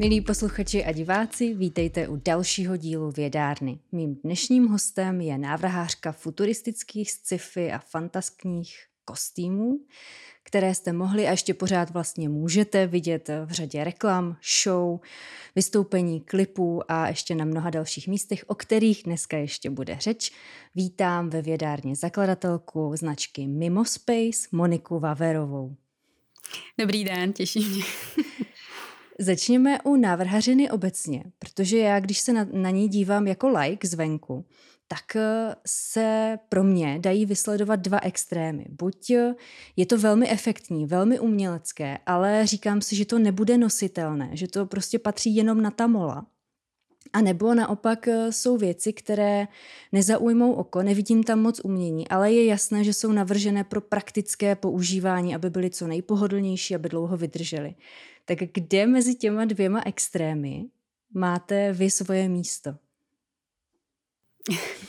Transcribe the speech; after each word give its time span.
Milí 0.00 0.20
posluchači 0.20 0.84
a 0.84 0.92
diváci, 0.92 1.54
vítejte 1.54 2.08
u 2.08 2.16
dalšího 2.16 2.76
dílu 2.76 3.10
Vědárny. 3.10 3.78
Mým 3.92 4.14
dnešním 4.14 4.68
hostem 4.68 5.20
je 5.20 5.38
návrhářka 5.38 6.12
futuristických 6.12 7.12
sci-fi 7.12 7.72
a 7.72 7.78
fantaskních 7.78 8.76
kostýmů, 9.04 9.80
které 10.42 10.74
jste 10.74 10.92
mohli 10.92 11.26
a 11.26 11.30
ještě 11.30 11.54
pořád 11.54 11.90
vlastně 11.90 12.28
můžete 12.28 12.86
vidět 12.86 13.30
v 13.44 13.50
řadě 13.50 13.84
reklam, 13.84 14.36
show, 14.62 15.00
vystoupení, 15.56 16.20
klipů 16.20 16.82
a 16.88 17.08
ještě 17.08 17.34
na 17.34 17.44
mnoha 17.44 17.70
dalších 17.70 18.08
místech, 18.08 18.44
o 18.46 18.54
kterých 18.54 19.02
dneska 19.02 19.36
ještě 19.36 19.70
bude 19.70 19.96
řeč. 20.00 20.32
Vítám 20.74 21.30
ve 21.30 21.42
vědárně 21.42 21.96
zakladatelku 21.96 22.92
značky 22.96 23.46
Mimospace 23.46 24.48
Moniku 24.52 24.98
Vaverovou. 24.98 25.76
Dobrý 26.78 27.04
den, 27.04 27.32
těším 27.32 27.70
mě. 27.70 27.84
Začněme 29.20 29.78
u 29.82 29.96
návrhařiny 29.96 30.70
obecně, 30.70 31.24
protože 31.38 31.78
já, 31.78 32.00
když 32.00 32.18
se 32.20 32.32
na, 32.32 32.46
na 32.52 32.70
ní 32.70 32.88
dívám 32.88 33.26
jako 33.26 33.48
like 33.48 33.88
zvenku, 33.88 34.44
tak 34.88 35.16
eh, 35.16 35.54
se 35.66 36.38
pro 36.48 36.64
mě 36.64 36.98
dají 36.98 37.26
vysledovat 37.26 37.80
dva 37.80 38.00
extrémy. 38.02 38.66
Buď 38.68 39.10
eh, 39.10 39.34
je 39.76 39.86
to 39.86 39.98
velmi 39.98 40.30
efektní, 40.30 40.86
velmi 40.86 41.20
umělecké, 41.20 41.98
ale 42.06 42.46
říkám 42.46 42.80
si, 42.80 42.96
že 42.96 43.04
to 43.04 43.18
nebude 43.18 43.58
nositelné, 43.58 44.30
že 44.32 44.48
to 44.48 44.66
prostě 44.66 44.98
patří 44.98 45.36
jenom 45.36 45.62
na 45.62 45.70
ta 45.70 45.86
mola. 45.86 46.26
A 47.12 47.20
nebo 47.20 47.54
naopak 47.54 48.08
eh, 48.08 48.32
jsou 48.32 48.56
věci, 48.56 48.92
které 48.92 49.48
nezaujmou 49.92 50.52
oko, 50.52 50.82
nevidím 50.82 51.22
tam 51.22 51.40
moc 51.40 51.60
umění, 51.64 52.08
ale 52.08 52.32
je 52.32 52.44
jasné, 52.44 52.84
že 52.84 52.92
jsou 52.92 53.12
navržené 53.12 53.64
pro 53.64 53.80
praktické 53.80 54.56
používání, 54.56 55.34
aby 55.34 55.50
byly 55.50 55.70
co 55.70 55.86
nejpohodlnější, 55.86 56.74
aby 56.74 56.88
dlouho 56.88 57.16
vydržely. 57.16 57.74
Tak 58.24 58.38
kde 58.38 58.86
mezi 58.86 59.14
těma 59.14 59.44
dvěma 59.44 59.82
extrémy 59.86 60.64
máte 61.14 61.72
vy 61.72 61.90
svoje 61.90 62.28
místo? 62.28 62.74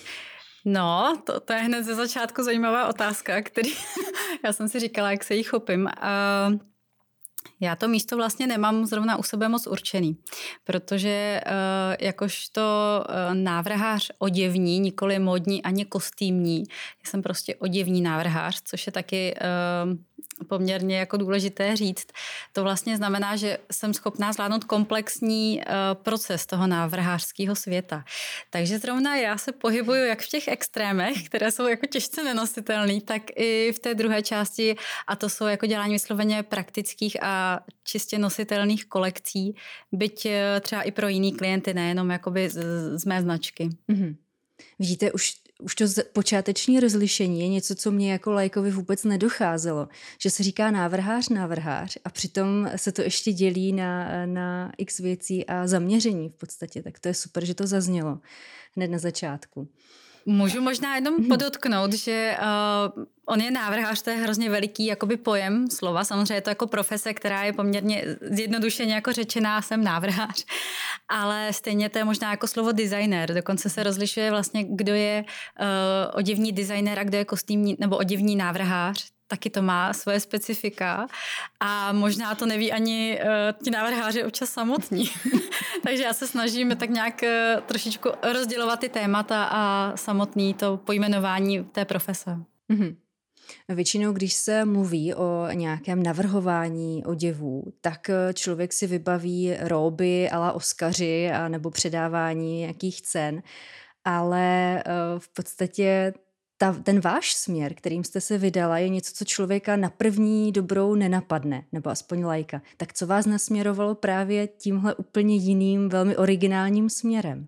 No, 0.66 1.22
to, 1.26 1.40
to 1.40 1.54
je 1.54 1.60
hned 1.60 1.84
ze 1.84 1.96
začátku 1.96 2.44
zajímavá 2.44 2.88
otázka, 2.88 3.42
který 3.42 3.70
já 4.44 4.54
jsem 4.54 4.70
si 4.70 4.80
říkala, 4.80 5.12
jak 5.12 5.24
se 5.24 5.36
jí 5.36 5.44
chopím. 5.44 5.84
Uh, 5.84 6.60
já 7.62 7.76
to 7.76 7.88
místo 7.88 8.16
vlastně 8.16 8.48
nemám 8.48 8.86
zrovna 8.86 9.18
u 9.18 9.24
sebe 9.24 9.50
moc 9.50 9.68
určený, 9.68 10.18
protože 10.64 11.42
uh, 11.46 11.52
jakožto 12.00 12.62
uh, 13.10 13.36
návrhář 13.36 14.12
oděvní, 14.20 14.80
nikoli 14.80 15.20
modní 15.20 15.64
ani 15.64 15.86
kostýmní, 15.86 16.64
jsem 17.04 17.22
prostě 17.22 17.56
oděvní 17.56 18.02
návrhář, 18.02 18.62
což 18.66 18.86
je 18.86 18.92
taky 18.92 19.36
uh, 19.86 19.98
poměrně 20.48 20.98
jako 20.98 21.18
důležité 21.18 21.76
říct. 21.76 22.08
To 22.54 22.64
vlastně 22.64 22.98
znamená, 22.98 23.36
že 23.36 23.58
jsem 23.72 23.94
schopná 23.94 24.34
zvládnout 24.34 24.64
komplexní 24.64 25.62
proces 25.94 26.46
toho 26.46 26.68
návrhářského 26.68 27.56
světa. 27.56 28.04
Takže 28.50 28.80
zrovna 28.80 29.16
já 29.16 29.38
se 29.38 29.52
pohybuju 29.52 30.06
jak 30.06 30.22
v 30.22 30.28
těch 30.30 30.48
extrémech, 30.48 31.24
které 31.26 31.52
jsou 31.52 31.68
jako 31.68 31.86
těžce 31.86 32.24
nenositelné, 32.24 33.02
tak 33.02 33.22
i 33.36 33.72
v 33.76 33.80
té 33.80 33.96
druhé 33.96 34.22
části 34.22 34.76
a 35.08 35.16
to 35.16 35.30
jsou 35.30 35.46
jako 35.46 35.66
dělání 35.66 35.94
vysloveně 35.94 36.44
praktických 36.44 37.24
a 37.24 37.51
čistě 37.84 38.18
nositelných 38.18 38.86
kolekcí, 38.86 39.56
byť 39.92 40.26
uh, 40.26 40.32
třeba 40.62 40.82
i 40.82 40.92
pro 40.92 41.08
jiný 41.08 41.34
klienty, 41.34 41.74
nejenom 41.74 42.10
jakoby 42.10 42.50
z, 42.50 42.64
z 43.00 43.06
mé 43.06 43.22
značky. 43.22 43.70
Mm-hmm. 43.90 44.16
Vidíte, 44.80 45.12
už 45.12 45.42
už 45.62 45.76
to 45.76 45.86
počáteční 46.14 46.80
rozlišení 46.80 47.42
je 47.42 47.48
něco, 47.48 47.76
co 47.76 47.92
mě 47.92 48.12
jako 48.12 48.32
lajkovi 48.32 48.72
vůbec 48.72 49.04
nedocházelo. 49.04 49.88
Že 50.20 50.30
se 50.30 50.44
říká 50.44 50.72
návrhář, 50.72 51.30
návrhář 51.30 51.98
a 52.06 52.10
přitom 52.10 52.70
se 52.76 52.92
to 52.92 53.02
ještě 53.02 53.34
dělí 53.34 53.74
na, 53.74 54.26
na 54.26 54.72
x 54.78 54.98
věcí 54.98 55.46
a 55.46 55.68
zaměření 55.68 56.30
v 56.30 56.34
podstatě. 56.34 56.84
Tak 56.84 57.00
to 57.00 57.08
je 57.08 57.14
super, 57.14 57.46
že 57.46 57.56
to 57.56 57.68
zaznělo 57.68 58.20
hned 58.76 58.88
na 58.88 59.00
začátku. 59.00 59.68
Můžu 60.26 60.62
možná 60.62 60.96
jenom 60.96 61.14
mhm. 61.14 61.28
podotknout, 61.28 61.94
že 61.94 62.38
uh, 62.98 63.04
on 63.26 63.42
je 63.42 63.52
návrhář, 63.52 64.02
to 64.02 64.10
je 64.10 64.16
hrozně 64.16 64.50
veliký 64.50 64.86
jakoby 64.86 65.18
pojem 65.18 65.70
slova. 65.70 66.04
Samozřejmě 66.04 66.34
je 66.34 66.42
to 66.42 66.50
jako 66.50 66.68
profese, 66.68 67.14
která 67.14 67.44
je 67.44 67.54
poměrně 67.54 68.06
zjednodušeně 68.22 68.94
jako 68.94 69.14
řečená, 69.14 69.62
jsem 69.62 69.84
návrhář. 69.84 70.46
Ale 71.10 71.54
stejně 71.54 71.90
to 71.90 71.98
je 71.98 72.06
možná 72.06 72.32
jako 72.32 72.48
slovo 72.48 72.72
designer. 72.72 73.34
Dokonce 73.34 73.70
se 73.70 73.84
rozlišuje 73.84 74.32
vlastně, 74.32 74.64
kdo 74.64 74.94
je 74.94 75.26
uh, 75.26 75.66
oděvní 76.14 76.52
designer 76.52 77.00
a 77.00 77.04
kdo 77.04 77.18
je 77.18 77.26
kostýmní 77.26 77.78
nebo 77.80 77.98
oděvní 77.98 78.36
návrhář 78.36 79.12
taky 79.32 79.50
to 79.50 79.62
má 79.62 79.94
svoje 79.94 80.20
specifika 80.20 81.08
a 81.60 81.94
možná 81.94 82.36
to 82.36 82.46
neví 82.46 82.72
ani 82.72 83.20
uh, 83.24 83.64
ti 83.64 83.72
návrháři 83.72 84.24
občas 84.24 84.50
samotní. 84.50 85.10
Takže 85.84 86.04
já 86.04 86.14
se 86.14 86.28
snažím 86.28 86.76
tak 86.76 86.90
nějak 86.90 87.24
uh, 87.24 87.62
trošičku 87.62 88.10
rozdělovat 88.34 88.80
ty 88.80 88.90
témata 88.90 89.44
a 89.52 89.94
samotný 89.96 90.54
to 90.54 90.78
pojmenování 90.78 91.64
té 91.64 91.86
profese. 91.86 92.38
Mm-hmm. 92.74 92.96
Většinou, 93.70 94.14
když 94.14 94.34
se 94.34 94.66
mluví 94.66 95.14
o 95.14 95.48
nějakém 95.54 96.04
navrhování 96.04 97.06
oděvů, 97.06 97.64
tak 97.82 98.10
eh, 98.10 98.34
člověk 98.34 98.74
si 98.74 98.88
vybaví 98.88 99.54
róby 99.60 100.30
ala 100.30 100.52
Oscaři 100.52 101.32
a 101.32 101.48
nebo 101.48 101.70
předávání 101.70 102.60
nějakých 102.60 103.02
cen, 103.02 103.44
ale 104.06 104.84
v 105.18 105.34
podstatě 105.34 106.14
ta, 106.62 106.74
ten 106.84 107.00
váš 107.00 107.34
směr, 107.34 107.74
kterým 107.74 108.04
jste 108.04 108.22
se 108.22 108.38
vydala, 108.38 108.78
je 108.78 108.90
něco, 108.90 109.12
co 109.14 109.26
člověka 109.26 109.76
na 109.76 109.90
první 109.90 110.52
dobrou 110.52 110.96
nenapadne, 110.96 111.66
nebo 111.72 111.90
aspoň 111.90 112.24
lajka. 112.24 112.62
Tak 112.78 112.94
co 112.94 113.08
vás 113.08 113.26
nasměrovalo 113.26 113.96
právě 113.96 114.48
tímhle 114.48 114.96
úplně 114.96 115.36
jiným, 115.36 115.90
velmi 115.90 116.18
originálním 116.18 116.90
směrem? 116.90 117.48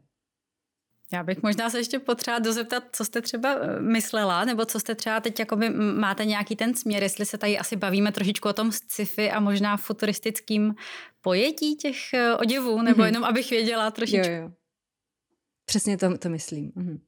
Já 1.12 1.24
bych 1.24 1.44
možná 1.44 1.70
se 1.70 1.80
ještě 1.80 2.00
potřeba 2.00 2.40
dozeptat, 2.40 2.84
co 2.92 3.06
jste 3.06 3.22
třeba 3.22 3.56
eh, 3.56 3.82
myslela, 3.82 4.46
nebo 4.46 4.66
co 4.66 4.80
jste 4.80 4.96
třeba 4.96 5.20
teď 5.20 5.40
jakoby 5.40 5.70
máte 5.70 6.26
nějaký 6.26 6.56
ten 6.56 6.76
směr, 6.76 7.04
jestli 7.04 7.26
se 7.26 7.38
tady 7.38 7.58
asi 7.58 7.76
bavíme 7.76 8.12
trošičku 8.12 8.50
o 8.50 8.54
tom 8.54 8.72
sci-fi 8.72 9.32
a 9.32 9.40
možná 9.40 9.78
futuristickým 9.78 10.76
pojetí 11.22 11.76
těch 11.76 12.14
eh, 12.14 12.36
oděvů, 12.36 12.82
nebo 12.82 13.02
mm-hmm. 13.02 13.06
jenom 13.06 13.24
abych 13.24 13.50
věděla 13.50 13.92
trošičku. 13.92 14.32
Jo, 14.32 14.42
jo. 14.42 14.52
Přesně 15.66 15.98
to, 15.98 16.18
to 16.18 16.30
myslím. 16.30 16.72
Mm-hmm. 16.72 17.00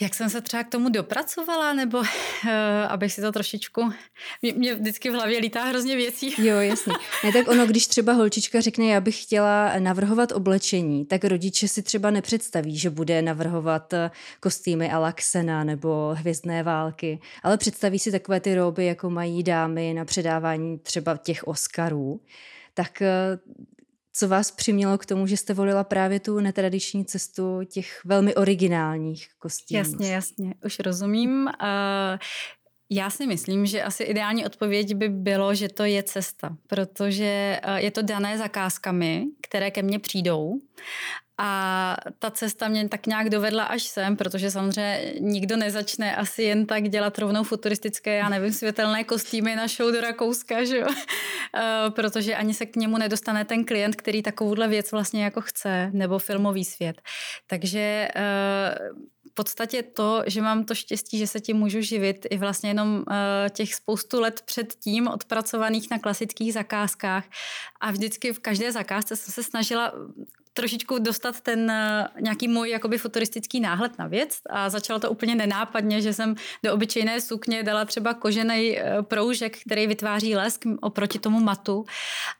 Jak 0.00 0.14
jsem 0.14 0.30
se 0.30 0.40
třeba 0.40 0.64
k 0.64 0.68
tomu 0.68 0.88
dopracovala, 0.88 1.72
nebo 1.72 1.98
uh, 1.98 2.06
abych 2.88 3.12
si 3.12 3.20
to 3.20 3.32
trošičku... 3.32 3.92
Mě, 4.42 4.52
mě 4.52 4.74
vždycky 4.74 5.10
v 5.10 5.12
hlavě 5.12 5.38
lítá 5.38 5.64
hrozně 5.64 5.96
věcí. 5.96 6.34
Jo, 6.38 6.56
jasně. 6.56 6.92
Ne, 7.24 7.32
tak 7.32 7.48
ono, 7.48 7.66
když 7.66 7.86
třeba 7.86 8.12
holčička 8.12 8.60
řekne, 8.60 8.84
já 8.84 9.00
bych 9.00 9.22
chtěla 9.22 9.78
navrhovat 9.78 10.32
oblečení, 10.32 11.04
tak 11.04 11.24
rodiče 11.24 11.68
si 11.68 11.82
třeba 11.82 12.10
nepředstaví, 12.10 12.78
že 12.78 12.90
bude 12.90 13.22
navrhovat 13.22 13.92
eh, 13.92 14.10
kostýmy 14.40 14.90
a 14.90 14.98
laxena 14.98 15.64
nebo 15.64 16.14
hvězdné 16.18 16.62
války, 16.62 17.20
ale 17.42 17.58
představí 17.58 17.98
si 17.98 18.12
takové 18.12 18.40
ty 18.40 18.54
rouby, 18.54 18.86
jako 18.86 19.10
mají 19.10 19.42
dámy 19.42 19.94
na 19.94 20.04
předávání 20.04 20.78
třeba 20.78 21.16
těch 21.16 21.44
Oscarů 21.44 22.20
tak 22.74 23.02
eh, 23.02 23.38
co 24.12 24.28
vás 24.28 24.50
přimělo 24.50 24.98
k 24.98 25.06
tomu, 25.06 25.26
že 25.26 25.36
jste 25.36 25.54
volila 25.54 25.84
právě 25.84 26.20
tu 26.20 26.40
netradiční 26.40 27.04
cestu 27.04 27.60
těch 27.64 28.00
velmi 28.04 28.34
originálních 28.34 29.28
kostýmů? 29.38 29.78
Jasně, 29.78 30.12
jasně, 30.12 30.54
už 30.64 30.78
rozumím. 30.78 31.44
Uh, 31.44 32.18
já 32.90 33.10
si 33.10 33.26
myslím, 33.26 33.66
že 33.66 33.82
asi 33.82 34.02
ideální 34.02 34.46
odpověď 34.46 34.94
by 34.94 35.08
bylo, 35.08 35.54
že 35.54 35.68
to 35.68 35.84
je 35.84 36.02
cesta, 36.02 36.56
protože 36.66 37.60
je 37.76 37.90
to 37.90 38.02
dané 38.02 38.38
zakázkami, 38.38 39.24
které 39.42 39.70
ke 39.70 39.82
mně 39.82 39.98
přijdou 39.98 40.60
a 41.44 41.96
ta 42.18 42.30
cesta 42.30 42.68
mě 42.68 42.88
tak 42.88 43.06
nějak 43.06 43.30
dovedla 43.30 43.64
až 43.64 43.82
sem, 43.82 44.16
protože 44.16 44.50
samozřejmě 44.50 45.14
nikdo 45.20 45.56
nezačne 45.56 46.16
asi 46.16 46.42
jen 46.42 46.66
tak 46.66 46.88
dělat 46.88 47.18
rovnou 47.18 47.44
futuristické, 47.44 48.16
já 48.16 48.28
nevím, 48.28 48.52
světelné 48.52 49.04
kostýmy 49.04 49.56
na 49.56 49.66
show 49.66 49.92
do 49.92 50.00
Rakouska, 50.00 50.64
že 50.64 50.78
jo? 50.78 50.86
Eh, 51.56 51.90
protože 51.90 52.34
ani 52.34 52.54
se 52.54 52.66
k 52.66 52.76
němu 52.76 52.98
nedostane 52.98 53.44
ten 53.44 53.64
klient, 53.64 53.96
který 53.96 54.22
takovouhle 54.22 54.68
věc 54.68 54.92
vlastně 54.92 55.24
jako 55.24 55.40
chce, 55.40 55.90
nebo 55.92 56.18
filmový 56.18 56.64
svět. 56.64 57.02
Takže 57.46 58.08
eh, 58.16 58.78
v 59.32 59.34
podstatě 59.34 59.82
to, 59.82 60.22
že 60.26 60.42
mám 60.42 60.64
to 60.64 60.74
štěstí, 60.74 61.18
že 61.18 61.26
se 61.26 61.40
tím 61.40 61.56
můžu 61.56 61.80
živit 61.80 62.26
i 62.30 62.38
vlastně 62.38 62.70
jenom 62.70 62.96
uh, 62.96 63.04
těch 63.50 63.74
spoustu 63.74 64.20
let 64.20 64.42
předtím 64.44 65.08
odpracovaných 65.08 65.90
na 65.90 65.98
klasických 65.98 66.52
zakázkách 66.52 67.24
a 67.80 67.90
vždycky 67.90 68.32
v 68.32 68.38
každé 68.38 68.72
zakázce 68.72 69.16
jsem 69.16 69.32
se 69.32 69.42
snažila 69.42 69.92
trošičku 70.52 70.98
dostat 70.98 71.40
ten 71.40 71.70
eh, 71.70 72.08
nějaký 72.20 72.48
můj 72.48 72.70
jakoby 72.70 72.98
futuristický 72.98 73.60
náhled 73.60 73.98
na 73.98 74.06
věc 74.06 74.38
a 74.50 74.70
začalo 74.70 75.00
to 75.00 75.10
úplně 75.10 75.34
nenápadně, 75.34 76.00
že 76.00 76.12
jsem 76.12 76.34
do 76.64 76.74
obyčejné 76.74 77.20
sukně 77.20 77.62
dala 77.62 77.84
třeba 77.84 78.14
kožený 78.14 78.78
eh, 78.78 79.02
proužek, 79.02 79.58
který 79.58 79.86
vytváří 79.86 80.36
lesk 80.36 80.64
oproti 80.80 81.18
tomu 81.18 81.40
matu. 81.40 81.84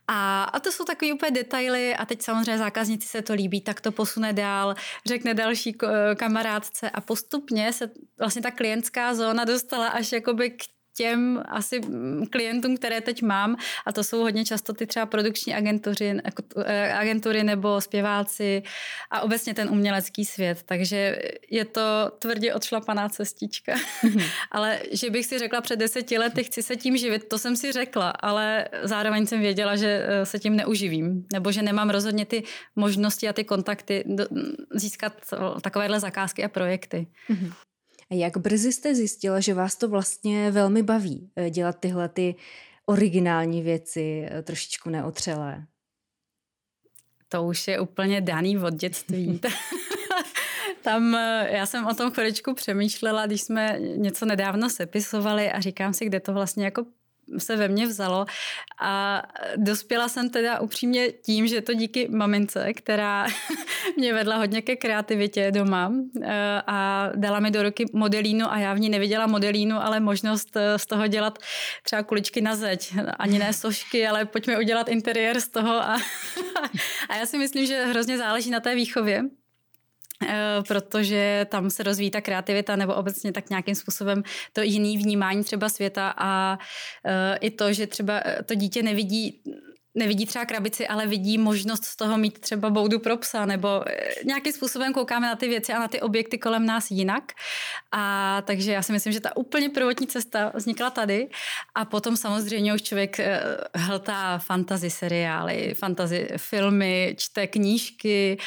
A, 0.09 0.45
a 0.45 0.61
to 0.61 0.73
jsou 0.73 0.85
takové 0.85 1.13
úplně 1.13 1.31
detaily 1.31 1.97
a 1.97 2.07
teď 2.07 2.23
samozřejmě 2.23 2.59
zákazníci 2.59 3.09
se 3.09 3.23
to 3.23 3.35
líbí, 3.35 3.61
tak 3.61 3.81
to 3.81 3.93
posune 3.93 4.33
dál, 4.33 4.75
řekne 5.07 5.35
další 5.35 5.77
kamarádce 6.17 6.91
a 6.91 7.01
postupně 7.01 7.73
se 7.73 7.91
vlastně 8.19 8.43
ta 8.43 8.51
klientská 8.51 9.15
zóna 9.15 9.45
dostala 9.45 9.89
až 9.89 10.13
jakoby 10.13 10.51
k 10.51 10.63
těm 11.03 11.43
asi 11.49 11.81
klientům, 12.31 12.77
které 12.77 13.01
teď 13.01 13.23
mám, 13.23 13.57
a 13.87 13.93
to 13.93 14.05
jsou 14.05 14.21
hodně 14.21 14.45
často 14.45 14.73
ty 14.73 14.87
třeba 14.87 15.07
produkční 15.07 15.55
agentury, 15.55 16.07
jako, 16.25 16.43
eh, 16.65 16.93
agentury 16.93 17.45
nebo 17.45 17.81
zpěváci 17.81 18.63
a 19.11 19.21
obecně 19.21 19.55
ten 19.55 19.69
umělecký 19.71 20.25
svět. 20.25 20.63
Takže 20.63 21.19
je 21.51 21.65
to 21.65 22.13
tvrdě 22.19 22.55
odšlapaná 22.55 23.09
cestička. 23.09 23.75
Mm-hmm. 23.75 24.25
ale 24.51 24.79
že 24.93 25.11
bych 25.11 25.27
si 25.27 25.39
řekla 25.39 25.61
před 25.61 25.79
deseti 25.79 26.19
lety, 26.19 26.45
chci 26.45 26.63
se 26.63 26.77
tím 26.77 26.97
živit, 26.97 27.29
to 27.29 27.39
jsem 27.39 27.57
si 27.57 27.73
řekla, 27.73 28.11
ale 28.11 28.69
zároveň 28.83 29.27
jsem 29.27 29.41
věděla, 29.41 29.77
že 29.77 30.07
eh, 30.07 30.27
se 30.27 30.39
tím 30.39 30.57
neuživím, 30.57 31.27
nebo 31.33 31.53
že 31.53 31.63
nemám 31.63 31.91
rozhodně 31.91 32.27
ty 32.27 32.43
možnosti 32.77 33.29
a 33.29 33.33
ty 33.33 33.45
kontakty 33.45 34.05
získat 34.75 35.13
takovéhle 35.63 36.01
zakázky 36.01 36.45
a 36.45 36.49
projekty. 36.49 37.07
Mm-hmm. 37.31 37.72
Jak 38.13 38.37
brzy 38.37 38.73
jste 38.73 38.95
zjistila, 38.95 39.41
že 39.41 39.55
vás 39.55 39.77
to 39.77 39.89
vlastně 39.89 40.51
velmi 40.51 40.83
baví 40.83 41.31
eh, 41.37 41.51
dělat 41.51 41.81
tyhle 41.81 42.09
ty 42.09 42.35
originální 42.87 43.63
věci, 43.63 44.29
eh, 44.31 44.43
trošičku 44.43 44.91
neotřelé? 44.91 45.67
To 47.29 47.43
už 47.43 47.69
je 47.69 47.81
úplně 47.81 48.21
daný 48.21 48.59
od 48.59 48.75
dětství. 48.75 49.41
Tam 50.83 51.15
eh, 51.15 51.49
já 51.51 51.67
jsem 51.67 51.87
o 51.87 51.95
tom 51.95 52.11
chviličku 52.11 52.55
přemýšlela, 52.55 53.27
když 53.27 53.43
jsme 53.43 53.79
něco 53.81 54.27
nedávno 54.27 54.71
sepisovali 54.71 55.51
a 55.51 55.61
říkám 55.61 55.93
si, 55.93 56.05
kde 56.05 56.21
to 56.21 56.33
vlastně 56.33 56.65
jako 56.65 56.87
se 57.39 57.57
ve 57.57 57.69
mně 57.69 57.87
vzalo 57.87 58.27
a 58.81 59.23
dospěla 59.57 60.09
jsem 60.09 60.31
teda 60.31 60.61
upřímně 60.61 61.13
tím, 61.13 61.47
že 61.47 61.61
to 61.61 61.75
díky 61.75 62.09
mamince, 62.09 62.73
která 62.73 63.27
mě 63.97 64.15
vedla 64.15 64.37
hodně 64.37 64.63
ke 64.63 64.77
kreativitě 64.77 65.51
doma 65.51 65.93
eh, 66.23 66.63
a 66.67 67.11
dala 67.15 67.41
mi 67.41 67.51
do 67.51 67.63
ruky 67.63 67.85
modelínu 67.93 68.53
a 68.53 68.59
já 68.59 68.75
v 68.75 68.81
ní 68.81 68.89
neviděla 68.89 69.27
modelínu, 69.27 69.77
ale 69.77 70.01
možnost 70.01 70.57
eh, 70.57 70.79
z 70.79 70.87
toho 70.87 71.07
dělat 71.07 71.39
třeba 71.83 72.03
kuličky 72.03 72.41
na 72.41 72.57
zeď. 72.57 72.95
Ani 73.19 73.39
ne 73.39 73.53
sošky, 73.53 74.07
ale 74.07 74.25
pojďme 74.25 74.59
udělat 74.59 74.89
interiér 74.89 75.41
z 75.41 75.49
toho 75.49 75.73
a, 75.73 75.97
a 77.09 77.17
já 77.17 77.27
si 77.27 77.39
myslím, 77.39 77.67
že 77.67 77.85
hrozně 77.85 78.19
záleží 78.19 78.51
na 78.51 78.61
té 78.61 78.75
výchově 78.75 79.23
protože 80.69 81.47
tam 81.51 81.71
se 81.71 81.83
rozvíjí 81.83 82.11
ta 82.11 82.21
kreativita 82.21 82.77
nebo 82.77 82.95
obecně 82.95 83.33
tak 83.33 83.51
nějakým 83.51 83.75
způsobem 83.75 84.23
to 84.53 84.63
jiný 84.63 84.99
vnímání 84.99 85.45
třeba 85.45 85.69
světa 85.69 86.15
a 86.17 86.59
eh, 87.07 87.39
i 87.41 87.51
to, 87.51 87.73
že 87.73 87.87
třeba 87.87 88.21
eh, 88.25 88.43
to 88.43 88.55
dítě 88.55 88.83
nevidí 88.83 89.43
nevidí 89.95 90.27
třeba 90.27 90.45
krabici, 90.45 90.89
ale 90.89 91.07
vidí 91.07 91.39
možnost 91.39 91.85
z 91.85 91.97
toho 91.97 92.19
mít 92.19 92.39
třeba 92.39 92.71
boudu 92.71 92.99
pro 92.99 93.17
psa, 93.17 93.47
nebo 93.47 93.69
nějakým 94.25 94.53
způsobem 94.53 94.93
koukáme 94.93 95.27
na 95.27 95.37
ty 95.37 95.49
věci 95.49 95.73
a 95.73 95.79
na 95.79 95.89
ty 95.89 96.01
objekty 96.01 96.39
kolem 96.39 96.67
nás 96.67 96.91
jinak. 96.91 97.33
A 97.93 98.43
takže 98.47 98.73
já 98.73 98.83
si 98.83 98.93
myslím, 98.93 99.13
že 99.13 99.21
ta 99.21 99.37
úplně 99.37 99.69
prvotní 99.69 100.07
cesta 100.07 100.53
vznikla 100.55 100.91
tady 100.91 101.29
a 101.75 101.85
potom 101.85 102.17
samozřejmě 102.17 102.75
už 102.75 102.83
člověk 102.83 103.17
hltá 103.75 104.39
fantasy 104.39 104.91
seriály, 104.91 105.75
fantasy 105.75 106.29
filmy, 106.37 107.15
čte 107.19 107.47
knížky, 107.47 108.39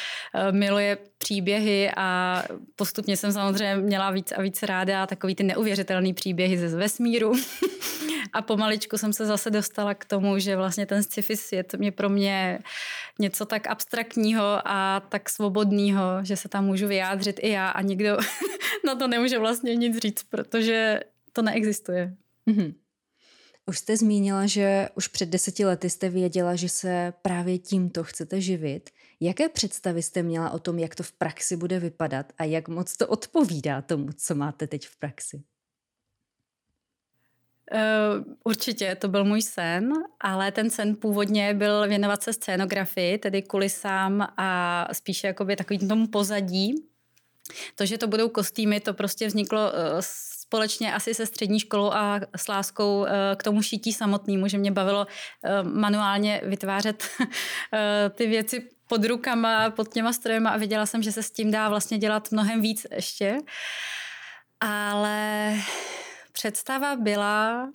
miluje 0.50 0.98
příběhy 1.26 1.90
a 1.96 2.42
postupně 2.76 3.16
jsem 3.16 3.32
samozřejmě 3.32 3.76
měla 3.76 4.10
víc 4.10 4.32
a 4.32 4.42
víc 4.42 4.62
ráda 4.62 5.06
takový 5.06 5.34
ty 5.34 5.42
neuvěřitelný 5.42 6.14
příběhy 6.14 6.58
ze 6.58 6.76
vesmíru. 6.76 7.32
a 8.32 8.42
pomaličku 8.42 8.98
jsem 8.98 9.12
se 9.12 9.26
zase 9.26 9.50
dostala 9.50 9.94
k 9.94 10.04
tomu, 10.04 10.38
že 10.38 10.56
vlastně 10.56 10.86
ten 10.86 11.02
sci-fi 11.02 11.36
svět 11.36 11.74
mě 11.74 11.92
pro 11.92 12.08
mě 12.08 12.58
něco 13.18 13.46
tak 13.46 13.66
abstraktního 13.66 14.60
a 14.64 15.02
tak 15.08 15.30
svobodného, 15.30 16.02
že 16.22 16.36
se 16.36 16.48
tam 16.48 16.64
můžu 16.64 16.88
vyjádřit 16.88 17.40
i 17.42 17.50
já 17.50 17.68
a 17.68 17.82
nikdo 17.82 18.16
na 18.86 18.94
to 18.94 19.08
nemůže 19.08 19.38
vlastně 19.38 19.76
nic 19.76 19.98
říct, 19.98 20.22
protože 20.22 21.00
to 21.32 21.42
neexistuje. 21.42 22.14
Mm-hmm. 22.50 22.74
Už 23.66 23.78
jste 23.78 23.96
zmínila, 23.96 24.46
že 24.46 24.88
už 24.94 25.08
před 25.08 25.28
deseti 25.28 25.64
lety 25.64 25.90
jste 25.90 26.08
věděla, 26.08 26.54
že 26.54 26.68
se 26.68 27.12
právě 27.22 27.58
tímto 27.58 28.04
chcete 28.04 28.40
živit. 28.40 28.90
Jaké 29.20 29.48
představy 29.48 30.02
jste 30.02 30.22
měla 30.22 30.50
o 30.50 30.58
tom, 30.58 30.78
jak 30.78 30.94
to 30.94 31.02
v 31.02 31.12
praxi 31.12 31.56
bude 31.56 31.78
vypadat 31.78 32.32
a 32.38 32.44
jak 32.44 32.68
moc 32.68 32.96
to 32.96 33.08
odpovídá 33.08 33.82
tomu, 33.82 34.08
co 34.12 34.34
máte 34.34 34.66
teď 34.66 34.86
v 34.86 34.98
praxi? 34.98 35.42
Uh, 37.72 38.34
určitě, 38.44 38.94
to 38.94 39.08
byl 39.08 39.24
můj 39.24 39.42
sen, 39.42 39.92
ale 40.20 40.52
ten 40.52 40.70
sen 40.70 40.96
původně 40.96 41.54
byl 41.54 41.88
věnovat 41.88 42.22
se 42.22 42.32
scénografii, 42.32 43.18
tedy 43.18 43.42
kulisám 43.42 44.28
a 44.36 44.88
spíše 44.92 45.26
jakoby 45.26 45.56
takovým 45.56 45.88
tomu 45.88 46.06
pozadí. 46.06 46.74
To, 47.74 47.86
že 47.86 47.98
to 47.98 48.06
budou 48.06 48.28
kostýmy, 48.28 48.80
to 48.80 48.94
prostě 48.94 49.26
vzniklo 49.26 49.60
uh, 49.72 50.00
společně 50.46 50.94
asi 50.94 51.14
se 51.14 51.26
střední 51.26 51.60
školou 51.60 51.92
a 51.92 52.20
s 52.36 52.48
láskou 52.48 53.00
uh, 53.00 53.08
k 53.36 53.42
tomu 53.42 53.62
šití 53.62 53.92
samotnému, 53.92 54.48
že 54.48 54.58
mě 54.58 54.72
bavilo 54.72 55.06
manuálně 55.62 56.40
vytvářet 56.44 57.04
ty 58.14 58.26
věci 58.26 58.68
pod 58.88 59.04
rukama, 59.04 59.70
pod 59.70 59.92
těma 59.92 60.12
strojema 60.12 60.50
a 60.50 60.56
viděla 60.56 60.86
jsem, 60.86 61.02
že 61.02 61.12
se 61.12 61.22
s 61.22 61.30
tím 61.30 61.50
dá 61.50 61.68
vlastně 61.68 61.98
dělat 61.98 62.28
mnohem 62.32 62.60
víc 62.60 62.86
ještě. 62.90 63.38
Ale 64.60 65.54
představa 66.32 66.96
byla, 66.96 67.68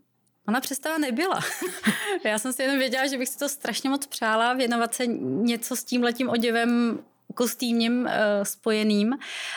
ona 0.47 0.62
představa 0.62 0.97
nebyla. 0.97 1.39
Já 2.25 2.39
jsem 2.39 2.53
si 2.53 2.62
jenom 2.62 2.79
věděla, 2.79 3.07
že 3.07 3.17
bych 3.17 3.29
si 3.29 3.38
to 3.38 3.50
strašně 3.50 3.89
moc 3.89 4.07
přála, 4.07 4.53
věnovat 4.53 4.94
se 4.94 5.06
něco 5.07 5.75
s 5.75 5.83
tím 5.83 6.03
letím 6.03 6.29
oděvem 6.29 7.00
kostýmním 7.31 8.01
uh, 8.01 8.10
spojeným, 8.44 9.13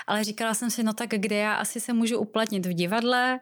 ale 0.06 0.24
říkala 0.24 0.54
jsem 0.54 0.70
si, 0.70 0.82
no 0.82 0.92
tak 0.92 1.08
kde 1.10 1.36
já 1.36 1.54
asi 1.54 1.80
se 1.80 1.92
můžu 1.92 2.18
uplatnit 2.18 2.66
v 2.66 2.72
divadle, 2.72 3.40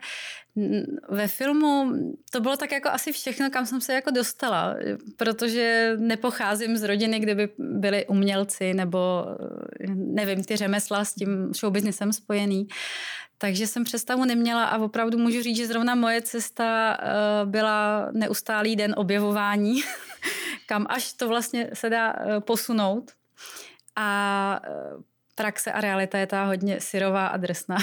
ve 1.08 1.29
filmu 1.29 1.93
to 2.31 2.40
bylo 2.40 2.56
tak 2.56 2.73
jako 2.73 2.88
asi 2.88 3.12
všechno, 3.12 3.50
kam 3.50 3.67
jsem 3.67 3.81
se 3.81 3.94
jako 3.94 4.11
dostala, 4.11 4.76
protože 5.17 5.96
nepocházím 5.99 6.76
z 6.76 6.82
rodiny, 6.82 7.20
kde 7.20 7.34
by 7.34 7.49
byli 7.58 8.06
umělci 8.06 8.75
nebo 8.75 9.26
nevím, 9.94 10.44
ty 10.44 10.56
řemesla 10.56 11.05
s 11.05 11.14
tím 11.14 11.55
showbiznesem 11.55 12.12
spojený. 12.12 12.69
Takže 13.38 13.67
jsem 13.67 13.85
představu 13.85 14.25
neměla 14.25 14.64
a 14.64 14.78
opravdu 14.78 15.18
můžu 15.18 15.42
říct, 15.42 15.56
že 15.56 15.66
zrovna 15.66 15.95
moje 15.95 16.23
cesta 16.23 16.99
uh, 16.99 17.50
byla 17.50 18.09
neustálý 18.12 18.76
den 18.76 18.95
objevování, 18.97 19.83
kam 20.66 20.87
až 20.88 21.12
to 21.12 21.28
vlastně 21.28 21.71
se 21.75 21.90
dá 21.90 22.14
posunout. 22.40 23.12
A 23.96 24.61
uh, 24.94 25.02
praxe 25.34 25.72
a 25.72 25.80
realita 25.80 26.18
je 26.18 26.26
ta 26.26 26.44
hodně 26.44 26.80
syrová 26.80 27.26
a 27.26 27.37
drsná. 27.37 27.78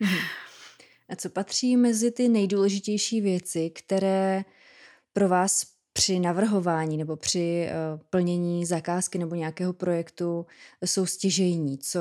Mhm. 0.00 0.18
A 1.08 1.16
co 1.16 1.30
patří 1.30 1.76
mezi 1.76 2.10
ty 2.10 2.28
nejdůležitější 2.28 3.20
věci, 3.20 3.70
které 3.70 4.44
pro 5.12 5.28
vás 5.28 5.66
při 5.92 6.18
navrhování 6.20 6.96
nebo 6.96 7.16
při 7.16 7.68
uh, 7.68 8.00
plnění 8.10 8.66
zakázky 8.66 9.18
nebo 9.18 9.34
nějakého 9.34 9.72
projektu 9.72 10.46
jsou 10.84 11.06
stěžejní? 11.06 11.78
Co, 11.78 12.00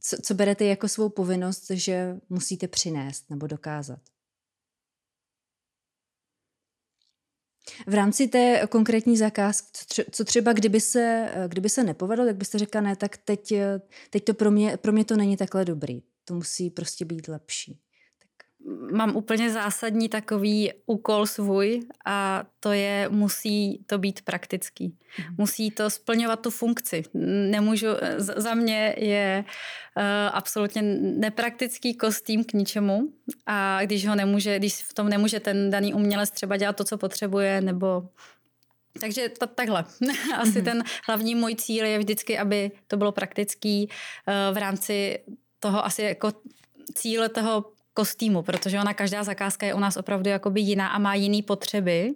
co, 0.00 0.16
co 0.22 0.34
berete 0.34 0.64
jako 0.64 0.88
svou 0.88 1.08
povinnost, 1.08 1.70
že 1.70 2.16
musíte 2.28 2.68
přinést 2.68 3.30
nebo 3.30 3.46
dokázat? 3.46 4.00
V 7.86 7.94
rámci 7.94 8.28
té 8.28 8.66
konkrétní 8.70 9.16
zakázky, 9.16 9.68
co 10.10 10.24
třeba 10.24 10.52
kdyby 10.52 10.80
se, 10.80 11.28
kdyby 11.48 11.68
se 11.68 11.84
nepovedlo, 11.84 12.24
tak 12.24 12.36
byste 12.36 12.58
řekla, 12.58 12.80
ne, 12.80 12.96
tak 12.96 13.16
teď, 13.16 13.54
teď 14.10 14.24
to 14.24 14.34
pro 14.34 14.50
mě, 14.50 14.76
pro 14.76 14.92
mě 14.92 15.04
to 15.04 15.16
není 15.16 15.36
takhle 15.36 15.64
dobrý. 15.64 16.02
To 16.24 16.34
musí 16.34 16.70
prostě 16.70 17.04
být 17.04 17.28
lepší 17.28 17.81
mám 18.92 19.16
úplně 19.16 19.50
zásadní 19.50 20.08
takový 20.08 20.72
úkol 20.86 21.26
svůj 21.26 21.80
a 22.04 22.44
to 22.60 22.72
je, 22.72 23.08
musí 23.08 23.84
to 23.86 23.98
být 23.98 24.22
praktický. 24.22 24.94
Mhm. 25.18 25.34
Musí 25.38 25.70
to 25.70 25.90
splňovat 25.90 26.40
tu 26.40 26.50
funkci. 26.50 27.02
Nemůžu, 27.50 27.86
za 28.16 28.54
mě 28.54 28.94
je 28.98 29.44
uh, 29.96 30.02
absolutně 30.32 30.82
nepraktický 31.02 31.94
kostým 31.94 32.44
k 32.44 32.52
ničemu 32.52 33.12
a 33.46 33.78
když 33.82 34.06
ho 34.06 34.14
nemůže, 34.14 34.58
když 34.58 34.74
v 34.74 34.94
tom 34.94 35.08
nemůže 35.08 35.40
ten 35.40 35.70
daný 35.70 35.94
umělec 35.94 36.30
třeba 36.30 36.56
dělat 36.56 36.76
to, 36.76 36.84
co 36.84 36.98
potřebuje, 36.98 37.60
nebo 37.60 38.02
takže 39.00 39.28
to, 39.28 39.46
takhle. 39.46 39.84
Asi 40.36 40.50
mm-hmm. 40.50 40.64
ten 40.64 40.84
hlavní 41.06 41.34
můj 41.34 41.54
cíl 41.54 41.84
je 41.84 41.98
vždycky, 41.98 42.38
aby 42.38 42.70
to 42.86 42.96
bylo 42.96 43.12
praktický 43.12 43.88
uh, 43.88 44.54
v 44.54 44.58
rámci 44.58 45.18
toho 45.58 45.86
asi 45.86 46.02
jako 46.02 46.32
cíle 46.94 47.28
toho 47.28 47.64
kostýmu, 47.94 48.42
protože 48.42 48.80
ona 48.80 48.94
každá 48.94 49.24
zakázka 49.24 49.66
je 49.66 49.74
u 49.74 49.78
nás 49.78 49.96
opravdu 49.96 50.30
jakoby 50.30 50.60
jiná 50.60 50.88
a 50.88 50.98
má 50.98 51.14
jiný 51.14 51.42
potřeby. 51.42 52.14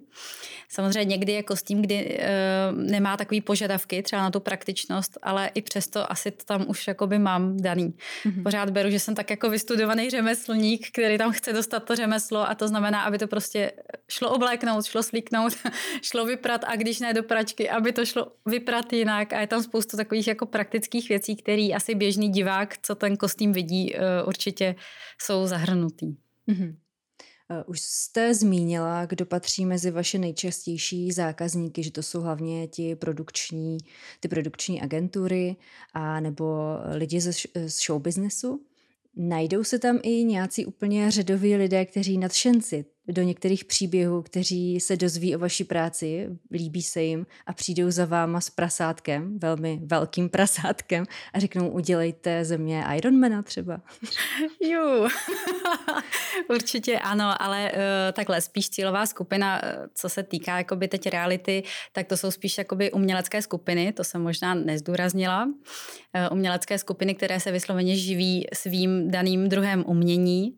Samozřejmě 0.69 1.05
někdy 1.05 1.31
je 1.31 1.43
kostým, 1.43 1.81
kdy 1.81 2.17
e, 2.19 2.27
nemá 2.71 3.17
takový 3.17 3.41
požadavky, 3.41 4.03
třeba 4.03 4.21
na 4.21 4.31
tu 4.31 4.39
praktičnost, 4.39 5.17
ale 5.21 5.51
i 5.53 5.61
přesto 5.61 6.11
asi 6.11 6.31
to 6.31 6.43
tam 6.45 6.65
už 6.67 6.87
jakoby 6.87 7.19
mám 7.19 7.57
daný. 7.57 7.93
Mm-hmm. 8.25 8.43
Pořád 8.43 8.69
beru, 8.69 8.89
že 8.89 8.99
jsem 8.99 9.15
tak 9.15 9.29
jako 9.29 9.49
vystudovaný 9.49 10.09
řemeslník, 10.09 10.87
který 10.91 11.17
tam 11.17 11.31
chce 11.31 11.53
dostat 11.53 11.79
to 11.79 11.95
řemeslo 11.95 12.49
a 12.49 12.55
to 12.55 12.67
znamená, 12.67 13.01
aby 13.01 13.17
to 13.17 13.27
prostě 13.27 13.71
šlo 14.09 14.31
obléknout, 14.31 14.85
šlo 14.85 15.03
slíknout, 15.03 15.53
šlo 16.01 16.25
vyprat 16.25 16.61
a 16.67 16.75
když 16.75 16.99
ne 16.99 17.13
do 17.13 17.23
pračky, 17.23 17.69
aby 17.69 17.91
to 17.91 18.05
šlo 18.05 18.27
vyprat 18.45 18.93
jinak 18.93 19.33
a 19.33 19.39
je 19.41 19.47
tam 19.47 19.63
spoustu 19.63 19.97
takových 19.97 20.27
jako 20.27 20.45
praktických 20.45 21.09
věcí, 21.09 21.35
které 21.35 21.69
asi 21.75 21.95
běžný 21.95 22.29
divák, 22.29 22.75
co 22.81 22.95
ten 22.95 23.17
kostým 23.17 23.51
vidí, 23.51 23.95
e, 23.95 24.23
určitě 24.23 24.75
jsou 25.21 25.47
zahrnutý. 25.67 26.15
Mm-hmm. 26.47 26.75
Už 27.65 27.79
jste 27.79 28.33
zmínila, 28.33 29.05
kdo 29.05 29.25
patří 29.25 29.65
mezi 29.65 29.91
vaše 29.91 30.17
nejčastější 30.17 31.11
zákazníky, 31.11 31.83
že 31.83 31.91
to 31.91 32.03
jsou 32.03 32.21
hlavně 32.21 32.67
ti 32.67 32.95
produkční, 32.95 33.77
ty 34.19 34.27
produkční 34.27 34.81
agentury 34.81 35.55
a 35.93 36.19
nebo 36.19 36.77
lidi 36.93 37.21
ze, 37.21 37.31
z 37.67 37.79
showbiznesu. 37.85 38.65
Najdou 39.15 39.63
se 39.63 39.79
tam 39.79 39.99
i 40.03 40.23
nějací 40.23 40.65
úplně 40.65 41.11
řadoví 41.11 41.55
lidé, 41.55 41.85
kteří 41.85 42.17
nadšenci 42.17 42.85
do 43.07 43.21
některých 43.21 43.65
příběhů, 43.65 44.21
kteří 44.21 44.79
se 44.79 44.97
dozví 44.97 45.35
o 45.35 45.39
vaší 45.39 45.63
práci, 45.63 46.29
líbí 46.51 46.81
se 46.81 47.03
jim 47.03 47.25
a 47.45 47.53
přijdou 47.53 47.91
za 47.91 48.05
váma 48.05 48.41
s 48.41 48.49
prasátkem, 48.49 49.39
velmi 49.39 49.79
velkým 49.83 50.29
prasátkem 50.37 51.05
a 51.33 51.39
řeknou, 51.39 51.69
udělejte 51.69 52.45
ze 52.45 52.57
mě 52.57 52.83
Ironmana 52.95 53.41
třeba. 53.41 53.81
Jo, 54.61 55.07
určitě 56.49 56.99
ano, 56.99 57.41
ale 57.41 57.71
uh, 57.71 57.79
takhle 58.13 58.41
spíš 58.41 58.69
cílová 58.69 59.05
skupina, 59.05 59.61
eh, 59.63 59.77
co 59.93 60.09
se 60.09 60.23
týká 60.23 60.57
jakoby 60.57 60.87
teď 60.87 61.07
reality, 61.07 61.63
tak 61.93 62.07
to 62.07 62.17
jsou 62.17 62.31
spíš 62.31 62.57
jakoby 62.57 62.91
umělecké 62.91 63.41
skupiny, 63.41 63.93
to 63.93 64.03
jsem 64.03 64.21
možná 64.21 64.53
nezdůraznila. 64.53 65.45
Uh, 65.45 65.51
umělecké 66.31 66.77
skupiny, 66.77 67.15
které 67.15 67.39
se 67.39 67.51
vysloveně 67.51 67.95
živí 67.95 68.47
svým 68.53 69.11
daným 69.11 69.49
druhem 69.49 69.83
umění. 69.87 70.51
Uh, 70.51 70.57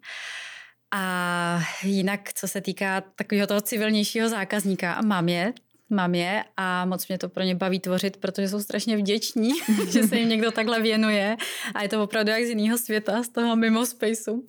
a 0.92 1.60
jinak, 1.84 2.34
co 2.34 2.48
se 2.48 2.62
týká 2.62 3.02
takového 3.02 3.48
toho 3.48 3.62
civilnějšího 3.62 4.30
zákazníka, 4.30 5.02
mám 5.02 5.30
je, 5.30 5.54
mám 5.90 6.16
je 6.16 6.44
a 6.58 6.86
moc 6.86 7.08
mě 7.08 7.18
to 7.18 7.30
pro 7.30 7.44
ně 7.44 7.56
baví 7.56 7.80
tvořit, 7.80 8.18
protože 8.18 8.50
jsou 8.50 8.60
strašně 8.60 8.98
vděční, 8.98 9.52
že 9.90 10.04
se 10.04 10.18
jim 10.18 10.30
někdo 10.30 10.52
takhle 10.52 10.82
věnuje 10.82 11.38
a 11.76 11.84
je 11.84 11.90
to 11.90 12.04
opravdu 12.04 12.32
jak 12.32 12.44
z 12.44 12.50
jiného 12.50 12.78
světa, 12.78 13.24
z 13.24 13.30
toho 13.30 13.56
mimo 13.56 13.86
spaceu. 13.86 14.48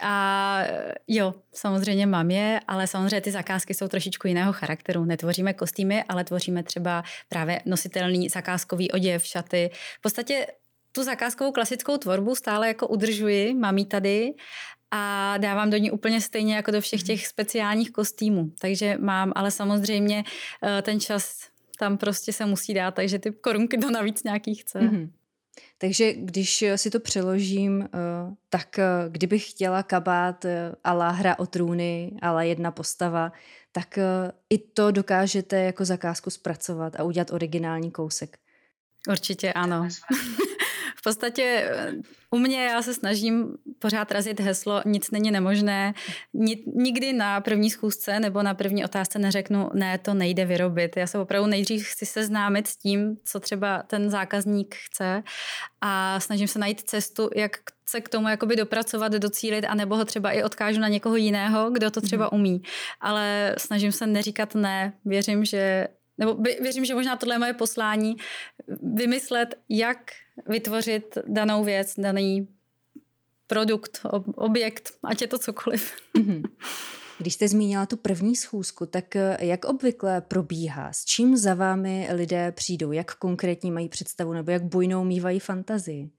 A 0.00 0.62
jo, 1.08 1.34
samozřejmě 1.52 2.06
mám 2.06 2.30
je, 2.30 2.60
ale 2.68 2.86
samozřejmě 2.86 3.20
ty 3.20 3.30
zakázky 3.30 3.74
jsou 3.74 3.88
trošičku 3.88 4.28
jiného 4.28 4.52
charakteru. 4.52 5.04
Netvoříme 5.04 5.52
kostýmy, 5.52 6.04
ale 6.08 6.24
tvoříme 6.24 6.62
třeba 6.62 7.04
právě 7.28 7.62
nositelný 7.66 8.28
zakázkový 8.28 8.90
oděv, 8.90 9.26
šaty. 9.26 9.70
V 9.98 10.02
podstatě 10.02 10.46
tu 10.92 11.02
zakázkovou 11.02 11.52
klasickou 11.52 11.96
tvorbu 11.96 12.34
stále 12.34 12.68
jako 12.68 12.88
udržuji, 12.88 13.54
mám 13.54 13.78
ji 13.78 13.84
tady 13.84 14.34
a 14.90 15.34
dávám 15.38 15.70
do 15.70 15.76
ní 15.76 15.90
úplně 15.90 16.20
stejně 16.20 16.54
jako 16.54 16.70
do 16.70 16.80
všech 16.80 17.00
mhm. 17.00 17.06
těch 17.06 17.26
speciálních 17.26 17.90
kostýmů. 17.90 18.52
Takže 18.60 18.96
mám, 19.00 19.32
ale 19.34 19.50
samozřejmě 19.50 20.24
eh, 20.64 20.82
ten 20.82 21.00
čas 21.00 21.40
tam 21.78 21.98
prostě 21.98 22.32
se 22.32 22.46
musí 22.46 22.74
dát, 22.74 22.94
takže 22.94 23.18
ty 23.18 23.30
korunky 23.30 23.78
to 23.78 23.90
navíc 23.90 24.22
nějaký 24.22 24.54
chce. 24.54 24.80
Mm-hmm. 24.80 25.10
Takže 25.78 26.12
když 26.12 26.64
si 26.76 26.90
to 26.90 27.00
přeložím, 27.00 27.82
eh, 27.82 27.88
tak 28.48 28.78
eh, 28.78 28.84
kdybych 29.08 29.50
chtěla 29.50 29.82
kabát 29.82 30.46
ala 30.84 31.10
hra 31.10 31.38
o 31.38 31.46
trůny, 31.46 32.12
ala 32.22 32.42
jedna 32.42 32.70
postava, 32.70 33.32
tak 33.72 33.98
i 34.50 34.58
to 34.58 34.90
dokážete 34.90 35.56
jako 35.56 35.84
zakázku 35.84 36.30
zpracovat 36.30 37.00
a 37.00 37.02
udělat 37.02 37.30
originální 37.30 37.90
kousek. 37.90 38.38
Určitě 39.08 39.52
ano. 39.52 39.88
V 40.96 41.02
podstatě 41.02 41.42
eh, 41.42 41.92
u 42.30 42.38
mě 42.38 42.64
já 42.64 42.82
se 42.82 42.94
snažím 42.94 43.56
pořád 43.78 44.12
razit 44.12 44.40
heslo 44.40 44.82
nic 44.86 45.10
není 45.10 45.30
nemožné. 45.30 45.94
Nikdy 46.74 47.12
na 47.12 47.40
první 47.40 47.70
schůzce 47.70 48.20
nebo 48.20 48.42
na 48.42 48.54
první 48.54 48.84
otázce 48.84 49.18
neřeknu 49.18 49.70
ne, 49.74 49.98
to 49.98 50.14
nejde 50.14 50.44
vyrobit. 50.44 50.96
Já 50.96 51.06
se 51.06 51.18
opravdu 51.18 51.46
nejdřív 51.50 51.86
chci 51.88 52.06
seznámit 52.06 52.68
s 52.68 52.76
tím, 52.76 53.16
co 53.24 53.40
třeba 53.40 53.82
ten 53.82 54.10
zákazník 54.10 54.74
chce 54.74 55.22
a 55.80 56.20
snažím 56.20 56.48
se 56.48 56.58
najít 56.58 56.80
cestu, 56.80 57.30
jak 57.36 57.56
se 57.88 58.00
k 58.00 58.08
tomu 58.08 58.28
jakoby 58.28 58.56
dopracovat, 58.56 59.12
docílit, 59.12 59.64
anebo 59.64 59.96
ho 59.96 60.04
třeba 60.04 60.30
i 60.30 60.42
odkážu 60.42 60.80
na 60.80 60.88
někoho 60.88 61.16
jiného, 61.16 61.70
kdo 61.70 61.90
to 61.90 62.00
třeba 62.00 62.28
mhm. 62.32 62.40
umí. 62.40 62.62
Ale 63.00 63.54
snažím 63.58 63.92
se 63.92 64.06
neříkat 64.06 64.54
ne. 64.54 64.92
Věřím, 65.04 65.44
že 65.44 65.88
nebo 66.18 66.34
věřím, 66.34 66.84
že 66.84 66.94
možná 66.94 67.16
tohle 67.16 67.34
je 67.34 67.38
moje 67.38 67.52
poslání, 67.52 68.16
vymyslet, 68.94 69.54
jak 69.68 69.98
vytvořit 70.48 71.18
danou 71.26 71.64
věc, 71.64 71.94
daný 71.98 72.48
produkt, 73.46 74.00
objekt, 74.34 74.92
ať 75.02 75.20
je 75.20 75.26
to 75.26 75.38
cokoliv. 75.38 75.92
Mhm. 76.16 76.42
Když 77.18 77.34
jste 77.34 77.48
zmínila 77.48 77.86
tu 77.86 77.96
první 77.96 78.36
schůzku, 78.36 78.86
tak 78.86 79.16
eh, 79.16 79.36
jak 79.40 79.64
obvykle 79.64 80.20
probíhá? 80.20 80.92
S 80.92 81.04
čím 81.04 81.36
za 81.36 81.54
vámi 81.54 82.08
lidé 82.12 82.52
přijdou? 82.52 82.92
Jak 82.92 83.14
konkrétně 83.14 83.72
mají 83.72 83.88
představu 83.88 84.32
nebo 84.32 84.50
jak 84.50 84.64
bujnou 84.64 85.04
mývají 85.04 85.40
fantazii? 85.40 86.10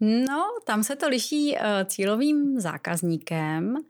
No, 0.00 0.44
tam 0.64 0.84
se 0.84 0.96
to 0.96 1.08
liší 1.08 1.56
eh, 1.56 1.84
cílovým 1.84 2.60
zákazníkem. 2.60 3.76
Eh, 3.76 3.82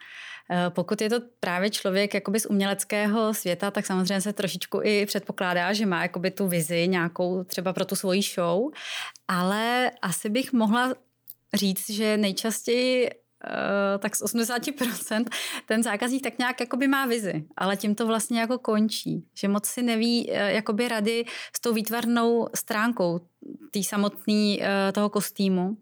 pokud 0.69 1.01
je 1.01 1.11
to 1.11 1.21
právě 1.41 1.71
člověk 1.71 2.15
jakoby 2.15 2.41
z 2.41 2.47
uměleckého 2.47 3.35
světa, 3.35 3.71
tak 3.71 3.87
samozřejmě 3.87 4.21
se 4.21 4.33
trošičku 4.33 4.81
i 4.83 5.07
předpokládá, 5.07 5.73
že 5.73 5.87
má 5.87 6.03
jakoby 6.03 6.31
tu 6.31 6.49
vizi 6.49 6.89
nějakou 6.89 7.45
třeba 7.45 7.73
pro 7.73 7.85
tu 7.85 7.97
svoji 7.97 8.23
show, 8.23 8.71
ale 9.29 9.91
asi 10.03 10.29
bych 10.31 10.53
mohla 10.53 10.95
říct, 11.55 11.91
že 11.91 12.17
nejčastěji 12.17 13.11
Uh, 13.47 13.99
tak 13.99 14.17
z 14.17 14.23
80% 14.23 15.25
ten 15.67 15.83
zákazník 15.83 16.23
tak 16.23 16.39
nějak 16.39 16.61
jakoby 16.61 16.89
má 16.89 17.07
vizi, 17.07 17.45
ale 17.57 17.77
tím 17.77 17.95
to 17.95 18.07
vlastně 18.07 18.41
jako 18.41 18.59
končí, 18.59 19.25
že 19.35 19.49
moc 19.49 19.67
si 19.67 19.83
neví 19.83 20.27
uh, 20.31 20.37
jakoby 20.37 20.89
rady 20.89 21.25
s 21.57 21.61
tou 21.61 21.73
výtvarnou 21.73 22.49
stránkou 22.55 23.21
tý 23.71 23.85
samotný 23.85 24.61
toho 24.95 25.11
kostýmu. 25.11 25.77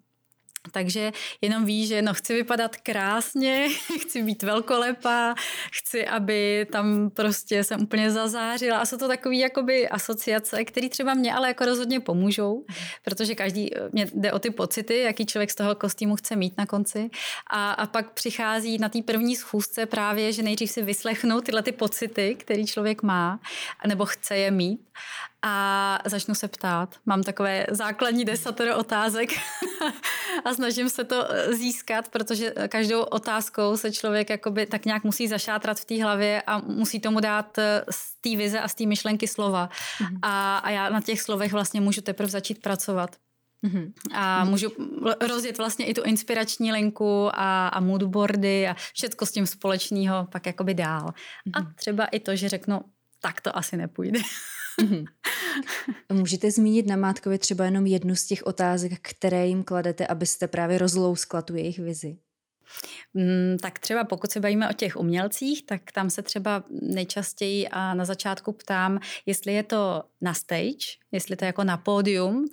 Takže 0.73 1.12
jenom 1.40 1.64
ví, 1.64 1.87
že 1.87 2.02
no, 2.02 2.14
chci 2.14 2.35
vypadat 2.35 2.76
krásně, 2.76 3.68
chci 4.00 4.23
být 4.23 4.42
velkolepá, 4.42 5.35
chci, 5.73 6.06
aby 6.06 6.66
tam 6.73 7.11
prostě 7.11 7.64
jsem 7.64 7.83
úplně 7.83 8.11
zazářila. 8.11 8.78
A 8.78 8.87
jsou 8.87 8.97
to 8.97 9.09
takové 9.09 9.37
jakoby 9.37 9.88
asociace, 9.88 10.64
které 10.64 10.88
třeba 10.88 11.14
mě 11.14 11.35
ale 11.35 11.49
jako 11.49 11.64
rozhodně 11.64 12.00
pomůžou, 12.00 12.64
protože 13.04 13.35
každý, 13.35 13.71
mě 13.92 14.06
jde 14.14 14.33
o 14.33 14.38
ty 14.38 14.50
pocity, 14.50 14.99
jaký 14.99 15.26
člověk 15.26 15.50
z 15.50 15.54
toho 15.54 15.75
kostýmu 15.75 16.16
chce 16.16 16.37
mít 16.37 16.59
na 16.59 16.66
konci. 16.66 17.11
A, 17.50 17.73
a 17.73 17.87
pak 17.87 18.12
přichází 18.12 18.78
na 18.78 18.88
té 18.88 19.02
první 19.02 19.37
schůzce 19.37 19.87
právě, 19.87 20.33
že 20.33 20.42
nejdřív 20.42 20.71
si 20.71 20.83
vyslechnu 20.83 21.40
tyhle 21.40 21.62
ty 21.62 21.73
pocity, 21.73 22.35
který 22.35 22.66
člověk 22.66 23.02
má, 23.02 23.40
nebo 23.87 24.06
chce 24.06 24.37
je 24.37 24.50
mít 24.50 24.80
a 25.43 25.99
začnu 26.05 26.35
se 26.35 26.49
ptát. 26.49 26.97
Mám 27.07 27.23
takové 27.23 27.67
základní 27.71 28.25
desatero 28.25 28.77
otázek 28.77 29.31
a 30.45 30.55
snažím 30.55 30.89
se 30.89 31.05
to 31.05 31.33
eh, 31.33 31.53
získat, 31.53 32.09
protože 32.09 32.55
každou 32.69 33.03
otázkou 33.03 33.77
se 33.77 33.93
člověk 33.93 34.31
jakoby 34.31 34.67
tak 34.67 34.85
nějak 34.85 35.05
musí 35.05 35.29
zašátrat 35.29 35.81
v 35.81 35.85
té 35.85 36.03
hlavě 36.03 36.43
a 36.47 36.59
musí 36.59 37.01
tomu 37.01 37.21
dát 37.21 37.59
eh, 37.59 37.85
z 37.91 38.21
té 38.21 38.37
vize 38.37 38.61
a 38.61 38.69
z 38.69 38.75
té 38.75 38.87
myšlenky 38.87 39.29
slova. 39.29 39.69
Mm-hmm. 40.01 40.19
A, 40.23 40.59
a 40.59 40.71
já 40.71 40.89
na 40.89 41.01
těch 41.01 41.21
slovech 41.21 41.53
vlastně 41.53 41.81
můžu 41.81 42.01
teprve 42.01 42.29
začít 42.29 42.63
pracovat. 42.63 43.17
Mm-hmm. 43.65 43.93
A 44.13 44.45
můžu 44.45 44.69
rozjet 45.21 45.59
vlastně 45.59 45.87
i 45.87 45.95
tu 45.95 46.03
inspirační 46.03 46.73
linku 46.73 47.31
a, 47.33 47.69
a 47.69 47.81
moodboardy 47.81 48.69
a 48.69 48.77
všechno 48.95 49.27
s 49.27 49.33
tím 49.33 49.47
společného 49.47 50.27
pak 50.33 50.47
jakoby 50.47 50.75
dál. 50.75 51.07
Mm-hmm. 51.07 51.69
A 51.69 51.73
třeba 51.75 52.05
i 52.05 52.21
to, 52.21 52.37
že 52.37 52.49
řeknu, 52.49 52.81
tak 53.21 53.41
to 53.41 53.57
asi 53.57 53.77
nepůjde. 53.77 54.21
Mm-hmm. 54.83 55.04
Můžete 56.12 56.50
zmínit 56.50 56.87
na 56.87 56.97
Mátkovi 56.97 57.38
třeba 57.38 57.64
jenom 57.64 57.87
jednu 57.87 58.16
z 58.16 58.26
těch 58.26 58.43
otázek, 58.43 58.93
které 59.02 59.47
jim 59.47 59.64
kladete, 59.64 60.07
abyste 60.07 60.49
právě 60.49 60.78
rozlouskla 60.78 61.43
tu 61.43 61.57
jejich 61.57 61.78
vizi? 61.78 62.16
Mm, 63.14 63.57
tak 63.62 63.78
třeba 63.78 64.04
pokud 64.04 64.31
se 64.31 64.40
bavíme 64.40 64.71
o 64.71 64.73
těch 64.73 64.97
umělcích, 64.97 65.66
tak 65.66 65.93
tam 65.93 66.11
se 66.11 66.23
třeba 66.23 66.64
nejčastěji 66.83 67.69
a 67.69 67.95
na 67.95 68.04
začátku 68.04 68.52
ptám, 68.52 69.00
jestli 69.26 69.52
je 69.52 69.62
to 69.62 70.02
na 70.25 70.35
stage, 70.35 70.99
jestli 71.12 71.37
to 71.37 71.45
je 71.45 71.47
jako 71.47 71.64
na 71.64 71.76
pódium, 71.76 72.47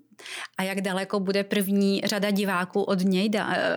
a 0.57 0.63
jak 0.63 0.81
daleko 0.81 1.19
bude 1.19 1.43
první 1.43 2.01
řada 2.05 2.31
diváků 2.31 2.81
od 2.81 3.01
něj, 3.01 3.29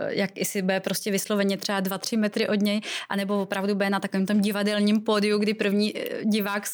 jak 0.08 0.38
jestli 0.38 0.62
bude 0.62 0.80
prostě 0.80 1.10
vysloveně 1.10 1.56
třeba 1.56 1.82
2-3 1.82 2.18
metry 2.18 2.48
od 2.48 2.62
něj, 2.62 2.80
anebo 3.08 3.42
opravdu 3.42 3.74
bude 3.74 3.90
na 3.90 4.00
takovém 4.00 4.26
tom 4.26 4.40
divadelním 4.40 5.00
pódiu, 5.00 5.38
kdy 5.38 5.54
první 5.54 5.98
eh, 5.98 6.24
divák 6.24 6.64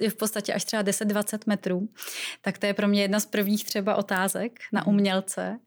je 0.00 0.10
v 0.10 0.16
podstatě 0.16 0.54
až 0.54 0.64
třeba 0.64 0.82
10-20 0.82 1.38
metrů. 1.46 1.88
Tak 2.40 2.58
to 2.58 2.66
je 2.66 2.74
pro 2.74 2.88
mě 2.88 3.02
jedna 3.02 3.20
z 3.20 3.26
prvních 3.26 3.64
třeba 3.64 3.94
otázek 3.94 4.60
na 4.72 4.80
mhm. 4.80 4.94
umělce. 4.94 5.58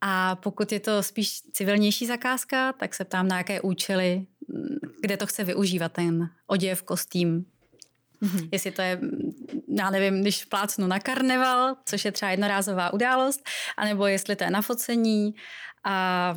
A 0.00 0.36
pokud 0.36 0.72
je 0.72 0.80
to 0.80 1.02
spíš 1.02 1.40
civilnější 1.52 2.06
zakázka, 2.06 2.72
tak 2.72 2.94
se 2.94 3.04
ptám, 3.04 3.28
na 3.28 3.38
jaké 3.38 3.60
účely, 3.60 4.26
kde 5.00 5.16
to 5.16 5.26
chce 5.26 5.44
využívat 5.44 5.92
ten 5.92 6.30
oděv, 6.46 6.82
kostým, 6.82 7.46
Mm-hmm. 8.22 8.48
Jestli 8.52 8.70
to 8.70 8.82
je, 8.82 9.00
já 9.78 9.90
nevím, 9.90 10.20
když 10.20 10.44
plácnu 10.44 10.86
na 10.86 11.00
karneval, 11.00 11.76
což 11.84 12.04
je 12.04 12.12
třeba 12.12 12.30
jednorázová 12.30 12.92
událost, 12.92 13.40
anebo 13.76 14.06
jestli 14.06 14.36
to 14.36 14.44
je 14.44 14.50
na 14.50 14.62
focení 14.62 15.34
a 15.84 16.36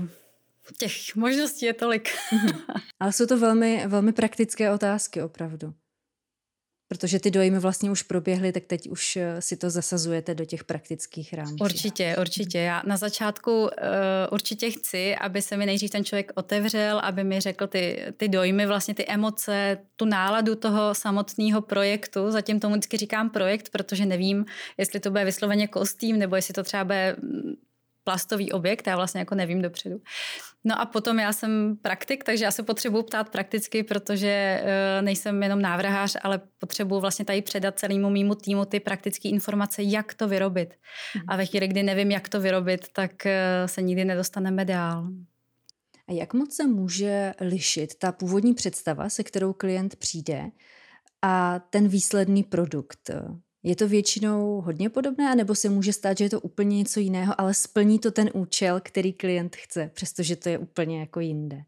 těch 0.77 1.15
možností 1.15 1.65
je 1.65 1.73
tolik. 1.73 2.09
Ale 2.99 3.11
jsou 3.11 3.25
to 3.25 3.37
velmi, 3.37 3.83
velmi 3.87 4.13
praktické 4.13 4.71
otázky 4.71 5.21
opravdu. 5.21 5.73
Protože 6.93 7.19
ty 7.19 7.31
dojmy 7.31 7.59
vlastně 7.59 7.91
už 7.91 8.03
proběhly, 8.03 8.51
tak 8.51 8.63
teď 8.63 8.89
už 8.89 9.15
eh, 9.15 9.41
si 9.41 9.57
to 9.57 9.69
zasazujete 9.69 10.35
do 10.35 10.45
těch 10.45 10.63
praktických 10.63 11.33
rámců. 11.33 11.55
Určitě, 11.61 12.15
určitě. 12.19 12.57
Já 12.57 12.81
na 12.85 12.97
začátku 12.97 13.61
uh, 13.61 13.69
určitě 14.31 14.71
chci, 14.71 15.15
aby 15.15 15.41
se 15.41 15.57
mi 15.57 15.65
nejdřív 15.65 15.91
ten 15.91 16.05
člověk 16.05 16.31
otevřel, 16.35 16.99
aby 16.99 17.23
mi 17.23 17.39
řekl 17.39 17.67
ty, 17.67 18.05
ty 18.17 18.27
dojmy, 18.27 18.65
vlastně 18.65 18.93
ty 18.93 19.05
emoce, 19.07 19.77
tu 19.95 20.05
náladu 20.05 20.55
toho 20.55 20.95
samotného 20.95 21.61
projektu. 21.61 22.31
Zatím 22.31 22.59
tomu 22.59 22.75
vždycky 22.75 22.97
říkám 22.97 23.29
projekt, 23.29 23.69
protože 23.69 24.05
nevím, 24.05 24.45
jestli 24.77 24.99
to 24.99 25.11
bude 25.11 25.25
vysloveně 25.25 25.67
kostým, 25.67 26.19
nebo 26.19 26.35
jestli 26.35 26.53
to 26.53 26.63
třeba 26.63 26.83
bude 26.83 27.15
plastový 28.03 28.51
objekt, 28.51 28.87
já 28.87 28.95
vlastně 28.95 29.19
jako 29.19 29.35
nevím 29.35 29.61
dopředu. 29.61 30.01
No 30.65 30.81
a 30.81 30.85
potom 30.85 31.19
já 31.19 31.33
jsem 31.33 31.77
praktik, 31.81 32.23
takže 32.23 32.45
já 32.45 32.51
se 32.51 32.63
potřebuji 32.63 33.03
ptát 33.03 33.29
prakticky, 33.29 33.83
protože 33.83 34.61
uh, 34.63 35.05
nejsem 35.05 35.43
jenom 35.43 35.61
návrhář, 35.61 36.17
ale 36.21 36.41
potřebuji 36.57 36.99
vlastně 36.99 37.25
tady 37.25 37.41
předat 37.41 37.79
celému 37.79 38.09
mýmu 38.09 38.35
týmu 38.35 38.65
ty 38.65 38.79
praktické 38.79 39.29
informace, 39.29 39.83
jak 39.83 40.13
to 40.13 40.27
vyrobit. 40.27 40.73
Mm. 41.15 41.21
A 41.27 41.35
ve 41.35 41.45
chvíli, 41.45 41.67
kdy 41.67 41.83
nevím, 41.83 42.11
jak 42.11 42.29
to 42.29 42.41
vyrobit, 42.41 42.85
tak 42.93 43.11
uh, 43.25 43.31
se 43.65 43.81
nikdy 43.81 44.05
nedostaneme 44.05 44.65
dál. 44.65 45.07
A 46.07 46.11
jak 46.11 46.33
moc 46.33 46.55
se 46.55 46.67
může 46.67 47.33
lišit 47.41 47.95
ta 47.95 48.11
původní 48.11 48.53
představa, 48.53 49.09
se 49.09 49.23
kterou 49.23 49.53
klient 49.53 49.95
přijde, 49.95 50.51
a 51.21 51.59
ten 51.59 51.87
výsledný 51.87 52.43
produkt? 52.43 53.11
Je 53.63 53.75
to 53.75 53.87
většinou 53.87 54.61
hodně 54.61 54.89
podobné, 54.89 55.35
nebo 55.35 55.55
se 55.55 55.69
může 55.69 55.93
stát, 55.93 56.17
že 56.17 56.25
je 56.25 56.29
to 56.29 56.39
úplně 56.39 56.77
něco 56.77 56.99
jiného, 56.99 57.41
ale 57.41 57.53
splní 57.53 57.99
to 57.99 58.11
ten 58.11 58.29
účel, 58.33 58.79
který 58.83 59.13
klient 59.13 59.55
chce, 59.55 59.91
přestože 59.93 60.35
to 60.35 60.49
je 60.49 60.57
úplně 60.57 60.99
jako 60.99 61.19
jinde? 61.19 61.63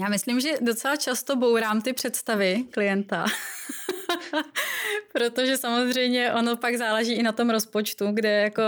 Já 0.00 0.08
myslím, 0.08 0.40
že 0.40 0.50
docela 0.60 0.96
často 0.96 1.36
bourám 1.36 1.82
ty 1.82 1.92
představy 1.92 2.64
klienta. 2.70 3.24
Protože 5.12 5.56
samozřejmě 5.56 6.32
ono 6.32 6.56
pak 6.56 6.74
záleží 6.74 7.12
i 7.12 7.22
na 7.22 7.32
tom 7.32 7.50
rozpočtu, 7.50 8.10
kde 8.12 8.30
jako 8.30 8.62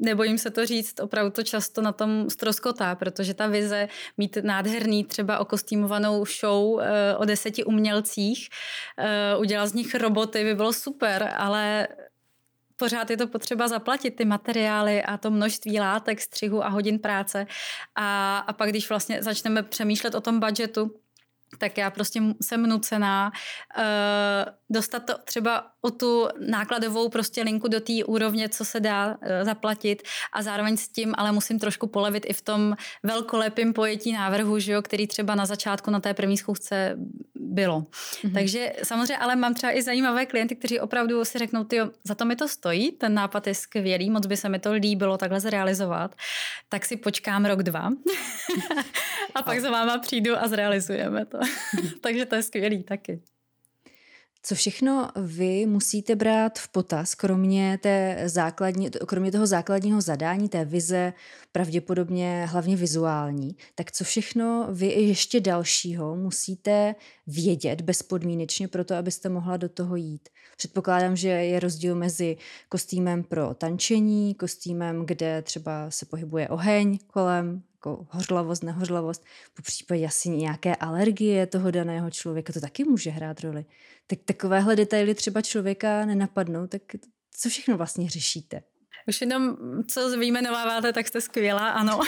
nebojím 0.00 0.38
se 0.38 0.50
to 0.50 0.66
říct, 0.66 1.00
opravdu 1.00 1.30
to 1.30 1.42
často 1.42 1.82
na 1.82 1.92
tom 1.92 2.30
stroskotá, 2.30 2.94
protože 2.94 3.34
ta 3.34 3.46
vize 3.46 3.88
mít 4.18 4.38
nádherný 4.42 5.04
třeba 5.04 5.38
okostýmovanou 5.38 6.24
show 6.40 6.80
eh, 6.80 7.16
o 7.16 7.24
deseti 7.24 7.64
umělcích, 7.64 8.48
eh, 8.98 9.36
udělat 9.36 9.66
z 9.66 9.74
nich 9.74 9.94
roboty 9.94 10.44
by 10.44 10.54
bylo 10.54 10.72
super, 10.72 11.34
ale 11.36 11.88
pořád 12.80 13.10
je 13.10 13.16
to 13.16 13.26
potřeba 13.26 13.68
zaplatit 13.68 14.16
ty 14.16 14.24
materiály 14.24 15.02
a 15.02 15.16
to 15.16 15.30
množství 15.30 15.80
látek, 15.80 16.20
střihu 16.20 16.64
a 16.64 16.68
hodin 16.68 16.98
práce. 16.98 17.46
A, 17.94 18.38
a 18.38 18.52
pak, 18.52 18.68
když 18.68 18.88
vlastně 18.88 19.22
začneme 19.22 19.62
přemýšlet 19.62 20.14
o 20.14 20.20
tom 20.20 20.40
budgetu, 20.40 20.90
tak 21.58 21.78
já 21.78 21.90
prostě 21.90 22.22
jsem 22.42 22.62
nucená 22.62 23.30
uh, 23.30 23.82
dostat 24.70 25.00
to 25.00 25.14
třeba 25.24 25.66
o 25.80 25.90
tu 25.90 26.28
nákladovou 26.38 27.08
prostě 27.08 27.42
linku 27.42 27.68
do 27.68 27.80
té 27.80 27.92
úrovně, 28.06 28.48
co 28.48 28.64
se 28.64 28.80
dá 28.80 29.06
uh, 29.06 29.16
zaplatit 29.42 30.02
a 30.32 30.42
zároveň 30.42 30.76
s 30.76 30.88
tím 30.88 31.14
ale 31.18 31.32
musím 31.32 31.58
trošku 31.58 31.86
polevit 31.86 32.26
i 32.28 32.32
v 32.32 32.42
tom 32.42 32.76
velkolepým 33.02 33.72
pojetí 33.72 34.12
návrhu, 34.12 34.58
že 34.58 34.72
jo, 34.72 34.82
který 34.82 35.06
třeba 35.06 35.34
na 35.34 35.46
začátku 35.46 35.90
na 35.90 36.00
té 36.00 36.14
první 36.14 36.36
schůzce 36.36 36.96
bylo. 37.50 37.80
Mm-hmm. 37.80 38.34
Takže 38.34 38.72
samozřejmě 38.82 39.16
ale 39.16 39.36
mám 39.36 39.54
třeba 39.54 39.72
i 39.72 39.82
zajímavé 39.82 40.26
klienty, 40.26 40.56
kteří 40.56 40.80
opravdu 40.80 41.24
si 41.24 41.38
řeknou, 41.38 41.64
ty 41.64 41.80
za 42.04 42.14
to 42.14 42.24
mi 42.24 42.36
to 42.36 42.48
stojí, 42.48 42.92
ten 42.92 43.14
nápad 43.14 43.46
je 43.46 43.54
skvělý, 43.54 44.10
moc 44.10 44.26
by 44.26 44.36
se 44.36 44.48
mi 44.48 44.58
to 44.58 44.72
líbilo 44.72 45.18
takhle 45.18 45.40
zrealizovat, 45.40 46.14
tak 46.68 46.86
si 46.86 46.96
počkám 46.96 47.44
rok, 47.44 47.62
dva 47.62 47.88
a 49.34 49.42
pak 49.42 49.60
za 49.60 49.70
váma 49.70 49.98
přijdu 49.98 50.36
a 50.38 50.48
zrealizujeme 50.48 51.26
to. 51.26 51.38
Takže 52.00 52.26
to 52.26 52.34
je 52.34 52.42
skvělý 52.42 52.82
taky. 52.82 53.22
Co 54.42 54.54
všechno 54.54 55.10
vy 55.16 55.66
musíte 55.66 56.16
brát 56.16 56.58
v 56.58 56.68
potaz, 56.68 57.14
kromě, 57.14 57.78
té 57.82 58.22
základní, 58.26 58.90
kromě 58.90 59.32
toho 59.32 59.46
základního 59.46 60.00
zadání, 60.00 60.48
té 60.48 60.64
vize, 60.64 61.12
pravděpodobně 61.52 62.46
hlavně 62.50 62.76
vizuální, 62.76 63.56
tak 63.74 63.92
co 63.92 64.04
všechno 64.04 64.68
vy 64.70 64.86
ještě 64.86 65.40
dalšího 65.40 66.16
musíte 66.16 66.94
vědět 67.26 67.80
bezpodmínečně 67.80 68.68
pro 68.68 68.84
to, 68.84 68.94
abyste 68.94 69.28
mohla 69.28 69.56
do 69.56 69.68
toho 69.68 69.96
jít? 69.96 70.28
Předpokládám, 70.56 71.16
že 71.16 71.28
je 71.28 71.60
rozdíl 71.60 71.94
mezi 71.94 72.36
kostýmem 72.68 73.24
pro 73.24 73.54
tančení, 73.54 74.34
kostýmem, 74.34 75.06
kde 75.06 75.42
třeba 75.42 75.90
se 75.90 76.06
pohybuje 76.06 76.48
oheň 76.48 76.98
kolem, 77.06 77.62
jako 77.80 78.06
hořlavost, 78.10 78.62
nehořlavost, 78.62 79.24
po 79.54 79.62
případě 79.62 80.06
asi 80.06 80.28
nějaké 80.28 80.76
alergie 80.76 81.46
toho 81.46 81.70
daného 81.70 82.10
člověka, 82.10 82.52
to 82.52 82.60
taky 82.60 82.84
může 82.84 83.10
hrát 83.10 83.40
roli. 83.40 83.64
Tak 84.06 84.18
takovéhle 84.24 84.76
detaily 84.76 85.14
třeba 85.14 85.42
člověka 85.42 86.06
nenapadnou, 86.06 86.66
tak 86.66 86.82
co 87.40 87.48
všechno 87.48 87.76
vlastně 87.76 88.10
řešíte? 88.10 88.62
Už 89.08 89.20
jenom, 89.20 89.56
co 89.88 90.18
vyjmenováváte, 90.18 90.92
tak 90.92 91.08
jste 91.08 91.20
skvělá, 91.20 91.70
ano. 91.70 92.00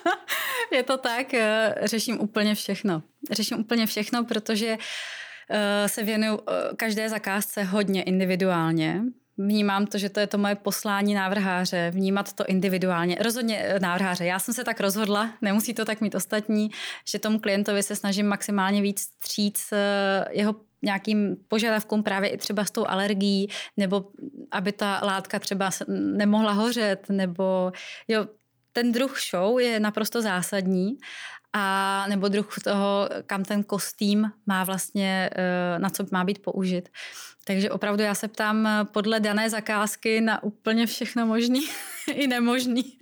je 0.72 0.82
to 0.82 0.98
tak, 0.98 1.34
eh, 1.34 1.74
řeším 1.82 2.20
úplně 2.20 2.54
všechno. 2.54 3.02
Řeším 3.30 3.58
úplně 3.58 3.86
všechno, 3.86 4.24
protože 4.24 4.76
eh, 5.50 5.88
se 5.88 6.02
věnuju 6.02 6.40
eh, 6.40 6.76
každé 6.76 7.08
zakázce 7.08 7.62
hodně 7.62 8.02
individuálně 8.02 9.02
vnímám 9.38 9.86
to, 9.86 9.98
že 9.98 10.08
to 10.08 10.20
je 10.20 10.26
to 10.26 10.38
moje 10.38 10.54
poslání 10.54 11.14
návrháře, 11.14 11.90
vnímat 11.94 12.32
to 12.32 12.44
individuálně. 12.46 13.16
Rozhodně 13.20 13.58
eh, 13.58 13.80
návrháře. 13.80 14.24
Já 14.24 14.38
jsem 14.38 14.54
se 14.54 14.64
tak 14.64 14.80
rozhodla, 14.80 15.30
nemusí 15.42 15.74
to 15.74 15.84
tak 15.84 16.00
mít 16.00 16.14
ostatní, 16.14 16.70
že 17.04 17.18
tomu 17.18 17.38
klientovi 17.38 17.82
se 17.82 17.96
snažím 17.96 18.26
maximálně 18.26 18.82
víc 18.82 19.00
stříc 19.00 19.68
eh, 19.72 20.24
jeho 20.30 20.54
nějakým 20.82 21.36
požadavkům 21.48 22.02
právě 22.02 22.30
i 22.30 22.36
třeba 22.36 22.64
s 22.64 22.70
tou 22.70 22.86
alergií, 22.86 23.48
nebo 23.76 24.04
aby 24.50 24.72
ta 24.72 25.00
látka 25.02 25.38
třeba 25.38 25.70
nemohla 25.88 26.52
hořet, 26.52 27.08
nebo 27.08 27.72
jo, 28.08 28.26
ten 28.72 28.92
druh 28.92 29.18
show 29.30 29.60
je 29.60 29.80
naprosto 29.80 30.22
zásadní 30.22 30.98
a 31.52 32.06
nebo 32.08 32.28
druh 32.28 32.54
toho, 32.64 33.08
kam 33.26 33.44
ten 33.44 33.62
kostým 33.62 34.30
má 34.46 34.64
vlastně, 34.64 35.30
eh, 35.32 35.78
na 35.78 35.90
co 35.90 36.04
má 36.12 36.24
být 36.24 36.42
použit. 36.42 36.88
Takže 37.48 37.70
opravdu 37.70 38.02
já 38.02 38.14
se 38.14 38.28
ptám 38.28 38.66
eh, 38.66 38.84
podle 38.84 39.20
dané 39.20 39.50
zakázky 39.50 40.20
na 40.20 40.42
úplně 40.42 40.86
všechno 40.86 41.26
možný 41.26 41.60
i 42.12 42.26
nemožný. 42.26 42.84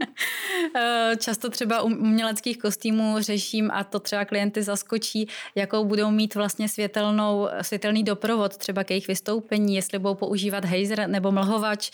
Eh, 0.77 1.17
často 1.17 1.51
třeba 1.51 1.83
u 1.83 1.87
uměleckých 1.87 2.59
kostýmů 2.59 3.17
řeším 3.19 3.71
a 3.71 3.85
to 3.85 4.01
třeba 4.01 4.25
klienty 4.25 4.63
zaskočí, 4.63 5.29
jakou 5.55 5.85
budou 5.85 6.11
mít 6.11 6.35
vlastně 6.35 6.69
světelnou, 6.69 7.49
světelný 7.63 8.03
doprovod 8.05 8.57
třeba 8.57 8.85
k 8.85 8.91
jejich 8.91 9.09
vystoupení, 9.09 9.75
jestli 9.75 9.99
budou 9.99 10.15
používat 10.15 10.65
hazer 10.65 11.09
nebo 11.09 11.33
mlhovač, 11.33 11.91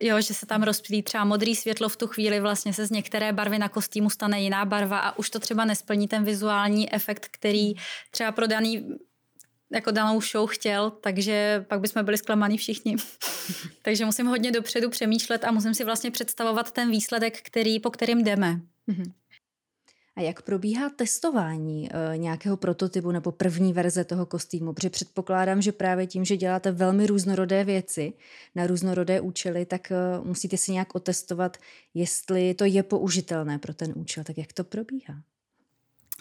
jo, 0.00 0.20
že 0.20 0.34
se 0.34 0.46
tam 0.46 0.62
rozptýlí 0.62 1.02
třeba 1.02 1.24
modrý 1.24 1.56
světlo 1.56 1.88
v 1.88 1.96
tu 1.96 2.06
chvíli, 2.06 2.40
vlastně 2.40 2.72
se 2.72 2.86
z 2.86 2.90
některé 2.90 3.32
barvy 3.32 3.58
na 3.58 3.68
kostýmu 3.68 4.10
stane 4.10 4.40
jiná 4.40 4.64
barva 4.64 4.98
a 4.98 5.18
už 5.18 5.30
to 5.30 5.38
třeba 5.38 5.64
nesplní 5.64 6.08
ten 6.08 6.24
vizuální 6.24 6.94
efekt, 6.94 7.28
který 7.30 7.74
třeba 8.10 8.32
pro 8.32 8.46
daný 8.46 8.98
jako 9.74 9.90
danou 9.90 10.20
show 10.20 10.50
chtěl, 10.50 10.90
takže 10.90 11.64
pak 11.68 11.80
bychom 11.80 12.04
byli 12.04 12.18
zklamaní 12.18 12.58
všichni. 12.58 12.96
takže 13.82 14.04
musím 14.04 14.26
hodně 14.26 14.52
dopředu 14.52 14.90
přemýšlet 14.90 15.44
a 15.44 15.52
musím 15.52 15.74
si 15.74 15.84
vlastně 15.84 16.10
představovat 16.10 16.70
ten 16.70 16.90
výsledek, 16.90 17.42
který, 17.42 17.80
po 17.80 17.90
kterým 17.90 18.24
jdeme. 18.24 18.60
Mhm. 18.86 19.12
A 20.16 20.20
jak 20.20 20.42
probíhá 20.42 20.90
testování 20.90 21.88
e, 21.92 22.18
nějakého 22.18 22.56
prototypu 22.56 23.10
nebo 23.10 23.32
první 23.32 23.72
verze 23.72 24.04
toho 24.04 24.26
kostýmu? 24.26 24.72
Protože 24.72 24.90
předpokládám, 24.90 25.62
že 25.62 25.72
právě 25.72 26.06
tím, 26.06 26.24
že 26.24 26.36
děláte 26.36 26.72
velmi 26.72 27.06
různorodé 27.06 27.64
věci 27.64 28.12
na 28.54 28.66
různorodé 28.66 29.20
účely, 29.20 29.66
tak 29.66 29.92
e, 29.92 29.96
musíte 30.22 30.56
si 30.56 30.72
nějak 30.72 30.94
otestovat, 30.94 31.56
jestli 31.94 32.54
to 32.54 32.64
je 32.64 32.82
použitelné 32.82 33.58
pro 33.58 33.74
ten 33.74 33.92
účel. 33.96 34.24
Tak 34.24 34.38
jak 34.38 34.52
to 34.52 34.64
probíhá? 34.64 35.14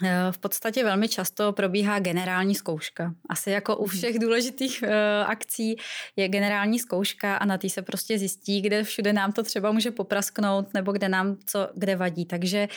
Eh, 0.01 0.31
v 0.31 0.37
podstatě 0.37 0.83
velmi 0.83 1.07
často 1.07 1.53
probíhá 1.53 1.99
generální 1.99 2.55
zkouška. 2.55 3.13
Asi 3.29 3.51
jako 3.51 3.77
u 3.77 3.85
mhm. 3.85 3.97
všech 3.97 4.19
důležitých 4.19 4.83
uh, 4.83 4.89
akcí 5.25 5.75
je 6.15 6.27
generální 6.27 6.79
zkouška 6.79 7.35
a 7.35 7.45
na 7.45 7.57
té 7.57 7.69
se 7.69 7.81
prostě 7.81 8.19
zjistí, 8.19 8.61
kde 8.61 8.83
všude 8.83 9.13
nám 9.13 9.31
to 9.31 9.43
třeba 9.43 9.71
může 9.71 9.91
poprasknout 9.91 10.73
nebo 10.73 10.91
kde 10.91 11.09
nám 11.09 11.37
co 11.45 11.69
kde 11.75 11.95
vadí. 11.95 12.25
Takže 12.25 12.67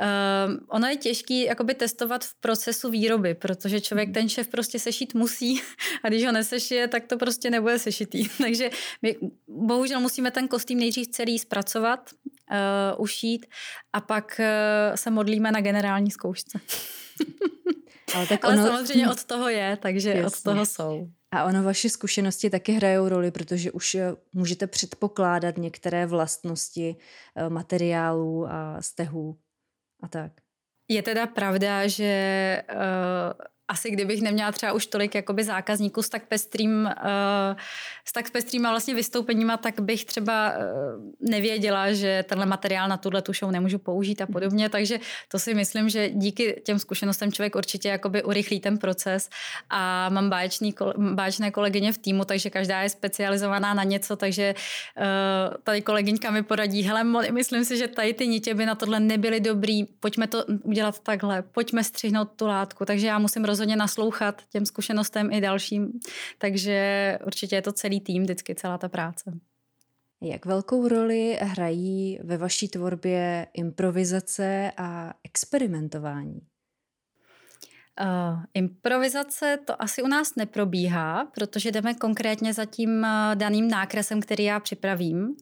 uh, 0.00 0.54
ono 0.68 0.86
je 0.88 0.96
těžké 0.96 1.34
jakoby 1.34 1.74
testovat 1.74 2.24
v 2.24 2.34
procesu 2.34 2.90
výroby, 2.90 3.34
protože 3.34 3.80
člověk 3.80 4.08
mhm. 4.08 4.14
ten 4.14 4.28
šef 4.28 4.48
prostě 4.48 4.78
sešít 4.78 5.14
musí 5.14 5.60
a 6.02 6.08
když 6.08 6.24
ho 6.24 6.32
nesešije, 6.32 6.88
tak 6.88 7.06
to 7.06 7.18
prostě 7.18 7.50
nebude 7.50 7.78
sešitý. 7.78 8.28
Takže 8.38 8.70
my 9.02 9.16
bohužel 9.48 10.00
musíme 10.00 10.30
ten 10.30 10.48
kostým 10.48 10.78
nejdřív 10.78 11.08
celý 11.08 11.38
zpracovat, 11.38 12.10
uh, 12.50 13.00
ušít 13.00 13.46
a 13.92 14.00
pak 14.00 14.40
uh, 14.40 14.96
se 14.96 15.10
modlíme 15.10 15.52
na 15.52 15.60
generální 15.60 16.10
zkoušce. 16.10 16.58
Ale, 18.14 18.26
tak 18.26 18.44
ono... 18.44 18.52
Ale 18.52 18.70
samozřejmě 18.70 19.10
od 19.10 19.24
toho 19.24 19.48
je, 19.48 19.78
takže 19.82 20.10
Jasně. 20.10 20.26
od 20.26 20.42
toho 20.42 20.66
jsou. 20.66 21.08
A 21.30 21.44
ono 21.44 21.62
vaše 21.62 21.90
zkušenosti 21.90 22.50
taky 22.50 22.72
hrajou 22.72 23.08
roli, 23.08 23.30
protože 23.30 23.72
už 23.72 23.94
eh, 23.94 24.12
můžete 24.32 24.66
předpokládat 24.66 25.56
některé 25.58 26.06
vlastnosti 26.06 26.96
materiálů 27.48 28.46
a 28.46 28.82
stehů 28.82 29.38
a 30.02 30.08
tak. 30.08 30.32
Je 30.88 31.02
teda 31.02 31.26
pravda, 31.26 31.86
že 31.88 32.62
uh, 32.74 32.78
asi 33.68 33.90
kdybych 33.90 34.22
neměla 34.22 34.52
třeba 34.52 34.72
už 34.72 34.86
tolik 34.86 35.14
jakoby 35.14 35.44
zákazníků 35.44 36.02
s 36.02 36.08
tak 36.08 36.26
pestrým, 36.26 36.84
uh, 36.84 37.58
s 38.04 38.12
tak 38.12 38.30
pestrýma 38.30 38.70
vlastně 38.70 38.94
vystoupeníma, 38.94 39.56
tak 39.56 39.80
bych 39.80 40.04
třeba 40.04 40.52
uh, 40.52 41.30
nevěděla, 41.30 41.92
že 41.92 42.24
tenhle 42.28 42.46
materiál 42.46 42.88
na 42.88 42.96
tuhle 42.96 43.22
tu 43.22 43.32
show 43.32 43.50
nemůžu 43.50 43.78
použít 43.78 44.20
a 44.20 44.24
mhm. 44.24 44.32
podobně, 44.32 44.68
takže 44.68 44.98
to 45.28 45.38
si 45.38 45.54
myslím, 45.54 45.88
že 45.88 46.10
díky 46.10 46.62
těm 46.64 46.78
zkušenostem 46.78 47.32
člověk 47.32 47.54
určitě 47.54 47.88
jakoby 47.88 48.22
urychlí 48.22 48.60
ten 48.60 48.78
proces. 48.78 49.28
A 49.70 50.08
mám 50.08 50.30
báječný, 50.30 50.74
báječné 50.96 51.50
kolegyně 51.50 51.92
v 51.92 51.98
týmu, 51.98 52.24
takže 52.24 52.50
každá 52.50 52.82
je 52.82 52.88
specializovaná 52.88 53.74
na 53.74 53.84
něco, 53.84 54.16
takže 54.16 54.54
uh, 54.96 55.04
tady 55.62 55.82
kolegyňka 55.82 56.30
mi 56.30 56.42
poradí, 56.42 56.82
hele, 56.82 57.04
myslím 57.32 57.64
si, 57.64 57.76
že 57.76 57.88
tady 57.88 58.14
ty 58.14 58.28
nitě 58.28 58.54
by 58.54 58.66
na 58.66 58.74
tohle 58.74 59.00
nebyly 59.00 59.40
dobrý, 59.40 59.84
pojďme 59.84 60.26
to 60.26 60.44
udělat 60.62 60.98
takhle, 60.98 61.42
pojďme 61.42 61.84
střihnout 61.84 62.28
tu 62.36 62.46
látku, 62.46 62.84
takže 62.84 63.06
já 63.06 63.18
musím 63.18 63.44
rozhodně 63.56 63.76
naslouchat 63.76 64.42
těm 64.52 64.66
zkušenostem 64.66 65.32
i 65.32 65.40
dalším. 65.40 65.92
Takže 66.38 67.18
určitě 67.26 67.56
je 67.56 67.62
to 67.62 67.72
celý 67.72 68.00
tým, 68.00 68.22
vždycky 68.22 68.54
celá 68.54 68.78
ta 68.78 68.88
práce. 68.88 69.32
Jak 70.20 70.46
velkou 70.46 70.88
roli 70.88 71.38
hrají 71.42 72.18
ve 72.24 72.36
vaší 72.36 72.68
tvorbě 72.68 73.46
improvizace 73.54 74.72
a 74.76 75.14
experimentování? 75.24 76.40
Uh, 78.00 78.42
improvizace 78.54 79.58
to 79.64 79.82
asi 79.82 80.02
u 80.02 80.06
nás 80.06 80.34
neprobíhá, 80.36 81.24
protože 81.34 81.72
jdeme 81.72 81.94
konkrétně 81.94 82.52
za 82.52 82.64
tím 82.64 82.90
uh, 82.90 83.34
daným 83.34 83.68
nákresem, 83.68 84.20
který 84.20 84.44
já 84.44 84.60
připravím. 84.60 85.36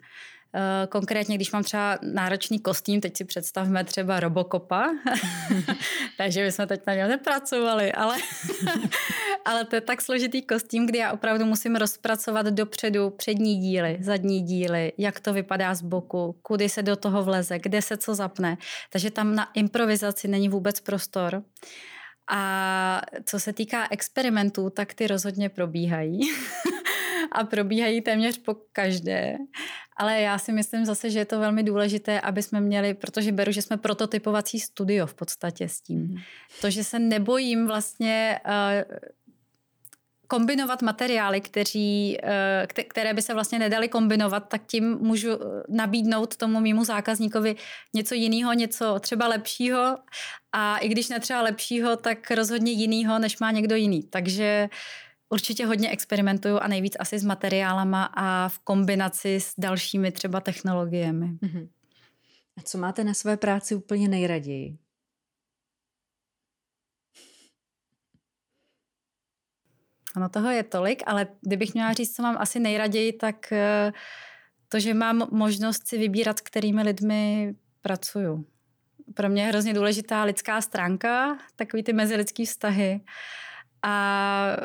Eh, 0.57 0.87
konkrétně, 0.87 1.35
když 1.35 1.53
mám 1.53 1.63
třeba 1.63 1.99
náročný 2.03 2.59
kostým, 2.59 3.01
teď 3.01 3.17
si 3.17 3.25
představme 3.25 3.85
třeba 3.85 4.21
Robocopa, 4.21 4.91
takže 6.19 6.45
bychom 6.45 6.67
teď 6.67 6.81
na 6.87 6.95
něm 6.95 7.09
nepracovali, 7.09 7.93
ale, 7.93 8.17
ale 9.45 9.65
to 9.65 9.77
je 9.77 9.81
tak 9.81 10.03
složitý 10.03 10.43
kostým, 10.43 10.87
kdy 10.87 10.99
já 10.99 11.13
opravdu 11.13 11.45
musím 11.45 11.77
rozpracovat 11.77 12.47
dopředu 12.47 13.11
přední 13.11 13.57
díly, 13.57 13.99
zadní 14.01 14.43
díly, 14.43 14.93
jak 14.99 15.21
to 15.21 15.33
vypadá 15.33 15.75
z 15.75 15.83
boku, 15.83 16.37
kudy 16.43 16.69
se 16.69 16.83
do 16.83 16.97
toho 16.97 17.23
vleze, 17.23 17.59
kde 17.59 17.83
se 17.83 17.97
co 17.97 18.15
zapne. 18.15 18.57
Takže 18.93 19.11
tam 19.11 19.35
na 19.35 19.49
improvizaci 19.55 20.29
není 20.29 20.49
vůbec 20.49 20.81
prostor. 20.81 21.43
A 22.31 23.03
co 23.25 23.41
se 23.41 23.53
týká 23.53 23.87
experimentů, 23.91 24.71
tak 24.71 24.95
ty 24.95 25.07
rozhodně 25.07 25.49
probíhají. 25.49 26.21
a 27.33 27.45
probíhají 27.45 28.01
téměř 28.01 28.39
po 28.39 28.57
každé. 28.73 29.37
Ale 29.97 30.21
já 30.21 30.39
si 30.39 30.53
myslím 30.53 30.85
zase, 30.85 31.11
že 31.11 31.19
je 31.19 31.25
to 31.25 31.41
velmi 31.41 31.63
důležité, 31.63 32.21
aby 32.21 32.43
jsme 32.43 32.61
měli, 32.61 32.95
protože 32.95 33.33
beru, 33.33 33.53
že 33.53 33.63
jsme 33.63 33.77
prototypovací 33.77 34.61
studio 34.61 35.07
v 35.07 35.15
podstatě 35.15 35.69
s 35.69 35.81
tím. 35.81 36.01
Mhm. 36.01 36.17
To, 36.61 36.71
že 36.71 36.85
se 36.85 36.99
nebojím 36.99 37.67
vlastně 37.67 38.41
uh, 38.47 38.99
kombinovat 40.27 40.83
materiály, 40.83 41.41
kteří, 41.41 42.19
eh, 42.23 42.67
které 42.89 43.15
by 43.15 43.23
se 43.23 43.35
vlastně 43.35 43.59
nedaly 43.59 43.89
kombinovat, 43.89 44.49
tak 44.49 44.67
tím 44.67 44.99
můžu 44.99 45.33
eh, 45.33 45.63
nabídnout 45.69 46.37
tomu 46.37 46.61
mýmu 46.61 46.85
zákazníkovi 46.85 47.57
něco 47.95 48.15
jiného, 48.15 48.53
něco 48.53 48.99
třeba 49.01 49.29
lepšího 49.29 49.99
a 50.53 50.79
i 50.79 50.89
když 50.89 51.09
ne 51.09 51.21
třeba 51.21 51.43
lepšího, 51.43 51.97
tak 51.97 52.31
rozhodně 52.31 52.73
jiného, 52.73 53.19
než 53.19 53.39
má 53.39 53.51
někdo 53.51 53.77
jiný. 53.77 54.03
Takže 54.03 54.69
Určitě 55.29 55.67
hodně 55.67 55.91
experimentuju 55.91 56.59
a 56.59 56.69
nejvíc 56.69 56.97
asi 56.99 57.19
s 57.19 57.25
materiálama 57.25 58.05
a 58.05 58.49
v 58.49 58.59
kombinaci 58.59 59.41
s 59.41 59.55
dalšími 59.59 60.13
třeba 60.13 60.41
technologiemi. 60.41 61.27
Mm-hmm. 61.27 61.69
A 62.57 62.63
co 62.63 62.79
máte 62.79 63.05
na 63.05 63.15
své 63.15 63.37
práci 63.37 63.75
úplně 63.75 64.09
nejraději? 64.09 64.79
Ono 70.17 70.29
toho 70.29 70.51
je 70.51 70.63
tolik, 70.63 71.03
ale 71.07 71.27
kdybych 71.41 71.75
měla 71.75 71.93
říct, 71.93 72.17
co 72.17 72.23
mám 72.23 72.37
asi 72.39 72.61
nejraději, 72.61 73.13
tak 73.13 73.53
eh, 73.53 73.93
to, 74.69 74.81
že 74.81 74.95
mám 74.95 75.29
možnost 75.31 75.89
si 75.89 75.99
vybírat, 75.99 76.39
s 76.39 76.43
kterými 76.43 76.83
lidmi 76.83 77.55
pracuju. 77.81 78.47
Pro 79.15 79.29
mě 79.29 79.43
je 79.43 79.49
hrozně 79.49 79.75
důležitá 79.75 80.25
lidská 80.25 80.61
stránka, 80.61 81.39
takový 81.57 81.83
ty 81.83 81.93
mezilidský 81.93 82.47
vztahy. 82.47 83.01
A 83.83 84.57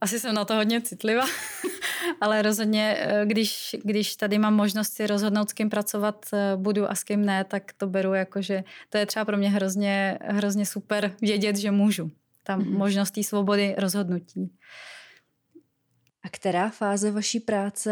asi 0.00 0.20
jsem 0.20 0.34
na 0.34 0.44
to 0.44 0.54
hodně 0.54 0.80
citlivá, 0.80 1.24
ale 2.20 2.42
rozhodně, 2.42 2.96
eh, 2.98 3.26
když, 3.26 3.76
když 3.84 4.16
tady 4.16 4.38
mám 4.38 4.54
možnost 4.54 4.92
si 4.92 5.06
rozhodnout, 5.06 5.50
s 5.50 5.52
kým 5.52 5.70
pracovat 5.70 6.26
eh, 6.32 6.56
budu 6.56 6.90
a 6.90 6.94
s 6.94 7.04
kým 7.04 7.24
ne, 7.24 7.44
tak 7.44 7.72
to 7.72 7.86
beru 7.86 8.14
jako, 8.14 8.42
že 8.42 8.64
to 8.88 8.98
je 8.98 9.06
třeba 9.06 9.24
pro 9.24 9.36
mě 9.36 9.50
hrozně, 9.50 10.18
hrozně 10.22 10.66
super 10.66 11.16
vědět, 11.20 11.56
že 11.56 11.70
můžu. 11.70 12.10
Tam 12.42 12.60
mm-hmm. 12.60 12.78
možnost 12.78 13.10
té 13.10 13.22
svobody 13.22 13.74
rozhodnutí. 13.78 14.52
A 16.22 16.28
která 16.28 16.70
fáze 16.70 17.10
vaší 17.10 17.40
práce 17.40 17.90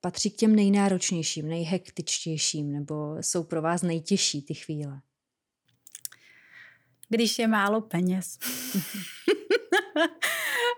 patří 0.00 0.30
k 0.30 0.36
těm 0.36 0.56
nejnáročnějším, 0.56 1.48
nejhektičtějším, 1.48 2.72
nebo 2.72 3.16
jsou 3.20 3.44
pro 3.44 3.62
vás 3.62 3.82
nejtěžší 3.82 4.42
ty 4.42 4.54
chvíle? 4.54 5.00
Když 7.08 7.38
je 7.38 7.48
málo 7.48 7.80
peněz. 7.80 8.38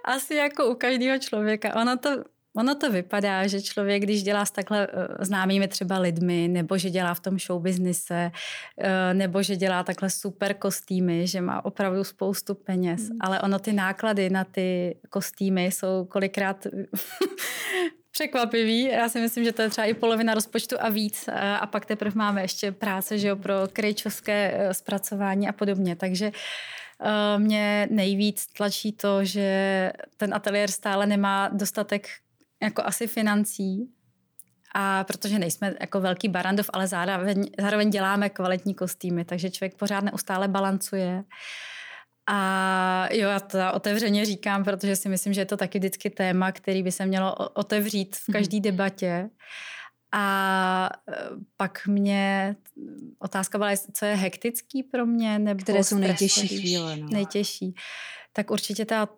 Asi 0.04 0.34
jako 0.34 0.70
u 0.70 0.74
každého 0.74 1.18
člověka. 1.18 1.76
Ono 1.76 1.96
to, 1.96 2.10
ono 2.56 2.74
to 2.74 2.92
vypadá, 2.92 3.46
že 3.46 3.62
člověk, 3.62 4.02
když 4.02 4.22
dělá 4.22 4.44
s 4.44 4.50
takhle 4.50 4.88
eh, 4.92 5.24
známými 5.24 5.68
třeba 5.68 5.98
lidmi, 5.98 6.48
nebo 6.48 6.78
že 6.78 6.90
dělá 6.90 7.14
v 7.14 7.20
tom 7.20 7.38
show 7.38 7.62
businesse, 7.62 8.30
eh, 8.78 9.14
nebo 9.14 9.42
že 9.42 9.56
dělá 9.56 9.82
takhle 9.82 10.10
super 10.10 10.54
kostýmy, 10.54 11.26
že 11.26 11.40
má 11.40 11.64
opravdu 11.64 12.04
spoustu 12.04 12.54
peněz. 12.54 13.10
Mm. 13.10 13.16
Ale 13.20 13.40
ono 13.40 13.58
ty 13.58 13.72
náklady 13.72 14.30
na 14.30 14.44
ty 14.44 14.96
kostýmy 15.10 15.64
jsou 15.64 16.04
kolikrát 16.04 16.66
překvapivý. 18.10 18.82
Já 18.82 19.08
si 19.08 19.20
myslím, 19.20 19.44
že 19.44 19.52
to 19.52 19.62
je 19.62 19.68
třeba 19.68 19.84
i 19.84 19.94
polovina 19.94 20.34
rozpočtu 20.34 20.76
a 20.80 20.88
víc. 20.88 21.28
Eh, 21.28 21.56
a 21.56 21.66
pak 21.66 21.86
teprve 21.86 22.14
máme 22.14 22.42
ještě 22.42 22.72
práce 22.72 23.18
že 23.18 23.28
jo, 23.28 23.36
pro 23.36 23.54
krejčovské 23.72 24.68
zpracování 24.72 25.48
a 25.48 25.52
podobně. 25.52 25.96
Takže 25.96 26.26
uh, 26.28 26.34
mě 27.38 27.88
nejvíc 27.90 28.46
tlačí 28.46 28.92
to, 28.92 29.24
že 29.24 29.92
ten 30.16 30.34
ateliér 30.34 30.70
stále 30.70 31.06
nemá 31.06 31.48
dostatek 31.48 32.08
jako 32.62 32.82
asi 32.84 33.06
financí, 33.06 33.88
a 34.74 35.04
protože 35.04 35.38
nejsme 35.38 35.74
jako 35.80 36.00
velký 36.00 36.28
barandov, 36.28 36.70
ale 36.72 36.86
zároveň, 36.86 37.44
zároveň 37.60 37.90
děláme 37.90 38.30
kvalitní 38.30 38.74
kostýmy, 38.74 39.24
takže 39.24 39.50
člověk 39.50 39.76
pořád 39.76 40.04
neustále 40.04 40.48
balancuje. 40.48 41.24
A 42.30 43.08
jo, 43.12 43.28
já 43.28 43.40
to 43.40 43.58
otevřeně 43.72 44.24
říkám, 44.24 44.64
protože 44.64 44.96
si 44.96 45.08
myslím, 45.08 45.32
že 45.32 45.40
je 45.40 45.46
to 45.46 45.56
taky 45.56 45.78
vždycky 45.78 46.10
téma, 46.10 46.52
který 46.52 46.82
by 46.82 46.92
se 46.92 47.06
mělo 47.06 47.34
otevřít 47.34 48.16
v 48.16 48.32
každé 48.32 48.56
mhm. 48.56 48.62
debatě. 48.62 49.28
A 50.12 50.90
e, 51.08 51.14
pak 51.56 51.86
mě 51.86 52.56
otázka 53.18 53.58
byla, 53.58 53.70
co 53.92 54.04
je 54.04 54.14
hektický 54.14 54.82
pro 54.82 55.06
mě, 55.06 55.38
nebo 55.38 55.62
Které 55.62 55.84
jsou 55.84 55.98
nejtěžší 55.98 56.48
chvíle. 56.48 56.96
No. 56.96 57.08
Nejtěžší. 57.08 57.74
Tak 58.32 58.50
určitě 58.50 58.84
ta, 58.84 59.08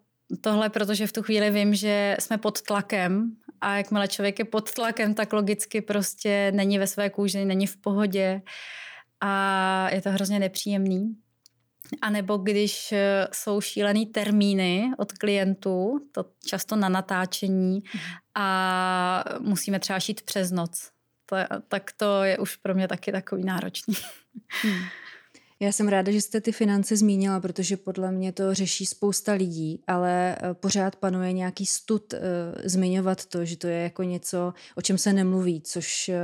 tohle, 0.41 0.69
protože 0.71 1.07
v 1.07 1.13
tu 1.13 1.23
chvíli 1.23 1.51
vím, 1.51 1.75
že 1.75 2.17
jsme 2.21 2.39
pod 2.39 2.63
tlakem 2.63 3.37
a 3.61 3.77
jakmile 3.77 4.09
člověk 4.09 4.39
je 4.39 4.45
pod 4.45 4.73
tlakem, 4.73 5.15
tak 5.15 5.33
logicky 5.33 5.81
prostě 5.81 6.53
není 6.55 6.79
ve 6.79 6.87
své 6.87 7.11
kůži, 7.11 7.45
není 7.45 7.67
v 7.67 7.77
pohodě 7.77 8.43
a 9.21 9.91
je 9.93 10.03
to 10.03 10.11
hrozně 10.11 10.39
nepříjemný. 10.39 11.17
A 12.03 12.11
nebo 12.11 12.37
když 12.37 12.93
eh, 12.93 13.29
jsou 13.33 13.61
šílený 13.61 14.07
termíny 14.07 14.91
od 14.99 15.13
klientů, 15.13 16.09
to 16.13 16.25
často 16.47 16.77
na 16.77 16.89
natáčení 16.89 17.75
mhm. 17.95 18.05
a 18.35 19.25
musíme 19.39 19.81
třeba 19.81 20.01
šít 20.01 20.23
přes 20.23 20.51
noc. 20.51 20.91
To, 21.27 21.37
tak 21.69 21.93
to 21.93 22.23
je 22.23 22.39
už 22.39 22.57
pro 22.57 22.75
mě 22.75 22.89
taky 22.89 23.13
takový 23.13 23.45
náročný. 23.45 23.95
Hmm. 24.63 24.83
Já 25.63 25.73
jsem 25.73 25.89
ráda, 25.89 26.13
že 26.13 26.21
jste 26.21 26.41
ty 26.41 26.53
finance 26.53 26.97
zmínila, 26.97 27.41
protože 27.41 27.77
podle 27.77 28.13
mě 28.13 28.33
to 28.33 28.55
řeší 28.55 28.87
spousta 28.87 29.33
lidí, 29.33 29.83
ale 29.87 30.37
eh, 30.37 30.55
pořád 30.55 30.97
panuje 30.97 31.33
nějaký 31.33 31.67
stud 31.67 32.13
uh, 32.13 32.19
zmiňovat 32.65 33.27
to, 33.27 33.45
že 33.45 33.57
to 33.57 33.67
je 33.67 33.83
jako 33.83 34.03
něco, 34.03 34.55
o 34.77 34.83
čem 34.83 34.99
se 34.99 35.13
nemluví, 35.13 35.61
což 35.61 36.09
uh, 36.09 36.15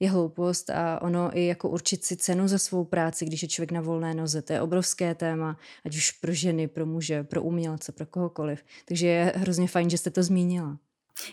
je 0.00 0.10
hloupost 0.10 0.70
a 0.70 1.02
ono 1.02 1.38
i 1.38 1.46
jako 1.46 1.68
určit 1.68 2.04
si 2.04 2.16
cenu 2.16 2.48
za 2.48 2.58
svou 2.58 2.84
práci, 2.84 3.24
když 3.24 3.42
je 3.42 3.48
člověk 3.48 3.72
na 3.72 3.80
volné 3.80 4.14
noze. 4.14 4.42
To 4.42 4.52
je 4.52 4.60
obrovské 4.60 5.14
téma, 5.14 5.58
ať 5.84 5.96
už 5.96 6.10
pro 6.10 6.32
ženy, 6.32 6.68
pro 6.68 6.86
muže, 6.86 7.22
pro 7.22 7.42
umělce, 7.42 7.92
pro 7.92 8.06
kohokoliv. 8.06 8.64
Takže 8.84 9.06
je 9.06 9.32
hrozně 9.36 9.68
fajn, 9.68 9.90
že 9.90 9.98
jste 9.98 10.10
to 10.10 10.22
zmínila. 10.22 10.78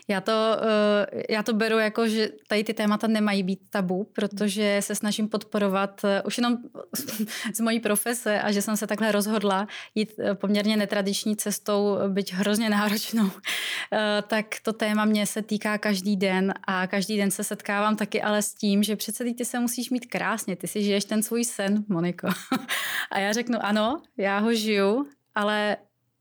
Já 0.08 0.20
to, 0.20 0.32
eh, 0.32 1.22
já 1.30 1.42
to 1.42 1.52
beru 1.52 1.78
jako, 1.78 2.08
že 2.08 2.28
tady 2.48 2.64
ty 2.64 2.74
témata 2.74 3.06
nemají 3.06 3.42
být 3.42 3.60
tabu, 3.70 4.10
protože 4.12 4.78
se 4.80 4.94
snažím 4.94 5.28
podporovat 5.28 6.04
eh, 6.04 6.22
už 6.22 6.38
jenom 6.38 6.56
z 7.54 7.60
mojí 7.60 7.80
profese 7.80 8.40
a 8.40 8.52
že 8.52 8.62
jsem 8.62 8.76
se 8.76 8.86
takhle 8.86 9.12
rozhodla 9.12 9.66
jít 9.94 10.12
eh, 10.18 10.34
poměrně 10.34 10.76
netradiční 10.76 11.36
cestou, 11.36 11.98
byť 12.08 12.32
hrozně 12.32 12.70
náročnou, 12.70 13.30
tak 14.28 14.46
to 14.62 14.72
téma 14.72 15.04
mě 15.04 15.26
se 15.26 15.42
týká 15.42 15.78
každý 15.78 16.16
den 16.16 16.54
a 16.64 16.86
každý 16.86 17.16
den 17.16 17.30
se 17.30 17.44
setkávám 17.44 17.96
taky 17.96 18.22
ale 18.22 18.42
s 18.42 18.54
tím, 18.54 18.82
že 18.82 18.96
přece 18.96 19.24
ty 19.24 19.44
se 19.44 19.58
musíš 19.58 19.90
mít 19.90 20.06
krásně, 20.06 20.56
ty 20.56 20.68
si 20.68 20.82
žiješ 20.82 21.04
ten 21.04 21.22
svůj 21.22 21.44
sen, 21.44 21.84
Moniko. 21.88 22.28
A 23.10 23.18
já 23.18 23.32
řeknu 23.32 23.58
ano, 23.62 24.02
já 24.16 24.38
ho 24.38 24.54
žiju, 24.54 25.06
ale 25.34 25.76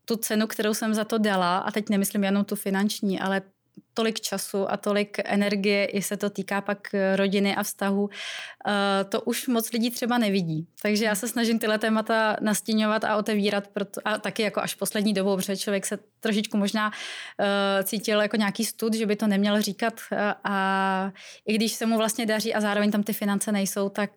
tu 0.10 0.16
cenu, 0.16 0.48
kterou 0.48 0.74
jsem 0.74 0.94
za 0.94 1.04
to 1.04 1.18
dala, 1.18 1.58
a 1.58 1.72
teď 1.72 1.90
nemyslím 1.90 2.24
jenom 2.24 2.46
tu 2.46 2.56
finanční, 2.56 3.20
ale 3.20 3.42
tolik 3.94 4.20
času 4.20 4.72
a 4.72 4.78
tolik 4.78 5.18
energie, 5.26 5.86
i 5.86 6.02
se 6.02 6.18
to 6.18 6.30
týká 6.30 6.62
pak 6.62 6.94
eh, 6.94 7.16
rodiny 7.16 7.56
a 7.56 7.64
vztahu, 7.64 8.10
eh, 8.10 9.04
to 9.04 9.22
už 9.22 9.48
moc 9.48 9.72
lidí 9.72 9.92
třeba 9.92 10.18
nevidí. 10.18 10.68
Takže 10.82 11.06
já 11.06 11.16
se 11.16 11.28
snažím 11.28 11.60
tyhle 11.60 11.78
témata 11.80 12.38
nastíňovat 12.42 13.04
a 13.04 13.18
otevírat, 13.18 13.68
proto, 13.68 14.02
a 14.06 14.18
taky 14.18 14.44
jako 14.44 14.62
až 14.62 14.76
poslední 14.76 15.14
dobou, 15.14 15.36
protože 15.36 15.58
člověk 15.58 15.86
se 15.86 16.00
trošičku 16.20 16.58
možná 16.58 16.88
uh, 16.88 17.84
cítil 17.84 18.22
jako 18.22 18.38
nějaký 18.38 18.66
stud, 18.66 18.94
že 18.94 19.06
by 19.06 19.16
to 19.16 19.28
neměl 19.28 19.62
říkat 19.62 19.94
a 20.44 21.12
i 21.46 21.56
když 21.56 21.72
se 21.72 21.86
mu 21.86 21.98
vlastně 21.98 22.26
daří 22.26 22.54
a 22.54 22.62
zároveň 22.62 22.92
tam 22.92 23.04
ty 23.04 23.14
finance 23.14 23.52
nejsou, 23.52 23.90
tak 23.90 24.12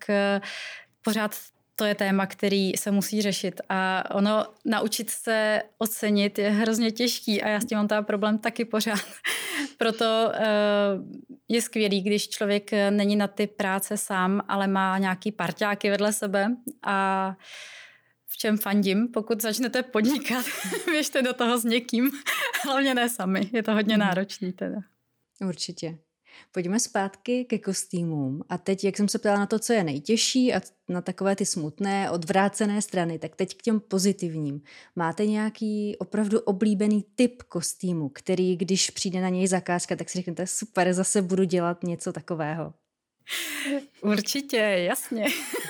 pořád 1.05 1.35
to 1.81 1.85
je 1.85 1.95
téma, 1.95 2.27
který 2.27 2.73
se 2.77 2.91
musí 2.91 3.23
řešit 3.23 3.61
a 3.69 4.11
ono 4.15 4.47
naučit 4.65 5.11
se 5.11 5.63
ocenit 5.79 6.39
je 6.39 6.51
hrozně 6.51 6.91
těžký 6.91 7.43
a 7.43 7.49
já 7.49 7.61
s 7.61 7.65
tím 7.65 7.79
mám 7.79 7.89
teda 7.89 8.03
problém 8.03 8.39
taky 8.39 8.65
pořád. 8.65 9.01
Proto 9.79 10.33
eh, 10.35 10.41
je 11.49 11.63
skvělý, 11.63 12.03
když 12.03 12.29
člověk 12.29 12.71
není 12.91 13.17
na 13.17 13.27
ty 13.27 13.47
práce 13.47 13.97
sám, 13.97 14.43
ale 14.49 14.67
má 14.67 14.99
nějaký 14.99 15.33
parťáky 15.33 15.91
vedle 15.91 16.13
sebe 16.13 16.57
a 16.83 17.37
v 18.27 18.37
čem 18.39 18.59
fandím, 18.59 19.09
pokud 19.09 19.43
začnete 19.43 19.83
podnikat, 19.83 20.45
běžte 20.87 21.23
do 21.23 21.33
toho 21.33 21.59
s 21.59 21.65
někým, 21.65 22.11
hlavně 22.65 22.95
ne 22.95 23.09
sami, 23.09 23.51
je 23.53 23.63
to 23.63 23.73
hodně 23.73 23.97
mhm. 23.97 24.07
náročný 24.07 24.53
teda. 24.53 24.79
Určitě. 25.41 25.99
Pojďme 26.53 26.81
zpátky 26.81 27.45
ke 27.45 27.59
kostýmům. 27.59 28.43
A 28.49 28.59
teď, 28.59 28.85
jak 28.85 28.97
jsem 28.97 29.09
se 29.09 29.19
ptala 29.19 29.39
na 29.39 29.47
to, 29.47 29.59
co 29.59 29.73
je 29.73 29.85
nejtěžší 29.85 30.55
a 30.55 30.61
na 30.89 31.03
takové 31.03 31.37
ty 31.37 31.47
smutné, 31.47 32.11
odvrácené 32.11 32.83
strany, 32.83 33.19
tak 33.19 33.37
teď 33.37 33.57
k 33.57 33.63
těm 33.63 33.81
pozitivním. 33.81 34.61
Máte 34.97 35.27
nějaký 35.27 35.97
opravdu 35.99 36.41
oblíbený 36.41 37.05
typ 37.15 37.43
kostýmu, 37.43 38.09
který, 38.09 38.57
když 38.57 38.91
přijde 38.91 39.21
na 39.21 39.29
něj 39.29 39.47
zakázka, 39.47 39.97
tak 39.97 40.11
si 40.11 40.19
řeknete, 40.19 40.47
super, 40.47 40.93
zase 40.93 41.23
budu 41.23 41.45
dělat 41.45 41.85
něco 41.85 42.13
takového. 42.13 42.75
Určitě, 44.01 44.57
jasně. 44.57 45.27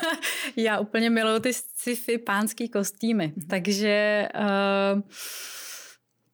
Já 0.57 0.79
úplně 0.81 1.11
miluji 1.11 1.41
ty 1.41 1.53
sci-fi 1.55 2.19
pánský 2.19 2.69
kostýmy, 2.69 3.33
mhm. 3.37 3.47
takže 3.49 4.29
uh, 4.35 5.01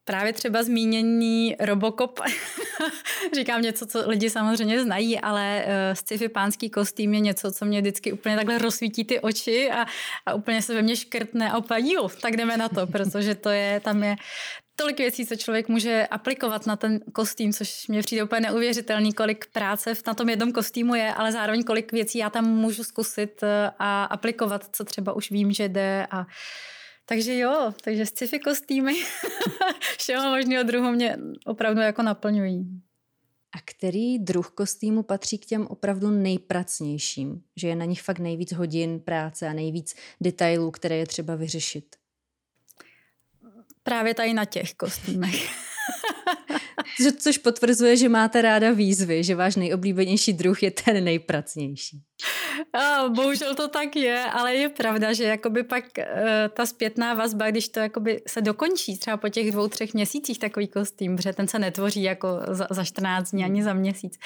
právě 0.04 0.32
třeba 0.32 0.62
zmíněný 0.62 1.56
Robocop, 1.60 2.20
říkám 3.34 3.62
něco, 3.62 3.86
co 3.86 4.10
lidi 4.10 4.30
samozřejmě 4.30 4.82
znají, 4.82 5.20
ale 5.20 5.64
uh, 5.66 5.94
sci-fi 5.94 6.28
pánský 6.28 6.70
kostým 6.70 7.14
je 7.14 7.20
něco, 7.20 7.52
co 7.52 7.64
mě 7.64 7.80
vždycky 7.80 8.12
úplně 8.12 8.36
takhle 8.36 8.58
rozsvítí 8.58 9.04
ty 9.04 9.20
oči 9.20 9.70
a, 9.70 9.86
a 10.26 10.34
úplně 10.34 10.62
se 10.62 10.74
ve 10.74 10.82
mně 10.82 10.96
škrtne 10.96 11.50
a 11.50 11.58
úplně, 11.58 11.94
jo, 11.94 12.08
tak 12.20 12.36
jdeme 12.36 12.56
na 12.56 12.68
to, 12.68 12.86
protože 12.86 13.34
to 13.34 13.48
je, 13.48 13.80
tam 13.80 14.04
je 14.04 14.16
tolik 14.76 14.98
věcí, 14.98 15.26
co 15.26 15.36
člověk 15.36 15.68
může 15.68 16.06
aplikovat 16.06 16.66
na 16.66 16.76
ten 16.76 17.00
kostým, 17.12 17.52
což 17.52 17.88
mě 17.88 18.02
přijde 18.02 18.24
úplně 18.24 18.40
neuvěřitelný, 18.40 19.12
kolik 19.12 19.46
práce 19.52 19.94
na 20.06 20.14
tom 20.14 20.28
jednom 20.28 20.52
kostýmu 20.52 20.94
je, 20.94 21.14
ale 21.14 21.32
zároveň 21.32 21.64
kolik 21.64 21.92
věcí 21.92 22.18
já 22.18 22.30
tam 22.30 22.44
můžu 22.44 22.84
zkusit 22.84 23.42
eh, 23.42 23.70
a 23.78 24.04
aplikovat, 24.04 24.68
co 24.72 24.84
třeba 24.84 25.12
už 25.12 25.30
vím, 25.30 25.52
že 25.52 25.68
jde 25.68 26.06
a 26.10 26.26
takže 27.06 27.38
jo, 27.38 27.72
takže 27.84 28.06
sci-fi 28.06 28.38
kostýmy 28.38 28.94
všeho 29.98 30.30
možného 30.30 30.64
druhu 30.64 30.90
mě 30.90 31.18
opravdu 31.46 31.80
jako 31.80 32.02
naplňují. 32.02 32.82
A 33.52 33.58
který 33.64 34.18
druh 34.18 34.50
kostýmu 34.50 35.02
patří 35.02 35.38
k 35.38 35.46
těm 35.46 35.66
opravdu 35.66 36.10
nejpracnějším? 36.10 37.42
Že 37.56 37.68
je 37.68 37.76
na 37.76 37.84
nich 37.84 38.02
fakt 38.02 38.18
nejvíc 38.18 38.52
hodin 38.52 39.00
práce 39.00 39.48
a 39.48 39.52
nejvíc 39.52 39.94
detailů, 40.20 40.70
které 40.70 40.96
je 40.96 41.06
třeba 41.06 41.36
vyřešit? 41.36 41.96
Právě 43.82 44.14
tady 44.14 44.34
na 44.34 44.44
těch 44.44 44.74
kostýmech. 44.74 45.66
Což 47.18 47.38
potvrzuje, 47.38 47.96
že 47.96 48.08
máte 48.08 48.42
ráda 48.42 48.70
výzvy, 48.70 49.24
že 49.24 49.34
váš 49.34 49.56
nejoblíbenější 49.56 50.32
druh 50.32 50.62
je 50.62 50.70
ten 50.70 51.04
nejpracnější. 51.04 52.02
A, 52.72 53.08
bohužel 53.08 53.54
to 53.54 53.68
tak 53.68 53.96
je, 53.96 54.24
ale 54.24 54.54
je 54.54 54.68
pravda, 54.68 55.12
že 55.12 55.24
jakoby 55.24 55.62
pak 55.62 55.84
uh, 55.98 56.04
ta 56.52 56.66
zpětná 56.66 57.14
vazba, 57.14 57.50
když 57.50 57.68
to 57.68 57.80
jakoby 57.80 58.22
se 58.26 58.40
dokončí 58.40 58.98
třeba 58.98 59.16
po 59.16 59.28
těch 59.28 59.52
dvou, 59.52 59.68
třech 59.68 59.94
měsících 59.94 60.38
takový 60.38 60.68
kostým, 60.68 61.16
protože 61.16 61.32
ten 61.32 61.48
se 61.48 61.58
netvoří 61.58 62.02
jako 62.02 62.28
za, 62.48 62.66
za 62.70 62.84
14 62.84 63.30
dní 63.30 63.44
ani 63.44 63.62
za 63.62 63.72
měsíc, 63.72 64.18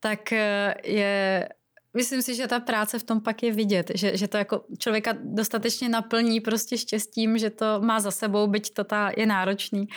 tak 0.00 0.20
uh, 0.32 0.92
je 0.92 1.48
Myslím 1.94 2.22
si, 2.22 2.34
že 2.34 2.46
ta 2.46 2.60
práce 2.60 2.98
v 2.98 3.02
tom 3.02 3.20
pak 3.20 3.42
je 3.42 3.52
vidět, 3.52 3.90
že, 3.94 4.16
že 4.16 4.28
to 4.28 4.36
jako 4.36 4.64
člověka 4.78 5.14
dostatečně 5.22 5.88
naplní 5.88 6.40
prostě 6.40 6.78
štěstím, 6.78 7.38
že 7.38 7.50
to 7.50 7.80
má 7.80 8.00
za 8.00 8.10
sebou, 8.10 8.46
byť 8.46 8.74
to 8.74 8.84
ta 8.84 9.10
je 9.16 9.26
náročný. 9.26 9.88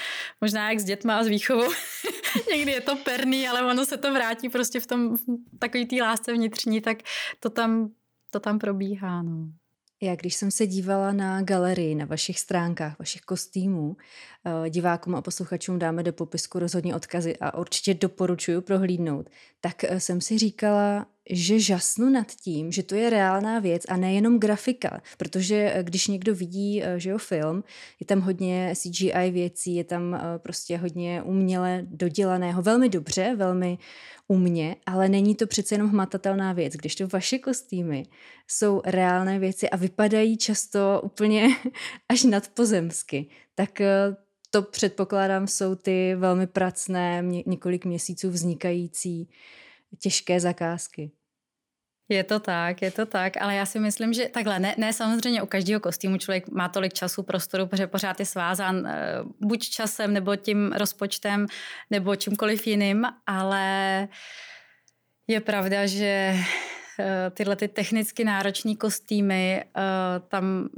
Možná 0.42 0.70
jak 0.70 0.80
s 0.80 0.84
dětma 0.84 1.18
a 1.18 1.24
s 1.24 1.28
výchovou. 1.28 1.72
Někdy 2.52 2.72
je 2.72 2.82
to 2.82 2.96
perný, 2.96 3.48
ale 3.48 3.64
ono 3.64 3.86
se 3.86 3.98
to 3.98 4.14
vrátí 4.14 4.50
prostě 4.50 4.80
v 4.80 4.88
tom 4.88 5.18
v 5.18 5.22
takový 5.60 5.86
té 5.86 5.96
lásce 5.96 6.34
vnitřní, 6.34 6.82
tak 6.82 6.98
to 7.40 7.50
tam, 7.50 7.90
to 8.32 8.40
tam 8.40 8.60
probíhá. 8.60 9.22
No. 9.22 9.48
Já 10.02 10.16
když 10.16 10.36
jsem 10.36 10.52
se 10.52 10.68
dívala 10.68 11.14
na 11.14 11.42
galerii, 11.42 11.96
na 11.96 12.06
vašich 12.06 12.40
stránkách, 12.40 13.00
vašich 13.00 13.22
kostýmů, 13.22 13.98
divákům 14.70 15.16
a 15.16 15.22
posluchačům 15.22 15.80
dáme 15.80 16.04
do 16.04 16.14
popisku 16.14 16.60
rozhodně 16.60 16.96
odkazy 16.96 17.38
a 17.42 17.58
určitě 17.58 17.94
doporučuji 17.94 18.62
prohlídnout, 18.62 19.30
tak 19.62 19.84
eh, 19.84 20.00
jsem 20.00 20.22
si 20.22 20.38
říkala, 20.38 21.06
že 21.30 21.60
žasnu 21.60 22.10
nad 22.10 22.28
tím, 22.32 22.72
že 22.72 22.84
to 22.84 22.96
je 22.96 23.10
reálná 23.10 23.60
věc 23.60 23.84
a 23.90 23.98
nejenom 23.98 24.40
grafika, 24.40 25.02
protože 25.18 25.72
eh, 25.74 25.84
když 25.84 26.08
někdo 26.08 26.36
vidí 26.36 26.84
že 26.98 27.10
jo, 27.10 27.18
film, 27.18 27.64
je 28.00 28.06
tam 28.06 28.22
hodně 28.22 28.74
CGI 28.76 29.32
věcí, 29.32 29.76
je 29.76 29.84
tam 29.84 30.22
prostě 30.38 30.78
hodně 30.78 31.22
uměle 31.22 31.82
dodělaného, 31.90 32.62
velmi 32.62 32.90
dobře, 32.90 33.36
velmi 33.36 33.78
u 34.28 34.38
mě, 34.38 34.76
ale 34.86 35.10
není 35.10 35.36
to 35.36 35.48
přece 35.48 35.76
jenom 35.76 35.90
hmatatelná 35.90 36.54
věc. 36.54 36.74
Když 36.74 36.96
to 36.96 37.08
vaše 37.08 37.40
kostýmy 37.40 38.04
jsou 38.48 38.82
reálné 38.86 39.40
věci 39.40 39.70
a 39.70 39.78
vypadají 39.78 40.38
často 40.38 41.02
úplně 41.04 41.48
až 42.10 42.24
nadpozemsky, 42.24 43.30
tak 43.56 43.82
eh, 43.82 44.16
to 44.50 44.62
předpokládám 44.62 45.48
jsou 45.48 45.76
ty 45.76 46.16
velmi 46.16 46.48
pracné, 46.48 47.24
několik 47.46 47.86
měsíců 47.86 48.30
vznikající 48.30 49.30
těžké 50.00 50.40
zakázky. 50.40 51.12
Je 52.10 52.24
to 52.24 52.40
tak, 52.40 52.82
je 52.82 52.92
to 52.92 53.06
tak, 53.06 53.42
ale 53.42 53.56
já 53.56 53.66
si 53.66 53.80
myslím, 53.80 54.14
že 54.14 54.30
takhle, 54.30 54.60
ne, 54.60 54.76
ne 54.78 54.94
samozřejmě 54.94 55.42
u 55.42 55.46
každého 55.46 55.80
kostýmu 55.80 56.18
člověk 56.18 56.50
má 56.50 56.70
tolik 56.70 56.94
času, 56.94 57.24
prostoru, 57.24 57.68
protože 57.68 57.88
pořád 57.88 58.20
je 58.20 58.26
svázán 58.26 58.78
uh, 58.78 58.88
buď 59.48 59.70
časem, 59.70 60.14
nebo 60.14 60.36
tím 60.36 60.74
rozpočtem, 60.74 61.46
nebo 61.90 62.16
čímkoliv 62.16 62.68
jiným, 62.68 63.06
ale 63.26 64.08
je 65.28 65.40
pravda, 65.42 65.86
že 65.86 66.36
uh, 66.36 67.06
tyhle 67.34 67.56
ty 67.56 67.68
technicky 67.68 68.24
náročné 68.24 68.76
kostýmy, 68.76 69.64
uh, 69.66 70.28
tam 70.28 70.70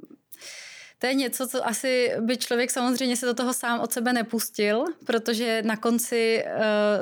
to 0.99 1.07
je 1.07 1.13
něco, 1.13 1.47
co 1.47 1.67
asi 1.67 2.11
by 2.19 2.37
člověk 2.37 2.71
samozřejmě 2.71 3.17
se 3.17 3.25
do 3.25 3.33
toho 3.33 3.53
sám 3.53 3.79
od 3.79 3.91
sebe 3.91 4.13
nepustil, 4.13 4.85
protože 5.05 5.61
na 5.65 5.77
konci, 5.77 6.43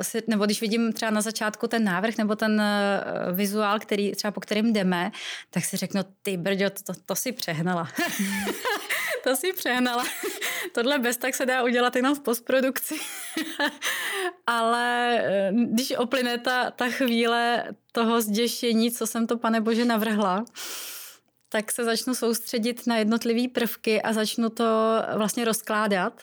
si, 0.02 0.22
nebo 0.26 0.44
když 0.44 0.60
vidím 0.60 0.92
třeba 0.92 1.10
na 1.10 1.20
začátku 1.20 1.68
ten 1.68 1.84
návrh 1.84 2.18
nebo 2.18 2.36
ten 2.36 2.62
uh, 2.62 3.36
vizuál, 3.36 3.78
který, 3.78 4.12
třeba 4.12 4.30
po 4.30 4.40
kterým 4.40 4.72
jdeme, 4.72 5.10
tak 5.50 5.64
si 5.64 5.76
řeknu, 5.76 6.00
ty 6.22 6.36
brďo, 6.36 6.70
to, 6.70 6.82
to, 6.82 7.00
to 7.06 7.14
si 7.14 7.32
přehnala. 7.32 7.88
to 9.24 9.36
si 9.36 9.52
přehnala. 9.52 10.04
Tohle 10.74 10.98
bez 10.98 11.16
tak 11.16 11.34
se 11.34 11.46
dá 11.46 11.62
udělat 11.62 11.96
jenom 11.96 12.14
v 12.14 12.20
postprodukci. 12.20 12.94
Ale 14.46 15.22
uh, 15.52 15.60
když 15.60 15.92
oplyne 15.96 16.38
ta, 16.38 16.70
ta 16.70 16.88
chvíle 16.88 17.64
toho 17.92 18.20
zděšení, 18.20 18.90
co 18.90 19.06
jsem 19.06 19.26
to, 19.26 19.38
pane 19.38 19.60
bože, 19.60 19.84
navrhla, 19.84 20.44
tak 21.48 21.72
se 21.72 21.84
začnu 21.84 22.14
soustředit 22.14 22.86
na 22.86 22.96
jednotlivé 22.96 23.48
prvky 23.48 24.02
a 24.02 24.12
začnu 24.12 24.48
to 24.50 24.64
vlastně 25.16 25.44
rozkládat 25.44 26.22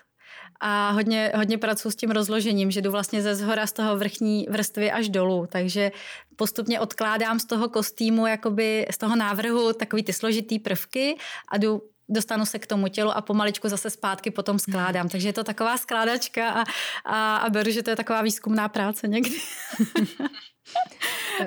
a 0.59 0.91
hodně, 0.91 1.31
hodně 1.35 1.57
pracuji 1.57 1.91
s 1.91 1.95
tím 1.95 2.11
rozložením, 2.11 2.71
že 2.71 2.81
jdu 2.81 2.91
vlastně 2.91 3.21
ze 3.21 3.35
zhora 3.35 3.67
z 3.67 3.71
toho 3.71 3.97
vrchní 3.97 4.47
vrstvy 4.49 4.91
až 4.91 5.09
dolů, 5.09 5.47
takže 5.51 5.91
postupně 6.35 6.79
odkládám 6.79 7.39
z 7.39 7.45
toho 7.45 7.69
kostýmu, 7.69 8.27
jakoby 8.27 8.85
z 8.91 8.97
toho 8.97 9.15
návrhu 9.15 9.73
takový 9.73 10.03
ty 10.03 10.13
složitý 10.13 10.59
prvky 10.59 11.17
a 11.51 11.57
jdu 11.57 11.81
dostanu 12.09 12.45
se 12.45 12.59
k 12.59 12.67
tomu 12.67 12.87
tělu 12.87 13.11
a 13.11 13.21
pomaličku 13.21 13.69
zase 13.69 13.89
zpátky 13.89 14.31
potom 14.31 14.59
skládám. 14.59 15.09
Takže 15.09 15.29
je 15.29 15.33
to 15.33 15.43
taková 15.43 15.77
skládačka 15.77 16.49
a, 16.49 16.63
a, 17.05 17.37
a 17.37 17.49
beru, 17.49 17.71
že 17.71 17.83
to 17.83 17.89
je 17.89 17.95
taková 17.95 18.21
výzkumná 18.21 18.69
práce 18.69 19.07
někdy. 19.07 19.35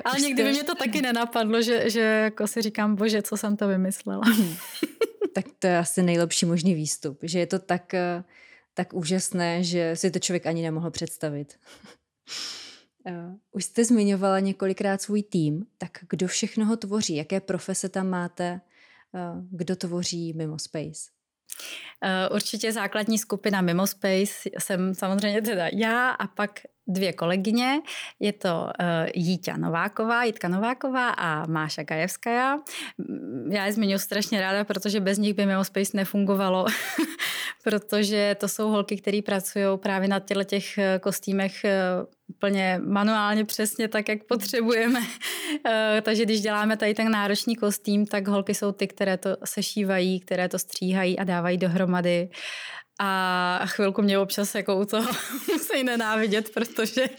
Ale 0.05 0.19
někdy 0.19 0.43
by 0.43 0.51
mě 0.51 0.63
to 0.63 0.75
taky 0.75 1.01
nenapadlo, 1.01 1.61
že, 1.61 1.89
že 1.89 1.99
jako 1.99 2.47
si 2.47 2.61
říkám, 2.61 2.95
bože, 2.95 3.21
co 3.21 3.37
jsem 3.37 3.57
to 3.57 3.67
vymyslela. 3.67 4.23
tak 5.33 5.45
to 5.59 5.67
je 5.67 5.77
asi 5.77 6.03
nejlepší 6.03 6.45
možný 6.45 6.73
výstup, 6.73 7.19
že 7.23 7.39
je 7.39 7.47
to 7.47 7.59
tak, 7.59 7.93
eh, 7.93 8.23
tak 8.73 8.93
úžasné, 8.93 9.63
že 9.63 9.95
si 9.95 10.11
to 10.11 10.19
člověk 10.19 10.45
ani 10.45 10.61
nemohl 10.61 10.91
představit. 10.91 11.59
Eh, 13.05 13.35
už 13.51 13.65
jste 13.65 13.85
zmiňovala 13.85 14.39
několikrát 14.39 15.01
svůj 15.01 15.23
tým, 15.23 15.65
tak 15.77 15.91
kdo 16.09 16.27
všechno 16.27 16.65
ho 16.65 16.77
tvoří? 16.77 17.15
Jaké 17.15 17.39
profese 17.39 17.89
tam 17.89 18.07
máte? 18.07 18.61
Eh, 19.15 19.19
kdo 19.51 19.75
tvoří 19.75 20.33
Mimo 20.33 20.59
Space? 20.59 21.09
Určitě 22.31 22.71
základní 22.71 23.17
skupina 23.17 23.61
Mimo 23.61 23.87
Space 23.87 24.49
jsem 24.59 24.95
samozřejmě 24.95 25.41
teda 25.41 25.67
já 25.73 26.09
a 26.09 26.27
pak 26.27 26.59
dvě 26.89 27.13
kolegyně. 27.13 27.81
Je 28.19 28.33
to 28.33 28.49
uh, 28.49 29.09
Jíťa 29.15 29.57
Nováková, 29.57 30.23
Jitka 30.23 30.47
Nováková 30.47 31.09
a 31.09 31.47
Máša 31.47 31.83
Gajevská. 31.83 32.59
Já 33.49 33.65
je 33.65 33.73
zmiňuji 33.73 33.99
strašně 33.99 34.41
ráda, 34.41 34.63
protože 34.63 34.99
bez 34.99 35.17
nich 35.17 35.33
by 35.33 35.45
Mimo 35.45 35.63
Space 35.63 35.97
nefungovalo, 35.97 36.65
protože 37.63 38.35
to 38.39 38.47
jsou 38.47 38.69
holky, 38.69 38.97
které 38.97 39.21
pracují 39.25 39.65
právě 39.77 40.07
na 40.07 40.19
těchto 40.19 40.43
těch 40.43 40.77
eh, 40.77 40.99
kostýmech 40.99 41.53
uh, 41.63 42.05
úplně 42.29 42.81
manuálně 42.85 43.45
přesně 43.45 43.87
tak, 43.87 44.09
jak 44.09 44.23
potřebujeme. 44.23 44.99
Takže 46.01 46.25
když 46.25 46.41
děláme 46.41 46.77
tady 46.77 46.93
ten 46.93 47.11
náročný 47.11 47.55
kostým, 47.55 48.05
tak 48.05 48.27
holky 48.27 48.53
jsou 48.53 48.71
ty, 48.71 48.87
které 48.87 49.17
to 49.17 49.29
sešívají, 49.45 50.19
které 50.19 50.49
to 50.49 50.59
stříhají 50.59 51.19
a 51.19 51.23
dávají 51.23 51.57
dohromady 51.57 52.29
a 52.99 53.61
chvilku 53.65 54.01
mě 54.01 54.19
občas 54.19 54.55
jako 54.55 54.79
u 54.79 54.85
toho 54.85 55.11
musí 55.53 55.83
nenávidět, 55.83 56.53
protože 56.53 57.09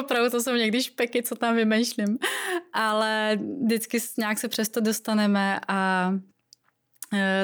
opravdu 0.00 0.30
to 0.30 0.42
jsou 0.42 0.54
někdy 0.54 0.82
špeky, 0.82 1.22
co 1.22 1.34
tam 1.34 1.56
vymýšlím. 1.56 2.18
Ale 2.72 3.38
vždycky 3.64 3.98
nějak 4.18 4.38
se 4.38 4.48
přesto 4.48 4.80
dostaneme 4.80 5.60
a 5.68 6.10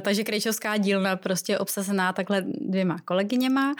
takže 0.02 0.24
Krejčovská 0.24 0.76
dílna 0.76 1.16
prostě 1.16 1.58
obsazená 1.58 2.12
takhle 2.12 2.42
dvěma 2.46 2.96
kolegyněma. 3.04 3.74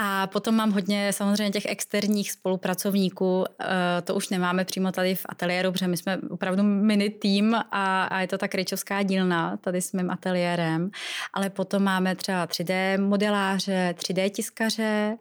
A 0.00 0.26
potom 0.26 0.54
mám 0.54 0.72
hodně 0.72 1.12
samozřejmě 1.12 1.50
těch 1.50 1.66
externích 1.66 2.32
spolupracovníků, 2.32 3.44
eh, 3.60 3.66
to 4.02 4.14
už 4.14 4.28
nemáme 4.28 4.64
přímo 4.64 4.92
tady 4.92 5.14
v 5.14 5.26
ateliéru, 5.28 5.72
protože 5.72 5.88
my 5.88 5.96
jsme 5.96 6.18
opravdu 6.30 6.62
mini 6.62 7.10
tým 7.10 7.54
a, 7.54 8.04
a 8.04 8.20
je 8.20 8.26
to 8.26 8.38
ta 8.38 8.48
Krejčovská 8.48 9.02
dílna 9.02 9.56
tady 9.56 9.80
s 9.82 9.92
mým 9.92 10.10
ateliérem, 10.10 10.90
ale 11.34 11.50
potom 11.50 11.82
máme 11.82 12.16
třeba 12.16 12.46
3D 12.46 12.98
modeláře, 12.98 13.94
3D 13.98 14.30
tiskaře, 14.30 15.16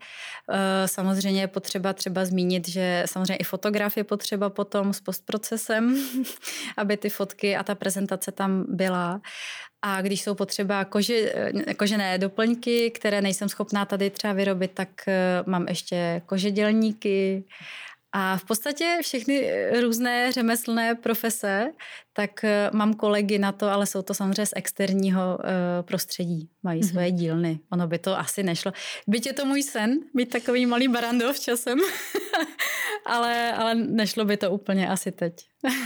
eh, 0.52 0.88
samozřejmě 0.88 1.42
je 1.42 1.48
potřeba 1.48 1.94
třeba 1.94 2.26
zmínit, 2.26 2.68
že 2.68 3.04
samozřejmě 3.06 3.36
i 3.36 3.44
fotograf 3.44 3.98
je 3.98 4.04
potřeba 4.04 4.50
potom 4.50 4.94
s 4.94 5.02
postprocesem, 5.02 5.96
aby 6.78 6.98
ty 6.98 7.10
fotky 7.10 7.58
a 7.58 7.64
ta 7.64 7.76
prezentace 7.76 8.32
tam 8.32 8.66
byla. 8.68 9.22
A 9.82 10.02
když 10.02 10.22
jsou 10.22 10.36
potřeba 10.36 10.86
koži, 10.86 11.32
kožené 11.78 12.18
doplňky, 12.18 12.92
které 12.92 13.22
nejsem 13.22 13.50
schopná 13.50 13.86
tady 13.86 14.10
třeba 14.10 14.34
vyrobit, 14.34 14.72
tak 14.72 14.90
eh, 15.08 15.44
mám 15.46 15.68
ještě 15.68 16.22
kožedělníky 16.26 17.44
a 18.20 18.38
v 18.38 18.46
podstatě 18.46 18.98
všechny 19.02 19.52
různé 19.82 20.32
řemeslné 20.32 20.96
profese, 20.96 21.72
tak 22.14 22.44
eh, 22.44 22.70
mám 22.74 22.94
kolegy 22.94 23.40
na 23.40 23.52
to, 23.52 23.70
ale 23.70 23.86
jsou 23.86 24.02
to 24.02 24.14
samozřejmě 24.14 24.46
z 24.46 24.54
externího 24.56 25.38
eh, 25.44 25.84
prostředí. 25.84 26.50
Mají 26.64 26.82
mm-hmm. 26.82 26.92
svoje 26.92 27.12
dílny. 27.12 27.60
Ono 27.72 27.88
by 27.88 28.00
to 28.00 28.20
asi 28.20 28.44
nešlo. 28.44 28.72
Byť 29.08 29.26
je 29.26 29.34
to 29.34 29.46
můj 29.46 29.64
sen, 29.64 30.00
mít 30.14 30.30
takový 30.30 30.66
malý 30.66 30.88
barandov 30.88 31.40
časem, 31.40 31.80
ale, 33.06 33.54
ale 33.54 33.76
nešlo 33.76 34.26
by 34.26 34.38
to 34.38 34.52
úplně 34.52 34.90
asi 34.90 35.12
teď. 35.12 35.34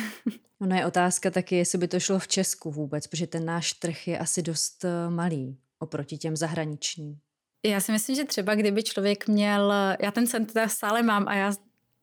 Ono 0.62 0.76
je 0.76 0.86
otázka 0.86 1.32
taky, 1.32 1.56
jestli 1.56 1.78
by 1.78 1.88
to 1.88 2.00
šlo 2.00 2.20
v 2.20 2.28
Česku 2.28 2.72
vůbec, 2.72 3.08
protože 3.08 3.28
ten 3.28 3.46
náš 3.46 3.74
trh 3.74 4.08
je 4.08 4.20
asi 4.20 4.42
dost 4.42 4.86
eh, 4.86 5.10
malý 5.10 5.58
oproti 5.80 6.18
těm 6.18 6.36
zahraničním. 6.36 7.18
Já 7.66 7.80
si 7.80 7.92
myslím, 7.92 8.16
že 8.16 8.24
třeba 8.24 8.56
kdyby 8.56 8.84
člověk 8.84 9.28
měl, 9.28 9.74
já 10.02 10.12
ten 10.12 10.28
sen 10.28 10.46
teda 10.46 10.68
stále 10.68 11.04
mám 11.04 11.28
a 11.28 11.36
já 11.36 11.52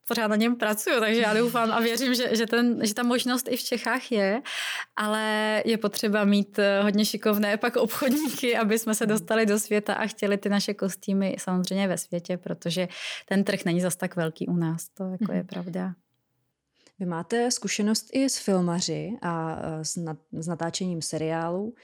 pořád 0.08 0.28
na 0.28 0.36
něm 0.36 0.56
pracuju, 0.56 1.00
takže 1.00 1.20
já 1.20 1.34
doufám 1.34 1.72
a 1.72 1.80
věřím, 1.80 2.14
že, 2.14 2.36
že, 2.36 2.46
ten, 2.46 2.86
že 2.86 2.94
ta 2.94 3.02
možnost 3.02 3.48
i 3.50 3.56
v 3.56 3.62
Čechách 3.62 4.12
je, 4.12 4.42
ale 4.96 5.62
je 5.64 5.78
potřeba 5.78 6.24
mít 6.24 6.58
eh, 6.58 6.82
hodně 6.82 7.04
šikovné 7.04 7.56
pak 7.56 7.76
obchodníky, 7.76 8.56
aby 8.56 8.78
jsme 8.78 8.94
se 8.94 9.06
dostali 9.06 9.46
do 9.46 9.58
světa 9.58 9.94
a 9.94 10.06
chtěli 10.06 10.36
ty 10.36 10.48
naše 10.48 10.74
kostýmy 10.74 11.36
samozřejmě 11.38 11.88
ve 11.88 11.98
světě, 11.98 12.36
protože 12.36 12.88
ten 13.28 13.44
trh 13.44 13.64
není 13.64 13.80
zas 13.80 13.96
tak 13.96 14.16
velký 14.16 14.46
u 14.46 14.56
nás, 14.56 14.88
to 14.88 15.04
jako 15.04 15.32
je 15.32 15.38
mhm. 15.38 15.46
pravda. 15.46 15.94
Vy 16.98 17.06
máte 17.06 17.50
zkušenost 17.50 18.06
i 18.12 18.28
s 18.28 18.38
filmaři 18.38 19.12
a 19.22 19.58
e, 19.62 19.84
s, 19.84 19.96
nat- 19.96 20.16
s 20.32 20.46
natáčením 20.48 21.02
seriálů. 21.02 21.74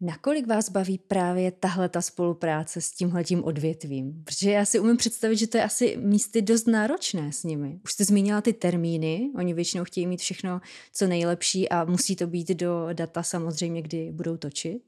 Nakolik 0.00 0.46
vás 0.46 0.70
baví 0.70 0.98
právě 0.98 1.52
tahle 1.52 1.88
ta 1.88 2.02
spolupráce 2.02 2.80
s 2.80 2.90
tímhletím 2.90 3.44
odvětvím? 3.44 4.24
Protože 4.24 4.50
já 4.50 4.64
si 4.64 4.80
umím 4.80 4.96
představit, 4.96 5.36
že 5.36 5.46
to 5.46 5.56
je 5.56 5.64
asi 5.64 5.96
místy 5.96 6.42
dost 6.42 6.66
náročné 6.66 7.32
s 7.32 7.44
nimi. 7.44 7.80
Už 7.84 7.92
jste 7.92 8.04
zmínila 8.04 8.40
ty 8.40 8.52
termíny, 8.52 9.30
oni 9.36 9.54
většinou 9.54 9.84
chtějí 9.84 10.06
mít 10.06 10.20
všechno 10.20 10.60
co 10.92 11.06
nejlepší 11.06 11.68
a 11.68 11.84
musí 11.84 12.16
to 12.16 12.26
být 12.26 12.48
do 12.48 12.88
data 12.92 13.22
samozřejmě, 13.22 13.82
kdy 13.82 14.12
budou 14.12 14.36
točit. 14.36 14.82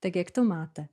Tak 0.00 0.16
jak 0.16 0.30
to 0.30 0.44
máte? 0.44 0.88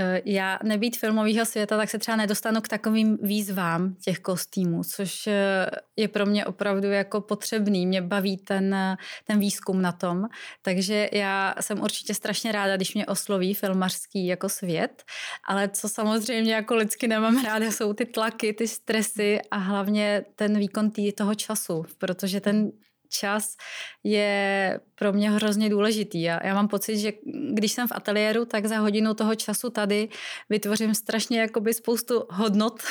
Eh, 0.00 0.22
já 0.24 0.58
nebýt 0.62 0.96
filmového 0.96 1.46
světa, 1.46 1.76
tak 1.76 1.90
se 1.90 1.98
třeba 1.98 2.16
nedostanu 2.16 2.60
k 2.60 2.68
takovým 2.68 3.18
výzvám 3.22 3.94
těch 3.94 4.18
kostýmů, 4.18 4.84
což 4.84 5.26
eh, 5.26 5.66
je 5.96 6.08
pro 6.08 6.26
mě 6.26 6.46
opravdu 6.46 6.88
jako 6.88 7.20
potřebný. 7.20 7.86
Mě 7.86 8.02
baví 8.02 8.36
ten, 8.36 8.96
ten 9.24 9.38
výzkum 9.38 9.82
na 9.82 9.92
tom, 9.92 10.24
takže 10.62 11.08
já 11.12 11.54
jsem 11.60 11.80
určitě 11.80 12.14
strašně 12.14 12.52
ráda, 12.52 12.76
když 12.76 12.94
mě 12.94 13.06
osloví 13.06 13.54
filmařský 13.54 14.26
jako 14.26 14.48
svět, 14.48 15.02
ale 15.44 15.68
co 15.68 15.88
samozřejmě 15.88 16.54
jako 16.54 16.74
lidsky 16.74 17.08
nemám 17.08 17.44
ráda, 17.44 17.70
jsou 17.70 17.92
ty 17.92 18.06
tlaky, 18.06 18.52
ty 18.52 18.68
stresy 18.68 19.40
a 19.50 19.56
hlavně 19.56 20.24
ten 20.36 20.58
výkon 20.58 20.90
tý, 20.90 21.12
toho 21.12 21.34
času, 21.34 21.84
protože 21.98 22.40
ten 22.40 22.72
čas 23.08 23.56
je 24.04 24.80
pro 24.94 25.12
mě 25.12 25.30
hrozně 25.30 25.70
důležitý. 25.70 26.22
Já, 26.22 26.46
já 26.46 26.54
mám 26.54 26.68
pocit, 26.68 26.98
že 26.98 27.12
když 27.52 27.72
jsem 27.72 27.88
v 27.88 27.92
ateliéru, 27.94 28.44
tak 28.44 28.66
za 28.66 28.78
hodinu 28.78 29.14
toho 29.14 29.34
času 29.34 29.70
tady 29.70 30.08
vytvořím 30.50 30.94
strašně 30.94 31.40
jakoby 31.40 31.74
spoustu 31.74 32.24
hodnot, 32.30 32.82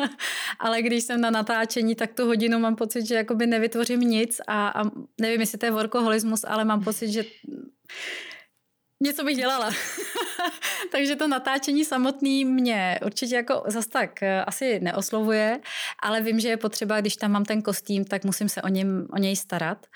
ale 0.58 0.82
když 0.82 1.04
jsem 1.04 1.20
na 1.20 1.30
natáčení, 1.30 1.94
tak 1.94 2.12
tu 2.12 2.26
hodinu 2.26 2.58
mám 2.58 2.76
pocit, 2.76 3.06
že 3.06 3.14
jakoby 3.14 3.46
nevytvořím 3.46 4.00
nic 4.00 4.40
a, 4.46 4.68
a 4.68 4.84
nevím, 5.20 5.40
jestli 5.40 5.58
to 5.58 5.66
je 5.66 5.72
workoholismus, 5.72 6.44
ale 6.44 6.64
mám 6.64 6.84
pocit, 6.84 7.08
že 7.12 7.24
něco 9.02 9.24
bych 9.24 9.36
dělala. 9.36 9.70
Takže 10.92 11.16
to 11.16 11.28
natáčení 11.28 11.84
samotný 11.84 12.44
mě 12.44 12.98
určitě 13.04 13.34
jako 13.34 13.62
zas 13.66 13.86
tak 13.86 14.22
eh, 14.22 14.44
asi 14.44 14.80
neoslovuje, 14.80 15.60
ale 16.02 16.20
vím, 16.20 16.40
že 16.40 16.48
je 16.48 16.56
potřeba, 16.56 17.00
když 17.00 17.16
tam 17.16 17.32
mám 17.32 17.44
ten 17.44 17.62
kostým, 17.62 18.04
tak 18.04 18.24
musím 18.24 18.48
se 18.48 18.62
o, 18.62 18.68
něm, 18.68 19.06
o 19.12 19.18
něj 19.18 19.36
starat. 19.36 19.86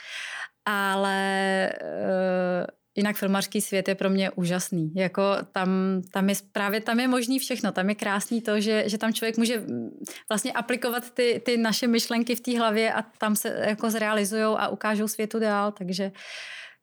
Ale 0.67 1.73
uh, 1.83 2.67
jinak 2.97 3.17
filmařský 3.17 3.61
svět 3.61 3.89
je 3.89 3.95
pro 3.95 4.11
mě 4.11 4.31
úžasný. 4.31 4.93
Jako 4.95 5.23
tam, 5.53 6.03
tam 6.13 6.29
je, 6.29 6.35
právě 6.53 6.81
tam 6.81 7.01
je 7.01 7.09
možný 7.09 7.39
všechno. 7.39 7.73
Tam 7.73 7.89
je 7.89 7.95
krásný 7.95 8.43
to, 8.43 8.61
že, 8.61 8.85
že 8.87 8.99
tam 8.99 9.13
člověk 9.13 9.39
může 9.39 9.61
mm, 9.61 9.91
vlastně 10.29 10.53
aplikovat 10.53 11.11
ty, 11.11 11.43
ty 11.45 11.57
naše 11.57 11.87
myšlenky 11.87 12.35
v 12.35 12.41
té 12.41 12.59
hlavě 12.59 12.93
a 12.93 13.03
tam 13.03 13.37
se 13.37 13.65
jako 13.67 13.91
zrealizují 13.91 14.43
a 14.43 14.69
ukážou 14.69 15.09
světu 15.09 15.39
dál. 15.39 15.73
Takže 15.73 16.05
uh, 16.05 16.13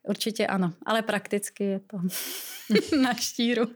Určitě 0.08 0.48
ano, 0.48 0.74
ale 0.86 1.02
prakticky 1.02 1.64
je 1.64 1.80
to 1.80 1.98
na 3.02 3.14
štíru. 3.14 3.64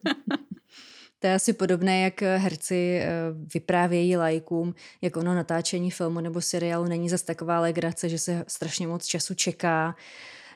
To 1.22 1.28
je 1.28 1.34
asi 1.34 1.54
podobné, 1.54 2.02
jak 2.02 2.22
herci 2.22 3.00
eh, 3.02 3.10
vyprávějí 3.54 4.18
lajkům, 4.18 4.76
jak 5.02 5.18
ono 5.18 5.36
natáčení 5.36 5.92
filmu 5.92 6.20
nebo 6.20 6.42
seriálu 6.42 6.86
není 6.86 7.10
zas 7.10 7.22
taková 7.22 7.60
legrace, 7.60 8.10
že 8.10 8.20
se 8.20 8.46
strašně 8.48 8.88
moc 8.88 9.06
času 9.06 9.34
čeká 9.34 9.96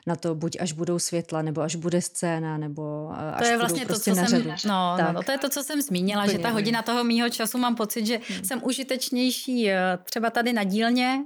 na 0.06 0.16
to, 0.16 0.34
buď 0.34 0.56
až 0.60 0.72
budou 0.72 0.98
světla, 0.98 1.42
nebo 1.42 1.60
až 1.60 1.76
bude 1.76 2.02
scéna, 2.02 2.58
nebo 2.58 3.10
eh, 3.12 3.32
až 3.32 3.38
to 3.38 3.52
je 3.52 3.58
vlastně 3.58 3.86
prostě 3.86 4.10
to, 4.10 4.16
co 4.16 4.26
jsem. 4.26 4.46
No, 4.66 4.96
no, 4.96 5.12
no, 5.12 5.22
to 5.22 5.32
je 5.32 5.38
to, 5.38 5.48
co 5.48 5.62
jsem 5.62 5.82
zmínila, 5.82 6.22
Úplně 6.22 6.36
že 6.36 6.42
ta 6.42 6.50
hodina 6.50 6.82
toho 6.82 7.04
mýho 7.04 7.30
času 7.30 7.58
mám 7.58 7.74
pocit, 7.74 8.06
že 8.06 8.20
hmm. 8.28 8.44
jsem 8.44 8.60
užitečnější 8.64 9.70
eh, 9.70 9.98
třeba 10.04 10.30
tady 10.30 10.52
na 10.52 10.64
dílně 10.64 11.24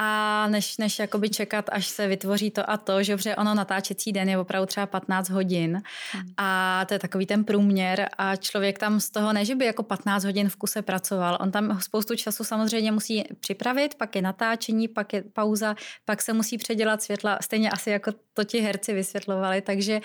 a 0.00 0.46
než, 0.48 0.76
než 0.76 0.98
jakoby 0.98 1.30
čekat, 1.30 1.64
až 1.72 1.86
se 1.86 2.06
vytvoří 2.06 2.50
to 2.50 2.70
a 2.70 2.76
to, 2.76 3.02
že 3.02 3.16
protože 3.16 3.36
ono 3.36 3.54
natáčecí 3.54 4.12
den 4.12 4.28
je 4.28 4.38
opravdu 4.38 4.66
třeba 4.66 4.86
15 4.86 5.28
hodin 5.28 5.82
hmm. 6.12 6.32
a 6.36 6.84
to 6.88 6.94
je 6.94 6.98
takový 6.98 7.26
ten 7.26 7.44
průměr 7.44 8.08
a 8.18 8.36
člověk 8.36 8.78
tam 8.78 9.00
z 9.00 9.10
toho 9.10 9.32
ne, 9.32 9.44
že 9.44 9.54
by 9.54 9.64
jako 9.64 9.82
15 9.82 10.24
hodin 10.24 10.48
v 10.48 10.56
kuse 10.56 10.82
pracoval, 10.82 11.38
on 11.40 11.50
tam 11.50 11.80
spoustu 11.80 12.16
času 12.16 12.44
samozřejmě 12.44 12.92
musí 12.92 13.24
připravit, 13.40 13.94
pak 13.94 14.16
je 14.16 14.22
natáčení, 14.22 14.88
pak 14.88 15.12
je 15.12 15.22
pauza, 15.32 15.76
pak 16.04 16.22
se 16.22 16.32
musí 16.32 16.58
předělat 16.58 17.02
světla, 17.02 17.38
stejně 17.42 17.70
asi 17.70 17.90
jako 17.90 18.12
to 18.34 18.44
ti 18.44 18.60
herci 18.60 18.94
vysvětlovali, 18.94 19.60
takže 19.60 20.00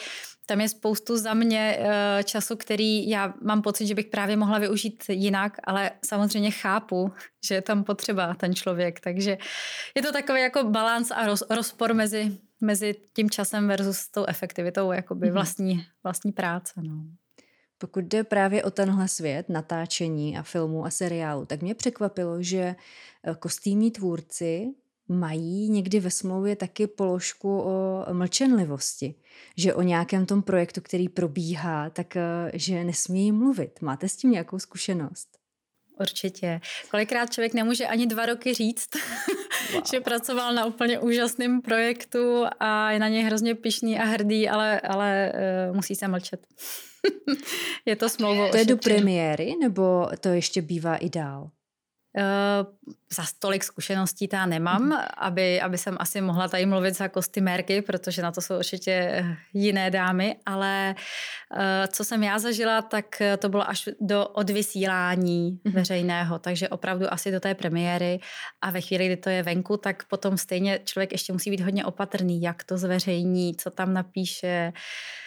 tam 0.45 0.61
je 0.61 0.69
spoustu 0.69 1.17
za 1.17 1.33
mě 1.33 1.77
eh, 1.79 2.23
času, 2.23 2.55
který 2.55 3.09
já 3.09 3.33
mám 3.41 3.61
pocit, 3.61 3.87
že 3.87 3.95
bych 3.95 4.05
právě 4.05 4.37
mohla 4.37 4.59
využít 4.59 5.03
jinak, 5.09 5.57
ale 5.63 5.91
samozřejmě 6.05 6.51
chápu, 6.51 7.11
že 7.47 7.55
je 7.55 7.61
tam 7.61 7.83
potřeba 7.83 8.33
ten 8.33 8.55
člověk, 8.55 8.99
takže 8.99 9.37
je 9.95 10.01
to 10.01 10.11
takový 10.11 10.41
jako 10.41 10.63
balans 10.63 11.11
a 11.11 11.25
roz, 11.25 11.43
rozpor 11.49 11.93
mezi, 11.93 12.37
mezi 12.61 12.95
tím 13.13 13.29
časem 13.29 13.67
versus 13.67 14.07
tou 14.07 14.25
efektivitou 14.27 14.91
jakoby 14.91 15.27
mm-hmm. 15.27 15.33
vlastní, 15.33 15.85
vlastní 16.03 16.31
práce. 16.31 16.73
No. 16.83 17.03
Pokud 17.77 18.05
jde 18.05 18.23
právě 18.23 18.63
o 18.63 18.71
tenhle 18.71 19.07
svět 19.07 19.49
natáčení 19.49 20.37
a 20.37 20.43
filmů 20.43 20.85
a 20.85 20.89
seriálu, 20.89 21.45
tak 21.45 21.61
mě 21.61 21.75
překvapilo, 21.75 22.43
že 22.43 22.75
eh, 23.23 23.35
kostýmní 23.39 23.91
tvůrci 23.91 24.73
mají 25.07 25.69
někdy 25.69 25.99
ve 25.99 26.11
smlouvě 26.11 26.55
taky 26.55 26.87
položku 26.87 27.59
o 27.59 28.05
mlčenlivosti, 28.13 29.15
že 29.57 29.73
o 29.73 29.81
nějakém 29.81 30.25
tom 30.25 30.41
projektu, 30.41 30.81
který 30.81 31.09
probíhá, 31.09 31.89
tak 31.89 32.15
eh, 32.15 32.51
že 32.53 32.83
nesmí 32.83 33.31
mluvit. 33.31 33.81
Máte 33.81 34.09
s 34.09 34.15
tím 34.15 34.31
nějakou 34.31 34.59
zkušenost? 34.59 35.27
Určitě. 35.99 36.61
Kolikrát 36.91 37.33
člověk 37.33 37.53
nemůže 37.53 37.87
ani 37.87 38.07
dva 38.07 38.25
roky 38.25 38.53
říct, 38.53 38.89
wow. 39.73 39.83
že 39.91 39.99
pracoval 39.99 40.53
na 40.53 40.65
úplně 40.65 40.99
úžasném 40.99 41.61
projektu 41.61 42.45
a 42.59 42.91
je 42.91 42.99
na 42.99 43.07
něj 43.07 43.23
hrozně 43.23 43.55
pišný 43.55 43.99
a 43.99 44.03
hrdý, 44.03 44.49
ale, 44.49 44.79
ale 44.79 45.33
uh, 45.69 45.75
musí 45.75 45.95
se 45.95 46.07
mlčet. 46.07 46.47
je 47.85 47.95
to 47.95 48.09
smlouvou. 48.09 48.51
To 48.51 48.57
je 48.57 48.65
do 48.65 48.77
premiéry, 48.77 49.55
nebo 49.61 50.07
to 50.19 50.29
ještě 50.29 50.61
bývá 50.61 50.95
i 50.95 51.09
dál? 51.09 51.51
Uh, 52.17 52.93
za 53.13 53.23
tolik 53.39 53.63
zkušeností 53.63 54.27
ta 54.27 54.45
nemám, 54.45 54.81
mm. 54.81 54.93
aby, 55.17 55.61
aby 55.61 55.77
jsem 55.77 55.97
asi 55.99 56.21
mohla 56.21 56.47
tady 56.47 56.65
mluvit 56.65 56.97
za 56.97 57.07
kostymérky, 57.07 57.81
protože 57.81 58.21
na 58.21 58.31
to 58.31 58.41
jsou 58.41 58.57
určitě 58.57 59.25
jiné 59.53 59.91
dámy, 59.91 60.35
ale 60.45 60.95
uh, 61.55 61.59
co 61.87 62.03
jsem 62.03 62.23
já 62.23 62.39
zažila, 62.39 62.81
tak 62.81 63.21
to 63.39 63.49
bylo 63.49 63.69
až 63.69 63.89
do 64.01 64.27
odvysílání 64.27 65.59
mm. 65.63 65.71
veřejného, 65.71 66.39
takže 66.39 66.69
opravdu 66.69 67.13
asi 67.13 67.31
do 67.31 67.39
té 67.39 67.55
premiéry 67.55 68.19
a 68.61 68.71
ve 68.71 68.81
chvíli, 68.81 69.05
kdy 69.05 69.17
to 69.17 69.29
je 69.29 69.43
venku, 69.43 69.77
tak 69.77 70.03
potom 70.07 70.37
stejně 70.37 70.79
člověk 70.83 71.11
ještě 71.11 71.33
musí 71.33 71.51
být 71.51 71.61
hodně 71.61 71.85
opatrný, 71.85 72.41
jak 72.41 72.63
to 72.63 72.77
zveřejní, 72.77 73.55
co 73.55 73.69
tam 73.69 73.93
napíše, 73.93 74.73
uh, 74.73 74.73
Eh, 74.75 75.22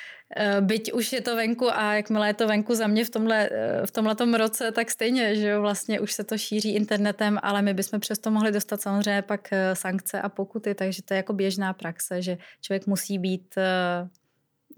byť 0.60 0.92
už 0.92 1.12
je 1.12 1.20
to 1.20 1.36
venku 1.36 1.70
a 1.70 1.94
jakmile 1.94 2.28
je 2.28 2.34
to 2.34 2.46
venku 2.46 2.74
za 2.74 2.86
mě 2.86 3.04
v 3.04 3.10
tomhle, 3.10 3.48
eh, 3.52 3.86
v 3.86 3.90
tomhletom 3.90 4.34
roce, 4.34 4.72
tak 4.72 4.90
stejně, 4.90 5.36
že 5.36 5.48
jo, 5.48 5.60
vlastně 5.60 6.00
už 6.00 6.12
se 6.12 6.24
to 6.24 6.38
šíří 6.38 6.74
internetem, 6.74 7.38
ale 7.42 7.62
my 7.62 7.74
bychom 7.74 8.00
přesto 8.00 8.30
mohli 8.30 8.52
dostat 8.52 8.80
samozřejmě 8.80 9.22
pak 9.22 9.52
eh, 9.52 9.74
sankce 9.74 10.20
a 10.20 10.28
pokuty, 10.28 10.74
takže 10.74 11.02
to 11.02 11.14
je 11.14 11.16
jako 11.16 11.32
běžná 11.32 11.72
praxe, 11.72 12.22
že 12.22 12.38
člověk 12.60 12.86
musí 12.86 13.18
být 13.18 13.54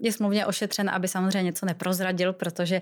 je 0.01 0.11
smluvně 0.11 0.45
ošetřen, 0.45 0.89
aby 0.89 1.07
samozřejmě 1.07 1.43
něco 1.43 1.65
neprozradil, 1.65 2.33
protože 2.33 2.81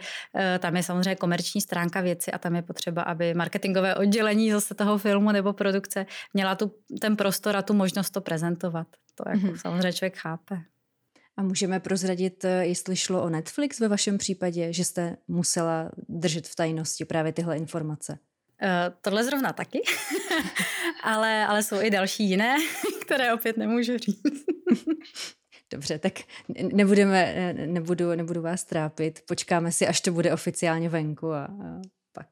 tam 0.60 0.76
je 0.76 0.84
samozřejmě 0.84 1.16
komerční 1.16 1.62
stránka 1.62 2.02
věci 2.02 2.32
a 2.32 2.38
tam 2.38 2.56
je 2.56 2.62
potřeba, 2.62 3.02
aby 3.02 3.34
marketingové 3.34 3.96
oddělení 3.96 4.52
zase 4.52 4.76
toho 4.76 4.98
filmu 4.98 5.32
nebo 5.32 5.54
produkce 5.54 6.06
měla 6.34 6.56
tu, 6.56 6.72
ten 7.02 7.16
prostor 7.16 7.58
a 7.58 7.62
tu 7.62 7.74
možnost 7.74 8.10
to 8.10 8.22
prezentovat. 8.22 8.88
To 9.16 9.30
jako 9.30 9.48
mm-hmm. 9.48 9.62
samozřejmě 9.62 9.94
člověk 9.94 10.18
chápe. 10.18 10.62
A 11.38 11.44
můžeme 11.44 11.80
prozradit, 11.80 12.46
eh, 12.46 12.66
jestli 12.66 12.96
šlo 12.96 13.24
o 13.24 13.30
Netflix 13.30 13.80
ve 13.80 13.88
vašem 13.88 14.18
případě, 14.18 14.74
že 14.74 14.86
jste 14.86 15.18
musela 15.28 15.92
držet 16.10 16.48
v 16.48 16.56
tajnosti 16.56 17.06
právě 17.06 17.34
tyhle 17.34 17.58
informace? 17.58 18.20
Uh, 18.64 18.96
tohle 19.02 19.24
zrovna 19.24 19.54
taky, 19.54 19.82
ale, 21.04 21.46
ale 21.46 21.64
jsou 21.64 21.82
i 21.82 21.90
další 21.90 22.30
jiné, 22.30 22.56
které 23.02 23.34
opět 23.34 23.58
nemůžu 23.58 23.98
říct. 23.98 24.46
Dobře, 25.74 26.00
tak 26.00 26.14
nebudeme, 26.74 27.54
nebudu, 27.54 28.16
nebudu 28.16 28.42
vás 28.42 28.64
trápit. 28.64 29.24
Počkáme 29.28 29.72
si, 29.72 29.88
až 29.88 30.02
to 30.02 30.12
bude 30.12 30.34
oficiálně 30.34 30.90
venku 30.90 31.32
a, 31.32 31.44
a 31.44 31.82
pak, 32.14 32.28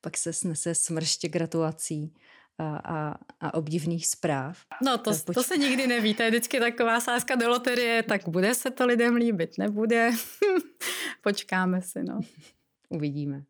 pak 0.00 0.16
se 0.16 0.32
snese 0.32 0.74
smrště 0.74 1.28
gratulací 1.28 2.14
a, 2.58 2.76
a, 2.76 3.14
a 3.40 3.54
obdivných 3.54 4.06
zpráv. 4.06 4.58
No 4.84 4.98
to, 4.98 5.10
to 5.34 5.42
se 5.42 5.56
nikdy 5.56 5.86
neví, 5.86 6.14
to 6.14 6.22
je 6.22 6.30
vždycky 6.30 6.60
taková 6.60 7.00
sázka 7.00 7.34
do 7.34 7.48
loterie, 7.48 8.02
tak 8.02 8.28
bude 8.28 8.54
se 8.54 8.70
to 8.70 8.86
lidem 8.86 9.16
líbit, 9.16 9.58
nebude. 9.58 10.10
Počkáme 11.22 11.82
si, 11.82 12.02
no. 12.02 12.20
Uvidíme. 12.88 13.44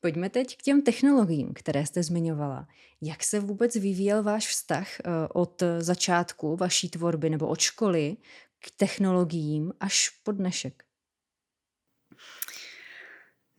Pojďme 0.00 0.30
teď 0.30 0.56
k 0.56 0.62
těm 0.62 0.82
technologiím, 0.82 1.52
které 1.54 1.86
jste 1.86 2.02
zmiňovala. 2.02 2.68
Jak 3.00 3.24
se 3.24 3.40
vůbec 3.40 3.76
vyvíjel 3.76 4.22
váš 4.22 4.48
vztah 4.48 5.00
eh, 5.00 5.02
od 5.34 5.62
začátku 5.78 6.56
vaší 6.56 6.88
tvorby 6.88 7.30
nebo 7.30 7.46
od 7.46 7.60
školy 7.60 8.16
k 8.58 8.70
technologiím 8.76 9.72
až 9.80 10.08
po 10.22 10.32
dnešek? 10.32 10.89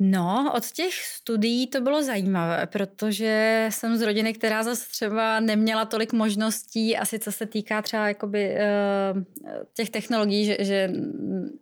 No, 0.04 0.52
od 0.56 0.72
těch 0.72 0.94
studií 0.94 1.68
to 1.68 1.82
bylo 1.82 2.04
zajímavé, 2.04 2.68
protože 2.68 3.68
jsem 3.72 3.98
z 3.98 4.02
rodiny, 4.02 4.34
která 4.34 4.64
zase 4.64 4.90
třeba 4.92 5.40
neměla 5.40 5.86
tolik 5.86 6.14
možností, 6.14 6.98
asi 6.98 7.20
co 7.20 7.32
se 7.32 7.46
týká 7.46 7.82
třeba 7.82 8.08
jakoby, 8.08 8.56
uh, 8.56 9.24
těch 9.74 9.90
technologií, 9.90 10.46
že, 10.46 10.58
že 10.60 10.92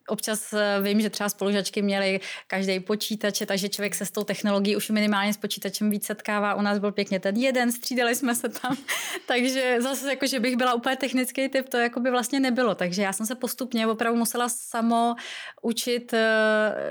občas 0.08 0.54
eh, 0.54 0.82
vím, 0.82 1.02
že 1.02 1.10
třeba 1.10 1.30
spolužačky 1.30 1.82
měly 1.82 2.20
každý 2.48 2.80
počítače, 2.80 3.46
takže 3.46 3.70
člověk 3.70 3.96
se 3.96 4.06
s 4.06 4.12
tou 4.12 4.24
technologií 4.24 4.76
už 4.76 4.90
minimálně 4.90 5.34
s 5.34 5.38
počítačem 5.38 5.90
víc 5.90 6.06
setkává. 6.06 6.56
U 6.56 6.62
nás 6.62 6.80
byl 6.80 6.92
pěkně 6.92 7.20
ten 7.20 7.36
jeden, 7.36 7.72
střídali 7.72 8.16
jsme 8.16 8.36
se 8.36 8.50
tam, 8.50 8.78
takže 9.28 9.78
zase 9.80 10.10
jako, 10.10 10.28
že 10.28 10.40
bych 10.40 10.56
byla 10.56 10.74
úplně 10.74 10.96
technický 10.96 11.50
typ, 11.50 11.70
to 11.70 11.78
jako 11.78 12.00
by 12.00 12.12
vlastně 12.12 12.40
nebylo. 12.40 12.76
Takže 12.76 13.02
já 13.02 13.14
jsem 13.14 13.26
se 13.26 13.36
postupně 13.36 13.88
opravdu 13.88 14.20
musela 14.20 14.50
samo 14.50 15.16
učit 15.62 16.14
uh, 16.14 16.20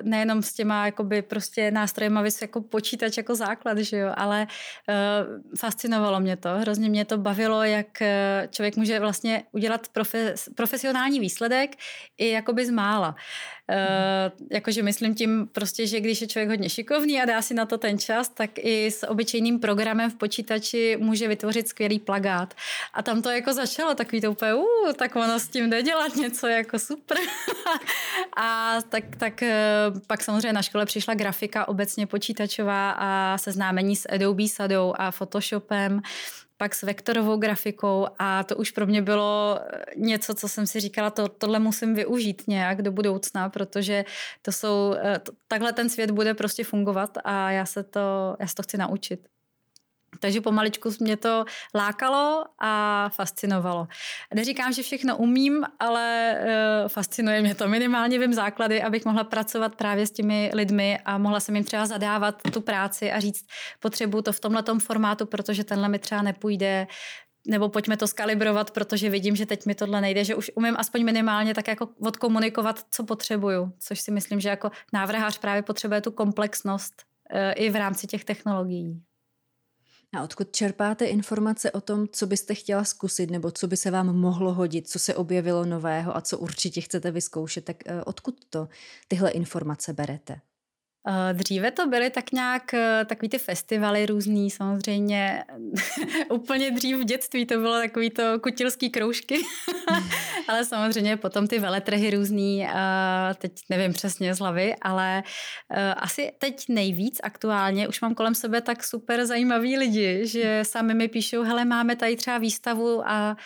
nejenom 0.02 0.42
s 0.42 0.52
těma 0.52 0.86
jakoby, 0.86 1.22
prostě 1.38 1.70
nástrojem, 1.70 2.18
aby 2.18 2.30
jako 2.42 2.60
počítač 2.60 3.16
jako 3.16 3.34
základ, 3.34 3.78
že 3.78 3.96
jo, 3.96 4.10
ale 4.16 4.46
uh, 4.46 5.56
fascinovalo 5.58 6.20
mě 6.20 6.36
to, 6.36 6.48
hrozně 6.48 6.88
mě 6.88 7.04
to 7.04 7.18
bavilo, 7.18 7.62
jak 7.62 7.86
uh, 8.00 8.06
člověk 8.50 8.76
může 8.76 9.00
vlastně 9.00 9.42
udělat 9.52 9.88
profes, 9.88 10.48
profesionální 10.54 11.20
výsledek 11.20 11.70
i 12.18 12.30
jakoby 12.30 12.66
z 12.66 12.70
mála. 12.70 13.08
Uh, 13.08 13.57
jakože 14.50 14.82
myslím 14.82 15.14
tím 15.14 15.48
prostě, 15.52 15.86
že 15.86 16.00
když 16.00 16.20
je 16.20 16.26
člověk 16.26 16.48
hodně 16.48 16.68
šikovný 16.68 17.20
a 17.20 17.24
dá 17.24 17.42
si 17.42 17.54
na 17.54 17.66
to 17.66 17.78
ten 17.78 17.98
čas, 17.98 18.28
tak 18.28 18.50
i 18.56 18.90
s 18.90 19.06
obyčejným 19.06 19.58
programem 19.60 20.10
v 20.10 20.14
počítači 20.14 20.96
může 21.00 21.28
vytvořit 21.28 21.68
skvělý 21.68 21.98
plagát. 21.98 22.54
A 22.94 23.02
tam 23.02 23.22
to 23.22 23.30
jako 23.30 23.52
začalo 23.52 23.94
takový 23.94 24.20
to 24.20 24.30
úplně, 24.30 24.54
uh, 24.54 24.92
tak 24.96 25.16
ono 25.16 25.38
s 25.38 25.48
tím 25.48 25.70
jde 25.70 25.82
dělat 25.82 26.16
něco 26.16 26.46
jako 26.46 26.78
super. 26.78 27.18
a 28.36 28.78
tak, 28.88 29.04
tak 29.16 29.42
uh, 29.42 30.00
pak 30.06 30.22
samozřejmě 30.22 30.52
na 30.52 30.62
škole 30.62 30.86
přišla 30.86 31.14
grafika 31.14 31.68
obecně 31.68 32.06
počítačová 32.06 32.90
a 32.90 33.38
seznámení 33.38 33.96
s 33.96 34.08
Adobe 34.08 34.48
Sadou 34.48 34.94
a 34.96 35.10
Photoshopem 35.10 36.02
pak 36.58 36.74
s 36.74 36.82
vektorovou 36.82 37.36
grafikou 37.36 38.06
a 38.18 38.44
to 38.44 38.56
už 38.56 38.70
pro 38.70 38.86
mě 38.86 39.02
bylo 39.02 39.60
něco, 39.96 40.34
co 40.34 40.48
jsem 40.48 40.66
si 40.66 40.80
říkala, 40.80 41.10
to, 41.10 41.28
tohle 41.28 41.58
musím 41.58 41.94
využít 41.94 42.42
nějak 42.48 42.82
do 42.82 42.92
budoucna, 42.92 43.48
protože 43.48 44.04
to 44.42 44.52
jsou, 44.52 44.94
eh, 45.04 45.18
to, 45.18 45.32
takhle 45.48 45.72
ten 45.72 45.88
svět 45.88 46.10
bude 46.10 46.34
prostě 46.34 46.64
fungovat 46.64 47.18
a 47.24 47.50
já 47.50 47.66
se 47.66 47.82
to, 47.82 48.36
já 48.40 48.46
se 48.46 48.54
to 48.54 48.62
chci 48.62 48.76
naučit. 48.76 49.28
Takže 50.20 50.40
pomaličku 50.40 50.90
mě 51.00 51.16
to 51.16 51.44
lákalo 51.74 52.44
a 52.58 53.04
fascinovalo. 53.08 53.88
Neříkám, 54.34 54.72
že 54.72 54.82
všechno 54.82 55.16
umím, 55.16 55.64
ale 55.78 56.38
uh, 56.38 56.88
fascinuje 56.88 57.42
mě 57.42 57.54
to. 57.54 57.68
Minimálně 57.68 58.18
vím 58.18 58.32
základy, 58.32 58.82
abych 58.82 59.04
mohla 59.04 59.24
pracovat 59.24 59.74
právě 59.74 60.06
s 60.06 60.10
těmi 60.10 60.50
lidmi 60.54 60.98
a 61.04 61.18
mohla 61.18 61.40
jsem 61.40 61.56
jim 61.56 61.64
třeba 61.64 61.86
zadávat 61.86 62.42
tu 62.52 62.60
práci 62.60 63.12
a 63.12 63.20
říct, 63.20 63.46
potřebuju 63.80 64.22
to 64.22 64.32
v 64.32 64.40
tomhle 64.40 64.62
formátu, 64.78 65.26
protože 65.26 65.64
tenhle 65.64 65.88
mi 65.88 65.98
třeba 65.98 66.22
nepůjde, 66.22 66.86
nebo 67.48 67.68
pojďme 67.68 67.96
to 67.96 68.06
skalibrovat, 68.06 68.70
protože 68.70 69.10
vidím, 69.10 69.36
že 69.36 69.46
teď 69.46 69.66
mi 69.66 69.74
tohle 69.74 70.00
nejde, 70.00 70.24
že 70.24 70.34
už 70.34 70.50
umím 70.54 70.74
aspoň 70.78 71.04
minimálně 71.04 71.54
tak 71.54 71.68
jako 71.68 71.88
odkomunikovat, 72.00 72.84
co 72.90 73.04
potřebuju, 73.04 73.72
což 73.78 74.00
si 74.00 74.10
myslím, 74.10 74.40
že 74.40 74.48
jako 74.48 74.70
návrhář 74.92 75.38
právě 75.38 75.62
potřebuje 75.62 76.00
tu 76.00 76.10
komplexnost 76.10 77.02
uh, 77.32 77.40
i 77.56 77.70
v 77.70 77.76
rámci 77.76 78.06
těch 78.06 78.24
technologií. 78.24 79.02
A 80.14 80.22
odkud 80.22 80.56
čerpáte 80.56 81.04
informace 81.04 81.70
o 81.70 81.80
tom, 81.80 82.08
co 82.12 82.26
byste 82.26 82.54
chtěla 82.54 82.84
zkusit, 82.84 83.30
nebo 83.30 83.50
co 83.50 83.68
by 83.68 83.76
se 83.76 83.90
vám 83.90 84.16
mohlo 84.16 84.54
hodit, 84.54 84.88
co 84.88 84.98
se 84.98 85.14
objevilo 85.14 85.64
nového 85.64 86.16
a 86.16 86.20
co 86.20 86.38
určitě 86.38 86.80
chcete 86.80 87.10
vyzkoušet, 87.10 87.64
tak 87.64 87.76
eh, 87.86 88.04
odkud 88.04 88.44
to 88.50 88.68
tyhle 89.08 89.30
informace 89.30 89.92
berete? 89.92 90.40
Dříve 91.32 91.70
to 91.70 91.86
byly 91.86 92.10
tak 92.10 92.32
nějak 92.32 92.74
takový 93.06 93.28
ty 93.28 93.38
festivaly 93.38 94.06
různý, 94.06 94.50
samozřejmě 94.50 95.44
úplně 96.30 96.70
dřív 96.70 96.98
v 96.98 97.04
dětství 97.04 97.46
to 97.46 97.58
bylo 97.58 97.74
takový 97.74 98.10
to 98.10 98.22
kutilský 98.40 98.90
kroužky, 98.90 99.34
ale 100.48 100.64
samozřejmě 100.64 101.16
potom 101.16 101.46
ty 101.46 101.58
veletrhy 101.58 102.10
různý, 102.10 102.66
teď 103.38 103.52
nevím 103.70 103.92
přesně 103.92 104.34
z 104.34 104.38
hlavy, 104.38 104.74
ale 104.82 105.22
asi 105.96 106.32
teď 106.38 106.64
nejvíc 106.68 107.20
aktuálně 107.22 107.88
už 107.88 108.00
mám 108.00 108.14
kolem 108.14 108.34
sebe 108.34 108.60
tak 108.60 108.84
super 108.84 109.26
zajímavý 109.26 109.78
lidi, 109.78 110.26
že 110.26 110.60
sami 110.62 110.94
mi 110.94 111.08
píšou, 111.08 111.42
hele 111.42 111.64
máme 111.64 111.96
tady 111.96 112.16
třeba 112.16 112.38
výstavu 112.38 113.08
a 113.08 113.36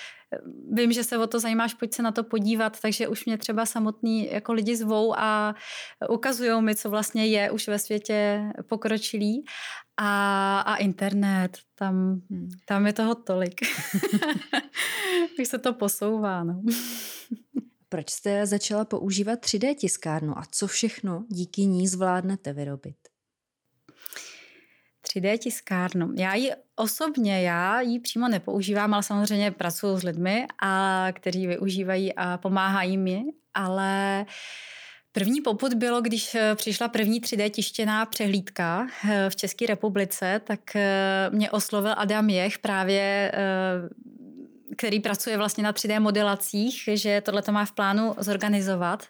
vím, 0.72 0.92
že 0.92 1.05
se 1.05 1.18
o 1.18 1.26
to 1.26 1.40
zajímáš, 1.40 1.74
pojď 1.74 1.94
se 1.94 2.03
na 2.03 2.12
to 2.12 2.24
podívat, 2.24 2.80
takže 2.80 3.09
už 3.09 3.24
mě 3.24 3.38
třeba 3.38 3.66
samotní 3.66 4.32
jako 4.32 4.53
lidi 4.53 4.76
zvou 4.76 5.14
a 5.18 5.55
ukazují 6.09 6.62
mi, 6.62 6.74
co 6.74 6.90
vlastně 6.90 7.26
je 7.26 7.50
už 7.50 7.68
ve 7.68 7.78
světě 7.78 8.42
pokročilý. 8.68 9.44
A, 10.05 10.61
a 10.61 10.76
internet, 10.76 11.59
tam, 11.74 12.22
hmm. 12.30 12.48
tam 12.64 12.86
je 12.86 12.92
toho 12.92 13.14
tolik. 13.14 13.61
Už 15.40 15.48
se 15.48 15.59
to 15.59 15.72
posouvá. 15.72 16.44
No. 16.44 16.62
Proč 17.88 18.11
jste 18.11 18.46
začala 18.46 18.84
používat 18.84 19.40
3D 19.40 19.74
tiskárnu 19.74 20.38
a 20.38 20.42
co 20.50 20.66
všechno 20.66 21.24
díky 21.28 21.66
ní 21.66 21.88
zvládnete 21.88 22.53
vyrobit? 22.53 22.96
3D 25.07 25.38
tiskárnu. 25.38 26.12
Já 26.16 26.34
ji 26.34 26.50
osobně, 26.76 27.42
já 27.42 27.80
ji 27.80 28.00
přímo 28.00 28.28
nepoužívám, 28.28 28.94
ale 28.94 29.03
samozřejmě 29.03 29.50
pracuji 29.50 29.96
s 29.96 30.03
lidmi, 30.03 30.46
a, 30.62 31.07
kteří 31.12 31.46
využívají 31.46 32.14
a 32.14 32.38
pomáhají 32.38 32.98
mi, 32.98 33.24
ale 33.55 34.26
První 35.13 35.41
poput 35.41 35.75
bylo, 35.75 36.01
když 36.01 36.35
eh, 36.35 36.55
přišla 36.55 36.89
první 36.89 37.21
3D 37.21 37.51
tištěná 37.51 38.07
přehlídka 38.07 38.87
eh, 39.11 39.31
v 39.31 39.37
České 39.37 39.67
republice, 39.67 40.41
tak 40.45 40.77
eh, 40.77 41.31
mě 41.31 41.51
oslovil 41.51 41.95
Adam 41.97 42.31
Jech, 42.31 42.59
právě 42.59 43.33
který 44.77 45.01
pracuje 45.01 45.37
vlastně 45.37 45.64
na 45.64 45.73
3D 45.73 46.01
modelacích, 46.01 46.89
že 46.93 47.20
tohle 47.20 47.43
to 47.43 47.53
má 47.53 47.64
v 47.64 47.73
plánu 47.73 48.14
zorganizovat 48.18 49.07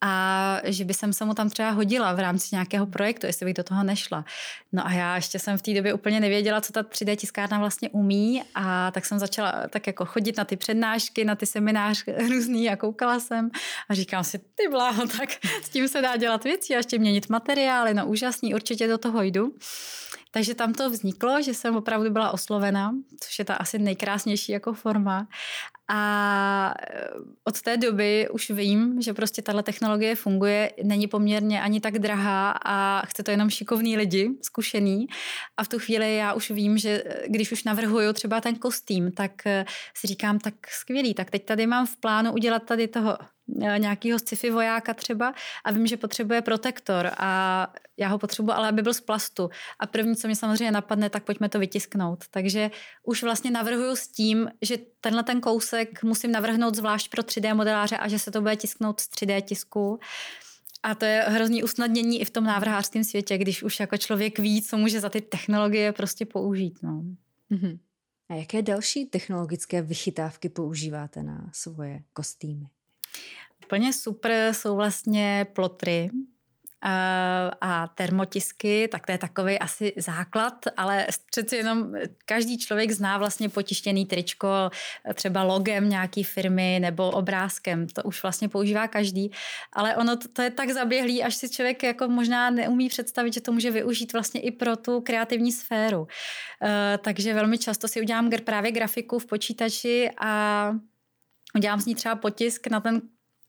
a 0.00 0.60
že 0.64 0.84
by 0.84 0.94
jsem 0.94 1.12
se 1.12 1.24
mu 1.24 1.34
tam 1.34 1.50
třeba 1.50 1.70
hodila 1.70 2.12
v 2.12 2.18
rámci 2.18 2.48
nějakého 2.52 2.86
projektu, 2.86 3.26
jestli 3.26 3.46
bych 3.46 3.54
do 3.54 3.64
toho 3.64 3.84
nešla. 3.84 4.24
No 4.72 4.86
a 4.86 4.92
já 4.92 5.16
ještě 5.16 5.38
jsem 5.38 5.58
v 5.58 5.62
té 5.62 5.74
době 5.74 5.94
úplně 5.94 6.20
nevěděla, 6.20 6.60
co 6.60 6.72
ta 6.72 6.82
3D 6.82 7.16
tiskárna 7.16 7.58
vlastně 7.58 7.88
umí 7.88 8.42
a 8.54 8.90
tak 8.90 9.06
jsem 9.06 9.18
začala 9.18 9.62
tak 9.70 9.86
jako 9.86 10.04
chodit 10.04 10.36
na 10.36 10.44
ty 10.44 10.56
přednášky, 10.56 11.24
na 11.24 11.34
ty 11.34 11.46
semináře 11.46 12.02
různý 12.28 12.70
a 12.70 12.76
koukala 12.76 13.20
jsem 13.20 13.50
a 13.88 13.94
říkám 13.94 14.24
si, 14.24 14.38
ty 14.38 14.68
bláho, 14.70 15.06
tak 15.06 15.30
s 15.62 15.68
tím 15.68 15.88
se 15.88 16.02
dá 16.02 16.16
dělat 16.16 16.44
věci 16.44 16.74
a 16.74 16.76
ještě 16.76 16.98
měnit 16.98 17.28
materiály, 17.28 17.94
no 17.94 18.06
úžasný, 18.06 18.54
určitě 18.54 18.88
do 18.88 18.98
toho 18.98 19.22
jdu. 19.22 19.54
Takže 20.36 20.54
tam 20.54 20.72
to 20.72 20.90
vzniklo, 20.90 21.42
že 21.42 21.54
jsem 21.54 21.76
opravdu 21.76 22.10
byla 22.10 22.30
oslovena, 22.30 22.94
což 23.20 23.38
je 23.38 23.44
ta 23.44 23.54
asi 23.54 23.78
nejkrásnější 23.78 24.52
jako 24.52 24.72
forma. 24.72 25.28
A 25.88 26.74
eh, 26.80 27.08
od 27.44 27.62
té 27.62 27.76
doby 27.76 28.28
už 28.28 28.50
vím, 28.50 29.02
že 29.02 29.14
prostě 29.14 29.42
tahle 29.42 29.62
technologie 29.62 30.16
funguje, 30.16 30.72
není 30.82 31.06
poměrně 31.06 31.62
ani 31.62 31.80
tak 31.80 31.98
drahá 31.98 32.50
a 32.50 33.06
chce 33.06 33.22
to 33.22 33.30
jenom 33.30 33.50
šikovný 33.50 33.96
lidi, 33.96 34.30
zkušený. 34.42 35.06
A 35.56 35.64
v 35.64 35.68
tu 35.68 35.78
chvíli 35.78 36.16
já 36.16 36.32
už 36.32 36.50
vím, 36.50 36.78
že 36.78 37.02
eh, 37.06 37.28
když 37.28 37.52
už 37.52 37.64
navrhuju 37.64 38.12
třeba 38.12 38.40
ten 38.40 38.54
kostým, 38.54 39.12
tak 39.12 39.46
eh, 39.46 39.64
si 39.94 40.06
říkám, 40.06 40.38
tak 40.38 40.54
skvělý, 40.68 41.14
tak 41.14 41.30
teď 41.30 41.44
tady 41.44 41.66
mám 41.66 41.86
v 41.86 41.96
plánu 41.96 42.32
udělat 42.32 42.62
tady 42.62 42.88
toho 42.88 43.18
nějakého 43.78 44.18
sci-fi 44.18 44.50
vojáka 44.50 44.94
třeba 44.94 45.34
a 45.64 45.70
vím, 45.70 45.86
že 45.86 45.96
potřebuje 45.96 46.42
protektor 46.42 47.10
a 47.18 47.72
já 47.96 48.08
ho 48.08 48.18
potřebuji, 48.18 48.52
ale 48.52 48.68
aby 48.68 48.82
byl 48.82 48.94
z 48.94 49.00
plastu. 49.00 49.50
A 49.78 49.86
první, 49.86 50.16
co 50.16 50.28
mi 50.28 50.36
samozřejmě 50.36 50.70
napadne, 50.70 51.10
tak 51.10 51.24
pojďme 51.24 51.48
to 51.48 51.58
vytisknout. 51.58 52.24
Takže 52.30 52.70
už 53.02 53.22
vlastně 53.22 53.50
navrhuju 53.50 53.96
s 53.96 54.08
tím, 54.08 54.50
že 54.62 54.78
tenhle 55.00 55.22
ten 55.22 55.40
kousek 55.40 56.02
musím 56.02 56.32
navrhnout 56.32 56.74
zvlášť 56.74 57.10
pro 57.10 57.22
3D 57.22 57.54
modeláře 57.54 57.96
a 57.96 58.08
že 58.08 58.18
se 58.18 58.30
to 58.30 58.40
bude 58.40 58.56
tisknout 58.56 59.00
z 59.00 59.10
3D 59.10 59.42
tisku. 59.42 60.00
A 60.82 60.94
to 60.94 61.04
je 61.04 61.24
hrozný 61.28 61.62
usnadnění 61.62 62.20
i 62.20 62.24
v 62.24 62.30
tom 62.30 62.44
návrhářském 62.44 63.04
světě, 63.04 63.38
když 63.38 63.62
už 63.62 63.80
jako 63.80 63.96
člověk 63.96 64.38
ví, 64.38 64.62
co 64.62 64.76
může 64.76 65.00
za 65.00 65.08
ty 65.08 65.20
technologie 65.20 65.92
prostě 65.92 66.26
použít. 66.26 66.78
No. 66.82 67.02
Mm-hmm. 67.50 67.78
A 68.28 68.34
jaké 68.34 68.62
další 68.62 69.06
technologické 69.06 69.82
vychytávky 69.82 70.48
používáte 70.48 71.22
na 71.22 71.50
svoje 71.52 72.02
kostýmy? 72.12 72.66
Úplně 73.64 73.92
super 73.92 74.54
jsou 74.54 74.76
vlastně 74.76 75.46
plotry, 75.52 76.10
a 77.60 77.88
termotisky, 77.94 78.88
tak 78.92 79.06
to 79.06 79.12
je 79.12 79.18
takový 79.18 79.58
asi 79.58 79.92
základ, 79.96 80.54
ale 80.76 81.06
přeci 81.30 81.56
jenom 81.56 81.92
každý 82.24 82.58
člověk 82.58 82.90
zná 82.90 83.18
vlastně 83.18 83.48
potištěný 83.48 84.06
tričko 84.06 84.48
třeba 85.14 85.42
logem 85.42 85.88
nějaký 85.88 86.24
firmy 86.24 86.78
nebo 86.80 87.10
obrázkem, 87.10 87.86
to 87.86 88.02
už 88.02 88.22
vlastně 88.22 88.48
používá 88.48 88.88
každý, 88.88 89.30
ale 89.72 89.96
ono 89.96 90.16
to, 90.16 90.28
to 90.28 90.42
je 90.42 90.50
tak 90.50 90.70
zaběhlý, 90.70 91.22
až 91.22 91.34
si 91.34 91.50
člověk 91.50 91.82
jako 91.82 92.08
možná 92.08 92.50
neumí 92.50 92.88
představit, 92.88 93.34
že 93.34 93.40
to 93.40 93.52
může 93.52 93.70
využít 93.70 94.12
vlastně 94.12 94.40
i 94.40 94.50
pro 94.50 94.76
tu 94.76 95.00
kreativní 95.00 95.52
sféru. 95.52 96.00
Uh, 96.00 96.08
takže 96.98 97.34
velmi 97.34 97.58
často 97.58 97.88
si 97.88 98.00
udělám 98.00 98.30
právě 98.44 98.72
grafiku 98.72 99.18
v 99.18 99.26
počítači 99.26 100.10
a 100.20 100.72
udělám 101.56 101.80
z 101.80 101.86
ní 101.86 101.94
třeba 101.94 102.16
potisk 102.16 102.66
na 102.66 102.80
ten 102.80 103.02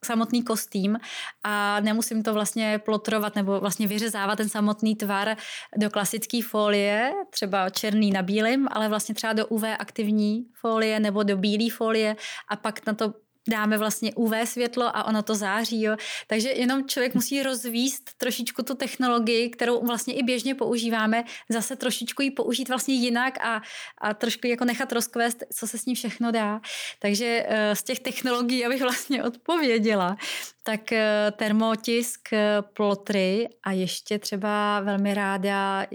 samotný 0.05 0.43
kostým 0.43 0.97
a 1.43 1.79
nemusím 1.79 2.23
to 2.23 2.33
vlastně 2.33 2.79
plotrovat 2.79 3.35
nebo 3.35 3.59
vlastně 3.59 3.87
vyřezávat 3.87 4.37
ten 4.37 4.49
samotný 4.49 4.95
tvar 4.95 5.37
do 5.77 5.89
klasické 5.89 6.39
folie, 6.43 7.11
třeba 7.29 7.69
černý 7.69 8.11
na 8.11 8.21
bílým, 8.21 8.67
ale 8.71 8.89
vlastně 8.89 9.15
třeba 9.15 9.33
do 9.33 9.47
UV 9.47 9.63
aktivní 9.79 10.45
folie 10.61 10.99
nebo 10.99 11.23
do 11.23 11.37
bílé 11.37 11.69
folie 11.71 12.15
a 12.49 12.55
pak 12.55 12.85
na 12.85 12.93
to 12.93 13.13
dáme 13.47 13.77
vlastně 13.77 14.13
UV 14.15 14.33
světlo 14.45 14.97
a 14.97 15.03
ono 15.03 15.23
to 15.23 15.35
září. 15.35 15.81
Jo. 15.81 15.95
Takže 16.27 16.49
jenom 16.49 16.87
člověk 16.87 17.15
musí 17.15 17.43
rozvíst 17.43 18.17
trošičku 18.17 18.63
tu 18.63 18.75
technologii, 18.75 19.49
kterou 19.49 19.85
vlastně 19.85 20.13
i 20.13 20.23
běžně 20.23 20.55
používáme, 20.55 21.23
zase 21.49 21.75
trošičku 21.75 22.21
ji 22.21 22.31
použít 22.31 22.69
vlastně 22.69 22.93
jinak 22.93 23.37
a, 23.37 23.61
a 23.97 24.13
trošku 24.13 24.47
jako 24.47 24.65
nechat 24.65 24.91
rozkvést, 24.91 25.43
co 25.53 25.67
se 25.67 25.77
s 25.77 25.85
ní 25.85 25.95
všechno 25.95 26.31
dá. 26.31 26.61
Takže 26.99 27.45
eh, 27.47 27.75
z 27.75 27.83
těch 27.83 27.99
technologií, 27.99 28.65
abych 28.65 28.81
vlastně 28.81 29.23
odpověděla, 29.23 30.17
tak 30.63 30.91
eh, 30.91 31.31
termotisk, 31.37 32.33
eh, 32.33 32.61
plotry 32.73 33.49
a 33.63 33.71
ještě 33.71 34.19
třeba 34.19 34.79
velmi 34.79 35.13
ráda 35.13 35.85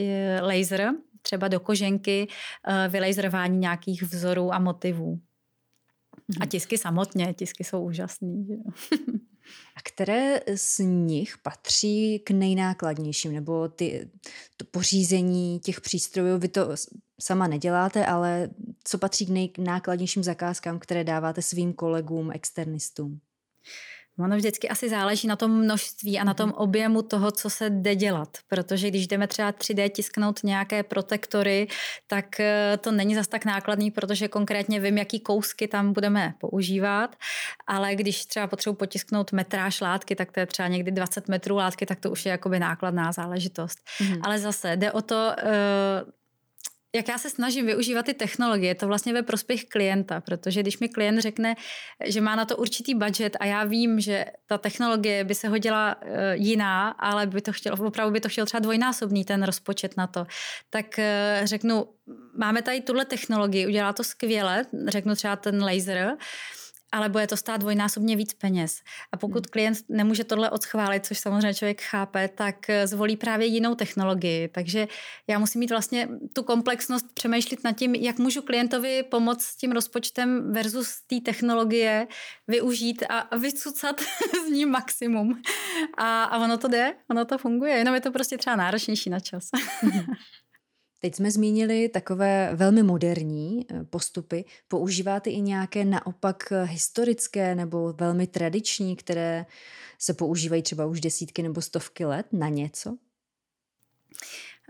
laser, 0.40 0.92
třeba 1.22 1.48
do 1.48 1.60
koženky, 1.60 2.28
vylejzrování 2.88 3.58
nějakých 3.58 4.02
vzorů 4.02 4.54
a 4.54 4.58
motivů. 4.58 5.20
A 6.40 6.46
tisky 6.46 6.78
samotně, 6.78 7.34
tisky 7.34 7.64
jsou 7.64 7.84
úžasný. 7.84 8.46
Že? 8.46 8.54
A 9.76 9.80
které 9.84 10.40
z 10.54 10.78
nich 10.78 11.38
patří 11.38 12.18
k 12.18 12.30
nejnákladnějším, 12.30 13.32
nebo 13.32 13.68
ty, 13.68 14.10
to 14.56 14.64
pořízení 14.64 15.60
těch 15.60 15.80
přístrojů, 15.80 16.38
vy 16.38 16.48
to 16.48 16.68
sama 17.20 17.46
neděláte, 17.46 18.06
ale 18.06 18.48
co 18.84 18.98
patří 18.98 19.26
k 19.26 19.58
nejnákladnějším 19.58 20.22
zakázkám, 20.22 20.78
které 20.78 21.04
dáváte 21.04 21.42
svým 21.42 21.72
kolegům, 21.72 22.30
externistům? 22.30 23.20
Ono 24.18 24.36
vždycky 24.36 24.68
asi 24.68 24.88
záleží 24.88 25.28
na 25.28 25.36
tom 25.36 25.50
množství 25.50 26.18
a 26.18 26.24
na 26.24 26.34
tom 26.34 26.48
mhm. 26.48 26.58
objemu 26.58 27.02
toho, 27.02 27.30
co 27.30 27.50
se 27.50 27.70
jde 27.70 27.94
dělat. 27.94 28.28
Protože 28.48 28.88
když 28.88 29.06
jdeme 29.06 29.26
třeba 29.26 29.52
3D 29.52 29.90
tisknout 29.90 30.40
nějaké 30.44 30.82
protektory, 30.82 31.68
tak 32.06 32.40
eh, 32.40 32.78
to 32.80 32.92
není 32.92 33.14
zas 33.14 33.28
tak 33.28 33.44
nákladný, 33.44 33.90
protože 33.90 34.28
konkrétně 34.28 34.80
vím, 34.80 34.98
jaký 34.98 35.20
kousky 35.20 35.68
tam 35.68 35.92
budeme 35.92 36.34
používat. 36.40 37.16
Ale 37.66 37.94
když 37.94 38.26
třeba 38.26 38.46
potřebuji 38.46 38.76
potisknout 38.76 39.32
metráž 39.32 39.80
látky, 39.80 40.16
tak 40.16 40.32
to 40.32 40.40
je 40.40 40.46
třeba 40.46 40.68
někdy 40.68 40.90
20 40.90 41.28
metrů 41.28 41.56
látky, 41.56 41.86
tak 41.86 42.00
to 42.00 42.10
už 42.10 42.26
je 42.26 42.30
jakoby 42.30 42.58
nákladná 42.58 43.12
záležitost. 43.12 43.78
Mm-hmm. 44.00 44.20
Ale 44.22 44.38
zase 44.38 44.76
jde 44.76 44.92
o 44.92 45.02
to, 45.02 45.32
eh, 45.38 46.21
jak 46.94 47.08
já 47.08 47.18
se 47.18 47.30
snažím 47.30 47.66
využívat 47.66 48.06
ty 48.06 48.14
technologie, 48.14 48.74
to 48.74 48.86
vlastně 48.86 49.12
ve 49.12 49.22
prospěch 49.22 49.64
klienta, 49.64 50.20
protože 50.20 50.60
když 50.60 50.78
mi 50.78 50.88
klient 50.88 51.20
řekne, 51.20 51.56
že 52.04 52.20
má 52.20 52.36
na 52.36 52.44
to 52.44 52.56
určitý 52.56 52.94
budget 52.94 53.36
a 53.40 53.44
já 53.44 53.64
vím, 53.64 54.00
že 54.00 54.24
ta 54.46 54.58
technologie 54.58 55.24
by 55.24 55.34
se 55.34 55.48
hodila 55.48 55.96
uh, 56.02 56.08
jiná, 56.32 56.88
ale 56.88 57.26
by 57.26 57.40
to 57.40 57.52
chtěl, 57.52 57.74
opravdu 57.86 58.12
by 58.12 58.20
to 58.20 58.28
chtěl 58.28 58.46
třeba 58.46 58.60
dvojnásobný 58.60 59.24
ten 59.24 59.42
rozpočet 59.42 59.96
na 59.96 60.06
to, 60.06 60.26
tak 60.70 60.86
uh, 60.98 61.46
řeknu, 61.46 61.88
máme 62.36 62.62
tady 62.62 62.80
tuhle 62.80 63.04
technologii, 63.04 63.66
udělá 63.66 63.92
to 63.92 64.04
skvěle, 64.04 64.66
řeknu 64.88 65.14
třeba 65.14 65.36
ten 65.36 65.64
laser, 65.64 66.16
ale 66.92 67.08
bude 67.08 67.26
to 67.26 67.36
stát 67.36 67.60
dvojnásobně 67.60 68.16
víc 68.16 68.34
peněz. 68.34 68.80
A 69.12 69.16
pokud 69.16 69.46
hmm. 69.46 69.50
klient 69.50 69.78
nemůže 69.88 70.24
tohle 70.24 70.50
odschválit, 70.50 71.06
což 71.06 71.18
samozřejmě 71.18 71.54
člověk 71.54 71.80
chápe, 71.80 72.28
tak 72.28 72.70
eh, 72.70 72.86
zvolí 72.86 73.16
právě 73.16 73.46
jinou 73.46 73.74
technologii. 73.74 74.48
Takže 74.48 74.88
já 75.26 75.38
musím 75.38 75.58
mít 75.58 75.70
vlastně 75.70 76.08
tu 76.34 76.42
komplexnost 76.42 77.14
přemýšlet 77.14 77.64
nad 77.64 77.72
tím, 77.72 77.94
jak 77.94 78.18
můžu 78.18 78.42
klientovi 78.42 79.02
pomoct 79.02 79.42
s 79.42 79.56
tím 79.56 79.72
rozpočtem 79.72 80.52
versus 80.52 81.00
té 81.06 81.20
technologie 81.20 82.06
využít 82.48 83.02
a 83.08 83.36
vycucat 83.36 84.00
z 84.46 84.50
ní 84.50 84.66
maximum. 84.66 85.42
A, 85.98 86.24
a 86.24 86.38
ono 86.38 86.58
to 86.58 86.68
jde, 86.68 86.94
ono 87.10 87.24
to 87.24 87.38
funguje, 87.38 87.72
jenom 87.72 87.94
je 87.94 88.00
to 88.00 88.12
prostě 88.12 88.38
třeba 88.38 88.56
náročnější 88.56 89.10
na 89.10 89.20
čas. 89.20 89.48
Teď 91.04 91.14
jsme 91.14 91.30
zmínili 91.30 91.88
takové 91.88 92.50
velmi 92.54 92.82
moderní 92.82 93.66
eh, 93.70 93.84
postupy. 93.84 94.44
Používáte 94.68 95.30
i 95.30 95.40
nějaké 95.40 95.84
naopak 95.84 96.52
eh, 96.52 96.64
historické 96.64 97.54
nebo 97.54 97.92
velmi 97.92 98.26
tradiční, 98.26 98.96
které 98.96 99.46
se 99.98 100.14
používají 100.14 100.62
třeba 100.62 100.86
už 100.86 101.00
desítky 101.00 101.42
nebo 101.42 101.60
stovky 101.60 102.04
let 102.04 102.26
na 102.32 102.48
něco? 102.48 102.96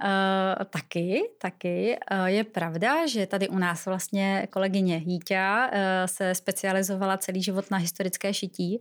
Uh, 0.04 0.64
taky, 0.64 1.22
taky. 1.38 1.98
Uh, 2.10 2.26
je 2.26 2.44
pravda, 2.44 3.06
že 3.06 3.26
tady 3.26 3.48
u 3.48 3.58
nás 3.58 3.86
vlastně 3.86 4.48
kolegyně 4.50 4.96
Hítě 4.96 5.40
uh, 5.62 5.78
se 6.06 6.34
specializovala 6.34 7.16
celý 7.16 7.42
život 7.42 7.70
na 7.70 7.78
historické 7.78 8.34
šití 8.34 8.80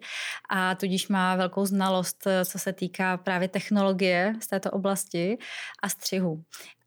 a 0.50 0.76
tudíž 0.76 1.08
má 1.08 1.36
velkou 1.36 1.66
znalost, 1.66 2.28
co 2.46 2.60
se 2.60 2.74
týká 2.74 3.18
právě 3.18 3.48
technologie 3.48 4.34
z 4.40 4.48
této 4.48 4.72
oblasti 4.72 5.38
a 5.84 5.90
střihu. 5.90 6.44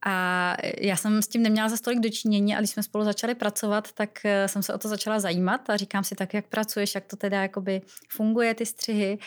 A 0.07 0.57
já 0.79 0.97
jsem 0.97 1.23
s 1.23 1.29
tím 1.29 1.43
neměla 1.43 1.69
za 1.69 1.77
stolik 1.77 2.01
dočinění 2.01 2.57
a 2.57 2.59
když 2.59 2.71
jsme 2.71 2.83
spolu 2.83 3.05
začali 3.05 3.35
pracovat, 3.35 3.93
tak 3.93 4.11
jsem 4.47 4.63
se 4.63 4.75
o 4.75 4.79
to 4.79 4.89
začala 4.89 5.21
zajímat 5.21 5.71
a 5.71 5.77
říkám 5.77 6.05
si 6.05 6.15
tak, 6.15 6.35
jak 6.35 6.47
pracuješ, 6.47 6.95
jak 6.95 7.05
to 7.05 7.17
teda 7.17 7.43
jakoby 7.43 7.83
funguje 8.09 8.55
ty 8.55 8.67
střihy, 8.67 9.19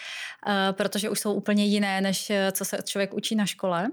protože 0.71 1.09
už 1.09 1.19
jsou 1.19 1.33
úplně 1.33 1.65
jiné, 1.65 2.01
než 2.01 2.31
co 2.51 2.65
se 2.65 2.77
člověk 2.85 3.13
učí 3.13 3.35
na 3.35 3.45
škole. 3.45 3.89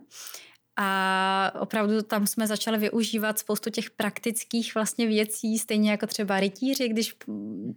A 0.77 1.53
opravdu 1.61 2.03
tam 2.03 2.27
jsme 2.27 2.47
začali 2.47 2.79
využívat 2.79 3.39
spoustu 3.39 3.71
těch 3.71 3.91
praktických 3.91 4.75
vlastně 4.75 5.07
věcí, 5.07 5.59
stejně 5.59 5.91
jako 5.91 6.07
třeba 6.07 6.41
rytíři, 6.41 6.89
když 6.89 7.17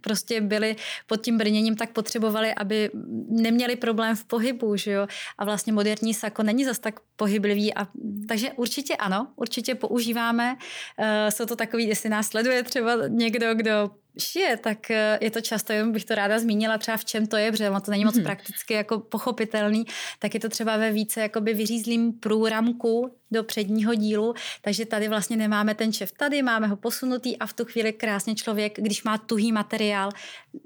prostě 0.00 0.40
byli 0.40 0.76
pod 1.06 1.16
tím 1.16 1.38
brněním, 1.38 1.76
tak 1.76 1.92
potřebovali, 1.92 2.54
aby 2.54 2.90
neměli 3.28 3.76
problém 3.76 4.16
v 4.16 4.24
pohybu, 4.24 4.76
že 4.76 4.92
jo? 4.92 5.06
A 5.38 5.44
vlastně 5.44 5.72
moderní 5.72 6.14
sako 6.14 6.42
není 6.42 6.64
zas 6.64 6.78
tak 6.78 7.00
pohyblivý. 7.16 7.74
A, 7.74 7.88
takže 8.28 8.52
určitě 8.52 8.96
ano, 8.96 9.28
určitě 9.36 9.74
používáme. 9.74 10.56
Uh, 10.98 11.30
jsou 11.30 11.46
to 11.46 11.56
takový, 11.56 11.88
jestli 11.88 12.08
nás 12.08 12.26
sleduje 12.26 12.62
třeba 12.62 12.96
někdo, 13.08 13.54
kdo 13.54 13.90
šije, 14.20 14.56
tak 14.56 14.90
eh, 14.90 15.18
je 15.20 15.30
to 15.30 15.40
často, 15.40 15.72
jenom 15.72 15.92
bych 15.92 16.04
to 16.04 16.14
ráda 16.14 16.38
zmínila 16.38 16.78
třeba 16.78 16.96
v 16.96 17.04
čem 17.04 17.26
to 17.26 17.36
je, 17.36 17.52
protože 17.52 17.70
to 17.84 17.90
není 17.90 18.04
moc 18.04 18.14
mm-hmm. 18.14 18.22
prakticky 18.22 18.74
jako 18.74 18.98
pochopitelný, 18.98 19.84
tak 20.18 20.34
je 20.34 20.40
to 20.40 20.48
třeba 20.48 20.76
ve 20.76 20.92
více 20.92 21.20
jakoby 21.20 21.54
vyřízlým 21.54 22.12
průramku 22.12 23.12
do 23.30 23.44
předního 23.44 23.94
dílu, 23.94 24.34
takže 24.62 24.86
tady 24.86 25.08
vlastně 25.08 25.36
nemáme 25.36 25.74
ten 25.74 25.92
čef 25.92 26.12
tady, 26.12 26.42
máme 26.42 26.66
ho 26.66 26.76
posunutý 26.76 27.36
a 27.38 27.46
v 27.46 27.52
tu 27.52 27.64
chvíli 27.64 27.92
krásně 27.92 28.34
člověk, 28.34 28.80
když 28.80 29.02
má 29.02 29.18
tuhý 29.18 29.52
materiál, 29.52 30.10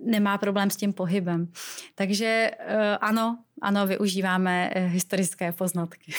nemá 0.05 0.39
problém 0.39 0.71
s 0.71 0.77
tím 0.77 0.93
pohybem. 0.93 1.53
Takže 1.95 2.51
eh, 2.59 2.97
ano, 3.01 3.39
ano, 3.63 3.87
využíváme 3.87 4.71
eh, 4.73 4.87
historické 4.87 5.53
poznatky. 5.53 6.13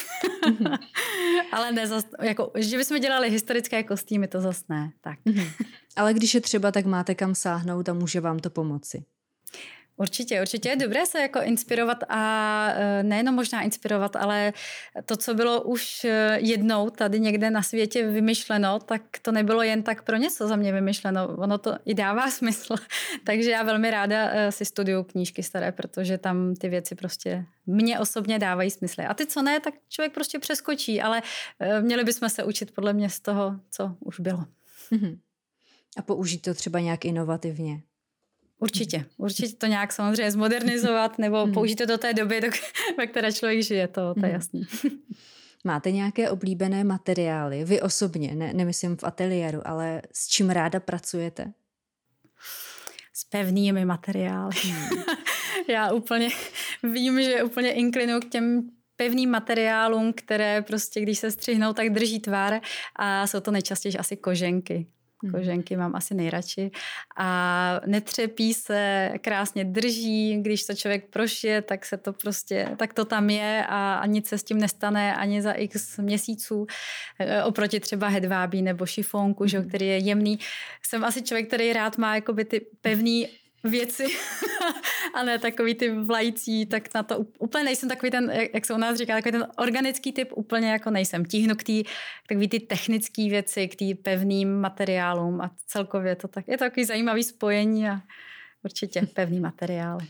Mm-hmm. 0.46 0.78
Ale 1.52 1.72
ne 1.72 1.86
zas, 1.86 2.06
jako, 2.22 2.52
že 2.54 2.76
bychom 2.76 3.00
dělali 3.00 3.30
historické 3.30 3.82
kostýmy, 3.82 4.28
to 4.28 4.40
zase 4.40 4.64
ne. 4.68 4.92
Tak. 5.00 5.18
Mm-hmm. 5.26 5.50
Ale 5.96 6.14
když 6.14 6.34
je 6.34 6.40
třeba, 6.40 6.72
tak 6.72 6.86
máte 6.86 7.14
kam 7.14 7.34
sáhnout 7.34 7.88
a 7.88 7.94
může 7.94 8.20
vám 8.20 8.38
to 8.38 8.50
pomoci. 8.50 9.04
Určitě, 9.96 10.40
určitě 10.40 10.68
je 10.68 10.76
dobré 10.76 11.06
se 11.06 11.20
jako 11.20 11.40
inspirovat 11.42 11.98
a 12.08 12.68
e, 12.68 13.02
nejenom 13.02 13.34
možná 13.34 13.62
inspirovat, 13.62 14.16
ale 14.16 14.52
to, 15.06 15.16
co 15.16 15.34
bylo 15.34 15.62
už 15.62 16.04
e, 16.04 16.38
jednou 16.40 16.90
tady 16.90 17.20
někde 17.20 17.50
na 17.50 17.62
světě 17.62 18.06
vymyšleno, 18.06 18.78
tak 18.78 19.02
to 19.22 19.32
nebylo 19.32 19.62
jen 19.62 19.82
tak 19.82 20.02
pro 20.02 20.16
něco 20.16 20.48
za 20.48 20.56
mě 20.56 20.72
vymyšleno. 20.72 21.28
Ono 21.36 21.58
to 21.58 21.76
i 21.84 21.94
dává 21.94 22.30
smysl. 22.30 22.74
Takže 23.24 23.50
já 23.50 23.62
velmi 23.62 23.90
ráda 23.90 24.30
e, 24.32 24.52
si 24.52 24.64
studuju 24.64 25.02
knížky 25.02 25.42
staré, 25.42 25.72
protože 25.72 26.18
tam 26.18 26.54
ty 26.54 26.68
věci 26.68 26.94
prostě 26.94 27.44
mně 27.66 27.98
osobně 27.98 28.38
dávají 28.38 28.70
smysl. 28.70 29.02
A 29.08 29.14
ty, 29.14 29.26
co 29.26 29.42
ne, 29.42 29.60
tak 29.60 29.74
člověk 29.88 30.14
prostě 30.14 30.38
přeskočí, 30.38 31.02
ale 31.02 31.22
měli 31.80 32.04
bychom 32.04 32.28
se 32.28 32.44
učit 32.44 32.74
podle 32.74 32.92
mě 32.92 33.10
z 33.10 33.20
toho, 33.20 33.60
co 33.70 33.96
už 34.00 34.20
bylo. 34.20 34.44
Mhm. 34.90 35.18
A 35.96 36.02
použít 36.02 36.38
to 36.38 36.54
třeba 36.54 36.80
nějak 36.80 37.04
inovativně. 37.04 37.82
Určitě, 38.58 39.04
určitě 39.16 39.56
to 39.56 39.66
nějak 39.66 39.92
samozřejmě 39.92 40.30
zmodernizovat 40.30 41.18
nebo 41.18 41.46
mhm. 41.46 41.54
použít 41.54 41.76
to 41.76 41.86
do 41.86 41.98
té 41.98 42.14
doby, 42.14 42.40
do, 42.40 42.48
ve 42.98 43.06
které 43.06 43.32
člověk 43.32 43.62
žije, 43.62 43.88
to, 43.88 44.14
to 44.14 44.20
je 44.20 44.26
mhm. 44.26 44.34
jasný. 44.34 44.66
Máte 45.64 45.90
nějaké 45.90 46.30
oblíbené 46.30 46.84
materiály? 46.84 47.64
Vy 47.64 47.80
osobně, 47.80 48.34
ne, 48.34 48.52
nemyslím 48.52 48.96
v 48.96 49.04
ateliéru, 49.04 49.60
ale 49.64 50.02
s 50.12 50.28
čím 50.28 50.50
ráda 50.50 50.80
pracujete? 50.80 51.52
S 53.12 53.24
pevnými 53.24 53.84
materiály. 53.84 54.56
Hmm. 54.64 55.02
Já 55.68 55.92
úplně 55.92 56.28
vím, 56.82 57.22
že 57.22 57.42
úplně 57.42 57.72
inklinu 57.72 58.20
k 58.20 58.30
těm 58.30 58.70
pevným 58.96 59.30
materiálům, 59.30 60.12
které 60.12 60.62
prostě, 60.62 61.00
když 61.00 61.18
se 61.18 61.30
střihnou, 61.30 61.72
tak 61.72 61.90
drží 61.90 62.20
tvár 62.20 62.60
a 62.96 63.26
jsou 63.26 63.40
to 63.40 63.50
nejčastěji 63.50 63.96
asi 63.96 64.16
koženky. 64.16 64.86
Hmm. 65.22 65.32
koženky 65.32 65.76
mám 65.76 65.96
asi 65.96 66.14
nejradši. 66.14 66.70
A 67.16 67.80
netřepí 67.86 68.54
se, 68.54 69.12
krásně 69.20 69.64
drží, 69.64 70.42
když 70.42 70.66
to 70.66 70.74
člověk 70.74 71.10
prošije, 71.10 71.62
tak 71.62 71.86
se 71.86 71.96
to 71.96 72.12
prostě, 72.12 72.68
tak 72.76 72.94
to 72.94 73.04
tam 73.04 73.30
je 73.30 73.64
a, 73.68 73.94
a 73.94 74.06
nic 74.06 74.28
se 74.28 74.38
s 74.38 74.44
tím 74.44 74.58
nestane 74.58 75.16
ani 75.16 75.42
za 75.42 75.52
x 75.52 75.98
měsíců 75.98 76.66
e, 77.18 77.42
oproti 77.42 77.80
třeba 77.80 78.08
hedvábí 78.08 78.62
nebo 78.62 78.86
šifónku, 78.86 79.46
že, 79.46 79.58
hmm. 79.58 79.68
který 79.68 79.86
je 79.86 79.98
jemný. 79.98 80.38
Jsem 80.82 81.04
asi 81.04 81.22
člověk, 81.22 81.46
který 81.46 81.72
rád 81.72 81.98
má 81.98 82.14
jakoby 82.14 82.44
ty 82.44 82.66
pevný 82.80 83.28
věci 83.64 84.06
a 85.14 85.22
ne 85.22 85.38
takový 85.38 85.74
ty 85.74 85.90
vlající, 85.90 86.66
tak 86.66 86.94
na 86.94 87.02
to 87.02 87.18
úplně 87.38 87.64
nejsem 87.64 87.88
takový 87.88 88.10
ten, 88.10 88.32
jak 88.54 88.64
se 88.64 88.74
u 88.74 88.76
nás 88.76 88.98
říká, 88.98 89.14
takový 89.14 89.32
ten 89.32 89.46
organický 89.58 90.12
typ, 90.12 90.28
úplně 90.34 90.70
jako 90.70 90.90
nejsem. 90.90 91.24
Tíhnu 91.24 91.54
k 91.54 91.62
tý, 91.62 91.84
takový 92.28 92.48
ty 92.48 92.60
technické 92.60 93.28
věci, 93.28 93.68
k 93.68 93.76
tý 93.76 93.94
pevným 93.94 94.60
materiálům 94.60 95.40
a 95.40 95.50
celkově 95.66 96.16
to 96.16 96.28
tak, 96.28 96.48
je 96.48 96.58
to 96.58 96.64
takový 96.64 96.84
zajímavý 96.84 97.22
spojení 97.22 97.88
a 97.88 98.00
určitě 98.64 99.02
pevný 99.14 99.40
materiály. 99.40 100.06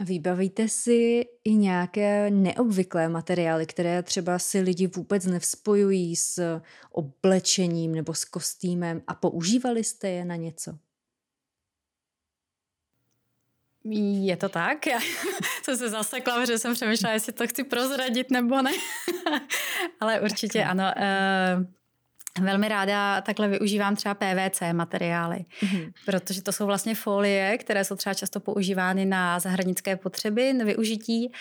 Vybavíte 0.00 0.68
si 0.68 1.24
i 1.44 1.54
nějaké 1.54 2.30
neobvyklé 2.30 3.08
materiály, 3.08 3.66
které 3.66 4.02
třeba 4.02 4.38
si 4.38 4.60
lidi 4.60 4.86
vůbec 4.86 5.26
nevzpojují 5.26 6.16
s 6.16 6.60
oblečením 6.90 7.94
nebo 7.94 8.14
s 8.14 8.24
kostýmem 8.24 9.02
a 9.06 9.14
používali 9.14 9.84
jste 9.84 10.10
je 10.10 10.24
na 10.24 10.36
něco? 10.36 10.78
Je 13.90 14.36
to 14.36 14.48
tak? 14.48 14.86
Já 14.86 14.98
jsem 15.62 15.76
se 15.76 15.88
zasekla, 15.88 16.44
že 16.44 16.58
jsem 16.58 16.74
přemýšlela, 16.74 17.14
jestli 17.14 17.32
to 17.32 17.46
chci 17.46 17.64
prozradit 17.64 18.30
nebo 18.30 18.62
ne. 18.62 18.70
Ale 20.00 20.20
určitě 20.20 20.64
ano. 20.64 20.84
Uh, 20.96 21.64
velmi 22.44 22.68
ráda 22.68 23.20
takhle 23.20 23.48
využívám 23.48 23.96
třeba 23.96 24.14
PVC 24.14 24.62
materiály, 24.72 25.44
mm-hmm. 25.60 25.92
protože 26.04 26.42
to 26.42 26.52
jsou 26.52 26.66
vlastně 26.66 26.94
folie, 26.94 27.58
které 27.58 27.84
jsou 27.84 27.96
třeba 27.96 28.14
často 28.14 28.40
používány 28.40 29.04
na 29.04 29.38
zahradnické 29.38 29.96
potřeby, 29.96 30.52
na 30.52 30.64
využití 30.64 31.32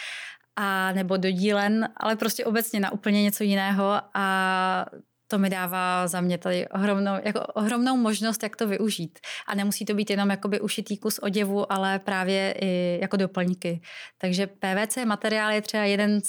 a 0.55 0.91
nebo 0.91 1.17
do 1.17 1.31
dílen, 1.31 1.89
ale 1.97 2.15
prostě 2.15 2.45
obecně 2.45 2.79
na 2.79 2.91
úplně 2.91 3.23
něco 3.23 3.43
jiného 3.43 4.01
a 4.13 4.85
to 5.27 5.39
mi 5.39 5.49
dává 5.49 6.07
za 6.07 6.21
mě 6.21 6.37
tady 6.37 6.67
ohromnou, 6.67 7.13
jako 7.23 7.39
ohromnou 7.39 7.97
možnost, 7.97 8.43
jak 8.43 8.55
to 8.55 8.67
využít. 8.67 9.19
A 9.47 9.55
nemusí 9.55 9.85
to 9.85 9.93
být 9.93 10.09
jenom 10.09 10.29
jakoby 10.29 10.61
ušitý 10.61 10.97
kus 10.97 11.19
oděvu, 11.19 11.71
ale 11.71 11.99
právě 11.99 12.55
i 12.61 12.99
jako 13.01 13.17
doplňky. 13.17 13.81
Takže 14.17 14.47
PVC 14.47 14.97
materiál 15.05 15.51
je 15.51 15.61
třeba 15.61 15.83
jeden, 15.83 16.21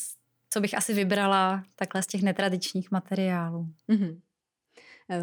co 0.50 0.60
bych 0.60 0.74
asi 0.74 0.94
vybrala 0.94 1.64
takhle 1.76 2.02
z 2.02 2.06
těch 2.06 2.22
netradičních 2.22 2.90
materiálů. 2.90 3.66
Mm-hmm. 3.88 4.20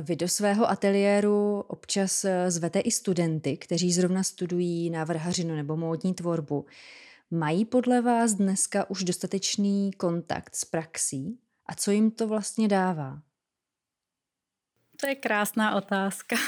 Vy 0.04 0.16
do 0.16 0.28
svého 0.28 0.70
ateliéru 0.70 1.60
občas 1.68 2.26
zvete 2.48 2.80
i 2.80 2.92
studenty, 2.92 3.58
kteří 3.58 3.94
zrovna 3.94 4.24
studují 4.24 4.90
návrhařinu 4.90 5.56
nebo 5.56 5.78
módní 5.78 6.14
tvorbu. 6.14 6.66
Mají 7.32 7.66
podle 7.66 8.02
vás 8.02 8.34
dneska 8.34 8.90
už 8.90 9.04
dostatečný 9.04 9.92
kontakt 9.94 10.56
s 10.56 10.66
praxí? 10.66 11.40
A 11.66 11.76
co 11.76 11.92
jim 11.92 12.12
to 12.12 12.28
vlastně 12.28 12.68
dává? 12.68 13.22
To 15.04 15.10
je 15.10 15.16
krásná 15.16 15.76
otázka. 15.76 16.36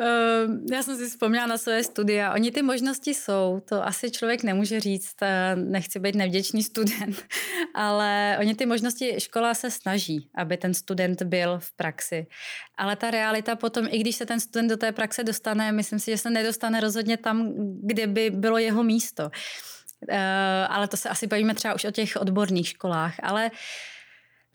Ehm, 0.00 0.66
já 0.72 0.82
jsem 0.82 0.96
si 0.96 1.08
vzpomněla 1.08 1.46
na 1.46 1.58
své 1.58 1.84
studia. 1.84 2.32
Oni 2.34 2.50
ty 2.50 2.62
možnosti 2.62 3.14
jsou, 3.14 3.62
to 3.68 3.86
asi 3.86 4.10
člověk 4.10 4.42
nemůže 4.42 4.80
říct, 4.80 5.16
nechci 5.54 5.98
být 5.98 6.14
nevděčný 6.14 6.62
student, 6.62 7.24
ale 7.74 8.36
oni 8.40 8.54
ty 8.54 8.66
možnosti, 8.66 9.14
škola 9.18 9.54
se 9.54 9.70
snaží, 9.70 10.30
aby 10.34 10.56
ten 10.56 10.74
student 10.74 11.22
byl 11.22 11.58
v 11.58 11.72
praxi. 11.72 12.26
Ale 12.76 12.96
ta 12.96 13.10
realita 13.10 13.56
potom, 13.56 13.86
i 13.90 13.98
když 13.98 14.16
se 14.16 14.26
ten 14.26 14.40
student 14.40 14.70
do 14.70 14.76
té 14.76 14.92
praxe 14.92 15.24
dostane, 15.24 15.72
myslím 15.72 15.98
si, 15.98 16.10
že 16.10 16.18
se 16.18 16.30
nedostane 16.30 16.80
rozhodně 16.80 17.16
tam, 17.16 17.52
kde 17.82 18.06
by 18.06 18.30
bylo 18.30 18.58
jeho 18.58 18.82
místo. 18.82 19.30
Ehm, 20.08 20.66
ale 20.68 20.88
to 20.88 20.96
se 20.96 21.08
asi 21.08 21.26
bavíme 21.26 21.54
třeba 21.54 21.74
už 21.74 21.84
o 21.84 21.90
těch 21.90 22.16
odborných 22.16 22.68
školách. 22.68 23.14
Ale 23.22 23.50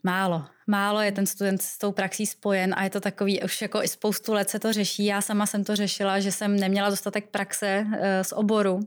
Málo. 0.04 0.46
Málo 0.66 1.00
je 1.00 1.12
ten 1.12 1.26
student 1.26 1.62
s 1.62 1.78
tou 1.78 1.92
praxí 1.92 2.26
spojen 2.26 2.74
a 2.76 2.84
je 2.84 2.90
to 2.90 3.00
takový, 3.00 3.42
už 3.42 3.62
jako 3.62 3.82
i 3.82 3.88
spoustu 3.88 4.32
let 4.32 4.50
se 4.50 4.58
to 4.58 4.72
řeší. 4.72 5.04
Já 5.04 5.20
sama 5.20 5.46
jsem 5.46 5.64
to 5.64 5.76
řešila, 5.76 6.20
že 6.20 6.32
jsem 6.32 6.56
neměla 6.56 6.90
dostatek 6.90 7.28
praxe 7.28 7.86
uh, 7.86 7.96
z 8.22 8.32
oboru, 8.32 8.80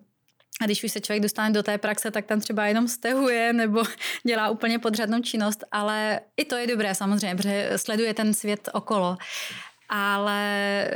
a 0.62 0.66
když 0.66 0.84
už 0.84 0.92
se 0.92 1.02
člověk 1.02 1.24
dostane 1.24 1.54
do 1.54 1.64
té 1.64 1.78
praxe, 1.78 2.12
tak 2.12 2.26
tam 2.26 2.40
třeba 2.40 2.66
jenom 2.66 2.88
stehuje 2.88 3.54
nebo 3.54 3.84
dělá 4.28 4.50
úplně 4.50 4.80
podřadnou 4.80 5.22
činnost, 5.22 5.64
ale 5.72 6.20
i 6.38 6.46
to 6.46 6.56
je 6.56 6.68
dobré 6.68 6.96
samozřejmě, 6.96 7.36
protože 7.36 7.72
sleduje 7.76 8.14
ten 8.14 8.34
svět 8.34 8.70
okolo. 8.74 9.18
Ale 9.90 10.88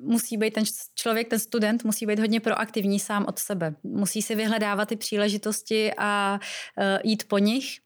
musí 0.00 0.36
být 0.36 0.54
ten 0.54 0.64
člověk, 0.94 1.28
ten 1.28 1.38
student, 1.38 1.84
musí 1.84 2.06
být 2.06 2.18
hodně 2.18 2.40
proaktivní 2.40 3.00
sám 3.00 3.24
od 3.28 3.38
sebe. 3.38 3.74
Musí 3.82 4.22
si 4.22 4.34
vyhledávat 4.34 4.88
ty 4.88 4.96
příležitosti 4.96 5.92
a 5.98 6.40
uh, 6.78 6.84
jít 7.04 7.28
po 7.28 7.38
nich. 7.38 7.78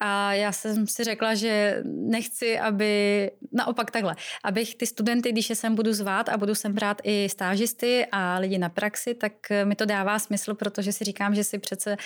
A 0.00 0.32
já 0.32 0.52
jsem 0.52 0.86
si 0.86 1.04
řekla, 1.04 1.34
že 1.34 1.82
nechci, 1.84 2.58
aby, 2.58 3.30
naopak 3.52 3.90
takhle, 3.90 4.16
abych 4.44 4.74
ty 4.74 4.86
studenty, 4.86 5.32
když 5.32 5.50
je 5.50 5.56
sem 5.56 5.74
budu 5.74 5.92
zvát 5.92 6.28
a 6.28 6.36
budu 6.36 6.54
sem 6.54 6.72
brát 6.72 7.00
i 7.04 7.28
stážisty 7.28 8.06
a 8.12 8.38
lidi 8.38 8.58
na 8.58 8.68
praxi, 8.68 9.14
tak 9.14 9.32
mi 9.64 9.74
to 9.74 9.84
dává 9.84 10.18
smysl, 10.18 10.54
protože 10.54 10.92
si 10.92 11.04
říkám, 11.04 11.34
že 11.34 11.44
si 11.44 11.58
přece 11.58 11.96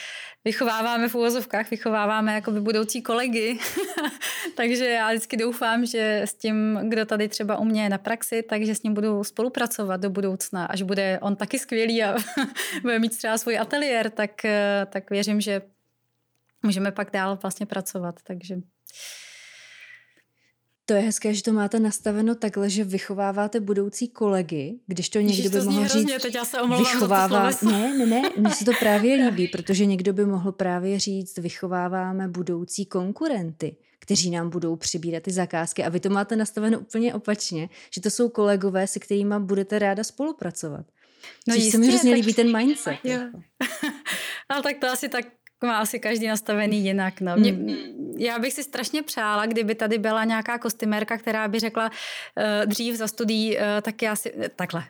vychováváme 0.44 1.08
v 1.08 1.14
úvozovkách, 1.14 1.70
vychováváme 1.70 2.34
jako 2.34 2.50
by 2.50 2.60
budoucí 2.60 3.02
kolegy. 3.02 3.58
takže 4.56 4.88
já 4.88 5.08
vždycky 5.08 5.36
doufám, 5.36 5.86
že 5.86 6.22
s 6.24 6.34
tím, 6.34 6.80
kdo 6.88 7.06
tady 7.06 7.28
třeba 7.28 7.58
u 7.58 7.64
mě 7.64 7.82
je 7.82 7.88
na 7.88 7.98
praxi, 7.98 8.42
takže 8.42 8.74
s 8.74 8.82
ním 8.82 8.94
budu 8.94 9.24
spolupracovat 9.24 10.00
do 10.00 10.10
budoucna, 10.10 10.66
až 10.66 10.82
bude 10.82 11.18
on 11.22 11.36
taky 11.36 11.58
skvělý 11.58 12.02
a 12.04 12.16
bude 12.82 12.98
mít 12.98 13.16
třeba 13.16 13.38
svůj 13.38 13.58
ateliér, 13.58 14.10
tak, 14.10 14.30
tak 14.86 15.10
věřím, 15.10 15.40
že 15.40 15.62
můžeme 16.62 16.92
pak 16.92 17.10
dál 17.10 17.38
vlastně 17.42 17.66
pracovat, 17.66 18.14
takže... 18.22 18.56
To 20.90 20.94
je 20.94 21.02
hezké, 21.02 21.34
že 21.34 21.42
to 21.42 21.52
máte 21.52 21.80
nastaveno 21.80 22.34
takhle, 22.34 22.70
že 22.70 22.84
vychováváte 22.84 23.60
budoucí 23.60 24.08
kolegy, 24.08 24.80
když 24.86 25.08
to 25.08 25.20
někdo 25.20 25.50
by 25.50 25.60
mohl 25.60 25.80
hrozně, 25.80 26.00
říct, 26.00 26.22
teď 26.22 26.34
já 26.34 26.44
se 26.44 26.58
vychovává... 26.78 27.50
Ne, 27.62 27.98
ne, 27.98 28.06
ne, 28.06 28.22
mně 28.36 28.50
se 28.50 28.64
to 28.64 28.72
právě 28.80 29.14
líbí, 29.14 29.48
protože 29.48 29.86
někdo 29.86 30.12
by 30.12 30.26
mohl 30.26 30.52
právě 30.52 30.98
říct, 30.98 31.38
vychováváme 31.38 32.28
budoucí 32.28 32.86
konkurenty, 32.86 33.76
kteří 33.98 34.30
nám 34.30 34.50
budou 34.50 34.76
přibírat 34.76 35.22
ty 35.22 35.30
zakázky 35.30 35.84
a 35.84 35.88
vy 35.88 36.00
to 36.00 36.10
máte 36.10 36.36
nastaveno 36.36 36.78
úplně 36.78 37.14
opačně, 37.14 37.68
že 37.94 38.00
to 38.00 38.10
jsou 38.10 38.28
kolegové, 38.28 38.86
se 38.86 38.98
kterými 38.98 39.34
budete 39.38 39.78
ráda 39.78 40.04
spolupracovat. 40.04 40.86
No 41.48 41.54
jistě, 41.54 41.70
se 41.70 41.78
mi 41.78 41.88
hrozně 41.88 42.10
tak... 42.10 42.20
líbí 42.20 42.34
ten 42.34 42.56
mindset. 42.56 42.98
Jo. 43.04 43.12
Jako. 43.12 43.40
Ale 44.48 44.62
tak 44.62 44.78
to 44.78 44.86
asi 44.86 45.08
tak 45.08 45.24
má 45.66 45.78
asi 45.78 46.00
každý 46.00 46.26
nastavený 46.26 46.84
jinak. 46.84 47.20
No. 47.20 47.36
Mě, 47.36 47.76
já 48.18 48.38
bych 48.38 48.52
si 48.52 48.62
strašně 48.62 49.02
přála, 49.02 49.46
kdyby 49.46 49.74
tady 49.74 49.98
byla 49.98 50.24
nějaká 50.24 50.58
kostymérka, 50.58 51.18
která 51.18 51.48
by 51.48 51.58
řekla 51.58 51.90
uh, 51.90 52.66
dřív 52.66 52.94
za 52.94 53.08
studií, 53.08 53.56
uh, 53.56 53.62
tak 53.82 54.02
já 54.02 54.16
si, 54.16 54.32
takhle, 54.56 54.84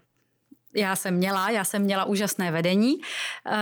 já 0.76 0.96
jsem 0.96 1.14
měla, 1.14 1.50
já 1.50 1.64
jsem 1.64 1.82
měla 1.82 2.04
úžasné 2.04 2.50
vedení, 2.50 2.96
uh, 2.96 3.52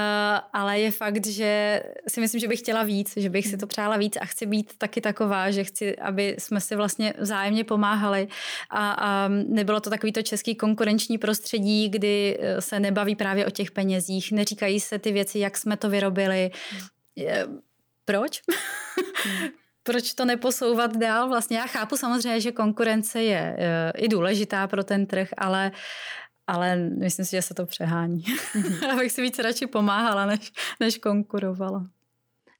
ale 0.53 0.81
je 0.81 0.91
fakt, 0.91 1.27
že 1.27 1.83
si 2.09 2.21
myslím, 2.21 2.41
že 2.41 2.49
bych 2.49 2.59
chtěla 2.59 2.83
víc, 2.83 3.13
že 3.17 3.31
bych 3.31 3.47
si 3.47 3.57
to 3.57 3.67
přála 3.67 3.97
víc 3.97 4.17
a 4.21 4.25
chci 4.25 4.47
být 4.47 4.73
taky 4.79 5.01
taková, 5.01 5.51
že 5.51 5.65
chci, 5.65 5.97
aby 5.97 6.37
jsme 6.39 6.61
si 6.61 6.77
vlastně 6.77 7.15
vzájemně 7.19 7.65
pomáhali 7.65 8.29
a, 8.71 8.91
a 8.93 9.29
nebylo 9.29 9.81
to 9.81 9.91
takový 9.91 10.13
to 10.13 10.23
český 10.23 10.55
konkurenční 10.55 11.19
prostředí, 11.19 11.89
kdy 11.89 12.39
se 12.61 12.81
nebaví 12.81 13.17
právě 13.17 13.47
o 13.47 13.51
těch 13.51 13.71
penězích, 13.71 14.33
neříkají 14.33 14.81
se 14.81 14.99
ty 14.99 15.13
věci, 15.13 15.39
jak 15.39 15.57
jsme 15.57 15.77
to 15.77 15.91
vyrobili, 15.91 16.51
proč? 18.05 18.43
Hmm. 19.25 19.49
proč 19.83 20.14
to 20.14 20.25
neposouvat 20.25 20.97
dál? 20.97 21.29
Vlastně 21.29 21.59
já 21.59 21.66
chápu 21.66 21.97
samozřejmě, 21.97 22.41
že 22.41 22.53
konkurence 22.53 23.23
je 23.23 23.57
uh, 23.59 24.05
i 24.05 24.09
důležitá 24.09 24.66
pro 24.66 24.85
ten 24.85 25.07
trh, 25.07 25.29
ale 25.37 25.73
ale 26.49 26.77
myslím 26.77 27.25
si, 27.25 27.31
že 27.31 27.43
se 27.43 27.55
to 27.55 27.66
přehání. 27.66 28.23
Mm-hmm. 28.23 28.91
Abych 28.93 29.12
si 29.12 29.23
víc 29.23 29.39
radši 29.39 29.66
pomáhala, 29.66 30.27
než, 30.27 30.53
než 30.81 30.99
konkurovala. 30.99 31.91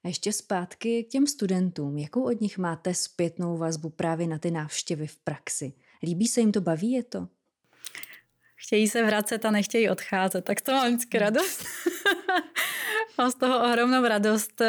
A 0.03 0.07
ještě 0.07 0.33
zpátky 0.33 1.03
k 1.03 1.07
těm 1.07 1.27
studentům. 1.27 1.97
Jakou 1.97 2.23
od 2.23 2.41
nich 2.41 2.57
máte 2.57 2.93
zpětnou 2.93 3.57
vazbu 3.57 3.89
právě 3.89 4.27
na 4.27 4.37
ty 4.37 4.51
návštěvy 4.51 5.07
v 5.07 5.17
praxi? 5.17 5.73
Líbí 6.03 6.27
se 6.27 6.39
jim 6.39 6.51
to, 6.51 6.61
baví 6.61 6.91
je 6.91 7.03
to? 7.03 7.27
Chtějí 8.63 8.87
se 8.87 9.03
vracet 9.03 9.45
a 9.45 9.51
nechtějí 9.51 9.89
odcházet, 9.89 10.45
tak 10.45 10.61
to 10.61 10.71
mám 10.71 10.87
vždycky 10.87 11.19
radost. 11.19 11.65
mám 13.17 13.31
z 13.31 13.35
toho 13.35 13.63
ohromnou 13.63 14.03
radost. 14.07 14.61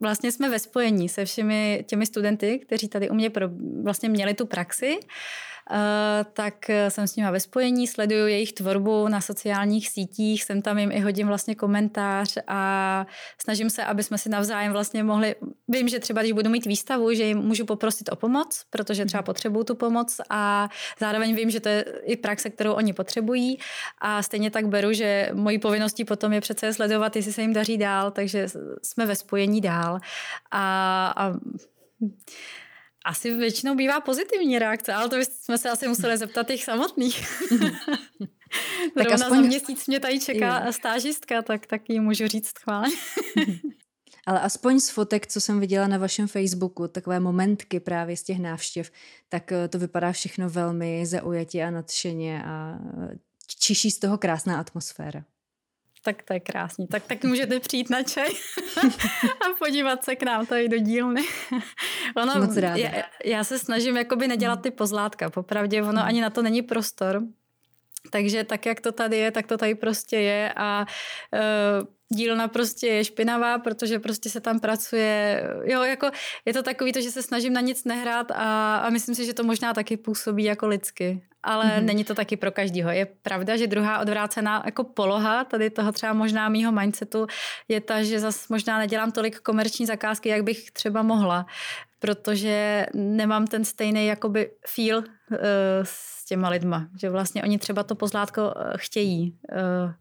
Vlastně 0.00 0.32
jsme 0.32 0.50
ve 0.50 0.58
spojení 0.58 1.08
se 1.08 1.24
všemi 1.24 1.84
těmi 1.88 2.06
studenty, 2.06 2.58
kteří 2.58 2.88
tady 2.88 3.10
u 3.10 3.14
mě 3.14 3.30
pro, 3.30 3.48
vlastně 3.82 4.08
měli 4.08 4.34
tu 4.34 4.46
praxi 4.46 4.98
Eh, 4.98 5.51
tak 6.32 6.70
jsem 6.88 7.06
s 7.08 7.16
nimi 7.16 7.30
ve 7.30 7.40
spojení, 7.40 7.86
sleduju 7.86 8.26
jejich 8.26 8.52
tvorbu 8.52 9.08
na 9.08 9.20
sociálních 9.20 9.88
sítích, 9.88 10.44
jsem 10.44 10.62
tam 10.62 10.78
jim 10.78 10.92
i 10.92 11.00
hodím 11.00 11.26
vlastně 11.26 11.54
komentář 11.54 12.38
a 12.46 13.06
snažím 13.42 13.70
se, 13.70 13.84
aby 13.84 14.02
jsme 14.02 14.18
si 14.18 14.28
navzájem 14.28 14.72
vlastně 14.72 15.02
mohli, 15.02 15.34
vím, 15.68 15.88
že 15.88 15.98
třeba 15.98 16.20
když 16.20 16.32
budu 16.32 16.50
mít 16.50 16.66
výstavu, 16.66 17.14
že 17.14 17.24
jim 17.24 17.38
můžu 17.38 17.64
poprosit 17.64 18.08
o 18.12 18.16
pomoc, 18.16 18.64
protože 18.70 19.04
třeba 19.04 19.22
potřebuju 19.22 19.64
tu 19.64 19.74
pomoc 19.74 20.20
a 20.30 20.68
zároveň 21.00 21.34
vím, 21.36 21.50
že 21.50 21.60
to 21.60 21.68
je 21.68 21.84
i 22.04 22.16
praxe, 22.16 22.50
kterou 22.50 22.72
oni 22.72 22.92
potřebují. 22.92 23.58
A 23.98 24.22
stejně 24.22 24.50
tak 24.50 24.66
beru, 24.66 24.92
že 24.92 25.30
mojí 25.32 25.58
povinností 25.58 26.04
potom 26.04 26.32
je 26.32 26.40
přece 26.40 26.72
sledovat, 26.72 27.16
jestli 27.16 27.32
se 27.32 27.42
jim 27.42 27.52
daří 27.52 27.78
dál, 27.78 28.10
takže 28.10 28.46
jsme 28.82 29.06
ve 29.06 29.16
spojení 29.16 29.60
dál. 29.60 29.98
A, 30.50 31.14
a 31.16 31.34
asi 33.04 33.34
většinou 33.34 33.74
bývá 33.74 34.00
pozitivní 34.00 34.58
reakce, 34.58 34.92
ale 34.92 35.08
to 35.08 35.16
jsme 35.16 35.58
se 35.58 35.70
asi 35.70 35.88
museli 35.88 36.18
zeptat 36.18 36.46
těch 36.46 36.64
samotných. 36.64 37.26
tak 38.94 39.08
Zrovna 39.08 39.26
aspoň... 39.26 39.38
za 39.38 39.46
měsíc 39.46 39.86
mě 39.86 40.00
tady 40.00 40.20
čeká 40.20 40.64
jo. 40.64 40.72
stážistka, 40.72 41.42
tak, 41.42 41.66
tak 41.66 41.90
ji 41.90 42.00
můžu 42.00 42.26
říct 42.26 42.52
chválně. 42.58 42.96
Ale 44.26 44.40
aspoň 44.40 44.80
z 44.80 44.90
fotek, 44.90 45.26
co 45.26 45.40
jsem 45.40 45.60
viděla 45.60 45.86
na 45.86 45.98
vašem 45.98 46.28
Facebooku, 46.28 46.88
takové 46.88 47.20
momentky 47.20 47.80
právě 47.80 48.16
z 48.16 48.22
těch 48.22 48.38
návštěv, 48.38 48.90
tak 49.28 49.52
eh, 49.52 49.68
to 49.68 49.78
vypadá 49.78 50.12
všechno 50.12 50.50
velmi 50.50 51.06
zaujatě 51.06 51.64
a 51.64 51.70
nadšeně 51.70 52.42
a 52.44 52.78
eh, 53.12 53.18
čiší 53.58 53.90
z 53.90 53.98
toho 53.98 54.18
krásná 54.18 54.60
atmosféra. 54.60 55.24
Tak 56.04 56.22
to 56.22 56.32
je 56.32 56.40
krásný. 56.40 56.86
Tak, 56.86 57.02
tak 57.06 57.24
můžete 57.24 57.60
přijít 57.60 57.90
na 57.90 58.02
čaj 58.02 58.28
a 59.40 59.54
podívat 59.58 60.04
se 60.04 60.16
k 60.16 60.22
nám 60.22 60.46
tady 60.46 60.68
do 60.68 60.78
dílny. 60.78 61.22
ono, 62.16 62.40
Moc 62.40 62.56
ráda. 62.56 62.76
Já, 62.76 63.02
já 63.24 63.44
se 63.44 63.58
snažím 63.58 63.96
jakoby 63.96 64.28
nedělat 64.28 64.62
ty 64.62 64.70
pozlátka. 64.70 65.30
Popravdě 65.30 65.82
ono 65.82 65.90
hmm. 65.90 66.08
ani 66.08 66.20
na 66.20 66.30
to 66.30 66.42
není 66.42 66.62
prostor. 66.62 67.22
Takže 68.10 68.44
tak, 68.44 68.66
jak 68.66 68.80
to 68.80 68.92
tady 68.92 69.16
je, 69.16 69.30
tak 69.30 69.46
to 69.46 69.58
tady 69.58 69.74
prostě 69.74 70.16
je 70.16 70.52
a 70.56 70.86
uh, 71.32 71.86
dílna 72.08 72.48
prostě 72.48 72.86
je 72.86 73.04
špinavá, 73.04 73.58
protože 73.58 73.98
prostě 73.98 74.30
se 74.30 74.40
tam 74.40 74.60
pracuje, 74.60 75.44
jo, 75.64 75.82
jako 75.82 76.10
je 76.44 76.52
to 76.52 76.62
takový 76.62 76.92
to, 76.92 77.00
že 77.00 77.10
se 77.10 77.22
snažím 77.22 77.52
na 77.52 77.60
nic 77.60 77.84
nehrát 77.84 78.30
a, 78.30 78.76
a 78.76 78.90
myslím 78.90 79.14
si, 79.14 79.24
že 79.24 79.34
to 79.34 79.44
možná 79.44 79.74
taky 79.74 79.96
působí 79.96 80.44
jako 80.44 80.66
lidsky, 80.68 81.22
ale 81.42 81.64
mm-hmm. 81.64 81.84
není 81.84 82.04
to 82.04 82.14
taky 82.14 82.36
pro 82.36 82.50
každýho. 82.50 82.90
Je 82.90 83.06
pravda, 83.06 83.56
že 83.56 83.66
druhá 83.66 83.98
odvrácená 83.98 84.62
jako 84.66 84.84
poloha 84.84 85.44
tady 85.44 85.70
toho 85.70 85.92
třeba 85.92 86.12
možná 86.12 86.48
mýho 86.48 86.72
mindsetu 86.72 87.26
je 87.68 87.80
ta, 87.80 88.02
že 88.02 88.20
zase 88.20 88.46
možná 88.48 88.78
nedělám 88.78 89.12
tolik 89.12 89.40
komerční 89.40 89.86
zakázky, 89.86 90.28
jak 90.28 90.42
bych 90.42 90.70
třeba 90.70 91.02
mohla, 91.02 91.46
protože 92.02 92.86
nemám 92.94 93.46
ten 93.46 93.64
stejný 93.64 94.06
jakoby 94.06 94.50
feel 94.66 94.98
uh, 94.98 95.36
s 95.82 96.24
těma 96.24 96.48
lidma, 96.48 96.88
že 97.00 97.10
vlastně 97.10 97.42
oni 97.42 97.58
třeba 97.58 97.82
to 97.82 97.94
pozlátko 97.94 98.42
uh, 98.42 98.52
chtějí. 98.76 99.38
Uh, 99.52 99.92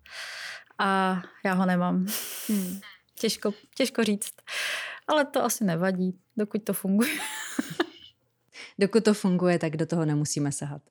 a 0.80 1.22
já 1.46 1.54
ho 1.54 1.66
nemám. 1.66 2.06
Hmm. 2.48 2.80
Těžko, 3.20 3.54
těžko 3.76 4.04
říct. 4.04 4.34
Ale 5.08 5.26
to 5.26 5.44
asi 5.44 5.64
nevadí, 5.64 6.20
dokud 6.38 6.64
to 6.64 6.74
funguje. 6.74 7.12
dokud 8.80 9.04
to 9.04 9.14
funguje, 9.14 9.60
tak 9.60 9.78
do 9.78 9.86
toho 9.86 10.06
nemusíme 10.06 10.52
sahat. 10.52 10.82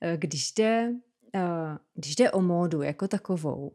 Eh, 0.00 0.16
když 0.16 0.52
jde, 0.52 0.92
eh, 1.34 1.78
když 1.94 2.16
jde 2.16 2.30
o 2.30 2.40
módu 2.40 2.82
jako 2.82 3.08
takovou, 3.08 3.72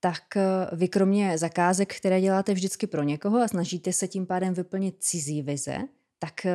tak 0.00 0.36
eh, 0.36 0.42
vy 0.72 0.88
kromě 0.88 1.38
zakázek, 1.38 1.94
které 1.96 2.20
děláte 2.20 2.54
vždycky 2.54 2.86
pro 2.86 3.02
někoho 3.02 3.38
a 3.38 3.48
snažíte 3.48 3.92
se 3.92 4.08
tím 4.08 4.26
pádem 4.26 4.54
vyplnit 4.54 4.96
cizí 4.98 5.42
vize, 5.42 5.78
tak 6.18 6.46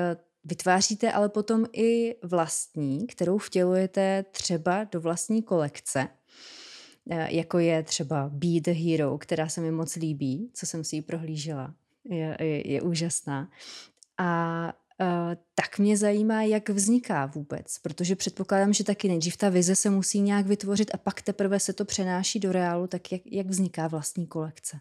vytváříte 0.44 1.12
ale 1.12 1.30
potom 1.30 1.66
i 1.74 2.16
vlastní, 2.24 3.08
kterou 3.08 3.38
vtělujete 3.38 4.26
třeba 4.32 4.84
do 4.84 5.02
vlastní 5.02 5.44
kolekce, 5.44 6.08
e, 7.10 7.36
jako 7.36 7.60
je 7.60 7.84
třeba 7.84 8.30
Be 8.34 8.62
the 8.62 8.72
Hero, 8.72 9.18
která 9.18 9.50
se 9.50 9.62
mi 9.62 9.72
moc 9.72 9.96
líbí, 9.96 10.52
co 10.54 10.66
jsem 10.66 10.84
si 10.84 10.96
ji 10.96 11.02
prohlížela. 11.02 11.74
Je, 12.10 12.38
je, 12.40 12.72
je 12.72 12.82
úžasná. 12.82 13.50
A 14.18 14.74
tak 15.56 15.80
mě 15.80 15.98
zajímá, 15.98 16.42
jak 16.42 16.70
vzniká 16.70 17.26
vůbec, 17.26 17.80
protože 17.80 18.16
předpokládám, 18.16 18.74
že 18.74 18.84
taky 18.84 19.08
nejdřív 19.08 19.38
ta 19.38 19.50
vize 19.50 19.76
se 19.76 19.90
musí 19.90 20.22
nějak 20.22 20.46
vytvořit 20.46 20.92
a 20.94 20.98
pak 20.98 21.22
teprve 21.22 21.60
se 21.60 21.74
to 21.74 21.86
přenáší 21.86 22.40
do 22.40 22.52
reálu, 22.52 22.88
tak 22.88 23.12
jak, 23.12 23.22
jak 23.26 23.48
vzniká 23.48 23.88
vlastní 23.88 24.28
kolekce? 24.28 24.80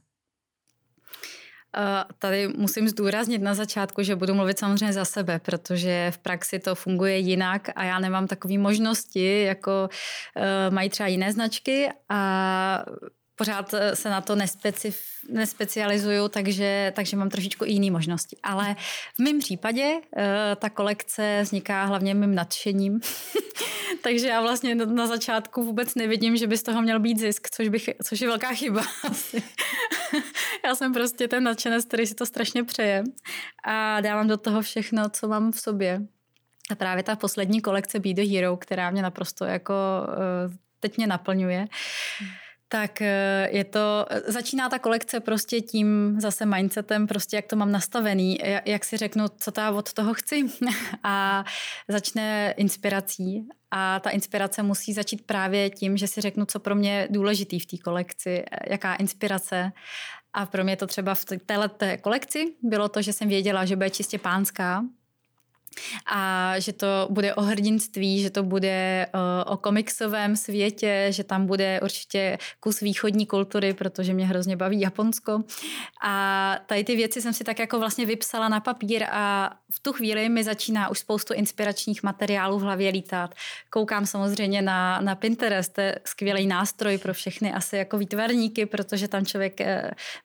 Tady 2.18 2.48
musím 2.48 2.88
zdůraznit 2.88 3.42
na 3.42 3.54
začátku, 3.54 4.02
že 4.02 4.16
budu 4.16 4.34
mluvit 4.34 4.58
samozřejmě 4.58 4.92
za 4.92 5.04
sebe, 5.04 5.38
protože 5.38 6.10
v 6.14 6.18
praxi 6.18 6.58
to 6.58 6.74
funguje 6.74 7.18
jinak 7.18 7.68
a 7.76 7.84
já 7.84 7.98
nemám 7.98 8.26
takové 8.26 8.58
možnosti, 8.58 9.42
jako 9.42 9.88
eh, 10.36 10.70
mají 10.70 10.90
třeba 10.90 11.06
jiné 11.06 11.32
značky 11.32 11.88
a 12.08 12.84
pořád 13.42 13.74
eh, 13.74 13.96
se 13.96 14.10
na 14.10 14.20
to 14.20 14.34
nespecif, 14.34 15.02
nespecializuju, 15.30 16.28
takže, 16.28 16.92
takže 16.96 17.16
mám 17.16 17.30
trošičku 17.30 17.64
jiné 17.64 17.90
možnosti. 17.90 18.36
Ale 18.42 18.76
v 19.14 19.18
mém 19.18 19.38
případě 19.38 19.94
uh, 19.94 20.22
ta 20.56 20.70
kolekce 20.70 21.40
vzniká 21.42 21.84
hlavně 21.84 22.14
mým 22.14 22.34
nadšením. 22.34 23.00
takže 24.02 24.28
já 24.28 24.40
vlastně 24.40 24.74
na 24.74 25.06
začátku 25.06 25.64
vůbec 25.64 25.94
nevidím, 25.94 26.36
že 26.36 26.46
by 26.46 26.56
z 26.56 26.62
toho 26.62 26.82
měl 26.82 27.00
být 27.00 27.18
zisk, 27.18 27.48
což, 27.50 27.68
bych, 27.68 27.90
což 28.04 28.20
je 28.20 28.28
velká 28.28 28.54
chyba 28.54 28.82
asi. 29.10 29.42
já 30.64 30.74
jsem 30.74 30.92
prostě 30.92 31.28
ten 31.28 31.44
nadšenec, 31.44 31.84
který 31.84 32.06
si 32.06 32.14
to 32.14 32.26
strašně 32.26 32.64
přeje 32.64 33.04
a 33.64 34.00
dávám 34.00 34.28
do 34.28 34.36
toho 34.36 34.62
všechno, 34.62 35.08
co 35.08 35.28
mám 35.28 35.52
v 35.52 35.60
sobě. 35.60 36.00
A 36.70 36.74
právě 36.74 37.02
ta 37.02 37.16
poslední 37.16 37.60
kolekce 37.60 37.98
Be 38.00 38.14
the 38.14 38.22
Hero, 38.22 38.56
která 38.56 38.90
mě 38.90 39.02
naprosto 39.02 39.44
jako 39.44 39.74
uh, 40.08 40.54
teď 40.80 40.96
mě 40.96 41.06
naplňuje, 41.06 41.66
tak 42.72 43.02
eh, 43.02 43.48
je 43.52 43.64
to, 43.64 44.06
začíná 44.26 44.68
ta 44.68 44.78
kolekce 44.78 45.20
prostě 45.20 45.60
tím 45.60 46.16
zase 46.20 46.46
mindsetem, 46.46 47.06
prostě 47.06 47.36
jak 47.36 47.46
to 47.46 47.56
mám 47.56 47.72
nastavený, 47.72 48.38
jak 48.64 48.84
si 48.84 48.96
řeknu, 48.96 49.24
co 49.38 49.50
ta 49.50 49.70
od 49.70 49.92
toho 49.92 50.14
chci. 50.14 50.44
A 51.02 51.44
začne 51.88 52.54
inspirací. 52.56 53.48
A 53.70 54.00
ta 54.00 54.10
inspirace 54.10 54.62
musí 54.62 54.92
začít 54.92 55.26
právě 55.26 55.70
tím, 55.70 55.96
že 55.96 56.06
si 56.06 56.20
řeknu, 56.20 56.44
co 56.46 56.60
pro 56.60 56.74
mě 56.74 56.94
je 56.94 57.08
důležitý 57.10 57.58
v 57.58 57.66
té 57.66 57.78
kolekci, 57.78 58.44
jaká 58.66 58.94
inspirace. 58.94 59.72
A 60.32 60.46
pro 60.46 60.64
mě 60.64 60.76
to 60.76 60.86
třeba 60.86 61.14
v 61.14 61.24
této 61.24 61.86
kolekci 62.00 62.54
bylo 62.62 62.88
to, 62.88 63.02
že 63.02 63.12
jsem 63.12 63.28
věděla, 63.28 63.64
že 63.64 63.76
bude 63.76 63.90
čistě 63.90 64.18
pánská, 64.18 64.84
a 66.06 66.54
že 66.58 66.72
to 66.72 66.86
bude 67.10 67.34
o 67.34 67.42
hrdinství, 67.42 68.22
že 68.22 68.30
to 68.30 68.42
bude 68.42 69.06
uh, 69.14 69.52
o 69.52 69.56
komiksovém 69.56 70.36
světě, 70.36 71.06
že 71.10 71.24
tam 71.24 71.46
bude 71.46 71.80
určitě 71.82 72.38
kus 72.60 72.80
východní 72.80 73.26
kultury, 73.26 73.74
protože 73.74 74.14
mě 74.14 74.26
hrozně 74.26 74.56
baví 74.56 74.80
Japonsko. 74.80 75.44
A 76.04 76.56
tady 76.66 76.84
ty 76.84 76.96
věci 76.96 77.22
jsem 77.22 77.32
si 77.32 77.44
tak 77.44 77.58
jako 77.58 77.78
vlastně 77.78 78.06
vypsala 78.06 78.48
na 78.48 78.60
papír 78.60 79.04
a 79.10 79.50
v 79.72 79.80
tu 79.80 79.92
chvíli 79.92 80.28
mi 80.28 80.44
začíná 80.44 80.88
už 80.88 80.98
spoustu 80.98 81.34
inspiračních 81.34 82.02
materiálů 82.02 82.58
v 82.58 82.62
hlavě 82.62 82.90
lítat. 82.90 83.34
Koukám 83.70 84.06
samozřejmě 84.06 84.62
na, 84.62 85.00
na 85.00 85.14
Pinterest, 85.14 85.72
to 85.72 85.80
je 85.80 85.98
skvělý 86.04 86.46
nástroj 86.46 86.98
pro 86.98 87.14
všechny 87.14 87.52
asi 87.52 87.76
jako 87.76 87.98
výtvarníky, 87.98 88.66
protože 88.66 89.08
tam 89.08 89.26
člověk 89.26 89.60
uh, 89.60 89.66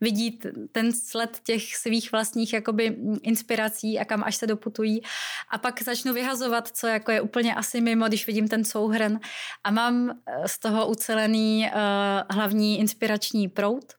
vidí 0.01 0.39
ten 0.71 0.93
sled 0.93 1.39
těch 1.43 1.75
svých 1.75 2.11
vlastních 2.11 2.53
jakoby 2.53 2.97
inspirací 3.21 3.99
a 3.99 4.05
kam 4.05 4.23
až 4.23 4.35
se 4.35 4.47
doputují 4.47 5.01
a 5.49 5.57
pak 5.57 5.81
začnu 5.81 6.13
vyhazovat, 6.13 6.67
co 6.67 6.87
jako 6.87 7.11
je 7.11 7.21
úplně 7.21 7.55
asi 7.55 7.81
mimo, 7.81 8.07
když 8.07 8.27
vidím 8.27 8.47
ten 8.47 8.65
souhrn 8.65 9.19
a 9.63 9.71
mám 9.71 10.09
eh, 10.09 10.47
z 10.47 10.59
toho 10.59 10.87
ucelený 10.87 11.65
uh, 11.65 12.35
hlavní 12.37 12.79
inspirační 12.79 13.47
prout, 13.47 13.93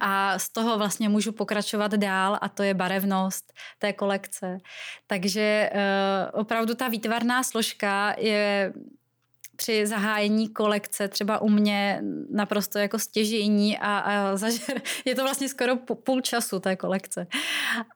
a 0.00 0.38
z 0.38 0.48
toho 0.48 0.78
vlastně 0.78 1.08
můžu 1.08 1.32
pokračovat 1.32 1.94
dál 1.94 2.38
a 2.40 2.48
to 2.48 2.62
je 2.62 2.74
barevnost 2.74 3.52
té 3.78 3.92
kolekce. 3.92 4.58
Takže 5.06 5.70
uh, 5.74 6.40
opravdu 6.40 6.74
ta 6.74 6.88
výtvarná 6.88 7.42
složka 7.42 8.14
je 8.18 8.72
při 9.58 9.86
zahájení 9.86 10.48
kolekce 10.48 11.08
třeba 11.08 11.38
u 11.38 11.48
mě 11.48 12.00
naprosto 12.30 12.78
jako 12.78 12.98
stěžení 12.98 13.78
a, 13.78 13.98
a 13.98 14.36
zažer, 14.36 14.82
je 15.04 15.14
to 15.14 15.22
vlastně 15.22 15.48
skoro 15.48 15.76
půl 15.76 16.20
času 16.20 16.60
té 16.60 16.76
kolekce. 16.76 17.26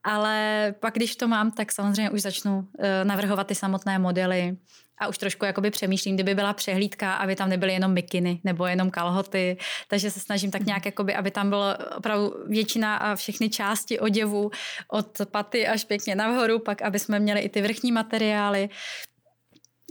Ale 0.05 0.75
pak, 0.81 0.95
když 0.95 1.17
to 1.17 1.29
mám, 1.29 1.51
tak 1.51 1.73
samozřejmě 1.73 2.11
už 2.11 2.23
začnu 2.23 2.59
uh, 2.59 2.65
navrhovat 3.05 3.47
ty 3.47 3.55
samotné 3.55 3.99
modely 3.99 4.57
a 4.99 5.09
už 5.09 5.19
trošku 5.19 5.45
jakoby 5.45 5.71
přemýšlím, 5.71 6.15
kdyby 6.15 6.35
byla 6.35 6.53
přehlídka, 6.53 7.15
aby 7.15 7.37
tam 7.37 7.49
nebyly 7.49 7.73
jenom 7.73 7.93
mikiny 7.93 8.41
nebo 8.45 8.67
jenom 8.67 8.91
kalhoty, 8.91 9.57
takže 9.89 10.11
se 10.11 10.21
snažím 10.21 10.51
tak 10.51 10.67
nějak, 10.67 10.87
jakoby, 10.87 11.15
aby 11.15 11.31
tam 11.31 11.49
bylo 11.49 11.75
opravdu 11.97 12.35
většina 12.47 12.97
a 12.97 13.15
všechny 13.15 13.49
části 13.49 14.01
oděvu 14.01 14.51
od 14.89 15.19
paty 15.31 15.67
až 15.67 15.85
pěkně 15.85 16.15
nahoru, 16.15 16.59
pak 16.59 16.83
aby 16.83 16.99
jsme 16.99 17.21
měli 17.21 17.41
i 17.41 17.49
ty 17.49 17.63
vrchní 17.63 17.93
materiály. 17.93 18.69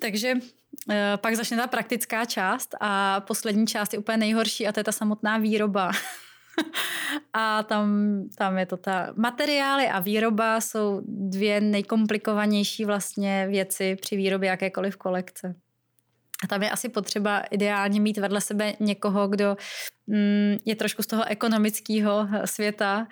Takže 0.02 0.34
Eh, 0.34 0.61
pak 1.18 1.36
začne 1.36 1.58
ta 1.58 1.68
praktická 1.68 2.26
část 2.26 2.76
a 2.82 3.22
poslední 3.22 3.68
část 3.68 3.94
je 3.94 4.00
úplně 4.00 4.18
nejhorší 4.18 4.68
a 4.68 4.72
to 4.72 4.80
je 4.80 4.84
ta 4.84 4.92
samotná 4.92 5.38
výroba. 5.38 5.92
a 7.34 7.64
tam, 7.64 7.90
tam 8.38 8.58
je 8.58 8.66
to 8.66 8.78
ta 8.78 9.14
materiály 9.16 9.88
a 9.88 10.00
výroba 10.00 10.62
jsou 10.62 11.02
dvě 11.06 11.62
nejkomplikovanější 11.62 12.86
vlastně 12.86 13.48
věci 13.50 13.96
při 13.96 14.18
výrobě 14.18 14.50
jakékoliv 14.50 14.98
kolekce. 14.98 15.56
A 16.44 16.48
tam 16.48 16.64
je 16.64 16.70
asi 16.70 16.90
potřeba 16.90 17.40
ideálně 17.40 18.00
mít 18.00 18.18
vedle 18.18 18.42
sebe 18.42 18.74
někoho, 18.80 19.28
kdo 19.28 19.56
je 20.66 20.76
trošku 20.76 21.04
z 21.04 21.08
toho 21.08 21.24
ekonomického 21.26 22.28
světa 22.46 23.08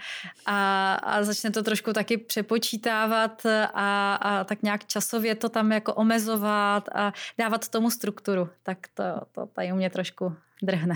a, 0.45 0.93
a 0.93 1.23
začne 1.23 1.51
to 1.51 1.63
trošku 1.63 1.93
taky 1.93 2.17
přepočítávat 2.17 3.45
a, 3.73 4.15
a 4.15 4.43
tak 4.43 4.63
nějak 4.63 4.85
časově 4.85 5.35
to 5.35 5.49
tam 5.49 5.71
jako 5.71 5.93
omezovat 5.93 6.89
a 6.95 7.13
dávat 7.37 7.67
tomu 7.67 7.91
strukturu. 7.91 8.49
Tak 8.63 8.77
to, 8.93 9.03
to 9.31 9.45
tady 9.45 9.71
u 9.71 9.75
mě 9.75 9.89
trošku 9.89 10.35
drhne. 10.63 10.95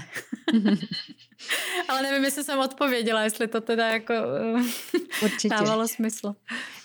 Ale 1.88 2.02
nevím, 2.02 2.26
jestli 2.26 2.44
jsem 2.44 2.60
odpověděla, 2.60 3.24
jestli 3.24 3.48
to 3.48 3.62
teda 3.62 3.88
jako 3.88 4.14
eh, 4.14 4.64
Určitě. 5.24 5.50
dávalo 5.50 5.88
smysl. 5.88 6.36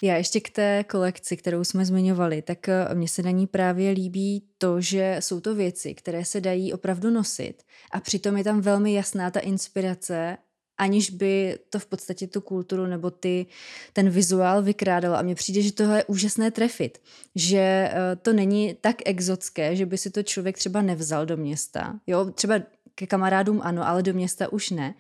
Já 0.03 0.17
ještě 0.17 0.41
k 0.41 0.51
té 0.51 0.85
kolekci, 0.85 1.37
kterou 1.37 1.65
jsme 1.65 1.85
zmiňovali, 1.85 2.43
tak 2.43 2.69
eh, 2.69 2.95
mně 2.95 3.09
se 3.09 3.23
na 3.23 3.31
ní 3.31 3.47
právě 3.47 3.91
líbí 3.91 4.45
to, 4.59 4.81
že 4.81 5.17
jsou 5.21 5.41
to 5.41 5.55
věci, 5.55 5.95
které 5.95 6.25
se 6.25 6.41
dají 6.41 6.73
opravdu 6.73 7.11
nosit 7.11 7.63
a 7.93 8.01
přitom 8.01 8.37
je 8.37 8.45
tam 8.45 8.61
velmi 8.61 8.93
jasná 9.09 9.31
ta 9.31 9.41
inspirace 9.41 10.39
aniž 10.79 11.11
by 11.11 11.59
to 11.71 11.79
v 11.79 11.87
podstatě 11.87 12.27
tu 12.27 12.41
kulturu 12.41 12.87
nebo 12.87 13.11
ty, 13.11 13.47
ten 13.93 14.11
vizuál 14.11 14.63
vykrádalo. 14.63 15.17
A 15.17 15.23
mně 15.23 15.35
přijde, 15.35 15.63
že 15.63 15.73
tohle 15.73 15.99
je 15.99 16.05
úžasné 16.05 16.51
trefit. 16.51 16.99
Že 17.35 17.59
eh, 17.59 18.17
to 18.23 18.33
není 18.33 18.77
tak 18.81 18.97
exotské, 19.05 19.77
že 19.77 19.87
by 19.87 19.99
si 19.99 20.11
to 20.11 20.23
člověk 20.23 20.59
třeba 20.59 20.83
nevzal 20.83 21.27
do 21.27 21.37
města. 21.37 21.99
Jo, 22.07 22.31
třeba 22.31 22.55
ke 22.95 23.07
kamarádům 23.07 23.61
ano, 23.65 23.89
ale 23.89 24.03
do 24.03 24.13
města 24.13 24.53
už 24.53 24.71
ne. 24.71 24.95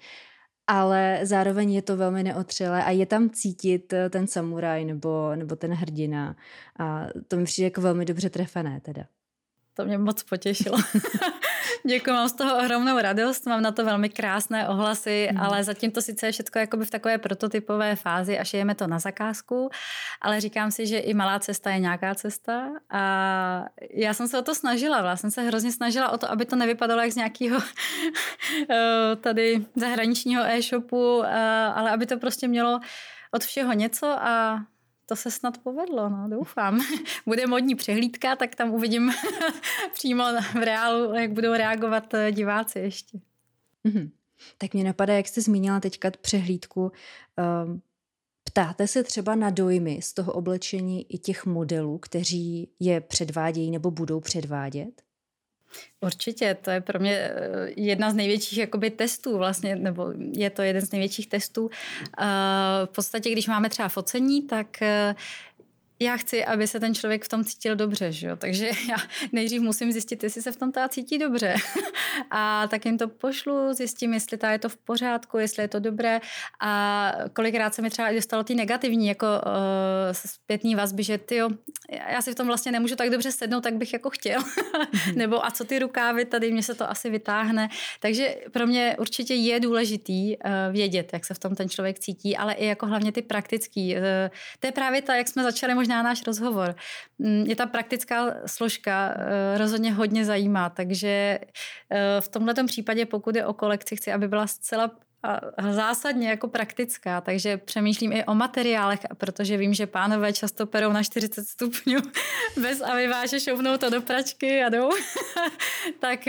Ale 0.66 1.20
zároveň 1.22 1.72
je 1.72 1.82
to 1.82 1.96
velmi 1.96 2.22
neotřelé 2.22 2.84
a 2.84 2.90
je 2.90 3.06
tam 3.06 3.30
cítit 3.30 3.92
eh, 3.92 4.11
ten 4.11 4.26
samuraj 4.26 4.84
nebo, 4.84 5.36
nebo 5.36 5.56
ten 5.56 5.72
hrdina. 5.72 6.36
A 6.78 7.06
to 7.28 7.36
mi 7.36 7.44
přijde 7.44 7.66
jako 7.66 7.80
velmi 7.80 8.04
dobře 8.04 8.30
trefené 8.30 8.80
teda. 8.80 9.04
To 9.74 9.84
mě 9.84 9.98
moc 9.98 10.22
potěšilo. 10.22 10.78
Děkuji, 11.87 12.11
mám 12.11 12.29
z 12.29 12.33
toho 12.33 12.59
ohromnou 12.59 12.99
radost, 12.99 13.47
mám 13.47 13.62
na 13.62 13.73
to 13.73 13.85
velmi 13.85 14.09
krásné 14.09 14.69
ohlasy, 14.69 15.29
mm. 15.33 15.41
ale 15.41 15.64
zatím 15.64 15.91
to 15.91 16.03
sice 16.03 16.27
je 16.27 16.33
všechno 16.33 16.61
jakoby 16.61 16.85
v 16.85 16.91
takové 16.91 17.19
prototypové 17.19 17.97
fázi 17.97 18.39
a 18.39 18.45
šijeme 18.45 18.75
to 18.75 18.87
na 18.87 18.99
zakázku, 18.99 19.71
ale 20.21 20.41
říkám 20.41 20.71
si, 20.71 20.87
že 20.87 20.99
i 20.99 21.14
malá 21.14 21.39
cesta 21.39 21.71
je 21.71 21.79
nějaká 21.79 22.14
cesta 22.14 22.69
a 22.91 23.64
já 23.91 24.14
jsem 24.14 24.29
se 24.29 24.39
o 24.39 24.43
to 24.43 24.55
snažila, 24.55 25.03
vlastně 25.03 25.31
jsem 25.31 25.45
se 25.45 25.49
hrozně 25.49 25.73
snažila 25.73 26.09
o 26.09 26.19
to, 26.19 26.31
aby 26.31 26.45
to 26.45 26.57
nevypadalo 26.57 27.01
jak 27.01 27.12
z 27.12 27.16
nějakého 27.16 27.61
eh, 28.71 29.16
tady 29.16 29.66
zahraničního 29.77 30.43
e-shopu, 30.45 31.23
eh, 31.25 31.29
ale 31.75 31.91
aby 31.91 32.07
to 32.07 32.19
prostě 32.19 32.49
mělo 32.49 32.81
od 33.31 33.45
všeho 33.45 33.73
něco 33.73 34.07
a 34.07 34.61
to 35.09 35.16
se 35.16 35.30
snad 35.30 35.59
povedlo, 35.59 36.09
no, 36.09 36.28
doufám. 36.28 36.80
Bude 37.26 37.46
modní 37.46 37.74
přehlídka, 37.74 38.36
tak 38.36 38.54
tam 38.54 38.70
uvidím 38.70 39.12
přímo 39.94 40.24
v 40.52 40.64
reálu, 40.64 41.14
jak 41.14 41.32
budou 41.32 41.52
reagovat 41.52 42.14
eh, 42.14 42.32
diváci 42.32 42.78
ještě. 42.78 43.18
Mm-hmm. 43.84 44.11
Tak 44.59 44.74
mě 44.74 44.84
napadá, 44.84 45.14
jak 45.14 45.28
jste 45.28 45.40
zmínila 45.40 45.80
teďka 45.80 46.11
přehlídku, 46.11 46.92
um, 47.64 47.82
Ptáte 48.44 48.86
se 48.86 49.02
třeba 49.02 49.34
na 49.34 49.50
dojmy 49.50 50.02
z 50.02 50.12
toho 50.12 50.32
oblečení 50.32 51.14
i 51.14 51.18
těch 51.18 51.46
modelů, 51.46 51.98
kteří 51.98 52.68
je 52.80 53.00
předvádějí 53.00 53.70
nebo 53.70 53.90
budou 53.90 54.20
předvádět? 54.20 55.02
Určitě, 56.01 56.57
to 56.62 56.71
je 56.71 56.81
pro 56.81 56.99
mě 56.99 57.12
eh, 57.14 57.33
jedna 57.77 58.11
z 58.11 58.14
největších 58.14 58.59
jakoby 58.59 58.91
testů 58.91 59.39
vlastně, 59.39 59.77
nebo 59.77 60.12
je 60.33 60.51
to 60.51 60.62
jeden 60.62 60.83
z 60.83 60.91
největších 60.93 61.27
testů. 61.27 61.71
Eh, 62.19 62.25
v 62.85 62.91
podstatě, 62.95 63.31
když 63.31 63.47
máme 63.47 63.69
třeba 63.69 63.89
focení, 63.89 64.43
tak 64.43 64.83
eh, 64.83 65.14
já 66.01 66.16
chci, 66.16 66.44
aby 66.44 66.66
se 66.66 66.80
ten 66.80 66.94
člověk 66.94 67.24
v 67.24 67.28
tom 67.28 67.44
cítil 67.44 67.76
dobře, 67.76 68.12
že 68.12 68.26
jo? 68.26 68.36
takže 68.36 68.66
já 68.66 68.96
nejdřív 69.32 69.62
musím 69.62 69.92
zjistit, 69.92 70.22
jestli 70.22 70.42
se 70.42 70.53
v 70.53 70.57
tom 70.57 70.72
ta 70.72 70.88
cítí 70.88 71.18
dobře. 71.18 71.55
a 72.30 72.66
tak 72.68 72.86
jim 72.86 72.99
to 72.99 73.09
pošlu, 73.09 73.72
zjistím, 73.72 74.14
jestli 74.14 74.38
ta 74.38 74.51
je 74.51 74.59
to 74.59 74.68
v 74.68 74.76
pořádku, 74.76 75.38
jestli 75.38 75.62
je 75.62 75.68
to 75.68 75.80
dobré 75.80 76.20
a 76.61 77.12
kolikrát 77.32 77.74
se 77.74 77.82
mi 77.82 77.90
třeba 77.90 78.12
dostalo 78.12 78.44
ty 78.44 78.55
negativní 78.55 79.07
jako 79.07 79.26
uh, 79.26 80.12
zpětní 80.12 80.74
vazby, 80.74 81.03
že 81.03 81.18
ty 81.18 81.40
já 82.11 82.22
si 82.22 82.32
v 82.32 82.34
tom 82.34 82.46
vlastně 82.46 82.72
nemůžu 82.72 82.96
tak 82.96 83.11
dobře 83.11 83.32
sednout, 83.32 83.61
tak 83.61 83.74
bych 83.74 83.92
jako 83.92 84.11
chtěl. 84.11 84.40
Nebo 85.14 85.46
a 85.46 85.51
co 85.51 85.64
ty 85.64 85.78
rukávy, 85.78 86.24
tady 86.24 86.53
mě 86.53 86.62
se 86.62 86.74
to 86.74 86.90
asi 86.90 87.11
vytáhne. 87.11 87.68
Takže 88.01 88.36
pro 88.53 88.66
mě 88.66 88.96
určitě 88.99 89.34
je 89.34 89.61
důležitý 89.61 90.36
uh, 90.36 90.42
vědět, 90.72 91.11
jak 91.12 91.24
se 91.24 91.34
v 91.34 91.38
tom 91.38 91.55
ten 91.55 91.68
člověk 91.68 91.99
cítí, 91.99 92.36
ale 92.36 92.53
i 92.53 92.66
jako 92.66 92.86
hlavně 92.86 93.12
ty 93.12 93.22
praktický. 93.22 93.96
Uh, 93.96 94.03
to 94.61 94.66
je 94.66 94.72
právě 94.72 95.03
ta, 95.03 95.14
jak 95.14 95.28
jsme 95.28 95.42
začali 95.42 95.74
možná 95.74 95.88
možná 95.89 96.03
náš 96.03 96.26
rozhovor. 96.26 96.74
Mm, 97.18 97.45
je 97.49 97.57
ta 97.57 97.66
praktická 97.66 98.34
složka 98.47 99.14
eh, 99.16 99.59
rozhodně 99.59 99.93
hodně 99.93 100.24
zajímá, 100.24 100.70
takže 100.70 101.39
eh, 101.91 102.20
v 102.20 102.28
tomto 102.28 102.66
případě, 102.66 103.07
pokud 103.07 103.36
je 103.36 103.47
o 103.47 103.53
kolekci, 103.53 103.97
chci, 103.97 104.12
aby 104.12 104.28
byla 104.28 104.47
zcela 104.47 104.91
a 105.22 105.72
zásadně 105.72 106.28
jako 106.28 106.49
praktická, 106.49 107.20
takže 107.20 107.57
přemýšlím 107.57 108.12
i 108.12 108.24
o 108.24 108.34
materiálech, 108.34 109.01
protože 109.16 109.57
vím, 109.57 109.74
že 109.74 109.86
pánové 109.86 110.32
často 110.32 110.66
perou 110.66 110.93
na 110.93 111.03
40 111.03 111.45
stupňů 111.45 111.99
bez 112.62 112.80
a 112.80 112.95
vyváže 112.95 113.41
šoupnou 113.41 113.76
to 113.76 113.91
do 113.91 114.03
pračky 114.03 114.62
a 114.62 114.68
jdou. 114.68 114.91
tak 116.01 116.20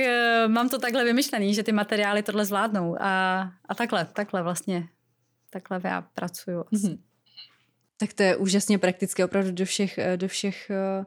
mám 0.47 0.69
to 0.69 0.79
takhle 0.79 1.03
vymyšlený, 1.03 1.53
že 1.53 1.63
ty 1.63 1.71
materiály 1.71 2.23
tohle 2.23 2.45
zvládnou 2.45 2.95
a, 2.99 3.41
a 3.69 3.75
takhle, 3.75 4.05
takhle 4.05 4.43
vlastně, 4.43 4.87
takhle 5.51 5.81
já 5.83 6.01
pracuju. 6.01 6.61
Mm-hmm. 6.61 7.08
Tak 7.99 8.13
to 8.13 8.23
je 8.23 8.35
úžasně 8.35 8.77
praktické 8.77 9.25
opravdu 9.25 9.51
do 9.51 9.65
všech, 9.65 9.97
eh, 9.97 10.17
do 10.17 10.27
všech, 10.27 10.69
eh, 10.69 11.05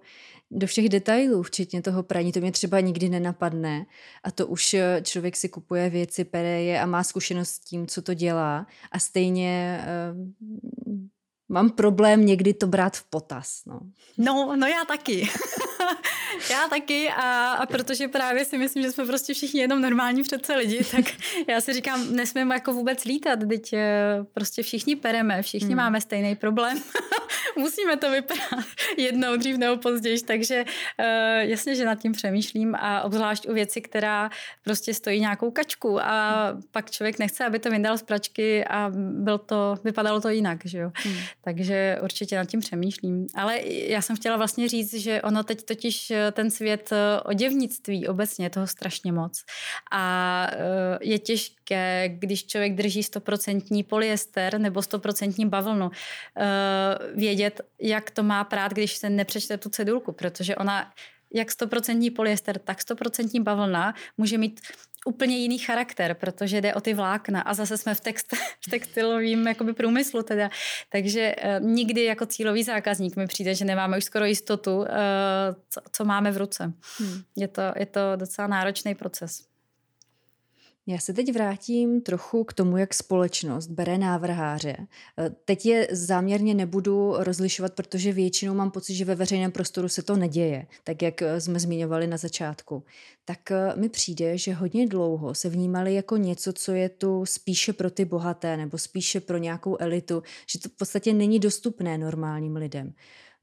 do 0.51 0.67
všech 0.67 0.89
detailů, 0.89 1.43
včetně 1.43 1.83
toho 1.83 2.03
praní. 2.03 2.33
To 2.33 2.41
mě 2.41 2.53
třeba 2.53 2.81
nikdy 2.81 3.09
nenapadne. 3.09 3.87
A 4.25 4.31
to 4.31 4.47
už 4.47 4.75
eh, 4.75 5.01
člověk 5.05 5.37
si 5.37 5.49
kupuje 5.49 5.91
věci, 5.91 6.25
pere 6.25 6.63
je 6.63 6.81
a 6.81 6.87
má 6.87 7.05
zkušenost 7.05 7.49
s 7.49 7.59
tím, 7.59 7.87
co 7.87 8.03
to 8.03 8.15
dělá. 8.15 8.67
A 8.91 8.99
stejně 8.99 9.81
mám 11.49 11.71
problém 11.71 12.27
někdy 12.27 12.55
to 12.55 12.67
brát 12.67 12.97
v 12.97 13.05
potaz. 13.05 13.63
No, 13.67 13.81
no, 14.19 14.57
no 14.57 14.67
já 14.67 14.85
taky. 14.85 15.29
Já 16.51 16.69
taky 16.69 17.09
a, 17.09 17.53
a 17.53 17.67
protože 17.67 18.09
právě 18.09 18.45
si 18.45 18.59
myslím, 18.59 18.83
že 18.83 18.93
jsme 18.93 19.07
prostě 19.07 19.35
všichni 19.35 19.61
jenom 19.61 19.81
normální 19.81 20.23
přece 20.23 20.57
lidi, 20.57 20.85
tak 20.91 21.05
já 21.49 21.61
si 21.61 21.73
říkám, 21.73 22.17
nesmíme 22.17 22.55
jako 22.55 22.73
vůbec 22.73 23.05
lítat, 23.05 23.39
teď 23.49 23.73
eh, 23.73 24.25
prostě 24.35 24.63
všichni 24.63 24.97
pereme, 24.97 25.43
všichni 25.43 25.69
hmm. 25.69 25.77
máme 25.77 26.01
stejný 26.01 26.37
problém. 26.37 26.83
Musíme 27.57 27.97
to 27.97 28.11
vypadat 28.11 28.65
jednou 28.97 29.37
dřív 29.37 29.57
nebo 29.57 29.77
později, 29.77 30.21
takže 30.21 30.65
uh, 30.65 31.05
jasně, 31.41 31.75
že 31.75 31.85
nad 31.85 31.95
tím 31.95 32.13
přemýšlím 32.13 32.75
a 32.75 33.03
obzvlášť 33.03 33.49
u 33.49 33.53
věci, 33.53 33.81
která 33.81 34.31
prostě 34.65 34.95
stojí 34.95 35.21
nějakou 35.21 35.51
kačku 35.51 36.01
a 36.01 36.47
pak 36.71 36.91
člověk 36.91 37.19
nechce, 37.19 37.45
aby 37.45 37.59
to 37.59 37.71
vyndal 37.71 37.99
z 37.99 38.03
pračky 38.03 38.65
a 38.65 38.91
byl 38.95 39.39
to, 39.39 39.75
vypadalo 39.85 40.21
to 40.21 40.29
jinak, 40.29 40.59
že 40.65 40.79
jo. 40.79 40.93
Hmm. 40.95 41.17
Takže 41.45 41.99
určitě 42.03 42.37
nad 42.37 42.45
tím 42.45 42.61
přemýšlím. 42.61 43.27
Ale 43.35 43.61
já 43.67 44.03
jsem 44.03 44.17
chtěla 44.17 44.37
vlastně 44.37 44.69
říct, 44.69 44.95
že 44.95 45.23
ono 45.23 45.43
teď 45.43 45.65
totiž 45.75 46.11
eh, 46.11 46.33
ten 46.33 46.51
svět 46.51 46.93
eh, 46.93 47.21
oděvnictví 47.21 48.09
obecně, 48.09 48.47
je 48.47 48.51
toho 48.51 48.67
strašně 48.67 49.13
moc. 49.13 49.45
A 49.93 50.47
eh, 50.53 50.99
je 51.01 51.19
těžké, 51.19 52.09
když 52.09 52.47
člověk 52.47 52.75
drží 52.75 53.03
stoprocentní 53.03 53.83
polyester 53.83 54.61
nebo 54.61 54.83
stoprocentní 54.83 55.49
bavlnu, 55.49 55.91
vědět, 57.15 57.61
jak 57.81 58.11
to 58.11 58.23
má 58.23 58.45
prát, 58.45 58.73
když 58.73 58.97
se 58.97 59.11
nepřečte 59.11 59.59
tu 59.59 59.69
cedulku, 59.69 60.13
protože 60.13 60.57
ona 60.57 60.93
jak 61.35 61.51
stoprocentní 61.51 62.11
polyester, 62.11 62.59
tak 62.59 62.81
stoprocentní 62.81 63.41
bavlna 63.41 63.95
může 64.17 64.39
mít 64.39 64.61
úplně 65.07 65.39
jiný 65.39 65.59
charakter, 65.59 66.15
protože 66.15 66.61
jde 66.61 66.75
o 66.75 66.81
ty 66.81 66.95
vlákna 66.95 67.41
a 67.41 67.55
zase 67.55 67.79
jsme 67.79 67.95
v, 67.95 68.01
text, 68.01 68.37
v 68.67 68.71
textilovém 68.71 69.47
jakoby 69.47 69.73
průmyslu 69.73 70.23
teda. 70.23 70.51
Takže 70.89 71.35
uh, 71.61 71.67
nikdy 71.67 72.05
jako 72.05 72.27
cílový 72.27 72.63
zákazník 72.63 73.17
mi 73.17 73.27
přijde, 73.27 73.55
že 73.55 73.65
nemáme 73.65 73.99
už 73.99 74.05
skoro 74.05 74.25
jistotu, 74.25 74.77
uh, 74.77 74.87
co, 75.71 75.81
co 75.93 76.05
máme 76.05 76.33
v 76.33 76.37
ruce. 76.37 76.73
Hmm. 76.99 77.23
Je, 77.37 77.49
to, 77.49 77.63
je 77.77 77.87
to 77.87 78.01
docela 78.17 78.47
náročný 78.47 78.95
proces. 78.95 79.52
Já 80.87 80.99
se 80.99 81.13
teď 81.13 81.33
vrátím 81.33 82.01
trochu 82.01 82.45
k 82.45 82.53
tomu, 82.53 82.77
jak 82.77 82.95
společnost 82.95 83.67
bere 83.67 83.99
návrháře. 83.99 84.77
Eh, 85.19 85.31
teď 85.45 85.67
je 85.67 85.89
záměrně 85.91 86.55
nebudu 86.55 87.15
rozlišovat, 87.19 87.75
protože 87.75 88.13
většinou 88.13 88.55
mám 88.55 88.71
pocit, 88.71 88.95
že 88.95 89.05
ve 89.05 89.15
veřejném 89.15 89.53
prostoru 89.53 89.89
se 89.89 90.03
to 90.03 90.17
neděje, 90.17 90.67
tak 90.85 91.03
jak 91.03 91.23
eh, 91.23 91.41
jsme 91.41 91.61
zmiňovali 91.61 92.07
na 92.07 92.17
začátku. 92.17 92.85
Tak 93.25 93.51
eh, 93.51 93.73
mi 93.77 93.89
přijde, 93.89 94.39
že 94.39 94.53
hodně 94.53 94.89
dlouho 94.89 95.35
se 95.35 95.49
vnímali 95.49 95.95
jako 95.95 96.17
něco, 96.17 96.53
co 96.53 96.73
je 96.73 96.89
tu 96.89 97.27
spíše 97.27 97.73
pro 97.73 97.91
ty 97.91 98.05
bohaté 98.05 98.57
nebo 98.57 98.79
spíše 98.79 99.21
pro 99.21 99.37
nějakou 99.39 99.77
elitu, 99.81 100.23
že 100.53 100.59
to 100.59 100.69
v 100.69 100.77
podstatě 100.77 101.13
není 101.13 101.39
dostupné 101.39 101.99
normálním 101.99 102.57
lidem. 102.57 102.95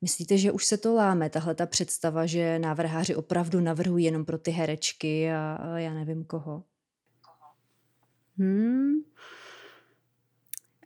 Myslíte, 0.01 0.37
že 0.37 0.51
už 0.51 0.65
se 0.65 0.77
to 0.77 0.93
láme, 0.93 1.29
tahle 1.29 1.55
ta 1.55 1.65
představa, 1.65 2.25
že 2.25 2.59
návrháři 2.59 3.15
opravdu 3.15 3.59
navrhují 3.59 4.05
jenom 4.05 4.25
pro 4.25 4.37
ty 4.37 4.51
herečky 4.51 5.31
a 5.31 5.77
já 5.77 5.93
nevím 5.93 6.23
koho? 6.23 6.63
Hmm. 8.39 9.03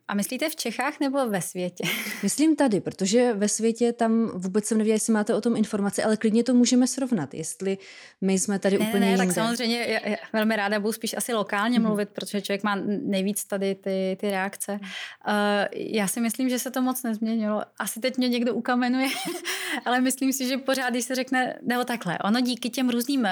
A 0.08 0.14
myslíte 0.14 0.49
v 0.49 0.56
Čechách 0.56 0.99
nebo 0.99 1.30
ve 1.30 1.41
světě? 1.41 1.84
Myslím 2.24 2.56
tady, 2.56 2.82
protože 2.82 3.34
ve 3.34 3.49
světě 3.49 3.93
tam 3.93 4.32
vůbec 4.36 4.66
jsem 4.66 4.78
nevěděla, 4.78 4.95
jestli 4.95 5.14
máte 5.14 5.36
o 5.36 5.41
tom 5.41 5.56
informace, 5.56 6.04
ale 6.04 6.18
klidně 6.18 6.43
to 6.43 6.54
můžeme 6.54 6.88
srovnat, 6.88 7.34
jestli 7.34 7.78
my 8.22 8.39
jsme 8.39 8.60
tady 8.60 8.80
ne, 8.80 8.88
úplně 8.88 8.99
ne, 8.99 9.08
jinde. 9.08 9.26
tak 9.26 9.36
samozřejmě 9.36 9.78
já, 9.78 10.10
já 10.10 10.16
velmi 10.34 10.56
ráda 10.56 10.80
budu 10.80 10.93
spíš 10.93 11.18
asi 11.18 11.34
lokálně 11.34 11.80
mm-hmm. 11.80 11.88
mluvit, 11.88 12.10
protože 12.10 12.41
člověk 12.41 12.64
má 12.64 12.76
nejvíc 13.04 13.45
tady 13.45 13.76
ty, 13.76 14.18
ty 14.20 14.32
reakce. 14.32 14.72
Uh, 14.72 14.80
já 15.74 16.08
si 16.08 16.22
myslím, 16.22 16.49
že 16.49 16.60
se 16.60 16.72
to 16.72 16.82
moc 16.82 17.04
nezměnilo. 17.04 17.62
Asi 17.80 17.99
teď 17.99 18.18
mě 18.18 18.30
někdo 18.30 18.54
ukamenuje, 18.54 19.08
ale 19.86 20.01
myslím 20.01 20.34
si, 20.34 20.47
že 20.47 20.58
pořád, 20.58 20.89
když 20.89 21.06
se 21.06 21.16
řekne, 21.16 21.60
nebo 21.62 21.84
takhle, 21.84 22.18
ono 22.20 22.41
díky 22.41 22.70
těm 22.70 22.89
různým 22.89 23.22
uh, 23.22 23.28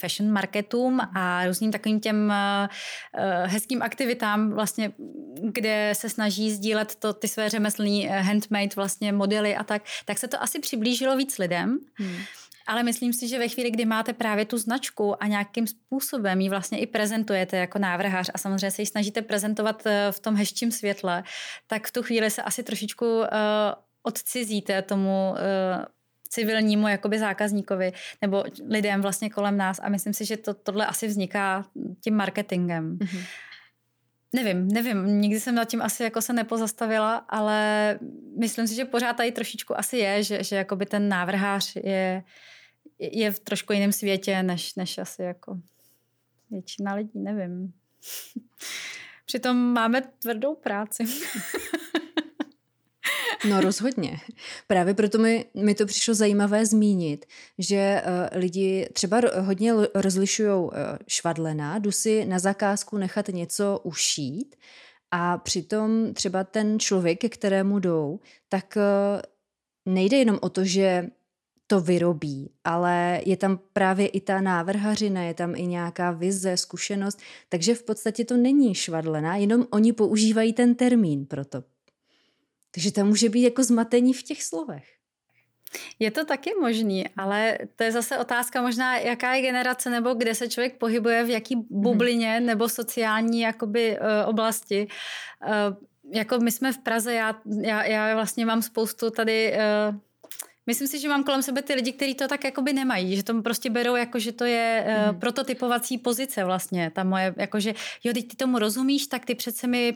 fashion 0.00 0.32
marketům 0.32 1.00
a 1.14 1.46
různým 1.46 1.72
takovým 1.72 2.00
těm 2.00 2.32
uh, 2.32 3.46
hezkým 3.46 3.82
aktivitám, 3.82 4.50
vlastně, 4.50 4.92
kde 5.42 5.94
se 6.02 6.08
snaží 6.08 6.50
sdílet 6.50 6.94
to, 6.94 7.12
ty 7.12 7.28
své 7.28 7.48
řemeslní 7.48 8.10
eh, 8.10 8.20
handmade 8.20 8.68
vlastně 8.76 9.12
modely 9.12 9.56
a 9.56 9.64
tak, 9.64 9.82
tak 10.04 10.18
se 10.18 10.28
to 10.28 10.42
asi 10.42 10.58
přiblížilo 10.58 11.16
víc 11.16 11.38
lidem. 11.38 11.78
Hmm. 11.94 12.16
Ale 12.66 12.82
myslím 12.82 13.12
si, 13.12 13.28
že 13.28 13.38
ve 13.38 13.48
chvíli, 13.48 13.70
kdy 13.70 13.84
máte 13.84 14.12
právě 14.12 14.44
tu 14.44 14.58
značku 14.58 15.22
a 15.22 15.26
nějakým 15.26 15.66
způsobem 15.66 16.40
ji 16.40 16.48
vlastně 16.48 16.78
i 16.78 16.86
prezentujete 16.86 17.56
jako 17.56 17.78
návrhář 17.78 18.30
a 18.34 18.38
samozřejmě 18.38 18.70
se 18.70 18.82
ji 18.82 18.86
snažíte 18.86 19.22
prezentovat 19.22 19.82
eh, 19.86 20.12
v 20.12 20.20
tom 20.20 20.34
hezčím 20.36 20.72
světle, 20.72 21.24
tak 21.66 21.86
v 21.86 21.92
tu 21.92 22.02
chvíli 22.02 22.30
se 22.30 22.42
asi 22.42 22.62
trošičku 22.62 23.18
uh, 23.18 23.26
odcizíte 24.02 24.82
tomu 24.82 25.30
uh, 25.30 25.84
civilnímu 26.28 26.88
jakoby 26.88 27.18
zákazníkovi 27.18 27.92
nebo 28.22 28.44
lidem 28.68 29.02
vlastně 29.02 29.30
kolem 29.30 29.56
nás 29.56 29.80
a 29.82 29.88
myslím 29.88 30.12
si, 30.12 30.24
že 30.24 30.36
to, 30.36 30.54
tohle 30.54 30.86
asi 30.86 31.06
vzniká 31.06 31.64
tím 32.00 32.16
marketingem. 32.16 32.98
Mm-hmm. 32.98 33.24
Nevím, 34.34 34.68
nevím, 34.68 35.20
nikdy 35.20 35.40
jsem 35.40 35.54
nad 35.54 35.64
tím 35.64 35.82
asi 35.82 36.02
jako 36.02 36.22
se 36.22 36.32
nepozastavila, 36.32 37.16
ale 37.16 37.98
myslím 38.38 38.66
si, 38.66 38.74
že 38.74 38.84
pořád 38.84 39.16
tady 39.16 39.32
trošičku 39.32 39.78
asi 39.78 39.96
je, 39.96 40.22
že, 40.22 40.44
že 40.44 40.56
jakoby 40.56 40.86
ten 40.86 41.08
návrhář 41.08 41.76
je, 41.76 42.24
je 42.98 43.30
v 43.30 43.40
trošku 43.40 43.72
jiném 43.72 43.92
světě, 43.92 44.42
než, 44.42 44.74
než 44.74 44.98
asi 44.98 45.22
jako 45.22 45.58
většina 46.50 46.94
lidí, 46.94 47.18
nevím. 47.18 47.72
Přitom 49.26 49.56
máme 49.56 50.00
tvrdou 50.00 50.54
práci. 50.54 51.04
No 53.48 53.60
rozhodně. 53.60 54.16
Právě 54.66 54.94
proto 54.94 55.18
mi, 55.18 55.44
mi 55.54 55.74
to 55.74 55.86
přišlo 55.86 56.14
zajímavé 56.14 56.66
zmínit, 56.66 57.26
že 57.58 58.02
uh, 58.04 58.38
lidi 58.40 58.88
třeba 58.92 59.20
hodně 59.40 59.72
rozlišují 59.94 60.48
uh, 60.48 60.70
švadlena, 61.08 61.78
jdu 61.78 61.92
si 61.92 62.24
na 62.24 62.38
zakázku 62.38 62.98
nechat 62.98 63.28
něco 63.28 63.80
ušít 63.82 64.56
a 65.10 65.38
přitom 65.38 66.14
třeba 66.14 66.44
ten 66.44 66.78
člověk, 66.78 67.20
ke 67.20 67.28
kterému 67.28 67.78
jdou, 67.78 68.20
tak 68.48 68.76
uh, 68.76 69.92
nejde 69.94 70.16
jenom 70.16 70.38
o 70.42 70.48
to, 70.48 70.64
že 70.64 71.06
to 71.66 71.80
vyrobí, 71.80 72.50
ale 72.64 73.20
je 73.24 73.36
tam 73.36 73.58
právě 73.72 74.06
i 74.06 74.20
ta 74.20 74.40
návrhařina, 74.40 75.22
je 75.22 75.34
tam 75.34 75.54
i 75.56 75.66
nějaká 75.66 76.10
vize, 76.10 76.56
zkušenost, 76.56 77.18
takže 77.48 77.74
v 77.74 77.82
podstatě 77.82 78.24
to 78.24 78.36
není 78.36 78.74
švadlená, 78.74 79.36
jenom 79.36 79.66
oni 79.70 79.92
používají 79.92 80.52
ten 80.52 80.74
termín 80.74 81.26
pro 81.26 81.44
to. 81.44 81.64
Takže 82.74 82.92
tam 82.92 83.06
může 83.06 83.28
být 83.28 83.42
jako 83.42 83.64
zmatení 83.64 84.14
v 84.14 84.22
těch 84.22 84.42
slovech. 84.42 84.84
Je 85.98 86.10
to 86.10 86.24
taky 86.24 86.50
možný, 86.60 87.04
ale 87.16 87.58
to 87.76 87.84
je 87.84 87.92
zase 87.92 88.18
otázka 88.18 88.62
možná, 88.62 88.96
jaká 88.96 89.34
je 89.34 89.42
generace 89.42 89.90
nebo 89.90 90.14
kde 90.14 90.34
se 90.34 90.48
člověk 90.48 90.78
pohybuje, 90.78 91.24
v 91.24 91.30
jaký 91.30 91.56
mhm. 91.56 91.66
bublině 91.70 92.40
nebo 92.40 92.68
sociální 92.68 93.40
jakoby 93.40 93.98
uh, 93.98 94.28
oblasti. 94.28 94.88
Uh, 95.46 95.76
jako 96.14 96.38
my 96.38 96.50
jsme 96.50 96.72
v 96.72 96.78
Praze, 96.78 97.14
já, 97.14 97.40
já, 97.60 97.84
já 97.84 98.14
vlastně 98.14 98.46
mám 98.46 98.62
spoustu 98.62 99.10
tady 99.10 99.52
uh, 99.52 99.98
Myslím 100.66 100.88
si, 100.88 100.98
že 100.98 101.08
mám 101.08 101.24
kolem 101.24 101.42
sebe 101.42 101.62
ty 101.62 101.74
lidi, 101.74 101.92
kteří 101.92 102.14
to 102.14 102.28
tak 102.28 102.44
jakoby 102.44 102.72
nemají, 102.72 103.16
že 103.16 103.22
to 103.22 103.42
prostě 103.42 103.70
berou 103.70 103.96
jako, 103.96 104.18
že 104.18 104.32
to 104.32 104.44
je 104.44 104.84
mm. 104.86 105.08
uh, 105.08 105.20
prototypovací 105.20 105.98
pozice 105.98 106.44
vlastně, 106.44 106.90
ta 106.94 107.04
moje, 107.04 107.34
jako 107.36 107.60
že 107.60 107.74
jo, 108.04 108.12
teď 108.12 108.28
ty 108.28 108.36
tomu 108.36 108.58
rozumíš, 108.58 109.06
tak 109.06 109.24
ty 109.24 109.34
přece 109.34 109.66
mi, 109.66 109.94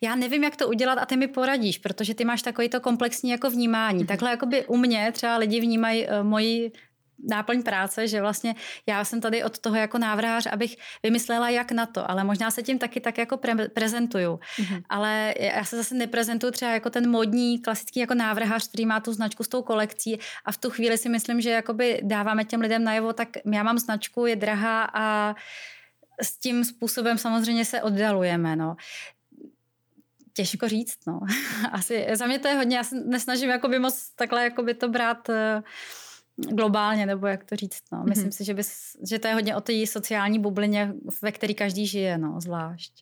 já 0.00 0.14
nevím, 0.14 0.44
jak 0.44 0.56
to 0.56 0.68
udělat 0.68 0.98
a 0.98 1.06
ty 1.06 1.16
mi 1.16 1.28
poradíš, 1.28 1.78
protože 1.78 2.14
ty 2.14 2.24
máš 2.24 2.42
takový 2.42 2.68
to 2.68 2.80
komplexní 2.80 3.30
jako 3.30 3.50
vnímání. 3.50 4.00
Mm. 4.00 4.06
Takhle 4.06 4.30
jakoby 4.30 4.66
u 4.66 4.76
mě 4.76 5.12
třeba 5.12 5.36
lidi 5.36 5.60
vnímají 5.60 6.06
uh, 6.06 6.22
moji 6.22 6.72
náplň 7.22 7.62
práce, 7.62 8.08
že 8.08 8.20
vlastně 8.20 8.54
já 8.86 9.04
jsem 9.04 9.20
tady 9.20 9.44
od 9.44 9.58
toho 9.58 9.76
jako 9.76 9.98
návrhář, 9.98 10.46
abych 10.46 10.76
vymyslela 11.02 11.48
jak 11.48 11.72
na 11.72 11.86
to, 11.86 12.10
ale 12.10 12.24
možná 12.24 12.50
se 12.50 12.62
tím 12.62 12.78
taky 12.78 13.00
tak 13.00 13.18
jako 13.18 13.36
pre- 13.36 13.68
prezentuju. 13.68 14.36
Mm-hmm. 14.36 14.82
Ale 14.88 15.34
já 15.38 15.64
se 15.64 15.76
zase 15.76 15.94
neprezentuju 15.94 16.52
třeba 16.52 16.70
jako 16.70 16.90
ten 16.90 17.10
modní, 17.10 17.58
klasický 17.58 18.00
jako 18.00 18.14
návrhář, 18.14 18.68
který 18.68 18.86
má 18.86 19.00
tu 19.00 19.12
značku 19.12 19.44
s 19.44 19.48
tou 19.48 19.62
kolekcí 19.62 20.18
a 20.44 20.52
v 20.52 20.56
tu 20.56 20.70
chvíli 20.70 20.98
si 20.98 21.08
myslím, 21.08 21.40
že 21.40 21.50
jakoby 21.50 22.00
dáváme 22.02 22.44
těm 22.44 22.60
lidem 22.60 22.84
najevo, 22.84 23.12
tak 23.12 23.28
já 23.52 23.62
mám 23.62 23.78
značku, 23.78 24.26
je 24.26 24.36
drahá 24.36 24.90
a 24.94 25.34
s 26.22 26.38
tím 26.38 26.64
způsobem 26.64 27.18
samozřejmě 27.18 27.64
se 27.64 27.82
oddalujeme. 27.82 28.56
No. 28.56 28.76
Těžko 30.32 30.68
říct, 30.68 30.98
no. 31.06 31.20
Asi 31.72 32.06
za 32.12 32.26
mě 32.26 32.38
to 32.38 32.48
je 32.48 32.54
hodně, 32.54 32.76
já 32.76 32.84
se 32.84 32.96
nesnažím 32.96 33.50
jakoby 33.50 33.78
moc 33.78 34.10
takhle 34.10 34.44
jakoby 34.44 34.74
to 34.74 34.88
brát 34.88 35.28
uh, 35.28 35.34
globálně, 36.50 37.06
nebo 37.06 37.26
jak 37.26 37.44
to 37.44 37.56
říct. 37.56 37.82
No. 37.92 38.04
Myslím 38.08 38.28
mm-hmm. 38.28 38.36
si, 38.36 38.44
že, 38.44 38.54
bys, 38.54 38.96
že 39.08 39.18
to 39.18 39.28
je 39.28 39.34
hodně 39.34 39.56
o 39.56 39.60
té 39.60 39.86
sociální 39.86 40.38
bublině, 40.38 40.94
ve 41.22 41.32
které 41.32 41.54
každý 41.54 41.86
žije, 41.86 42.18
no, 42.18 42.40
zvlášť. 42.40 42.92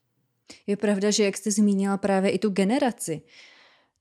Je 0.67 0.77
pravda, 0.77 1.11
že 1.11 1.25
jak 1.25 1.37
jste 1.37 1.51
zmínila 1.51 1.97
právě 1.97 2.31
i 2.31 2.39
tu 2.39 2.51
generaci, 2.51 3.23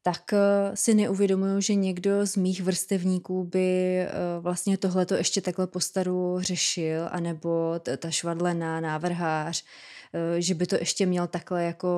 tak 0.01 0.23
uh, 0.33 0.39
si 0.75 0.93
neuvědomuju, 0.93 1.61
že 1.61 1.75
někdo 1.75 2.25
z 2.25 2.35
mých 2.35 2.61
vrstevníků 2.61 3.43
by 3.43 3.99
uh, 4.01 4.43
vlastně 4.43 4.77
tohleto 4.77 5.15
ještě 5.15 5.41
takhle 5.41 5.67
postaru 5.67 6.37
řešil, 6.39 7.07
anebo 7.11 7.79
ta 7.97 8.11
švadlená, 8.11 8.79
návrhář, 8.79 9.63
Eh, 9.63 9.98
že 10.37 10.55
by 10.55 10.65
to 10.65 10.75
ještě 10.75 11.05
měl 11.05 11.27
takhle 11.27 11.63
jako 11.63 11.89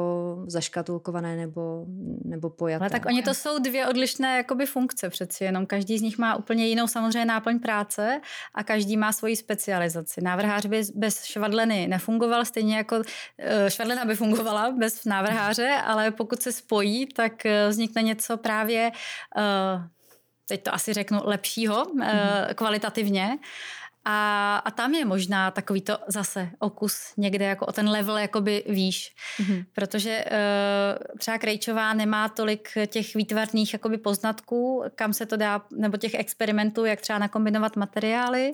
zaškatulkované 0.47 1.35
nebo, 1.35 1.85
nebo 2.25 2.49
pojaté. 2.49 2.83
Ale 2.83 2.89
tak 2.89 3.05
oni 3.05 3.21
to 3.21 3.33
jsou 3.33 3.59
dvě 3.59 3.87
odlišné 3.87 4.37
jakoby 4.37 4.65
funkce 4.65 5.09
přeci, 5.09 5.43
jenom 5.43 5.65
každý 5.65 5.97
z 5.97 6.01
nich 6.01 6.17
má 6.17 6.35
úplně 6.35 6.67
jinou 6.67 6.87
samozřejmě 6.87 7.25
náplň 7.25 7.59
práce 7.59 8.21
a 8.55 8.63
každý 8.63 8.97
má 8.97 9.11
svoji 9.11 9.35
specializaci. 9.35 10.21
Návrhář 10.21 10.65
by 10.65 10.83
bez 10.95 11.23
švadleny 11.23 11.87
nefungoval, 11.87 12.45
stejně 12.45 12.77
jako 12.77 13.01
eh, 13.39 13.69
švadlena 13.69 14.05
by 14.05 14.15
fungovala 14.15 14.71
bez 14.71 15.05
návrháře, 15.05 15.69
ale 15.85 16.11
pokud 16.11 16.41
se 16.41 16.51
spojí, 16.51 17.05
tak 17.05 17.45
eh, 17.45 17.69
vznikne 17.69 18.01
něco 18.01 18.37
právě 18.37 18.91
teď 20.51 20.63
to 20.63 20.73
asi 20.73 20.93
řeknu, 20.93 21.19
lepšího 21.23 21.85
mm-hmm. 21.85 22.53
kvalitativně. 22.55 23.37
A, 24.05 24.57
a 24.57 24.71
tam 24.71 24.93
je 24.93 25.05
možná 25.05 25.51
takový 25.51 25.81
to 25.81 25.97
zase 26.07 26.49
okus 26.59 27.13
někde 27.17 27.45
jako 27.45 27.65
o 27.65 27.71
ten 27.71 27.89
level 27.89 28.17
jakoby 28.17 28.63
výš. 28.69 29.15
Mm-hmm. 29.39 29.65
Protože 29.73 30.25
uh, 30.25 31.17
třeba 31.17 31.37
Krejčová 31.37 31.93
nemá 31.93 32.29
tolik 32.29 32.69
těch 32.87 33.15
výtvarných 33.15 33.73
jakoby 33.73 33.97
poznatků, 33.97 34.83
kam 34.95 35.13
se 35.13 35.25
to 35.25 35.37
dá, 35.37 35.61
nebo 35.71 35.97
těch 35.97 36.13
experimentů, 36.13 36.85
jak 36.85 37.01
třeba 37.01 37.19
nakombinovat 37.19 37.75
materiály. 37.75 38.53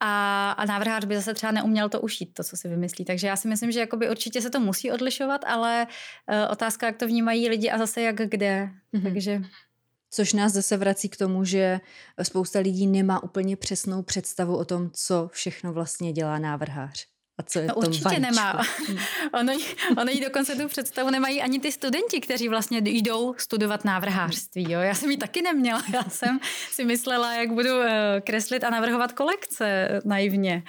A, 0.00 0.50
a 0.50 0.64
návrhář 0.64 1.04
by 1.04 1.16
zase 1.16 1.34
třeba 1.34 1.52
neuměl 1.52 1.88
to 1.88 2.00
ušít, 2.00 2.34
to, 2.34 2.44
co 2.44 2.56
si 2.56 2.68
vymyslí. 2.68 3.04
Takže 3.04 3.26
já 3.26 3.36
si 3.36 3.48
myslím, 3.48 3.70
že 3.70 3.80
jakoby 3.80 4.10
určitě 4.10 4.40
se 4.40 4.50
to 4.50 4.60
musí 4.60 4.92
odlišovat, 4.92 5.44
ale 5.46 5.86
uh, 5.86 6.52
otázka, 6.52 6.86
jak 6.86 6.96
to 6.96 7.06
vnímají 7.06 7.48
lidi 7.48 7.70
a 7.70 7.78
zase 7.78 8.00
jak 8.02 8.16
kde. 8.16 8.68
Mm-hmm. 8.94 9.02
Takže... 9.02 9.42
Což 10.14 10.32
nás 10.32 10.52
zase 10.52 10.76
vrací 10.76 11.08
k 11.08 11.16
tomu, 11.16 11.44
že 11.44 11.80
spousta 12.22 12.58
lidí 12.58 12.86
nemá 12.86 13.22
úplně 13.22 13.56
přesnou 13.56 14.02
představu 14.02 14.56
o 14.56 14.64
tom, 14.64 14.90
co 14.92 15.28
všechno 15.32 15.72
vlastně 15.72 16.12
dělá 16.12 16.38
návrhář. 16.38 17.06
A 17.38 17.42
co 17.42 17.58
je 17.58 17.66
no, 17.66 17.74
určitě 17.74 18.04
vajíčku. 18.04 18.22
nemá. 18.22 18.62
ono, 19.40 19.52
ono 19.98 20.10
jí 20.10 20.20
dokonce 20.20 20.54
tu 20.54 20.68
představu 20.68 21.10
nemají 21.10 21.42
ani 21.42 21.60
ty 21.60 21.72
studenti, 21.72 22.20
kteří 22.20 22.48
vlastně 22.48 22.80
jdou 22.84 23.34
studovat 23.38 23.84
návrhářství. 23.84 24.72
Jo? 24.72 24.80
Já 24.80 24.94
jsem 24.94 25.10
ji 25.10 25.16
taky 25.16 25.42
neměla. 25.42 25.82
Já 25.94 26.04
jsem 26.04 26.40
si 26.70 26.84
myslela, 26.84 27.32
jak 27.32 27.52
budu 27.52 27.80
eh, 27.80 28.20
kreslit 28.26 28.64
a 28.64 28.70
navrhovat 28.70 29.12
kolekce 29.12 29.88
naivně. 30.04 30.62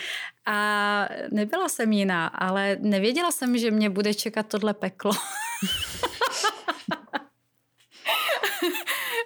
A 0.45 1.09
nebyla 1.31 1.69
jsem 1.69 1.91
jiná, 1.91 2.27
ale 2.27 2.77
nevěděla 2.79 3.31
jsem, 3.31 3.57
že 3.57 3.71
mě 3.71 3.89
bude 3.89 4.13
čekat 4.13 4.47
tohle 4.47 4.73
peklo. 4.73 5.11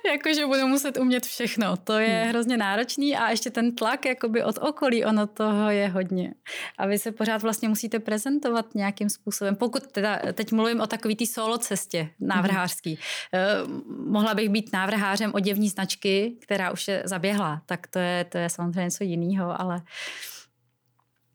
jakože 0.12 0.46
budu 0.46 0.68
muset 0.68 0.98
umět 0.98 1.26
všechno. 1.26 1.78
To 1.78 1.94
je 1.94 2.08
hmm. 2.08 2.30
hrozně 2.30 2.58
náročný 2.58 3.18
a 3.18 3.30
ještě 3.30 3.50
ten 3.50 3.76
tlak 3.76 4.06
jakoby 4.06 4.44
od 4.44 4.58
okolí, 4.58 5.06
ono 5.06 5.28
toho 5.28 5.70
je 5.70 5.88
hodně. 5.88 6.34
A 6.78 6.88
vy 6.88 7.00
se 7.00 7.12
pořád 7.12 7.42
vlastně 7.42 7.70
musíte 7.70 8.00
prezentovat 8.00 8.76
nějakým 8.76 9.10
způsobem. 9.10 9.56
Pokud 9.56 9.88
teda, 9.88 10.20
teď 10.34 10.52
mluvím 10.52 10.82
o 10.82 10.88
takový 10.88 11.16
té 11.16 11.26
solo 11.26 11.58
cestě 11.58 12.10
návrhářský. 12.20 13.00
Hmm. 13.34 13.82
mohla 14.12 14.34
bych 14.34 14.50
být 14.50 14.74
návrhářem 14.74 15.32
oděvní 15.34 15.70
značky, 15.70 16.38
která 16.42 16.72
už 16.72 16.88
je 16.88 17.04
zaběhla, 17.06 17.62
tak 17.66 17.88
to 17.88 18.00
je, 18.00 18.24
to 18.24 18.38
je 18.38 18.50
samozřejmě 18.50 18.84
něco 18.84 19.04
jiného, 19.04 19.62
ale 19.62 19.82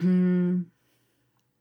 hmm, 0.01 0.65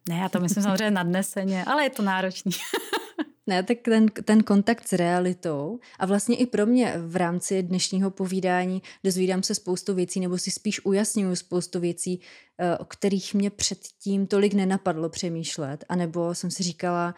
ne, 0.09 0.17
já 0.17 0.29
to 0.29 0.39
myslím 0.39 0.63
samozřejmě 0.63 0.91
nadneseně, 0.91 1.65
ale 1.65 1.83
je 1.83 1.89
to 1.89 2.03
náročný. 2.03 2.51
Ne, 3.47 3.63
tak 3.63 3.77
ten, 3.85 4.07
ten 4.07 4.43
kontakt 4.43 4.87
s 4.87 4.93
realitou 4.93 5.79
a 5.99 6.05
vlastně 6.05 6.35
i 6.35 6.45
pro 6.45 6.65
mě 6.65 6.93
v 6.97 7.15
rámci 7.15 7.63
dnešního 7.63 8.11
povídání 8.11 8.81
dozvídám 9.03 9.43
se 9.43 9.55
spoustu 9.55 9.93
věcí 9.93 10.19
nebo 10.19 10.37
si 10.37 10.51
spíš 10.51 10.85
ujasňuju 10.85 11.35
spoustu 11.35 11.79
věcí, 11.79 12.21
eh, 12.57 12.77
o 12.77 12.85
kterých 12.85 13.33
mě 13.33 13.49
předtím 13.49 14.27
tolik 14.27 14.53
nenapadlo 14.53 15.09
přemýšlet, 15.09 15.85
anebo 15.89 16.35
jsem 16.35 16.51
si 16.51 16.63
říkala, 16.63 17.15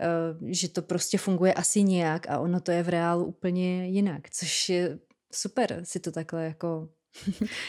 eh, 0.00 0.06
že 0.52 0.68
to 0.68 0.82
prostě 0.82 1.18
funguje 1.18 1.54
asi 1.54 1.82
nějak 1.82 2.30
a 2.30 2.38
ono 2.38 2.60
to 2.60 2.70
je 2.70 2.82
v 2.82 2.88
reálu 2.88 3.24
úplně 3.24 3.88
jinak, 3.88 4.30
což 4.30 4.68
je 4.68 4.98
super 5.32 5.80
si 5.84 6.00
to 6.00 6.12
takhle 6.12 6.44
jako 6.44 6.88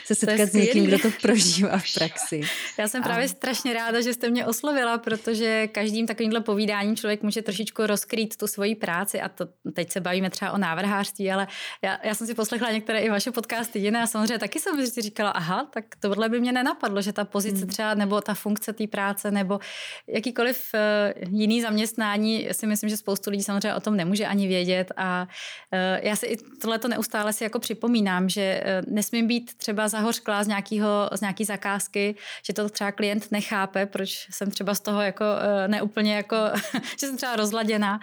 se 0.06 0.16
setkat 0.16 0.50
s 0.50 0.54
někým, 0.54 0.86
kdo 0.86 1.00
to 1.00 1.08
prožívá 1.22 1.78
v 1.78 1.94
praxi. 1.98 2.42
Já 2.80 2.88
jsem 2.88 3.04
právě 3.04 3.26
a... 3.26 3.28
strašně 3.28 3.74
ráda, 3.74 4.02
že 4.02 4.14
jste 4.14 4.30
mě 4.30 4.46
oslovila, 4.46 4.98
protože 4.98 5.68
každým 5.68 6.08
takovýmhle 6.08 6.42
povídáním 6.42 6.96
člověk 6.96 7.24
může 7.24 7.42
trošičku 7.42 7.86
rozkrýt 7.86 8.38
tu 8.38 8.48
svoji 8.48 8.76
práci 8.76 9.22
a 9.22 9.30
to 9.30 9.48
teď 9.74 9.92
se 9.92 10.02
bavíme 10.02 10.30
třeba 10.30 10.52
o 10.52 10.58
návrhářství, 10.58 11.32
ale 11.32 11.48
já, 11.82 12.00
já 12.04 12.16
jsem 12.16 12.28
si 12.28 12.34
poslechla 12.34 12.72
některé 12.72 13.00
i 13.00 13.10
vaše 13.10 13.32
podcasty 13.32 13.80
jiné 13.80 14.04
a 14.04 14.08
samozřejmě 14.08 14.40
taky 14.40 14.60
jsem 14.60 14.88
si 14.88 15.02
říkala, 15.02 15.30
aha, 15.30 15.70
tak 15.74 15.86
tohle 16.00 16.30
by 16.30 16.40
mě 16.40 16.52
nenapadlo, 16.52 17.02
že 17.02 17.14
ta 17.14 17.26
pozice 17.26 17.58
hmm. 17.58 17.68
třeba 17.68 17.94
nebo 17.94 18.22
ta 18.22 18.34
funkce 18.34 18.74
té 18.74 18.88
práce 18.88 19.32
nebo 19.32 19.60
jakýkoliv 20.08 20.72
uh, 20.74 21.40
jiný 21.40 21.62
zaměstnání, 21.62 22.48
si 22.52 22.68
myslím, 22.68 22.90
že 22.90 22.98
spoustu 22.98 23.30
lidí 23.30 23.44
samozřejmě 23.44 23.76
o 23.76 23.80
tom 23.80 23.98
nemůže 23.98 24.26
ani 24.26 24.48
vědět 24.48 24.92
a 24.98 25.28
uh, 25.74 26.06
já 26.08 26.16
si 26.16 26.26
i 26.26 26.38
tohle 26.62 26.80
to 26.80 26.88
neustále 26.88 27.34
si 27.34 27.44
jako 27.44 27.60
připomínám, 27.60 28.30
že 28.30 28.64
uh, 28.64 28.94
nesmím 28.94 29.28
být 29.28 29.35
být 29.36 29.54
třeba 29.54 29.88
zahořklá 29.88 30.44
z, 30.44 30.48
nějakého, 30.48 31.10
z 31.14 31.22
nějaký 31.22 31.46
zakázky, 31.46 32.16
že 32.46 32.54
to 32.54 32.70
třeba 32.70 32.92
klient 32.92 33.32
nechápe, 33.32 33.86
proč 33.86 34.28
jsem 34.32 34.52
třeba 34.52 34.76
z 34.76 34.80
toho 34.80 35.02
jako 35.02 35.26
uh, 35.26 35.68
neúplně 35.68 36.16
jako, 36.16 36.36
že 37.00 37.08
jsem 37.08 37.18
třeba 37.18 37.36
rozladěná, 37.36 38.00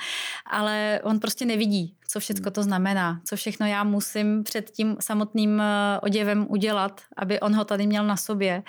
ale 0.47 1.01
on 1.03 1.21
prostě 1.21 1.45
nevidí, 1.45 1.95
co 2.13 2.21
všechno 2.21 2.51
to 2.51 2.63
znamená, 2.63 3.21
co 3.25 3.37
všechno 3.37 3.67
já 3.67 3.85
musím 3.85 4.45
před 4.45 4.71
tím 4.71 4.97
samotným 5.01 5.61
eh, 5.61 6.01
oděvem 6.03 6.47
udělat, 6.49 7.01
aby 7.17 7.41
on 7.41 7.55
ho 7.55 7.65
tady 7.65 7.87
měl 7.87 8.07
na 8.07 8.17
sobě. 8.17 8.63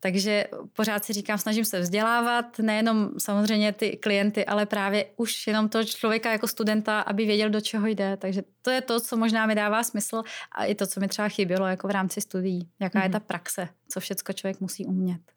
Takže 0.00 0.44
pořád 0.72 1.04
si 1.04 1.12
říkám, 1.12 1.38
snažím 1.38 1.64
se 1.64 1.80
vzdělávat, 1.80 2.58
nejenom 2.58 3.10
samozřejmě 3.18 3.72
ty 3.72 3.96
klienty, 3.96 4.44
ale 4.46 4.66
právě 4.66 5.06
už 5.16 5.46
jenom 5.46 5.68
toho 5.68 5.84
člověka 5.84 6.32
jako 6.32 6.48
studenta, 6.48 7.00
aby 7.00 7.26
věděl, 7.26 7.50
do 7.50 7.60
čeho 7.60 7.86
jde. 7.86 8.16
Takže 8.16 8.42
to 8.62 8.70
je 8.70 8.80
to, 8.80 9.00
co 9.00 9.16
možná 9.16 9.46
mi 9.46 9.54
dává 9.54 9.82
smysl 9.82 10.22
a 10.52 10.64
i 10.64 10.74
to, 10.74 10.86
co 10.86 11.00
mi 11.00 11.08
třeba 11.08 11.28
chybělo 11.28 11.66
jako 11.66 11.88
v 11.88 11.90
rámci 11.90 12.20
studií. 12.20 12.68
Jaká 12.80 12.98
mm-hmm. 12.98 13.02
je 13.02 13.10
ta 13.10 13.20
praxe, 13.20 13.68
co 13.88 14.00
všechno 14.00 14.34
člověk 14.34 14.60
musí 14.60 14.86
umět. 14.86 15.33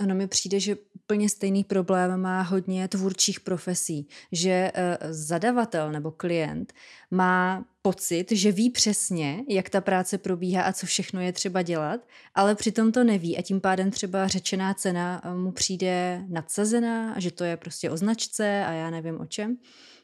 Ano, 0.00 0.14
mi 0.14 0.26
přijde, 0.26 0.60
že 0.60 0.76
úplně 0.94 1.28
stejný 1.28 1.64
problém 1.64 2.20
má 2.20 2.42
hodně 2.42 2.88
tvůrčích 2.88 3.40
profesí, 3.40 4.08
že 4.32 4.72
uh, 4.74 5.06
zadavatel 5.10 5.92
nebo 5.92 6.10
klient 6.10 6.72
má 7.10 7.64
pocit, 7.82 8.32
že 8.32 8.52
ví 8.52 8.70
přesně, 8.70 9.44
jak 9.48 9.70
ta 9.70 9.80
práce 9.80 10.18
probíhá 10.18 10.62
a 10.62 10.72
co 10.72 10.86
všechno 10.86 11.20
je 11.20 11.32
třeba 11.32 11.62
dělat, 11.62 12.00
ale 12.34 12.54
přitom 12.54 12.92
to 12.92 13.04
neví 13.04 13.38
a 13.38 13.42
tím 13.42 13.60
pádem 13.60 13.90
třeba 13.90 14.28
řečená 14.28 14.74
cena 14.74 15.22
eh, 15.24 15.34
mu 15.34 15.52
přijde 15.52 16.24
nadsazená, 16.28 17.20
že 17.20 17.30
to 17.30 17.44
je 17.44 17.56
prostě 17.56 17.90
o 17.90 17.96
značce 17.96 18.64
a 18.64 18.72
já 18.72 18.90
nevím 18.90 19.20
o 19.20 19.26
čem, 19.26 19.56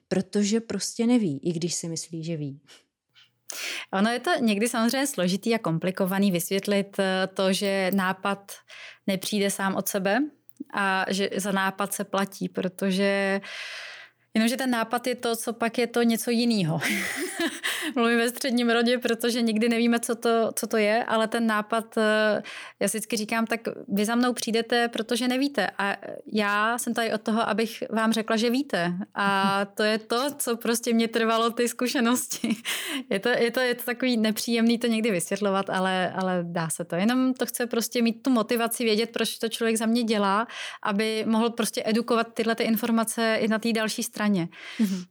protože 0.09 0.61
prostě 0.61 1.07
neví, 1.07 1.40
i 1.42 1.53
když 1.53 1.74
si 1.74 1.88
myslí, 1.88 2.24
že 2.24 2.36
ví. 2.36 2.61
Ono 3.92 4.11
je 4.11 4.20
to 4.20 4.30
někdy 4.40 4.68
samozřejmě 4.68 5.07
složitý 5.07 5.55
a 5.55 5.59
komplikovaný 5.59 6.32
vysvětlit 6.32 6.99
eh, 6.99 7.28
to, 7.34 7.53
že 7.53 7.90
nápad 7.95 8.53
nepřijde 9.07 9.51
sám 9.51 9.74
od 9.74 9.88
sebe 9.88 10.18
a 10.74 11.05
že 11.09 11.30
za 11.36 11.53
nápad 11.53 11.95
se 11.95 12.05
platí, 12.05 12.49
protože 12.49 13.40
Jenomže 14.37 14.57
ten 14.57 14.70
nápad 14.70 15.06
je 15.06 15.15
to, 15.15 15.36
co 15.36 15.52
pak 15.52 15.78
je 15.78 15.86
to 15.86 16.02
něco 16.02 16.31
jiného. 16.31 16.81
Mluvím 17.94 18.19
ve 18.19 18.28
středním 18.28 18.70
rodě, 18.70 18.98
protože 18.98 19.43
nikdy 19.43 19.69
nevíme, 19.69 20.01
co 20.01 20.15
to, 20.15 20.52
co 20.55 20.66
to 20.66 20.77
je, 20.77 21.05
ale 21.05 21.28
ten 21.28 21.47
nápad, 21.47 21.98
eh, 21.98 22.43
já 22.81 22.89
si 22.89 22.98
vždycky 22.98 23.16
říkám, 23.16 23.47
tak 23.47 23.61
vy 23.89 24.05
za 24.05 24.15
mnou 24.15 24.32
přijdete, 24.32 24.89
protože 24.89 25.28
nevíte. 25.28 25.70
A 25.78 25.97
já 26.32 26.78
jsem 26.78 26.94
tady 26.94 27.12
od 27.12 27.23
toho, 27.23 27.48
abych 27.48 27.82
vám 27.90 28.12
řekla, 28.12 28.36
že 28.36 28.51
víte. 28.51 28.93
A 29.15 29.61
to 29.74 29.82
je 29.82 29.98
to, 29.98 30.31
co 30.39 30.56
prostě 30.56 30.94
mě 30.94 31.09
trvalo 31.09 31.51
ty 31.51 31.69
zkušenosti. 31.69 32.56
Je 33.11 33.19
to, 33.19 33.28
je 33.28 33.51
to, 33.51 33.61
je 33.61 33.74
to 33.74 33.82
takový 33.82 34.16
nepříjemný 34.16 34.78
to 34.78 34.86
někdy 34.86 35.11
vysvětlovat, 35.11 35.70
ale, 35.70 36.12
ale 36.12 36.40
dá 36.43 36.69
se 36.69 36.85
to. 36.85 36.97
Jenom 36.97 37.35
to 37.35 37.47
chce 37.47 37.66
prostě 37.66 38.02
mít 38.02 38.23
tu 38.23 38.31
motivaci, 38.31 38.85
vědět, 38.85 39.11
proč 39.11 39.39
to 39.39 39.48
člověk 39.48 39.77
za 39.77 39.86
mě 39.86 40.02
dělá, 40.02 40.47
aby 40.82 41.24
mohl 41.28 41.51
prostě 41.51 41.82
edukovat 41.85 42.35
tyhle 42.35 42.55
ty 42.55 42.62
informace 42.62 43.36
i 43.40 43.48
na 43.48 43.59
té 43.59 43.73
další 43.73 44.02
straně. 44.02 44.23
Mm-hmm. 44.28 45.05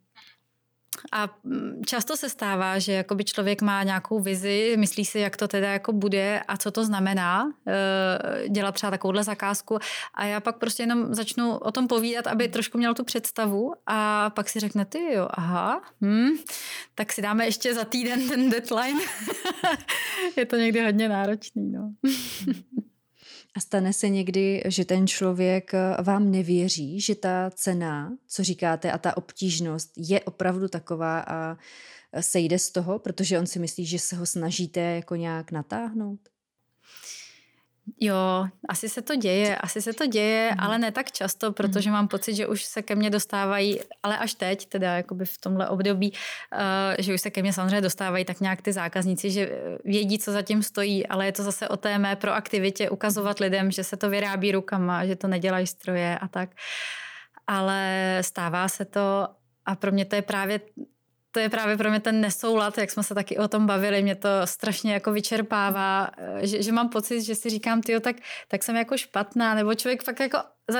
A 1.12 1.30
mm, 1.44 1.82
často 1.86 2.18
se 2.18 2.30
stává, 2.30 2.80
že 2.80 2.94
jakoby 2.94 3.24
člověk 3.24 3.62
má 3.62 3.84
nějakou 3.84 4.20
vizi, 4.20 4.76
myslí 4.78 5.06
si, 5.06 5.20
jak 5.20 5.38
to 5.38 5.48
teda 5.48 5.72
jako 5.72 5.94
bude 5.94 6.42
a 6.48 6.58
co 6.58 6.72
to 6.72 6.86
znamená 6.86 7.54
eh, 7.68 8.50
dělat 8.50 8.72
třeba 8.72 8.92
takovouhle 8.92 9.24
zakázku 9.24 9.80
a 10.14 10.26
já 10.26 10.40
pak 10.40 10.58
prostě 10.58 10.84
jenom 10.84 11.14
začnu 11.14 11.58
o 11.58 11.72
tom 11.72 11.88
povídat, 11.88 12.28
aby 12.28 12.48
trošku 12.48 12.78
měl 12.78 12.94
tu 12.94 13.04
představu 13.04 13.74
a 13.88 14.30
pak 14.30 14.50
si 14.50 14.60
řekne, 14.60 14.86
ty 14.86 15.14
jo, 15.14 15.28
aha, 15.30 15.82
hm, 16.02 16.30
tak 16.96 17.14
si 17.14 17.22
dáme 17.22 17.46
ještě 17.46 17.74
za 17.74 17.86
týden 17.86 18.30
ten 18.30 18.50
deadline. 18.50 19.00
Je 20.38 20.46
to 20.46 20.56
někdy 20.56 20.86
hodně 20.86 21.10
náročný, 21.10 21.72
no. 21.72 21.94
A 23.56 23.60
stane 23.60 23.94
se 23.94 24.10
někdy, 24.10 24.64
že 24.66 24.86
ten 24.86 25.08
člověk 25.08 25.74
eh, 25.74 25.98
vám 26.04 26.32
nevěří, 26.32 27.02
že 27.02 27.16
ta 27.16 27.52
cena, 27.56 28.18
co 28.28 28.44
říkáte, 28.44 28.92
a 28.92 28.98
ta 28.98 29.18
obtížnost 29.18 29.92
je 29.98 30.22
opravdu 30.22 30.68
taková 30.68 31.20
a 31.20 31.58
eh, 32.14 32.24
sejde 32.24 32.60
z 32.60 32.72
toho, 32.72 33.00
protože 33.00 33.40
on 33.40 33.48
si 33.48 33.60
myslí, 33.60 33.86
že 33.86 34.00
se 34.00 34.16
ho 34.16 34.26
snažíte 34.26 34.80
jako 34.80 35.16
nějak 35.16 35.52
natáhnout? 35.52 36.33
Jo, 38.00 38.48
asi 38.70 38.90
se 38.90 39.02
to 39.02 39.16
děje, 39.16 39.58
asi 39.58 39.82
se 39.82 39.94
to 39.94 40.06
děje, 40.06 40.52
mm. 40.52 40.60
ale 40.60 40.78
ne 40.78 40.92
tak 40.92 41.12
často, 41.12 41.52
protože 41.52 41.90
mm. 41.90 41.94
mám 41.94 42.08
pocit, 42.08 42.36
že 42.36 42.48
už 42.48 42.64
se 42.64 42.82
ke 42.82 42.96
mně 42.96 43.10
dostávají, 43.10 43.80
ale 44.04 44.18
až 44.18 44.34
teď, 44.34 44.66
teda 44.66 44.96
jakoby 44.98 45.26
v 45.26 45.38
tomhle 45.38 45.70
období, 45.70 46.12
uh, 46.12 46.60
že 47.00 47.14
už 47.14 47.22
se 47.22 47.30
ke 47.30 47.42
mně 47.42 47.54
samozřejmě 47.54 47.82
dostávají 47.82 48.26
tak 48.26 48.40
nějak 48.40 48.62
ty 48.62 48.74
zákazníci, 48.74 49.32
že 49.32 49.52
vědí, 49.86 50.20
co 50.20 50.32
zatím 50.32 50.64
stojí, 50.64 51.08
ale 51.08 51.26
je 51.26 51.32
to 51.32 51.44
zase 51.44 51.68
o 51.68 51.78
té 51.78 51.98
mé 51.98 52.16
proaktivitě 52.16 52.90
ukazovat 52.90 53.40
lidem, 53.40 53.72
že 53.72 53.84
se 53.84 53.98
to 53.98 54.10
vyrábí 54.10 54.52
rukama, 54.52 55.06
že 55.06 55.16
to 55.16 55.28
nedělají 55.28 55.68
stroje 55.68 56.18
a 56.18 56.28
tak. 56.28 56.50
Ale 57.48 58.18
stává 58.22 58.68
se 58.68 58.86
to 58.86 59.28
a 59.66 59.76
pro 59.76 59.92
mě 59.92 60.06
to 60.06 60.16
je 60.16 60.22
právě 60.22 60.60
to 61.34 61.40
je 61.40 61.50
právě 61.50 61.78
pro 61.78 61.90
mě 61.90 62.00
ten 62.00 62.22
nesoulad, 62.22 62.78
jak 62.78 62.92
jsme 62.92 63.04
se 63.04 63.16
taky 63.16 63.38
o 63.38 63.48
tom 63.48 63.66
bavili, 63.66 64.02
mě 64.02 64.16
to 64.16 64.30
strašně 64.46 64.94
jako 64.94 65.12
vyčerpává, 65.12 66.10
eh, 66.18 66.48
že, 66.48 66.64
že 66.64 66.72
mám 66.72 66.90
pocit, 66.90 67.22
že 67.22 67.36
si 67.36 67.50
říkám, 67.50 67.82
tyjo, 67.82 68.00
tak, 68.00 68.16
tak 68.48 68.64
jsem 68.64 68.76
jako 68.76 68.98
špatná, 68.98 69.54
nebo 69.56 69.76
člověk 69.76 70.04
fakt 70.04 70.20
jako 70.20 70.38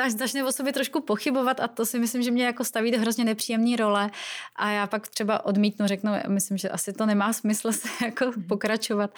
začne 0.08 0.44
o 0.44 0.52
sobě 0.52 0.74
trošku 0.74 1.02
pochybovat 1.02 1.60
a 1.60 1.68
to 1.68 1.86
si 1.86 2.00
myslím, 2.00 2.22
že 2.24 2.32
mě 2.32 2.46
jako 2.46 2.64
staví 2.64 2.92
do 2.92 3.00
hrozně 3.00 3.26
nepříjemné 3.26 3.76
role 3.76 4.12
a 4.56 4.70
já 4.70 4.88
pak 4.88 5.08
třeba 5.08 5.46
odmítnu, 5.46 5.88
řeknu, 5.88 6.12
myslím, 6.28 6.58
že 6.58 6.70
asi 6.70 6.94
to 6.94 7.06
nemá 7.06 7.34
smysl 7.34 7.72
se 7.72 7.88
jako 8.06 8.32
pokračovat. 8.48 9.16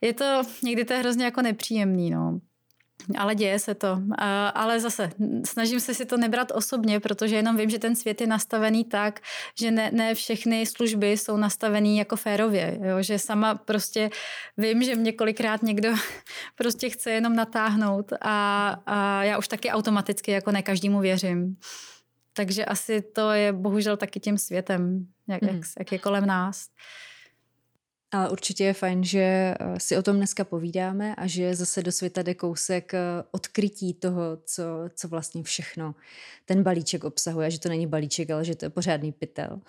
Je 0.00 0.14
to, 0.14 0.42
někdy 0.62 0.84
to 0.84 0.92
je 0.92 0.98
hrozně 0.98 1.24
jako 1.24 1.42
nepříjemný, 1.42 2.10
no 2.10 2.40
ale 3.18 3.34
děje 3.34 3.58
se 3.58 3.74
to. 3.74 4.00
Ale 4.54 4.80
zase 4.80 5.10
snažím 5.44 5.80
se 5.80 5.94
si 5.94 6.06
to 6.06 6.16
nebrat 6.16 6.52
osobně, 6.54 7.00
protože 7.00 7.36
jenom 7.36 7.56
vím, 7.56 7.70
že 7.70 7.78
ten 7.78 7.96
svět 7.96 8.20
je 8.20 8.26
nastavený 8.26 8.84
tak, 8.84 9.20
že 9.54 9.70
ne, 9.70 9.90
ne 9.92 10.14
všechny 10.14 10.66
služby 10.66 11.10
jsou 11.12 11.36
nastavený 11.36 11.98
jako 11.98 12.16
férově. 12.16 12.78
Jo? 12.82 13.02
Že 13.02 13.18
sama 13.18 13.54
prostě 13.54 14.10
vím, 14.56 14.82
že 14.82 14.94
mě 14.94 15.12
kolikrát 15.12 15.62
někdo 15.62 15.88
prostě 16.54 16.90
chce 16.90 17.10
jenom 17.10 17.36
natáhnout 17.36 18.12
a, 18.20 18.68
a 18.86 19.24
já 19.24 19.38
už 19.38 19.48
taky 19.48 19.70
automaticky 19.70 20.30
jako 20.30 20.52
ne 20.52 20.62
každému 20.62 21.00
věřím. 21.00 21.56
Takže 22.32 22.64
asi 22.64 23.02
to 23.02 23.30
je 23.30 23.52
bohužel 23.52 23.96
taky 23.96 24.20
tím 24.20 24.38
světem, 24.38 25.06
jak, 25.28 25.42
mm. 25.42 25.48
jak, 25.48 25.56
jak 25.78 25.92
je 25.92 25.98
kolem 25.98 26.26
nás. 26.26 26.66
Ale 28.12 28.30
určitě 28.30 28.64
je 28.64 28.74
fajn, 28.74 29.04
že 29.04 29.20
eh, 29.20 29.56
si 29.78 29.96
o 29.96 30.02
tom 30.02 30.16
dneska 30.16 30.44
povídáme 30.44 31.14
a 31.14 31.26
že 31.26 31.54
zase 31.54 31.82
do 31.82 31.92
světa 31.92 32.22
jde 32.22 32.34
kousek 32.34 32.94
eh, 32.94 33.00
odkrytí 33.30 33.94
toho, 33.94 34.38
co, 34.44 34.62
co 34.94 35.08
vlastně 35.08 35.42
všechno 35.42 35.94
ten 36.44 36.62
balíček 36.62 37.04
obsahuje. 37.04 37.50
Že 37.50 37.60
to 37.60 37.68
není 37.68 37.86
balíček, 37.86 38.30
ale 38.30 38.44
že 38.44 38.54
to 38.54 38.64
je 38.64 38.70
pořádný 38.70 39.12
pytel. 39.12 39.60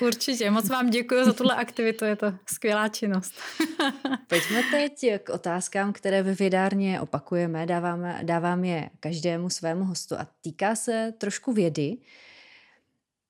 Určitě, 0.00 0.50
moc 0.50 0.68
vám 0.68 0.90
děkuji 0.90 1.24
za 1.24 1.32
tuhle 1.32 1.54
aktivitu, 1.54 2.04
je 2.04 2.16
to 2.16 2.34
skvělá 2.46 2.88
činnost. 2.88 3.34
Pojďme 4.26 4.62
teď 4.70 5.22
k 5.24 5.28
otázkám, 5.28 5.92
které 5.92 6.22
ve 6.22 6.34
vědárně 6.34 7.00
opakujeme, 7.00 7.66
dáváme, 7.66 8.20
dávám 8.22 8.64
je 8.64 8.90
každému 9.00 9.50
svému 9.50 9.84
hostu 9.84 10.14
a 10.18 10.26
týká 10.40 10.76
se 10.76 11.14
trošku 11.18 11.52
vědy. 11.52 11.96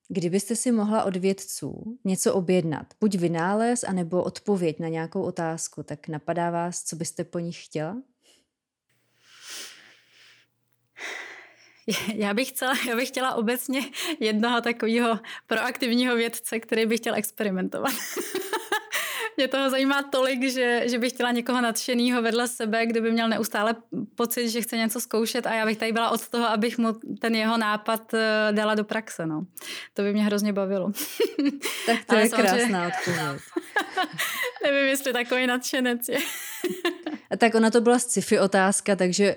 Kdybyste 0.08 0.56
si 0.56 0.72
mohla 0.72 1.04
od 1.04 1.16
vědců 1.16 1.98
něco 2.04 2.34
objednat, 2.34 2.86
buď 3.00 3.14
vynález, 3.14 3.84
anebo 3.84 4.22
odpověď 4.22 4.78
na 4.80 4.88
nějakou 4.88 5.22
otázku, 5.22 5.82
tak 5.82 6.08
napadá 6.08 6.50
vás, 6.50 6.82
co 6.82 6.96
byste 6.96 7.24
po 7.24 7.38
nich 7.38 7.64
chtěla? 7.64 7.96
Já 12.14 12.34
bych, 12.34 12.48
chtěla, 12.48 12.72
já 12.88 12.96
bych 12.96 13.08
chtěla 13.08 13.34
obecně 13.34 13.80
jednoho 14.20 14.60
takového 14.60 15.18
proaktivního 15.46 16.16
vědce, 16.16 16.60
který 16.60 16.86
by 16.86 16.96
chtěl 16.96 17.14
experimentovat. 17.14 17.94
mě 19.36 19.48
toho 19.48 19.70
zajímá 19.70 20.02
tolik, 20.02 20.50
že, 20.50 20.82
že 20.86 20.98
bych 20.98 21.12
chtěla 21.12 21.30
někoho 21.30 21.60
nadšeného 21.60 22.22
vedle 22.22 22.48
sebe, 22.48 22.86
kdo 22.86 23.02
by 23.02 23.12
měl 23.12 23.28
neustále 23.28 23.76
pocit, 24.14 24.48
že 24.48 24.60
chce 24.60 24.76
něco 24.76 25.00
zkoušet 25.00 25.46
a 25.46 25.54
já 25.54 25.66
bych 25.66 25.78
tady 25.78 25.92
byla 25.92 26.10
od 26.10 26.28
toho, 26.28 26.48
abych 26.48 26.78
mu 26.78 26.92
ten 27.20 27.34
jeho 27.34 27.56
nápad 27.58 28.14
eh, 28.14 28.48
dala 28.52 28.74
do 28.74 28.84
praxe. 28.84 29.26
No. 29.26 29.46
To 29.94 30.02
by 30.02 30.12
mě 30.12 30.24
hrozně 30.24 30.52
bavilo. 30.52 30.92
Tak 31.86 32.04
to 32.04 32.12
Ale 32.12 32.22
je 32.22 32.28
krásná 32.28 32.86
odpověď. 32.86 33.20
Nevím, 34.64 34.88
jestli 34.88 35.12
takový 35.12 35.46
nadšenec 35.46 36.08
je. 36.08 36.18
a 37.30 37.36
tak 37.36 37.54
ona 37.54 37.70
to 37.70 37.80
byla 37.80 37.98
sci-fi 37.98 38.40
otázka, 38.40 38.96
takže 38.96 39.36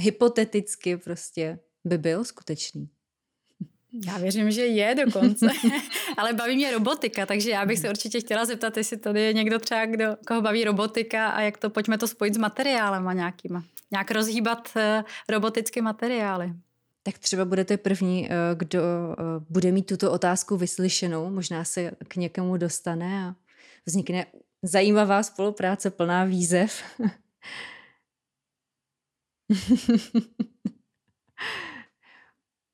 hypoteticky 0.00 0.96
prostě 0.96 1.58
by 1.84 1.98
byl 1.98 2.24
skutečný. 2.24 2.88
Já 4.06 4.18
věřím, 4.18 4.50
že 4.50 4.66
je 4.66 4.94
dokonce, 4.94 5.46
ale 6.16 6.32
baví 6.32 6.56
mě 6.56 6.72
robotika, 6.72 7.26
takže 7.26 7.50
já 7.50 7.66
bych 7.66 7.78
se 7.78 7.90
určitě 7.90 8.20
chtěla 8.20 8.44
zeptat, 8.44 8.76
jestli 8.76 8.96
tady 8.96 9.20
je 9.20 9.32
někdo 9.32 9.58
třeba, 9.58 9.86
kdo, 9.86 10.16
koho 10.26 10.42
baví 10.42 10.64
robotika 10.64 11.28
a 11.28 11.40
jak 11.40 11.58
to 11.58 11.70
pojďme 11.70 11.98
to 11.98 12.08
spojit 12.08 12.34
s 12.34 12.38
materiálem 12.38 13.08
a 13.08 13.12
nějakýma. 13.12 13.64
Nějak 13.90 14.10
rozhýbat 14.10 14.68
uh, 14.76 14.82
robotické 15.28 15.82
materiály. 15.82 16.52
Tak 17.02 17.18
třeba 17.18 17.44
budete 17.44 17.76
první, 17.76 18.28
eh, 18.30 18.34
kdo 18.54 18.80
eh, 18.80 19.14
bude 19.50 19.72
mít 19.72 19.86
tuto 19.86 20.12
otázku 20.12 20.56
vyslyšenou, 20.56 21.30
možná 21.30 21.64
se 21.64 21.90
k 22.08 22.16
někomu 22.16 22.56
dostane 22.56 23.26
a 23.26 23.34
vznikne 23.86 24.26
zajímavá 24.62 25.22
spolupráce 25.22 25.90
plná 25.90 26.24
výzev. 26.24 26.82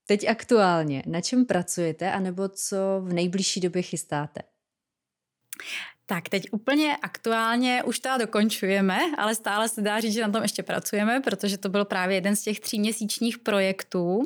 Teď 0.07 0.29
aktuálně, 0.29 1.03
na 1.07 1.21
čem 1.21 1.47
pracujete, 1.47 2.13
anebo 2.13 2.49
co 2.49 2.77
v 3.01 3.13
nejbližší 3.13 3.61
době 3.61 3.83
chystáte? 3.83 4.43
Tak 6.07 6.29
teď 6.29 6.43
úplně 6.53 6.97
aktuálně 7.03 7.83
už 7.83 7.99
to 7.99 8.09
dokončujeme, 8.19 8.99
ale 9.19 9.35
stále 9.35 9.69
se 9.69 9.81
dá 9.81 10.01
říct, 10.01 10.13
že 10.13 10.23
na 10.23 10.29
tom 10.29 10.43
ještě 10.43 10.63
pracujeme, 10.63 11.21
protože 11.21 11.59
to 11.59 11.69
byl 11.69 11.85
právě 11.85 12.17
jeden 12.17 12.37
z 12.37 12.43
těch 12.43 12.61
tříměsíčních 12.61 13.39
projektů. 13.39 14.23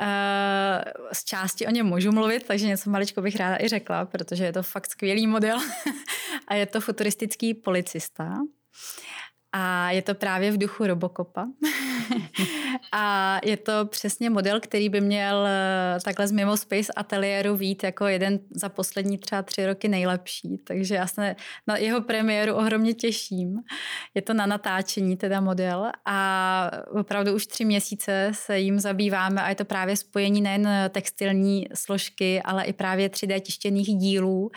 Eh, 0.00 0.84
z 1.12 1.24
části 1.24 1.66
o 1.66 1.70
něm 1.70 1.86
můžu 1.86 2.12
mluvit, 2.12 2.46
takže 2.46 2.66
něco 2.66 2.90
maličko 2.90 3.22
bych 3.22 3.36
ráda 3.36 3.56
i 3.60 3.68
řekla, 3.68 4.04
protože 4.04 4.44
je 4.44 4.52
to 4.52 4.62
fakt 4.62 4.90
skvělý 4.90 5.26
model 5.26 5.58
a 6.48 6.54
je 6.54 6.66
to 6.66 6.80
futuristický 6.80 7.54
policista. 7.54 8.34
A 9.56 9.90
je 9.90 10.02
to 10.02 10.14
právě 10.14 10.50
v 10.50 10.58
duchu 10.58 10.86
Robocopa. 10.86 11.46
a 12.92 13.38
je 13.44 13.56
to 13.56 13.86
přesně 13.86 14.30
model, 14.30 14.60
který 14.60 14.88
by 14.88 15.00
měl 15.00 15.46
eh, 15.46 15.98
takhle 16.04 16.26
z 16.28 16.32
Mimo 16.32 16.56
Space 16.56 16.92
ateliéru 16.96 17.56
vít 17.56 17.84
jako 17.84 18.06
jeden 18.06 18.38
za 18.50 18.68
poslední 18.68 19.18
třeba 19.18 19.42
tři 19.42 19.66
roky 19.66 19.88
nejlepší. 19.88 20.58
Takže 20.64 20.94
já 20.94 21.06
se 21.06 21.36
na 21.66 21.76
jeho 21.76 22.00
premiéru 22.00 22.54
ohromně 22.54 22.94
těším. 22.94 23.56
Je 24.14 24.22
to 24.22 24.34
na 24.34 24.46
natáčení 24.46 25.16
teda 25.16 25.40
model 25.40 25.90
a 26.04 26.70
opravdu 27.00 27.34
už 27.34 27.46
tři 27.46 27.64
měsíce 27.64 28.30
se 28.34 28.58
jim 28.58 28.80
zabýváme 28.80 29.42
a 29.42 29.48
je 29.48 29.54
to 29.54 29.64
právě 29.64 29.96
spojení 29.96 30.40
nejen 30.40 30.68
textilní 30.88 31.66
složky, 31.74 32.42
ale 32.42 32.64
i 32.64 32.72
právě 32.72 33.08
3D 33.08 33.40
tištěných 33.40 33.86
dílů. 33.86 34.50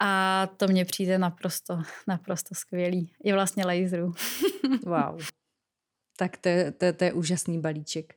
A 0.00 0.46
to 0.56 0.68
mně 0.68 0.84
přijde 0.84 1.18
naprosto, 1.18 1.82
naprosto 2.06 2.54
skvělý. 2.54 3.12
I 3.24 3.32
vlastně 3.32 3.66
laserů. 3.66 4.12
wow. 4.84 5.20
Tak 6.16 6.36
to, 6.36 6.50
to, 6.78 6.92
to 6.92 7.04
je 7.04 7.12
úžasný 7.12 7.60
balíček. 7.60 8.14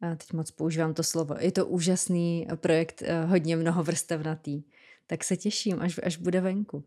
A 0.00 0.14
teď 0.14 0.32
moc 0.32 0.50
používám 0.50 0.94
to 0.94 1.02
slovo. 1.02 1.36
Je 1.38 1.52
to 1.52 1.66
úžasný 1.66 2.46
projekt, 2.56 3.02
eh, 3.02 3.24
hodně 3.24 3.56
mnohovrstevnatý. 3.56 4.62
Tak 5.06 5.24
se 5.24 5.36
těším, 5.36 5.80
až, 5.80 6.00
až 6.02 6.16
bude 6.16 6.40
venku. 6.40 6.84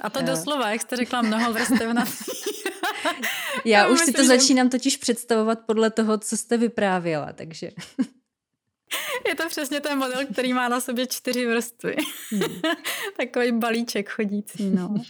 A 0.00 0.10
to 0.10 0.22
doslova, 0.22 0.70
jak 0.70 0.80
jste 0.80 0.96
řekla, 0.96 1.22
mnohovrstevnatý. 1.22 2.12
Já 3.64 3.88
už 3.88 4.00
si 4.00 4.12
to 4.12 4.24
začínám 4.24 4.68
totiž 4.68 4.96
představovat 4.96 5.58
podle 5.66 5.90
toho, 5.90 6.18
co 6.18 6.36
jste 6.36 6.56
vyprávěla, 6.56 7.32
takže... 7.32 7.70
Je 9.28 9.34
to 9.34 9.48
přesně 9.48 9.80
ten 9.80 9.98
model, 9.98 10.26
který 10.32 10.52
má 10.52 10.68
na 10.68 10.80
sobě 10.80 11.06
čtyři 11.06 11.46
vrstvy. 11.46 11.96
Hmm. 12.30 12.60
Takový 13.16 13.52
balíček 13.52 14.08
chodící, 14.08 14.70
no. 14.70 14.94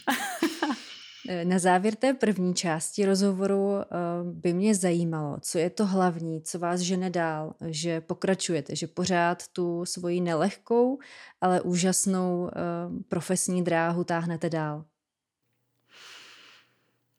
Na 1.43 1.59
závěr 1.59 1.95
té 1.95 2.13
první 2.13 2.55
části 2.55 3.05
rozhovoru 3.05 3.75
eh, 3.79 3.85
by 4.23 4.53
mě 4.53 4.75
zajímalo, 4.75 5.37
co 5.41 5.57
je 5.57 5.69
to 5.69 5.85
hlavní, 5.85 6.41
co 6.41 6.59
vás 6.59 6.79
žene 6.79 7.09
dál, 7.09 7.53
že 7.65 8.01
pokračujete, 8.01 8.75
že 8.75 8.87
pořád 8.87 9.47
tu 9.47 9.85
svoji 9.85 10.21
nelehkou, 10.21 10.99
ale 11.41 11.61
úžasnou 11.61 12.49
eh, 12.49 12.59
profesní 13.07 13.63
dráhu 13.63 14.03
táhnete 14.03 14.49
dál. 14.49 14.85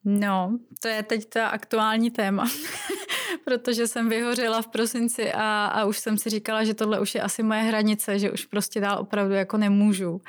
No, 0.04 0.58
to 0.80 0.88
je 0.88 1.02
teď 1.02 1.28
ta 1.28 1.48
aktuální 1.48 2.10
téma, 2.10 2.44
protože 3.48 3.86
jsem 3.86 4.08
vyhořela 4.08 4.62
v 4.62 4.66
prosinci 4.66 5.32
a, 5.32 5.66
a 5.66 5.84
už 5.84 5.98
jsem 5.98 6.18
si 6.18 6.30
říkala, 6.30 6.64
že 6.64 6.74
tohle 6.74 7.00
už 7.00 7.14
je 7.14 7.22
asi 7.22 7.42
moje 7.42 7.60
hranice, 7.60 8.18
že 8.18 8.30
už 8.30 8.44
prostě 8.44 8.80
dál 8.80 8.98
opravdu 9.00 9.34
jako 9.34 9.56
nemůžu. 9.56 10.20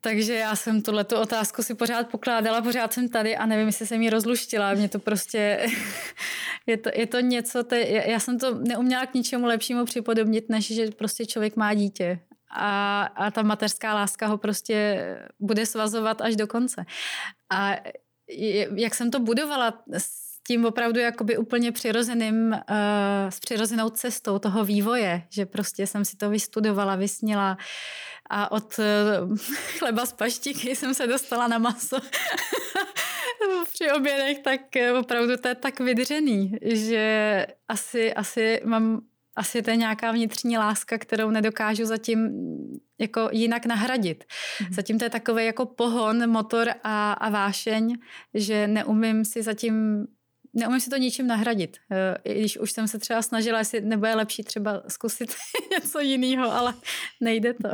Takže 0.00 0.34
já 0.34 0.56
jsem 0.56 0.82
tuhle 0.82 1.04
otázku 1.04 1.62
si 1.62 1.74
pořád 1.74 2.08
pokládala, 2.08 2.62
pořád 2.62 2.92
jsem 2.92 3.08
tady 3.08 3.36
a 3.36 3.46
nevím, 3.46 3.66
jestli 3.66 3.86
jsem 3.86 4.02
ji 4.02 4.10
rozluštila. 4.10 4.74
Mě 4.74 4.88
to 4.88 4.98
prostě, 4.98 5.66
je 6.66 6.76
to, 6.76 6.90
je 6.94 7.06
to 7.06 7.20
něco, 7.20 7.64
te, 7.64 7.80
já 7.88 8.20
jsem 8.20 8.38
to 8.38 8.54
neuměla 8.54 9.06
k 9.06 9.14
ničemu 9.14 9.46
lepšímu 9.46 9.84
připodobnit, 9.84 10.48
než 10.48 10.74
že 10.74 10.90
prostě 10.90 11.26
člověk 11.26 11.56
má 11.56 11.74
dítě 11.74 12.20
a, 12.50 13.02
a 13.02 13.30
ta 13.30 13.42
mateřská 13.42 13.94
láska 13.94 14.26
ho 14.26 14.38
prostě 14.38 15.06
bude 15.40 15.66
svazovat 15.66 16.20
až 16.20 16.36
do 16.36 16.46
konce. 16.46 16.84
A 17.50 17.76
jak 18.74 18.94
jsem 18.94 19.10
to 19.10 19.20
budovala 19.20 19.82
tím 20.48 20.64
opravdu 20.64 21.00
jakoby 21.00 21.36
úplně 21.36 21.72
přirozeným, 21.72 22.50
uh, 22.50 22.56
s 23.28 23.40
přirozenou 23.40 23.88
cestou 23.88 24.38
toho 24.38 24.64
vývoje, 24.64 25.22
že 25.30 25.46
prostě 25.46 25.86
jsem 25.86 26.04
si 26.04 26.16
to 26.16 26.30
vystudovala, 26.30 26.96
vysnila 26.96 27.58
a 28.30 28.52
od 28.52 28.78
uh, 28.78 29.36
chleba 29.78 30.06
z 30.06 30.12
paštiky 30.12 30.76
jsem 30.76 30.94
se 30.94 31.06
dostala 31.06 31.48
na 31.48 31.58
maso 31.58 31.96
při 33.72 33.92
obědech, 33.92 34.38
tak 34.38 34.60
opravdu 35.00 35.36
to 35.36 35.48
je 35.48 35.54
tak 35.54 35.80
vydřený, 35.80 36.52
že 36.62 37.46
asi, 37.68 38.14
asi 38.14 38.60
mám 38.64 39.00
asi 39.36 39.62
to 39.62 39.70
je 39.70 39.76
nějaká 39.76 40.12
vnitřní 40.12 40.58
láska, 40.58 40.98
kterou 40.98 41.30
nedokážu 41.30 41.84
zatím 41.84 42.30
jako 42.98 43.28
jinak 43.32 43.66
nahradit. 43.66 44.24
Mm-hmm. 44.24 44.74
Zatím 44.74 44.98
to 44.98 45.04
je 45.04 45.10
takový 45.10 45.46
jako 45.46 45.66
pohon, 45.66 46.30
motor 46.30 46.68
a, 46.84 47.12
a 47.12 47.28
vášeň, 47.28 47.98
že 48.34 48.66
neumím 48.68 49.24
si 49.24 49.42
zatím 49.42 50.06
neumím 50.54 50.80
si 50.80 50.90
to 50.90 50.96
ničím 50.96 51.26
nahradit. 51.26 51.76
Eh, 51.90 52.16
I 52.24 52.40
když 52.40 52.58
už 52.58 52.72
jsem 52.72 52.88
se 52.88 52.98
třeba 52.98 53.22
snažila, 53.22 53.58
jestli 53.58 53.80
nebude 53.80 54.14
lepší 54.14 54.42
třeba 54.42 54.82
zkusit 54.88 55.34
něco 55.70 56.00
jiného, 56.00 56.52
ale 56.52 56.74
nejde 57.20 57.54
to. 57.54 57.68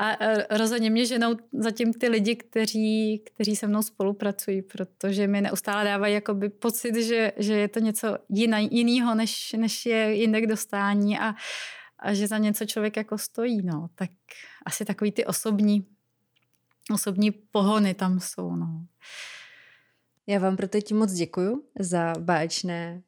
A 0.00 0.16
rozhodně 0.50 0.90
mě 0.90 1.06
ženou 1.06 1.36
zatím 1.52 1.92
ty 1.92 2.08
lidi, 2.08 2.36
kteří, 2.36 3.18
kteří 3.18 3.56
se 3.56 3.66
mnou 3.66 3.82
spolupracují, 3.82 4.62
protože 4.62 5.26
mi 5.26 5.40
neustále 5.40 5.84
dávají 5.84 6.14
jakoby 6.14 6.48
pocit, 6.48 6.94
že, 6.94 7.32
že 7.36 7.54
je 7.54 7.68
to 7.68 7.80
něco 7.80 8.18
jiného, 8.70 9.14
než, 9.14 9.52
než 9.52 9.86
je 9.86 10.14
jinde 10.14 10.40
k 10.40 10.46
dostání 10.46 11.18
a, 11.18 11.34
a 11.98 12.14
že 12.14 12.26
za 12.26 12.38
něco 12.38 12.66
člověk 12.66 12.96
jako 12.96 13.18
stojí. 13.18 13.62
No. 13.62 13.88
Tak 13.94 14.10
asi 14.66 14.84
takový 14.84 15.12
ty 15.12 15.24
osobní, 15.24 15.86
osobní 16.94 17.30
pohony 17.30 17.94
tam 17.94 18.20
jsou. 18.20 18.56
No. 18.56 18.86
Já 20.30 20.38
vám 20.38 20.56
pro 20.56 20.68
teď 20.68 20.92
moc 20.92 21.12
děkuju 21.12 21.62
za 21.78 22.14
báječné 22.18 23.02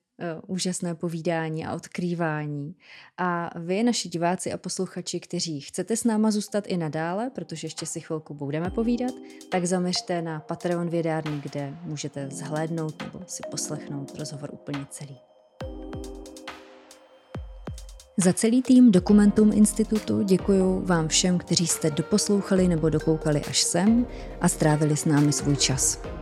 uh, 0.44 0.55
úžasné 0.57 0.94
povídání 0.94 1.66
a 1.66 1.74
odkrývání. 1.74 2.74
A 3.19 3.51
vy, 3.59 3.82
naši 3.82 4.09
diváci 4.09 4.53
a 4.53 4.59
posluchači, 4.59 5.20
kteří 5.20 5.61
chcete 5.61 5.97
s 5.97 6.05
náma 6.05 6.31
zůstat 6.31 6.65
i 6.66 6.77
nadále, 6.77 7.31
protože 7.31 7.66
ještě 7.66 7.86
si 7.86 8.01
chvilku 8.01 8.35
budeme 8.35 8.70
povídat, 8.70 9.15
tak 9.51 9.65
zaměřte 9.65 10.23
na 10.23 10.40
Patreon 10.40 10.89
vědárny, 10.89 11.40
kde 11.43 11.77
můžete 11.82 12.28
zhlédnout 12.31 13.03
nebo 13.03 13.24
si 13.27 13.43
poslechnout 13.51 14.19
rozhovor 14.19 14.51
úplně 14.53 14.86
celý. 14.90 15.16
Za 18.16 18.32
celý 18.32 18.62
tým 18.62 18.93
Dokumentum 18.93 19.53
Institutu 19.53 20.23
děkuji 20.23 20.81
vám 20.85 21.09
všem, 21.09 21.39
kteří 21.39 21.66
jste 21.66 21.90
doposlouchali 21.90 22.69
nebo 22.69 22.89
dokoukali 22.89 23.44
až 23.44 23.62
sem 23.62 24.07
a 24.40 24.49
strávili 24.49 24.97
s 24.97 25.05
námi 25.05 25.32
svůj 25.32 25.57
čas. 25.57 26.22